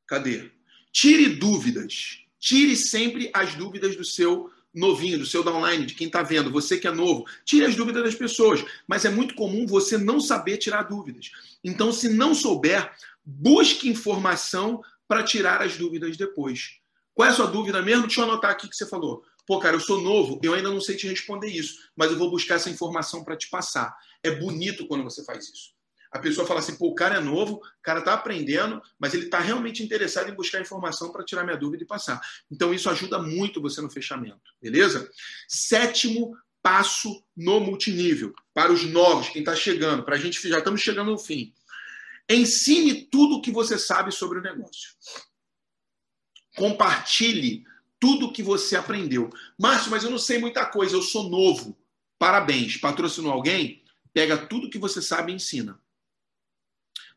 Cadê? 0.07 0.51
Tire 0.93 1.29
dúvidas. 1.29 2.25
Tire 2.39 2.77
sempre 2.77 3.31
as 3.35 3.55
dúvidas 3.55 3.97
do 3.97 4.05
seu 4.05 4.51
novinho, 4.73 5.19
do 5.19 5.27
seu 5.27 5.43
downline, 5.43 5.87
de 5.87 5.95
quem 5.95 6.07
está 6.07 6.23
vendo, 6.23 6.51
você 6.51 6.79
que 6.79 6.87
é 6.87 6.93
novo. 6.93 7.25
Tire 7.45 7.65
as 7.65 7.75
dúvidas 7.75 8.05
das 8.05 8.15
pessoas. 8.15 8.65
Mas 8.87 9.05
é 9.05 9.11
muito 9.11 9.35
comum 9.35 9.67
você 9.67 9.99
não 9.99 10.21
saber 10.21 10.59
tirar 10.59 10.85
dúvidas. 10.85 11.31
Então, 11.65 11.91
se 11.91 12.09
não 12.09 12.35
souber, 12.35 12.93
busque 13.25 13.89
informação 13.89 14.83
para 15.09 15.23
tirar 15.23 15.63
as 15.63 15.77
dúvidas 15.77 16.17
depois. 16.17 16.81
Qual 17.15 17.27
é 17.27 17.31
a 17.31 17.35
sua 17.35 17.47
dúvida 17.47 17.81
mesmo? 17.83 18.07
Deixa 18.07 18.21
eu 18.21 18.25
anotar 18.25 18.51
aqui 18.51 18.69
que 18.69 18.77
você 18.77 18.87
falou. 18.87 19.23
Pô, 19.47 19.59
cara, 19.59 19.77
eu 19.77 19.81
sou 19.81 20.01
novo, 20.01 20.41
eu 20.43 20.55
ainda 20.55 20.71
não 20.71 20.81
sei 20.81 20.97
te 20.97 21.07
responder 21.07 21.49
isso, 21.49 21.79
mas 21.97 22.11
eu 22.11 22.19
vou 22.19 22.31
buscar 22.31 22.57
essa 22.57 22.69
informação 22.69 23.25
para 23.25 23.37
te 23.37 23.49
passar. 23.49 23.97
É 24.23 24.31
bonito 24.31 24.87
quando 24.89 25.05
você 25.05 25.25
faz 25.25 25.45
isso. 25.49 25.77
A 26.11 26.19
pessoa 26.19 26.47
fala 26.47 26.61
assim, 26.61 26.77
pô, 26.77 26.89
o 26.89 26.95
cara 26.95 27.17
é 27.17 27.21
novo, 27.21 27.57
o 27.57 27.83
cara 27.83 28.01
está 28.01 28.15
aprendendo, 28.15 28.81
mas 28.99 29.15
ele 29.15 29.27
está 29.27 29.39
realmente 29.39 29.83
interessado 29.83 30.31
em 30.31 30.35
buscar 30.35 30.61
informação 30.61 31.13
para 31.13 31.25
tirar 31.25 31.45
minha 31.45 31.57
dúvida 31.57 31.85
e 31.85 31.87
passar. 31.87 32.21
Então, 32.51 32.73
isso 32.73 32.89
ajuda 32.89 33.21
muito 33.21 33.61
você 33.61 33.81
no 33.81 33.91
fechamento, 33.91 34.41
beleza? 34.61 35.09
Sétimo 35.49 36.37
passo 36.63 37.23
no 37.37 37.61
multinível, 37.61 38.35
para 38.53 38.73
os 38.73 38.83
novos, 38.85 39.29
quem 39.29 39.41
está 39.41 39.55
chegando, 39.55 40.03
para 40.03 40.17
a 40.17 40.19
gente 40.19 40.49
já 40.49 40.59
estamos 40.59 40.81
chegando 40.81 41.13
no 41.13 41.19
fim. 41.19 41.55
Ensine 42.29 43.03
tudo 43.05 43.37
o 43.37 43.43
que 43.43 43.51
você 43.51 43.79
sabe 43.79 44.11
sobre 44.13 44.39
o 44.39 44.43
negócio. 44.43 44.91
Compartilhe 46.57 47.65
tudo 48.01 48.27
o 48.27 48.33
que 48.33 48.43
você 48.43 48.77
aprendeu. 48.77 49.31
Márcio, 49.59 49.91
mas 49.91 50.05
eu 50.05 50.11
não 50.11 50.19
sei 50.19 50.39
muita 50.39 50.67
coisa, 50.67 50.97
eu 50.97 51.03
sou 51.03 51.29
novo. 51.29 51.77
Parabéns. 52.19 52.77
Patrocinou 52.77 53.33
alguém? 53.33 53.83
Pega 54.13 54.37
tudo 54.37 54.71
que 54.71 54.79
você 54.79 55.01
sabe 55.01 55.33
e 55.33 55.35
ensina. 55.37 55.81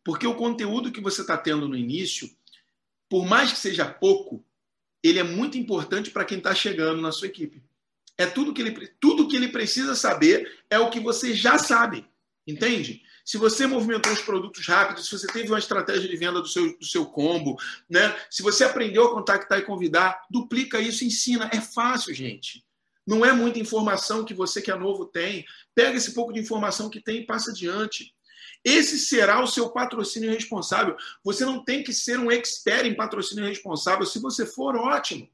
Porque 0.04 0.28
o 0.28 0.36
conteúdo 0.36 0.92
que 0.92 1.02
você 1.02 1.22
está 1.22 1.38
tendo 1.38 1.68
no 1.68 1.76
início, 1.76 2.30
por 3.10 3.26
mais 3.26 3.52
que 3.52 3.60
seja 3.60 3.86
pouco, 3.86 4.46
ele 5.04 5.20
é 5.20 5.24
muito 5.24 5.58
importante 5.58 6.12
para 6.12 6.26
quem 6.26 6.38
está 6.38 6.54
chegando 6.54 7.02
na 7.02 7.12
sua 7.12 7.28
equipe. 7.28 7.64
É 8.18 8.26
tudo 8.26 8.54
que 8.54 8.62
ele 8.62 8.88
tudo 9.00 9.28
que 9.28 9.36
ele 9.36 9.48
precisa 9.48 9.96
saber 9.96 10.64
é 10.70 10.78
o 10.78 10.90
que 10.90 11.00
você 11.00 11.34
já 11.34 11.58
sabe, 11.58 12.06
entende? 12.46 13.02
Se 13.30 13.38
você 13.38 13.68
movimentou 13.68 14.12
os 14.12 14.22
produtos 14.22 14.66
rápidos, 14.66 15.06
se 15.06 15.12
você 15.12 15.28
teve 15.28 15.50
uma 15.50 15.60
estratégia 15.60 16.10
de 16.10 16.18
venda 16.18 16.42
do 16.42 16.48
seu, 16.48 16.76
do 16.76 16.84
seu 16.84 17.06
combo, 17.06 17.58
né? 17.88 18.20
se 18.28 18.42
você 18.42 18.64
aprendeu 18.64 19.06
a 19.06 19.14
contactar 19.14 19.60
e 19.60 19.66
convidar, 19.66 20.26
duplica 20.32 20.82
isso, 20.82 21.06
ensina. 21.06 21.48
É 21.54 21.62
fácil, 21.62 22.12
gente. 22.12 22.66
Não 23.06 23.24
é 23.24 23.32
muita 23.32 23.60
informação 23.60 24.26
que 24.26 24.34
você 24.34 24.64
que 24.64 24.72
é 24.72 24.76
novo 24.76 25.06
tem. 25.06 25.46
Pega 25.76 25.96
esse 25.96 26.16
pouco 26.16 26.34
de 26.34 26.40
informação 26.40 26.90
que 26.90 27.00
tem 27.00 27.18
e 27.18 27.26
passa 27.28 27.52
adiante. 27.52 28.16
Esse 28.66 28.98
será 28.98 29.44
o 29.44 29.48
seu 29.48 29.70
patrocínio 29.70 30.32
responsável. 30.32 30.98
Você 31.24 31.46
não 31.46 31.64
tem 31.64 31.84
que 31.84 31.94
ser 31.94 32.18
um 32.18 32.32
expert 32.32 32.88
em 32.88 32.96
patrocínio 32.96 33.46
responsável. 33.46 34.08
Se 34.08 34.18
você 34.18 34.44
for, 34.44 34.76
ótimo. 34.76 35.30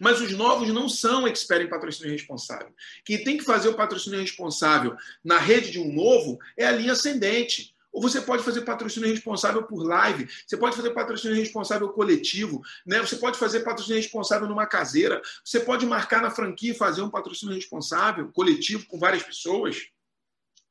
Mas 0.00 0.20
os 0.20 0.32
novos 0.32 0.68
não 0.68 0.88
são 0.88 1.26
expert 1.26 1.62
em 1.62 1.68
patrocínio 1.68 2.12
responsável. 2.12 2.72
Quem 3.04 3.22
tem 3.22 3.36
que 3.36 3.44
fazer 3.44 3.68
o 3.68 3.74
patrocínio 3.74 4.20
responsável 4.20 4.96
na 5.24 5.38
rede 5.38 5.70
de 5.70 5.78
um 5.78 5.92
novo 5.92 6.38
é 6.56 6.66
a 6.66 6.72
linha 6.72 6.92
ascendente. 6.92 7.74
Ou 7.92 8.02
você 8.02 8.20
pode 8.20 8.42
fazer 8.42 8.62
patrocínio 8.62 9.08
responsável 9.08 9.62
por 9.62 9.82
live, 9.82 10.28
você 10.46 10.56
pode 10.56 10.76
fazer 10.76 10.90
patrocínio 10.90 11.36
responsável 11.36 11.88
coletivo, 11.88 12.62
né? 12.86 13.00
você 13.00 13.16
pode 13.16 13.38
fazer 13.38 13.60
patrocínio 13.60 14.00
responsável 14.00 14.46
numa 14.46 14.66
caseira, 14.66 15.20
você 15.42 15.58
pode 15.58 15.86
marcar 15.86 16.20
na 16.20 16.30
franquia 16.30 16.72
e 16.72 16.76
fazer 16.76 17.02
um 17.02 17.10
patrocínio 17.10 17.54
responsável 17.54 18.30
coletivo 18.32 18.86
com 18.86 18.98
várias 18.98 19.22
pessoas 19.22 19.88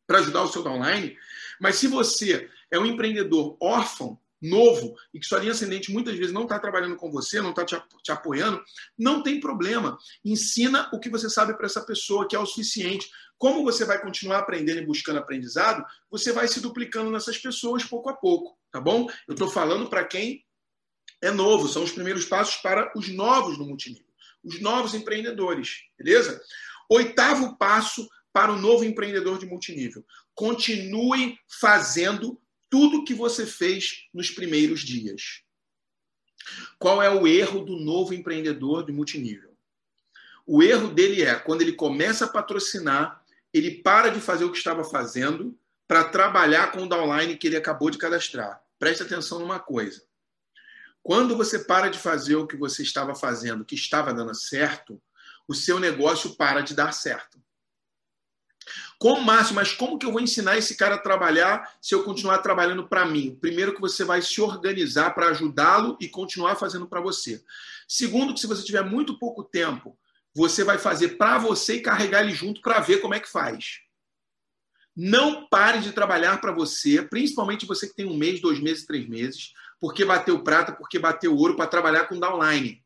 para 0.05 0.19
ajudar 0.19 0.43
o 0.43 0.47
seu 0.47 0.63
downline. 0.63 1.17
Mas 1.59 1.75
se 1.75 1.88
você 1.88 2.49
é 2.71 2.79
um 2.79 2.85
empreendedor 2.85 3.57
órfão, 3.59 4.17
novo 4.41 4.95
e 5.14 5.19
que 5.19 5.26
sua 5.26 5.39
linha 5.39 5.51
ascendente 5.51 5.91
muitas 5.91 6.15
vezes 6.15 6.34
não 6.34 6.43
está 6.43 6.59
trabalhando 6.59 6.95
com 6.95 7.11
você, 7.11 7.41
não 7.41 7.49
está 7.49 7.65
te, 7.65 7.76
te, 8.03 8.11
apoiando, 8.11 8.61
não 8.97 9.23
tem 9.23 9.39
problema. 9.39 9.97
Ensina 10.23 10.89
o 10.93 10.99
que 10.99 11.09
você 11.09 11.30
sabe 11.30 11.55
para 11.55 11.65
essa 11.65 11.85
pessoa, 11.85 12.27
que 12.27 12.35
é 12.35 12.39
o 12.39 12.45
suficiente. 12.45 13.09
Como 13.38 13.64
você 13.64 13.85
vai 13.85 14.01
continuar 14.01 14.39
aprendendo 14.39 14.80
e 14.80 14.85
buscando 14.85 15.19
aprendizado, 15.19 15.85
você 16.09 16.31
vai 16.31 16.47
se 16.47 16.59
duplicando 16.59 17.11
nessas 17.11 17.38
pessoas 17.38 17.84
pouco 17.84 18.09
a 18.09 18.15
pouco, 18.15 18.57
tá 18.72 18.80
bom? 18.80 19.07
Eu 19.27 19.34
estou 19.34 19.49
falando 19.49 19.89
para 19.89 20.05
quem 20.05 20.43
é 21.22 21.31
novo, 21.31 21.68
são 21.68 21.84
os 21.84 21.91
primeiros 21.91 22.26
passos 22.26 22.57
para 22.57 22.91
os 22.95 23.09
novos 23.09 23.57
no 23.57 23.65
multinível, 23.65 24.05
os 24.43 24.59
novos 24.61 24.93
empreendedores, 24.93 25.81
beleza? 25.97 26.39
Oitavo 26.89 27.57
passo 27.57 28.07
para 28.31 28.51
o 28.51 28.59
novo 28.59 28.84
empreendedor 28.84 29.39
de 29.39 29.47
multinível. 29.47 30.05
Continue 30.35 31.38
fazendo 31.59 32.39
tudo 32.69 33.03
que 33.03 33.14
você 33.14 33.45
fez 33.45 34.07
nos 34.14 34.30
primeiros 34.30 34.81
dias. 34.81 35.44
Qual 36.80 37.02
é 37.02 37.10
o 37.10 37.27
erro 37.27 37.64
do 37.64 37.77
novo 37.77 38.14
empreendedor 38.14 38.85
de 38.85 38.91
multinível? 38.91 39.56
O 40.45 40.64
erro 40.64 40.89
dele 40.89 41.23
é 41.23 41.35
quando 41.35 41.61
ele 41.61 41.73
começa 41.73 42.26
a 42.26 42.30
patrocinar, 42.30 43.23
ele 43.53 43.81
para 43.81 44.10
de 44.10 44.22
fazer 44.22 44.45
o 44.45 44.52
que 44.52 44.57
estava 44.57 44.84
fazendo 44.84 45.57
para 45.88 46.06
trabalhar 46.06 46.72
com 46.72 46.84
o 46.84 46.89
downline 46.89 47.38
que 47.38 47.48
ele 47.48 47.57
acabou 47.57 47.89
de 47.89 47.98
cadastrar. 47.98 48.61
Preste 48.77 49.03
atenção 49.03 49.39
numa 49.39 49.60
coisa. 49.60 50.03
Quando 51.02 51.38
você 51.38 51.60
para 51.60 51.89
de 51.89 51.98
fazer 51.98 52.35
o 52.35 52.45
que 52.45 52.57
você 52.57 52.84
estava 52.84 53.15
fazendo, 53.15 53.65
que 53.65 53.76
estava 53.76 54.14
dando 54.14 54.35
certo, 54.35 55.02
o 55.48 55.56
seu 55.56 55.80
negócio 55.80 56.35
para 56.35 56.61
de 56.61 56.76
dar 56.76 56.91
certo. 56.91 57.41
Como, 58.98 59.22
Márcio, 59.22 59.56
mas 59.56 59.73
como 59.73 59.98
que 59.98 60.06
eu 60.06 60.11
vou 60.11 60.22
ensinar 60.22 60.57
esse 60.57 60.76
cara 60.76 60.95
a 60.95 60.99
trabalhar 60.99 61.77
se 61.81 61.94
eu 61.94 62.03
continuar 62.03 62.39
trabalhando 62.39 62.88
para 62.88 63.06
mim? 63.06 63.38
Primeiro, 63.39 63.73
que 63.73 63.81
você 63.81 64.03
vai 64.03 64.22
se 64.22 64.41
organizar 64.41 65.14
para 65.14 65.30
ajudá-lo 65.30 65.98
e 65.99 66.07
continuar 66.07 66.56
fazendo 66.56 66.88
para 66.88 67.02
você. 67.02 67.44
Segundo, 67.88 68.34
que 68.34 68.39
se 68.39 68.48
você 68.48 68.64
tiver 68.64 68.84
muito 68.84 69.18
pouco 69.18 69.44
tempo, 69.44 69.98
você 70.34 70.64
vai 70.64 70.77
fazer 70.77 71.18
para 71.18 71.38
você 71.38 71.76
e 71.76 71.81
carregar 71.81 72.22
ele 72.22 72.34
junto 72.34 72.61
para 72.61 72.80
ver 72.80 73.02
como 73.02 73.14
é 73.14 73.19
que 73.19 73.30
faz. 73.30 73.80
Não 74.95 75.48
pare 75.48 75.80
de 75.80 75.91
trabalhar 75.91 76.41
para 76.41 76.52
você, 76.52 77.02
principalmente 77.03 77.65
você 77.65 77.88
que 77.88 77.95
tem 77.95 78.06
um 78.06 78.18
mês, 78.18 78.41
dois 78.41 78.60
meses, 78.60 78.85
três 78.85 79.07
meses, 79.07 79.53
porque 79.80 80.03
bateu 80.03 80.44
prata, 80.44 80.72
porque 80.72 80.98
bateu 80.98 81.35
ouro 81.35 81.56
para 81.56 81.68
trabalhar 81.68 82.06
com 82.06 82.19
downline 82.19 82.84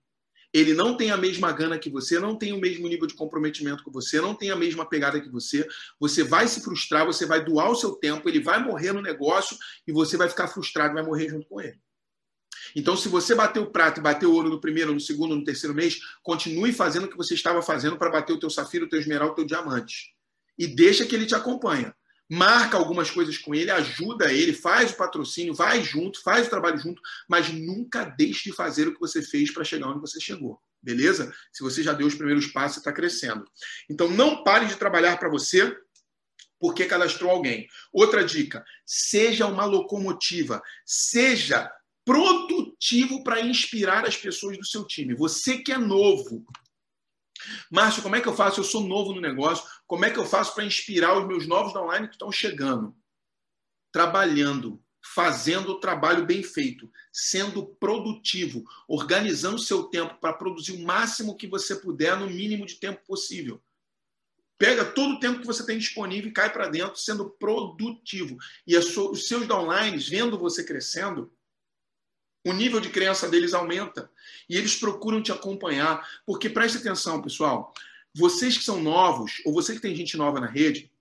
ele 0.53 0.73
não 0.73 0.97
tem 0.97 1.11
a 1.11 1.17
mesma 1.17 1.51
gana 1.51 1.79
que 1.79 1.89
você, 1.89 2.19
não 2.19 2.35
tem 2.35 2.51
o 2.51 2.59
mesmo 2.59 2.87
nível 2.87 3.07
de 3.07 3.13
comprometimento 3.13 3.83
que 3.83 3.91
você, 3.91 4.19
não 4.19 4.35
tem 4.35 4.51
a 4.51 4.55
mesma 4.55 4.85
pegada 4.85 5.21
que 5.21 5.29
você, 5.29 5.67
você 5.99 6.23
vai 6.23 6.47
se 6.47 6.61
frustrar, 6.61 7.05
você 7.05 7.25
vai 7.25 7.43
doar 7.43 7.69
o 7.71 7.75
seu 7.75 7.91
tempo, 7.91 8.27
ele 8.27 8.41
vai 8.41 8.61
morrer 8.61 8.91
no 8.91 9.01
negócio 9.01 9.57
e 9.87 9.91
você 9.91 10.17
vai 10.17 10.27
ficar 10.27 10.47
frustrado, 10.47 10.93
vai 10.93 11.03
morrer 11.03 11.29
junto 11.29 11.47
com 11.47 11.61
ele. 11.61 11.79
Então, 12.75 12.95
se 12.95 13.09
você 13.09 13.33
bateu 13.33 13.63
o 13.63 13.71
prato 13.71 13.99
e 13.99 14.03
bateu 14.03 14.29
o 14.29 14.33
ouro 14.33 14.49
no 14.49 14.61
primeiro, 14.61 14.93
no 14.93 14.99
segundo, 14.99 15.35
no 15.35 15.43
terceiro 15.43 15.73
mês, 15.73 15.99
continue 16.21 16.71
fazendo 16.71 17.05
o 17.05 17.09
que 17.09 17.17
você 17.17 17.33
estava 17.33 17.61
fazendo 17.61 17.97
para 17.97 18.11
bater 18.11 18.33
o 18.33 18.39
teu 18.39 18.49
safiro, 18.49 18.85
o 18.85 18.89
teu 18.89 18.99
esmeralda, 18.99 19.33
o 19.33 19.35
teu 19.35 19.45
diamante. 19.45 20.13
E 20.57 20.67
deixa 20.67 21.05
que 21.05 21.15
ele 21.15 21.25
te 21.25 21.35
acompanha 21.35 21.95
marca 22.31 22.77
algumas 22.77 23.11
coisas 23.11 23.37
com 23.37 23.53
ele, 23.53 23.69
ajuda 23.69 24.31
ele, 24.31 24.53
faz 24.53 24.91
o 24.91 24.95
patrocínio, 24.95 25.53
vai 25.53 25.83
junto, 25.83 26.23
faz 26.23 26.47
o 26.47 26.49
trabalho 26.49 26.77
junto, 26.77 27.01
mas 27.27 27.49
nunca 27.49 28.05
deixe 28.05 28.49
de 28.49 28.55
fazer 28.55 28.87
o 28.87 28.93
que 28.93 29.01
você 29.01 29.21
fez 29.21 29.51
para 29.51 29.65
chegar 29.65 29.89
onde 29.89 29.99
você 29.99 30.17
chegou. 30.17 30.57
Beleza? 30.81 31.29
Se 31.51 31.61
você 31.61 31.83
já 31.83 31.91
deu 31.91 32.07
os 32.07 32.15
primeiros 32.15 32.47
passos, 32.47 32.77
está 32.77 32.93
crescendo. 32.93 33.43
Então 33.89 34.09
não 34.09 34.45
pare 34.45 34.65
de 34.65 34.77
trabalhar 34.77 35.19
para 35.19 35.27
você 35.27 35.77
porque 36.57 36.85
cadastrou 36.85 37.29
alguém. 37.29 37.67
Outra 37.91 38.23
dica: 38.23 38.63
seja 38.85 39.45
uma 39.45 39.65
locomotiva, 39.65 40.63
seja 40.85 41.69
produtivo 42.05 43.25
para 43.25 43.41
inspirar 43.41 44.07
as 44.07 44.15
pessoas 44.15 44.57
do 44.57 44.65
seu 44.65 44.85
time. 44.85 45.13
Você 45.15 45.57
que 45.57 45.73
é 45.73 45.77
novo, 45.77 46.45
Márcio, 47.69 48.03
como 48.03 48.15
é 48.15 48.21
que 48.21 48.27
eu 48.27 48.35
faço? 48.35 48.59
Eu 48.59 48.63
sou 48.63 48.83
novo 48.83 49.13
no 49.13 49.21
negócio. 49.21 49.65
Como 49.91 50.05
é 50.05 50.09
que 50.09 50.17
eu 50.17 50.25
faço 50.25 50.55
para 50.55 50.63
inspirar 50.63 51.19
os 51.19 51.27
meus 51.27 51.45
novos 51.45 51.75
online 51.75 52.07
que 52.07 52.13
estão 52.13 52.31
chegando? 52.31 52.95
Trabalhando, 53.91 54.81
fazendo 55.03 55.73
o 55.73 55.79
trabalho 55.81 56.25
bem 56.25 56.41
feito, 56.41 56.89
sendo 57.11 57.75
produtivo, 57.75 58.63
organizando 58.87 59.59
seu 59.59 59.83
tempo 59.83 60.17
para 60.21 60.31
produzir 60.31 60.71
o 60.71 60.85
máximo 60.85 61.35
que 61.35 61.45
você 61.45 61.75
puder 61.75 62.17
no 62.17 62.29
mínimo 62.29 62.65
de 62.65 62.75
tempo 62.75 63.05
possível. 63.05 63.61
Pega 64.57 64.85
todo 64.85 65.15
o 65.15 65.19
tempo 65.19 65.41
que 65.41 65.45
você 65.45 65.65
tem 65.65 65.77
disponível 65.77 66.29
e 66.29 66.33
cai 66.33 66.53
para 66.53 66.69
dentro, 66.69 66.95
sendo 66.95 67.29
produtivo. 67.29 68.37
E 68.65 68.77
os 68.77 69.27
seus 69.27 69.45
downlines, 69.45 70.07
vendo 70.07 70.39
você 70.39 70.63
crescendo, 70.63 71.35
o 72.45 72.53
nível 72.53 72.79
de 72.79 72.89
crença 72.89 73.27
deles 73.27 73.53
aumenta. 73.53 74.09
E 74.47 74.55
eles 74.55 74.73
procuram 74.73 75.21
te 75.21 75.33
acompanhar. 75.33 76.07
Porque 76.25 76.49
preste 76.49 76.77
atenção, 76.77 77.21
pessoal. 77.21 77.73
Vocês 78.13 78.57
que 78.57 78.63
são 78.63 78.81
novos, 78.81 79.41
ou 79.45 79.53
você 79.53 79.73
que 79.73 79.81
tem 79.81 79.95
gente 79.95 80.17
nova 80.17 80.39
na 80.39 80.47
rede, 80.47 80.91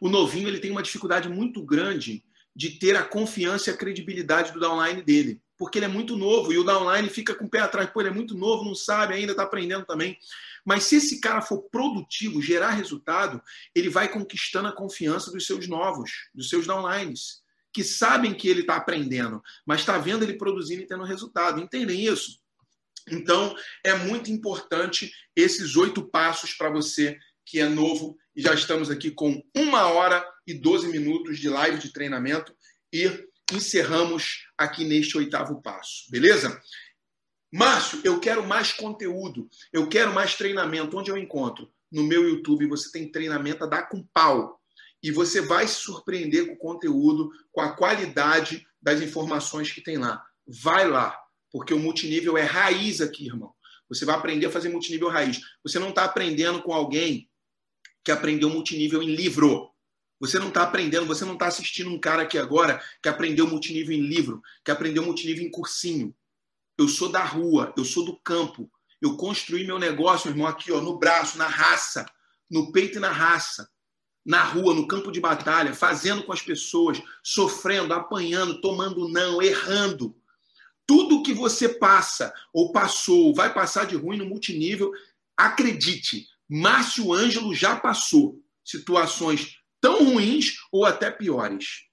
o 0.00 0.08
novinho 0.08 0.48
ele 0.48 0.58
tem 0.58 0.70
uma 0.70 0.82
dificuldade 0.82 1.28
muito 1.28 1.64
grande 1.64 2.24
de 2.54 2.70
ter 2.70 2.96
a 2.96 3.02
confiança 3.02 3.70
e 3.70 3.72
a 3.72 3.76
credibilidade 3.76 4.52
do 4.52 4.60
downline 4.60 5.02
dele. 5.02 5.40
Porque 5.56 5.78
ele 5.78 5.86
é 5.86 5.88
muito 5.88 6.16
novo 6.16 6.52
e 6.52 6.58
o 6.58 6.64
downline 6.64 7.08
fica 7.08 7.34
com 7.34 7.44
o 7.44 7.50
pé 7.50 7.60
atrás. 7.60 7.88
Pô, 7.88 8.00
ele 8.00 8.10
é 8.10 8.12
muito 8.12 8.36
novo, 8.36 8.64
não 8.64 8.74
sabe, 8.74 9.14
ainda 9.14 9.32
está 9.32 9.44
aprendendo 9.44 9.86
também. 9.86 10.18
Mas 10.64 10.84
se 10.84 10.96
esse 10.96 11.20
cara 11.20 11.40
for 11.40 11.62
produtivo, 11.70 12.42
gerar 12.42 12.70
resultado, 12.70 13.40
ele 13.74 13.88
vai 13.88 14.08
conquistando 14.08 14.68
a 14.68 14.72
confiança 14.72 15.30
dos 15.30 15.46
seus 15.46 15.66
novos, 15.66 16.10
dos 16.34 16.48
seus 16.48 16.66
downlines 16.66 17.42
que 17.72 17.82
sabem 17.82 18.34
que 18.34 18.48
ele 18.48 18.60
está 18.60 18.76
aprendendo, 18.76 19.42
mas 19.64 19.80
está 19.80 19.96
vendo 19.96 20.22
ele 20.22 20.34
produzindo 20.34 20.82
e 20.82 20.86
tendo 20.86 21.04
resultado. 21.04 21.60
Entendem 21.60 22.04
isso? 22.04 22.38
Então, 23.10 23.54
é 23.84 23.94
muito 23.94 24.30
importante 24.30 25.12
esses 25.34 25.76
oito 25.76 26.08
passos 26.08 26.54
para 26.54 26.70
você 26.70 27.18
que 27.44 27.58
é 27.58 27.68
novo. 27.68 28.16
E 28.34 28.42
já 28.42 28.54
estamos 28.54 28.90
aqui 28.90 29.10
com 29.10 29.42
uma 29.54 29.86
hora 29.88 30.26
e 30.46 30.54
doze 30.54 30.88
minutos 30.88 31.38
de 31.38 31.48
live 31.48 31.78
de 31.78 31.92
treinamento 31.92 32.54
e 32.92 33.28
encerramos 33.52 34.46
aqui 34.56 34.84
neste 34.84 35.16
oitavo 35.16 35.60
passo. 35.60 36.10
Beleza? 36.10 36.60
Márcio, 37.52 38.00
eu 38.02 38.18
quero 38.18 38.46
mais 38.46 38.72
conteúdo, 38.72 39.48
eu 39.72 39.86
quero 39.88 40.14
mais 40.14 40.34
treinamento. 40.34 40.96
Onde 40.96 41.10
eu 41.10 41.18
encontro? 41.18 41.70
No 41.90 42.02
meu 42.02 42.26
YouTube 42.26 42.66
você 42.66 42.90
tem 42.90 43.10
treinamento 43.10 43.64
a 43.64 43.66
dar 43.66 43.88
com 43.88 44.02
pau 44.14 44.58
e 45.02 45.10
você 45.10 45.42
vai 45.42 45.68
se 45.68 45.74
surpreender 45.74 46.46
com 46.46 46.54
o 46.54 46.58
conteúdo, 46.58 47.30
com 47.50 47.60
a 47.60 47.76
qualidade 47.76 48.66
das 48.80 49.02
informações 49.02 49.70
que 49.70 49.82
tem 49.82 49.98
lá. 49.98 50.24
Vai 50.46 50.88
lá, 50.88 51.21
porque 51.52 51.74
o 51.74 51.78
multinível 51.78 52.36
é 52.36 52.42
raiz 52.42 53.00
aqui, 53.00 53.26
irmão. 53.26 53.54
Você 53.88 54.04
vai 54.04 54.14
aprender 54.14 54.46
a 54.46 54.50
fazer 54.50 54.70
multinível 54.70 55.08
raiz. 55.08 55.40
Você 55.62 55.78
não 55.78 55.90
está 55.90 56.04
aprendendo 56.04 56.62
com 56.62 56.72
alguém 56.72 57.28
que 58.02 58.10
aprendeu 58.10 58.48
multinível 58.48 59.02
em 59.02 59.14
livro. 59.14 59.70
Você 60.18 60.38
não 60.38 60.48
está 60.48 60.62
aprendendo, 60.62 61.06
você 61.06 61.24
não 61.24 61.34
está 61.34 61.46
assistindo 61.46 61.90
um 61.90 61.98
cara 61.98 62.22
aqui 62.22 62.38
agora 62.38 62.82
que 63.02 63.08
aprendeu 63.08 63.46
multinível 63.46 63.94
em 63.94 64.00
livro, 64.00 64.40
que 64.64 64.70
aprendeu 64.70 65.04
multinível 65.04 65.44
em 65.44 65.50
cursinho. 65.50 66.14
Eu 66.78 66.88
sou 66.88 67.10
da 67.10 67.22
rua, 67.22 67.72
eu 67.76 67.84
sou 67.84 68.04
do 68.04 68.16
campo. 68.20 68.70
Eu 69.00 69.16
construí 69.16 69.66
meu 69.66 69.78
negócio, 69.78 70.28
meu 70.28 70.36
irmão, 70.36 70.46
aqui, 70.46 70.72
ó, 70.72 70.80
no 70.80 70.98
braço, 70.98 71.36
na 71.36 71.46
raça, 71.46 72.06
no 72.50 72.72
peito 72.72 72.96
e 72.96 73.00
na 73.00 73.10
raça 73.10 73.68
na 74.24 74.42
rua, 74.42 74.74
no 74.74 74.86
campo 74.86 75.10
de 75.10 75.20
batalha, 75.20 75.74
fazendo 75.74 76.22
com 76.22 76.32
as 76.32 76.40
pessoas, 76.40 77.02
sofrendo, 77.22 77.92
apanhando, 77.92 78.60
tomando 78.60 79.08
não, 79.08 79.42
errando. 79.42 80.14
Tudo 80.92 81.22
que 81.22 81.32
você 81.32 81.70
passa 81.70 82.34
ou 82.52 82.70
passou, 82.70 83.34
vai 83.34 83.50
passar 83.54 83.86
de 83.86 83.96
ruim 83.96 84.18
no 84.18 84.26
multinível, 84.26 84.92
acredite, 85.34 86.28
Márcio 86.46 87.14
Ângelo 87.14 87.54
já 87.54 87.76
passou 87.76 88.38
situações 88.62 89.56
tão 89.80 90.04
ruins 90.04 90.58
ou 90.70 90.84
até 90.84 91.10
piores. 91.10 91.84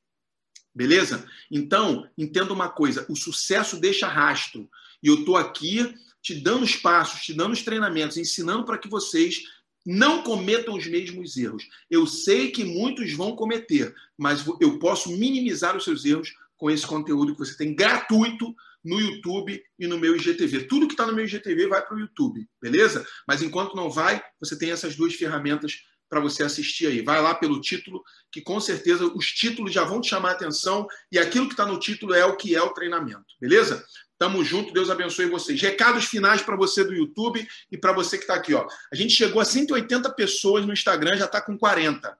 Beleza? 0.76 1.26
Então, 1.50 2.10
entenda 2.18 2.52
uma 2.52 2.68
coisa: 2.68 3.06
o 3.08 3.16
sucesso 3.16 3.80
deixa 3.80 4.06
rastro. 4.06 4.70
E 5.02 5.08
eu 5.08 5.20
estou 5.20 5.38
aqui 5.38 5.96
te 6.22 6.36
dando 6.36 6.64
os 6.64 6.76
passos, 6.76 7.22
te 7.22 7.34
dando 7.34 7.54
os 7.54 7.64
treinamentos, 7.64 8.18
ensinando 8.18 8.66
para 8.66 8.78
que 8.78 8.90
vocês 8.90 9.44
não 9.86 10.24
cometam 10.24 10.76
os 10.76 10.86
mesmos 10.86 11.38
erros. 11.38 11.66
Eu 11.90 12.06
sei 12.06 12.52
que 12.52 12.66
muitos 12.66 13.14
vão 13.14 13.34
cometer, 13.34 13.96
mas 14.18 14.46
eu 14.60 14.78
posso 14.78 15.10
minimizar 15.16 15.78
os 15.78 15.86
seus 15.86 16.04
erros 16.04 16.34
com 16.58 16.70
esse 16.70 16.86
conteúdo 16.86 17.32
que 17.32 17.40
você 17.40 17.56
tem 17.56 17.74
gratuito 17.74 18.54
no 18.84 19.00
YouTube 19.00 19.62
e 19.78 19.88
no 19.88 19.98
meu 19.98 20.16
IGTV. 20.16 20.66
Tudo 20.66 20.88
que 20.88 20.94
está 20.94 21.06
no 21.06 21.14
meu 21.14 21.26
IGTV 21.26 21.68
vai 21.68 21.86
para 21.86 21.96
o 21.96 22.00
YouTube, 22.00 22.48
beleza? 22.62 23.06
Mas 23.28 23.42
enquanto 23.42 23.76
não 23.76 23.90
vai, 23.90 24.22
você 24.40 24.58
tem 24.58 24.72
essas 24.72 24.96
duas 24.96 25.14
ferramentas 25.16 25.84
para 26.10 26.20
você 26.20 26.44
assistir 26.44 26.88
aí. 26.88 27.02
Vai 27.02 27.22
lá 27.22 27.36
pelo 27.36 27.62
título, 27.62 28.04
que 28.32 28.42
com 28.42 28.60
certeza 28.60 29.06
os 29.06 29.28
títulos 29.28 29.72
já 29.72 29.84
vão 29.84 30.02
te 30.02 30.10
chamar 30.10 30.30
a 30.30 30.34
atenção 30.34 30.88
e 31.12 31.20
aquilo 31.20 31.46
que 31.46 31.54
está 31.54 31.66
no 31.66 31.80
título 31.80 32.14
é 32.14 32.26
o 32.26 32.36
que 32.36 32.56
é 32.56 32.62
o 32.62 32.74
treinamento, 32.74 33.36
beleza? 33.40 33.86
Tamo 34.18 34.44
junto, 34.44 34.74
Deus 34.74 34.90
abençoe 34.90 35.28
vocês. 35.28 35.62
Recados 35.62 36.06
finais 36.06 36.42
para 36.42 36.58
você 36.58 36.84
do 36.84 36.94
YouTube 36.94 37.48
e 37.72 37.78
para 37.78 37.94
você 37.94 38.18
que 38.18 38.24
está 38.24 38.34
aqui. 38.34 38.54
Ó. 38.54 38.68
A 38.92 38.96
gente 38.96 39.14
chegou 39.14 39.42
a 39.42 39.46
180 39.46 40.12
pessoas 40.14 40.66
no 40.66 40.74
Instagram, 40.74 41.16
já 41.16 41.24
está 41.24 41.40
com 41.40 41.58
40. 41.58 42.18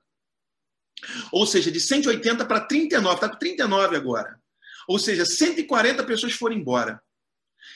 Ou 1.30 1.46
seja, 1.46 1.70
de 1.70 1.78
180 1.78 2.46
para 2.46 2.60
39, 2.60 3.14
está 3.14 3.28
com 3.28 3.36
39 3.36 3.96
agora. 3.96 4.39
Ou 4.90 4.98
seja, 4.98 5.24
140 5.24 6.02
pessoas 6.02 6.32
foram 6.32 6.56
embora. 6.56 7.00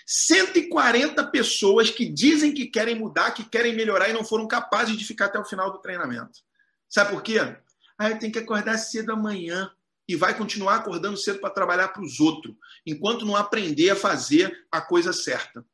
140 0.05 1.25
pessoas 1.29 1.89
que 1.89 2.07
dizem 2.07 2.53
que 2.53 2.67
querem 2.67 2.97
mudar, 2.97 3.31
que 3.31 3.45
querem 3.45 3.73
melhorar 3.73 4.09
e 4.09 4.13
não 4.13 4.25
foram 4.25 4.49
capazes 4.49 4.97
de 4.97 5.05
ficar 5.05 5.27
até 5.27 5.39
o 5.39 5.45
final 5.45 5.71
do 5.71 5.79
treinamento. 5.79 6.41
Sabe 6.89 7.13
por 7.13 7.23
quê? 7.23 7.39
Ah, 7.97 8.11
eu 8.11 8.19
tenho 8.19 8.33
que 8.33 8.41
acordar 8.41 8.77
cedo 8.79 9.13
amanhã 9.13 9.71
e 10.09 10.17
vai 10.17 10.37
continuar 10.37 10.75
acordando 10.75 11.17
cedo 11.17 11.39
para 11.39 11.55
trabalhar 11.55 11.87
para 11.87 12.03
os 12.03 12.19
outros, 12.19 12.53
enquanto 12.85 13.25
não 13.25 13.37
aprender 13.37 13.91
a 13.91 13.97
fazer 13.97 14.67
a 14.69 14.81
coisa 14.81 15.13
certa. 15.13 15.65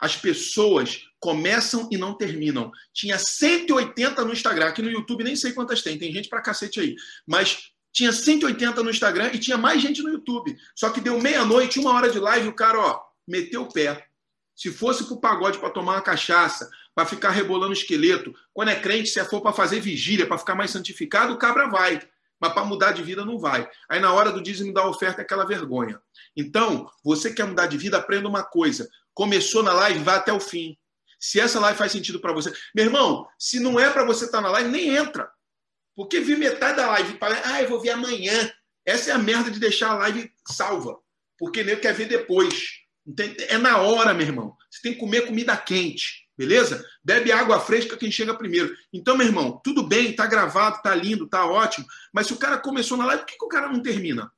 As 0.00 0.16
pessoas 0.16 1.04
começam 1.20 1.88
e 1.92 1.96
não 1.96 2.12
terminam. 2.12 2.72
Tinha 2.92 3.20
180 3.20 4.24
no 4.24 4.32
Instagram, 4.32 4.66
aqui 4.66 4.82
no 4.82 4.90
YouTube 4.90 5.22
nem 5.22 5.36
sei 5.36 5.52
quantas 5.52 5.80
tem, 5.80 5.96
tem 5.96 6.12
gente 6.12 6.28
para 6.28 6.42
cacete 6.42 6.80
aí, 6.80 6.96
mas 7.24 7.70
tinha 7.92 8.12
180 8.12 8.82
no 8.82 8.90
Instagram 8.90 9.30
e 9.32 9.38
tinha 9.38 9.56
mais 9.56 9.80
gente 9.82 10.02
no 10.02 10.10
YouTube. 10.10 10.56
Só 10.74 10.90
que 10.90 11.00
deu 11.00 11.20
meia-noite, 11.20 11.78
uma 11.78 11.92
hora 11.92 12.10
de 12.10 12.18
live, 12.18 12.48
o 12.48 12.54
cara, 12.54 12.78
ó, 12.78 13.00
meteu 13.26 13.62
o 13.62 13.72
pé. 13.72 14.06
Se 14.54 14.72
fosse 14.72 15.04
para 15.04 15.14
o 15.14 15.20
pagode 15.20 15.58
para 15.58 15.70
tomar 15.70 15.94
uma 15.94 16.02
cachaça, 16.02 16.68
para 16.94 17.06
ficar 17.06 17.30
rebolando 17.30 17.72
esqueleto, 17.72 18.34
quando 18.52 18.70
é 18.70 18.76
crente, 18.76 19.08
se 19.08 19.24
for 19.24 19.40
para 19.40 19.52
fazer 19.52 19.80
vigília, 19.80 20.26
para 20.26 20.38
ficar 20.38 20.54
mais 20.54 20.70
santificado, 20.70 21.32
o 21.32 21.38
cabra 21.38 21.68
vai. 21.68 22.00
Mas 22.40 22.52
para 22.52 22.64
mudar 22.64 22.92
de 22.92 23.02
vida 23.02 23.24
não 23.24 23.38
vai. 23.38 23.68
Aí 23.88 24.00
na 24.00 24.12
hora 24.12 24.32
do 24.32 24.42
dízimo 24.42 24.72
da 24.72 24.86
oferta 24.86 25.20
é 25.20 25.24
aquela 25.24 25.44
vergonha. 25.44 26.00
Então, 26.36 26.90
você 27.04 27.32
quer 27.32 27.46
mudar 27.46 27.66
de 27.66 27.76
vida, 27.76 27.98
aprenda 27.98 28.28
uma 28.28 28.42
coisa. 28.42 28.88
Começou 29.14 29.62
na 29.62 29.72
live, 29.72 30.00
vá 30.00 30.16
até 30.16 30.32
o 30.32 30.40
fim. 30.40 30.76
Se 31.18 31.40
essa 31.40 31.58
live 31.58 31.78
faz 31.78 31.90
sentido 31.90 32.20
para 32.20 32.32
você. 32.32 32.52
Meu 32.74 32.84
irmão, 32.84 33.26
se 33.38 33.58
não 33.58 33.78
é 33.78 33.90
para 33.90 34.04
você 34.04 34.24
estar 34.24 34.38
tá 34.38 34.42
na 34.42 34.50
live, 34.50 34.70
nem 34.70 34.94
entra. 34.96 35.28
Porque 35.98 36.20
vi 36.20 36.36
metade 36.36 36.76
da 36.76 36.92
live 36.92 37.14
e 37.14 37.18
fala, 37.18 37.42
ah, 37.44 37.60
eu 37.60 37.68
vou 37.68 37.80
ver 37.80 37.90
amanhã. 37.90 38.48
Essa 38.86 39.10
é 39.10 39.14
a 39.14 39.18
merda 39.18 39.50
de 39.50 39.58
deixar 39.58 39.90
a 39.90 39.94
live 39.96 40.32
salva. 40.46 40.96
Porque 41.36 41.64
nem 41.64 41.74
quer 41.74 41.92
ver 41.92 42.06
depois. 42.06 42.84
É 43.48 43.58
na 43.58 43.78
hora, 43.78 44.14
meu 44.14 44.24
irmão. 44.24 44.56
Você 44.70 44.80
tem 44.80 44.92
que 44.92 45.00
comer 45.00 45.26
comida 45.26 45.56
quente, 45.56 46.28
beleza? 46.36 46.86
Bebe 47.02 47.32
água 47.32 47.58
fresca 47.58 47.96
quem 47.96 48.12
chega 48.12 48.32
primeiro. 48.32 48.72
Então, 48.92 49.16
meu 49.16 49.26
irmão, 49.26 49.60
tudo 49.64 49.82
bem, 49.82 50.14
tá 50.14 50.24
gravado, 50.24 50.80
tá 50.82 50.94
lindo, 50.94 51.28
tá 51.28 51.44
ótimo. 51.44 51.84
Mas 52.12 52.28
se 52.28 52.32
o 52.32 52.38
cara 52.38 52.58
começou 52.58 52.96
na 52.96 53.04
live, 53.04 53.22
por 53.22 53.32
que, 53.32 53.36
que 53.36 53.44
o 53.44 53.48
cara 53.48 53.66
não 53.66 53.82
termina? 53.82 54.30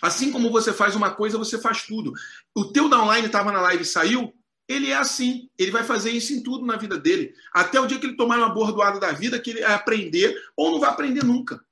Assim 0.00 0.32
como 0.32 0.50
você 0.50 0.72
faz 0.72 0.96
uma 0.96 1.10
coisa, 1.10 1.36
você 1.36 1.60
faz 1.60 1.82
tudo. 1.82 2.14
O 2.54 2.72
teu 2.72 2.88
downline 2.88 3.26
estava 3.26 3.52
na 3.52 3.60
live 3.60 3.82
e 3.82 3.86
saiu, 3.86 4.34
ele 4.68 4.90
é 4.90 4.96
assim. 4.96 5.48
Ele 5.58 5.70
vai 5.70 5.84
fazer 5.84 6.10
isso 6.10 6.32
em 6.32 6.42
tudo 6.42 6.66
na 6.66 6.76
vida 6.76 6.98
dele. 6.98 7.34
Até 7.52 7.80
o 7.80 7.86
dia 7.86 7.98
que 7.98 8.06
ele 8.06 8.16
tomar 8.16 8.38
uma 8.38 8.48
bordoada 8.48 8.98
da 8.98 9.12
vida, 9.12 9.38
que 9.38 9.50
ele 9.50 9.60
vai 9.60 9.74
aprender, 9.74 10.36
ou 10.56 10.72
não 10.72 10.80
vai 10.80 10.90
aprender 10.90 11.24
nunca. 11.24 11.64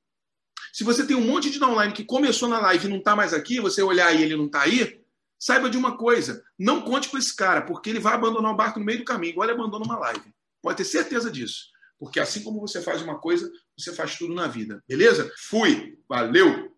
Se 0.73 0.83
você 0.83 1.07
tem 1.07 1.17
um 1.17 1.27
monte 1.27 1.51
de 1.51 1.59
downline 1.59 1.93
que 1.93 2.05
começou 2.05 2.49
na 2.49 2.61
live 2.61 2.87
e 2.87 2.91
não 2.91 2.99
está 2.99 3.15
mais 3.15 3.33
aqui, 3.33 3.61
você 3.61 3.83
olhar 3.83 4.13
e 4.13 4.23
ele 4.23 4.37
não 4.37 4.47
está 4.47 4.63
aí, 4.63 5.01
saiba 5.39 5.71
de 5.71 5.77
uma 5.77 5.97
coisa: 5.97 6.43
não 6.59 6.83
conte 6.83 7.09
com 7.09 7.19
esse 7.19 7.35
cara, 7.35 7.63
porque 7.63 7.91
ele 7.91 8.01
vai 8.01 8.15
abandonar 8.15 8.53
o 8.53 8.57
barco 8.57 8.79
no 8.79 8.85
meio 8.85 8.99
do 8.99 9.05
caminho, 9.05 9.33
igual 9.33 9.49
ele 9.49 9.59
abandona 9.59 9.85
uma 9.85 9.99
live. 9.99 10.35
Pode 10.61 10.79
ter 10.79 10.85
certeza 10.85 11.31
disso. 11.31 11.67
Porque 11.99 12.19
assim 12.19 12.43
como 12.43 12.61
você 12.61 12.83
faz 12.83 13.03
uma 13.03 13.19
coisa, 13.19 13.51
você 13.79 13.95
faz 13.95 14.17
tudo 14.19 14.35
na 14.35 14.47
vida. 14.47 14.83
Beleza? 14.89 15.31
Fui. 15.49 15.97
Valeu! 16.09 16.73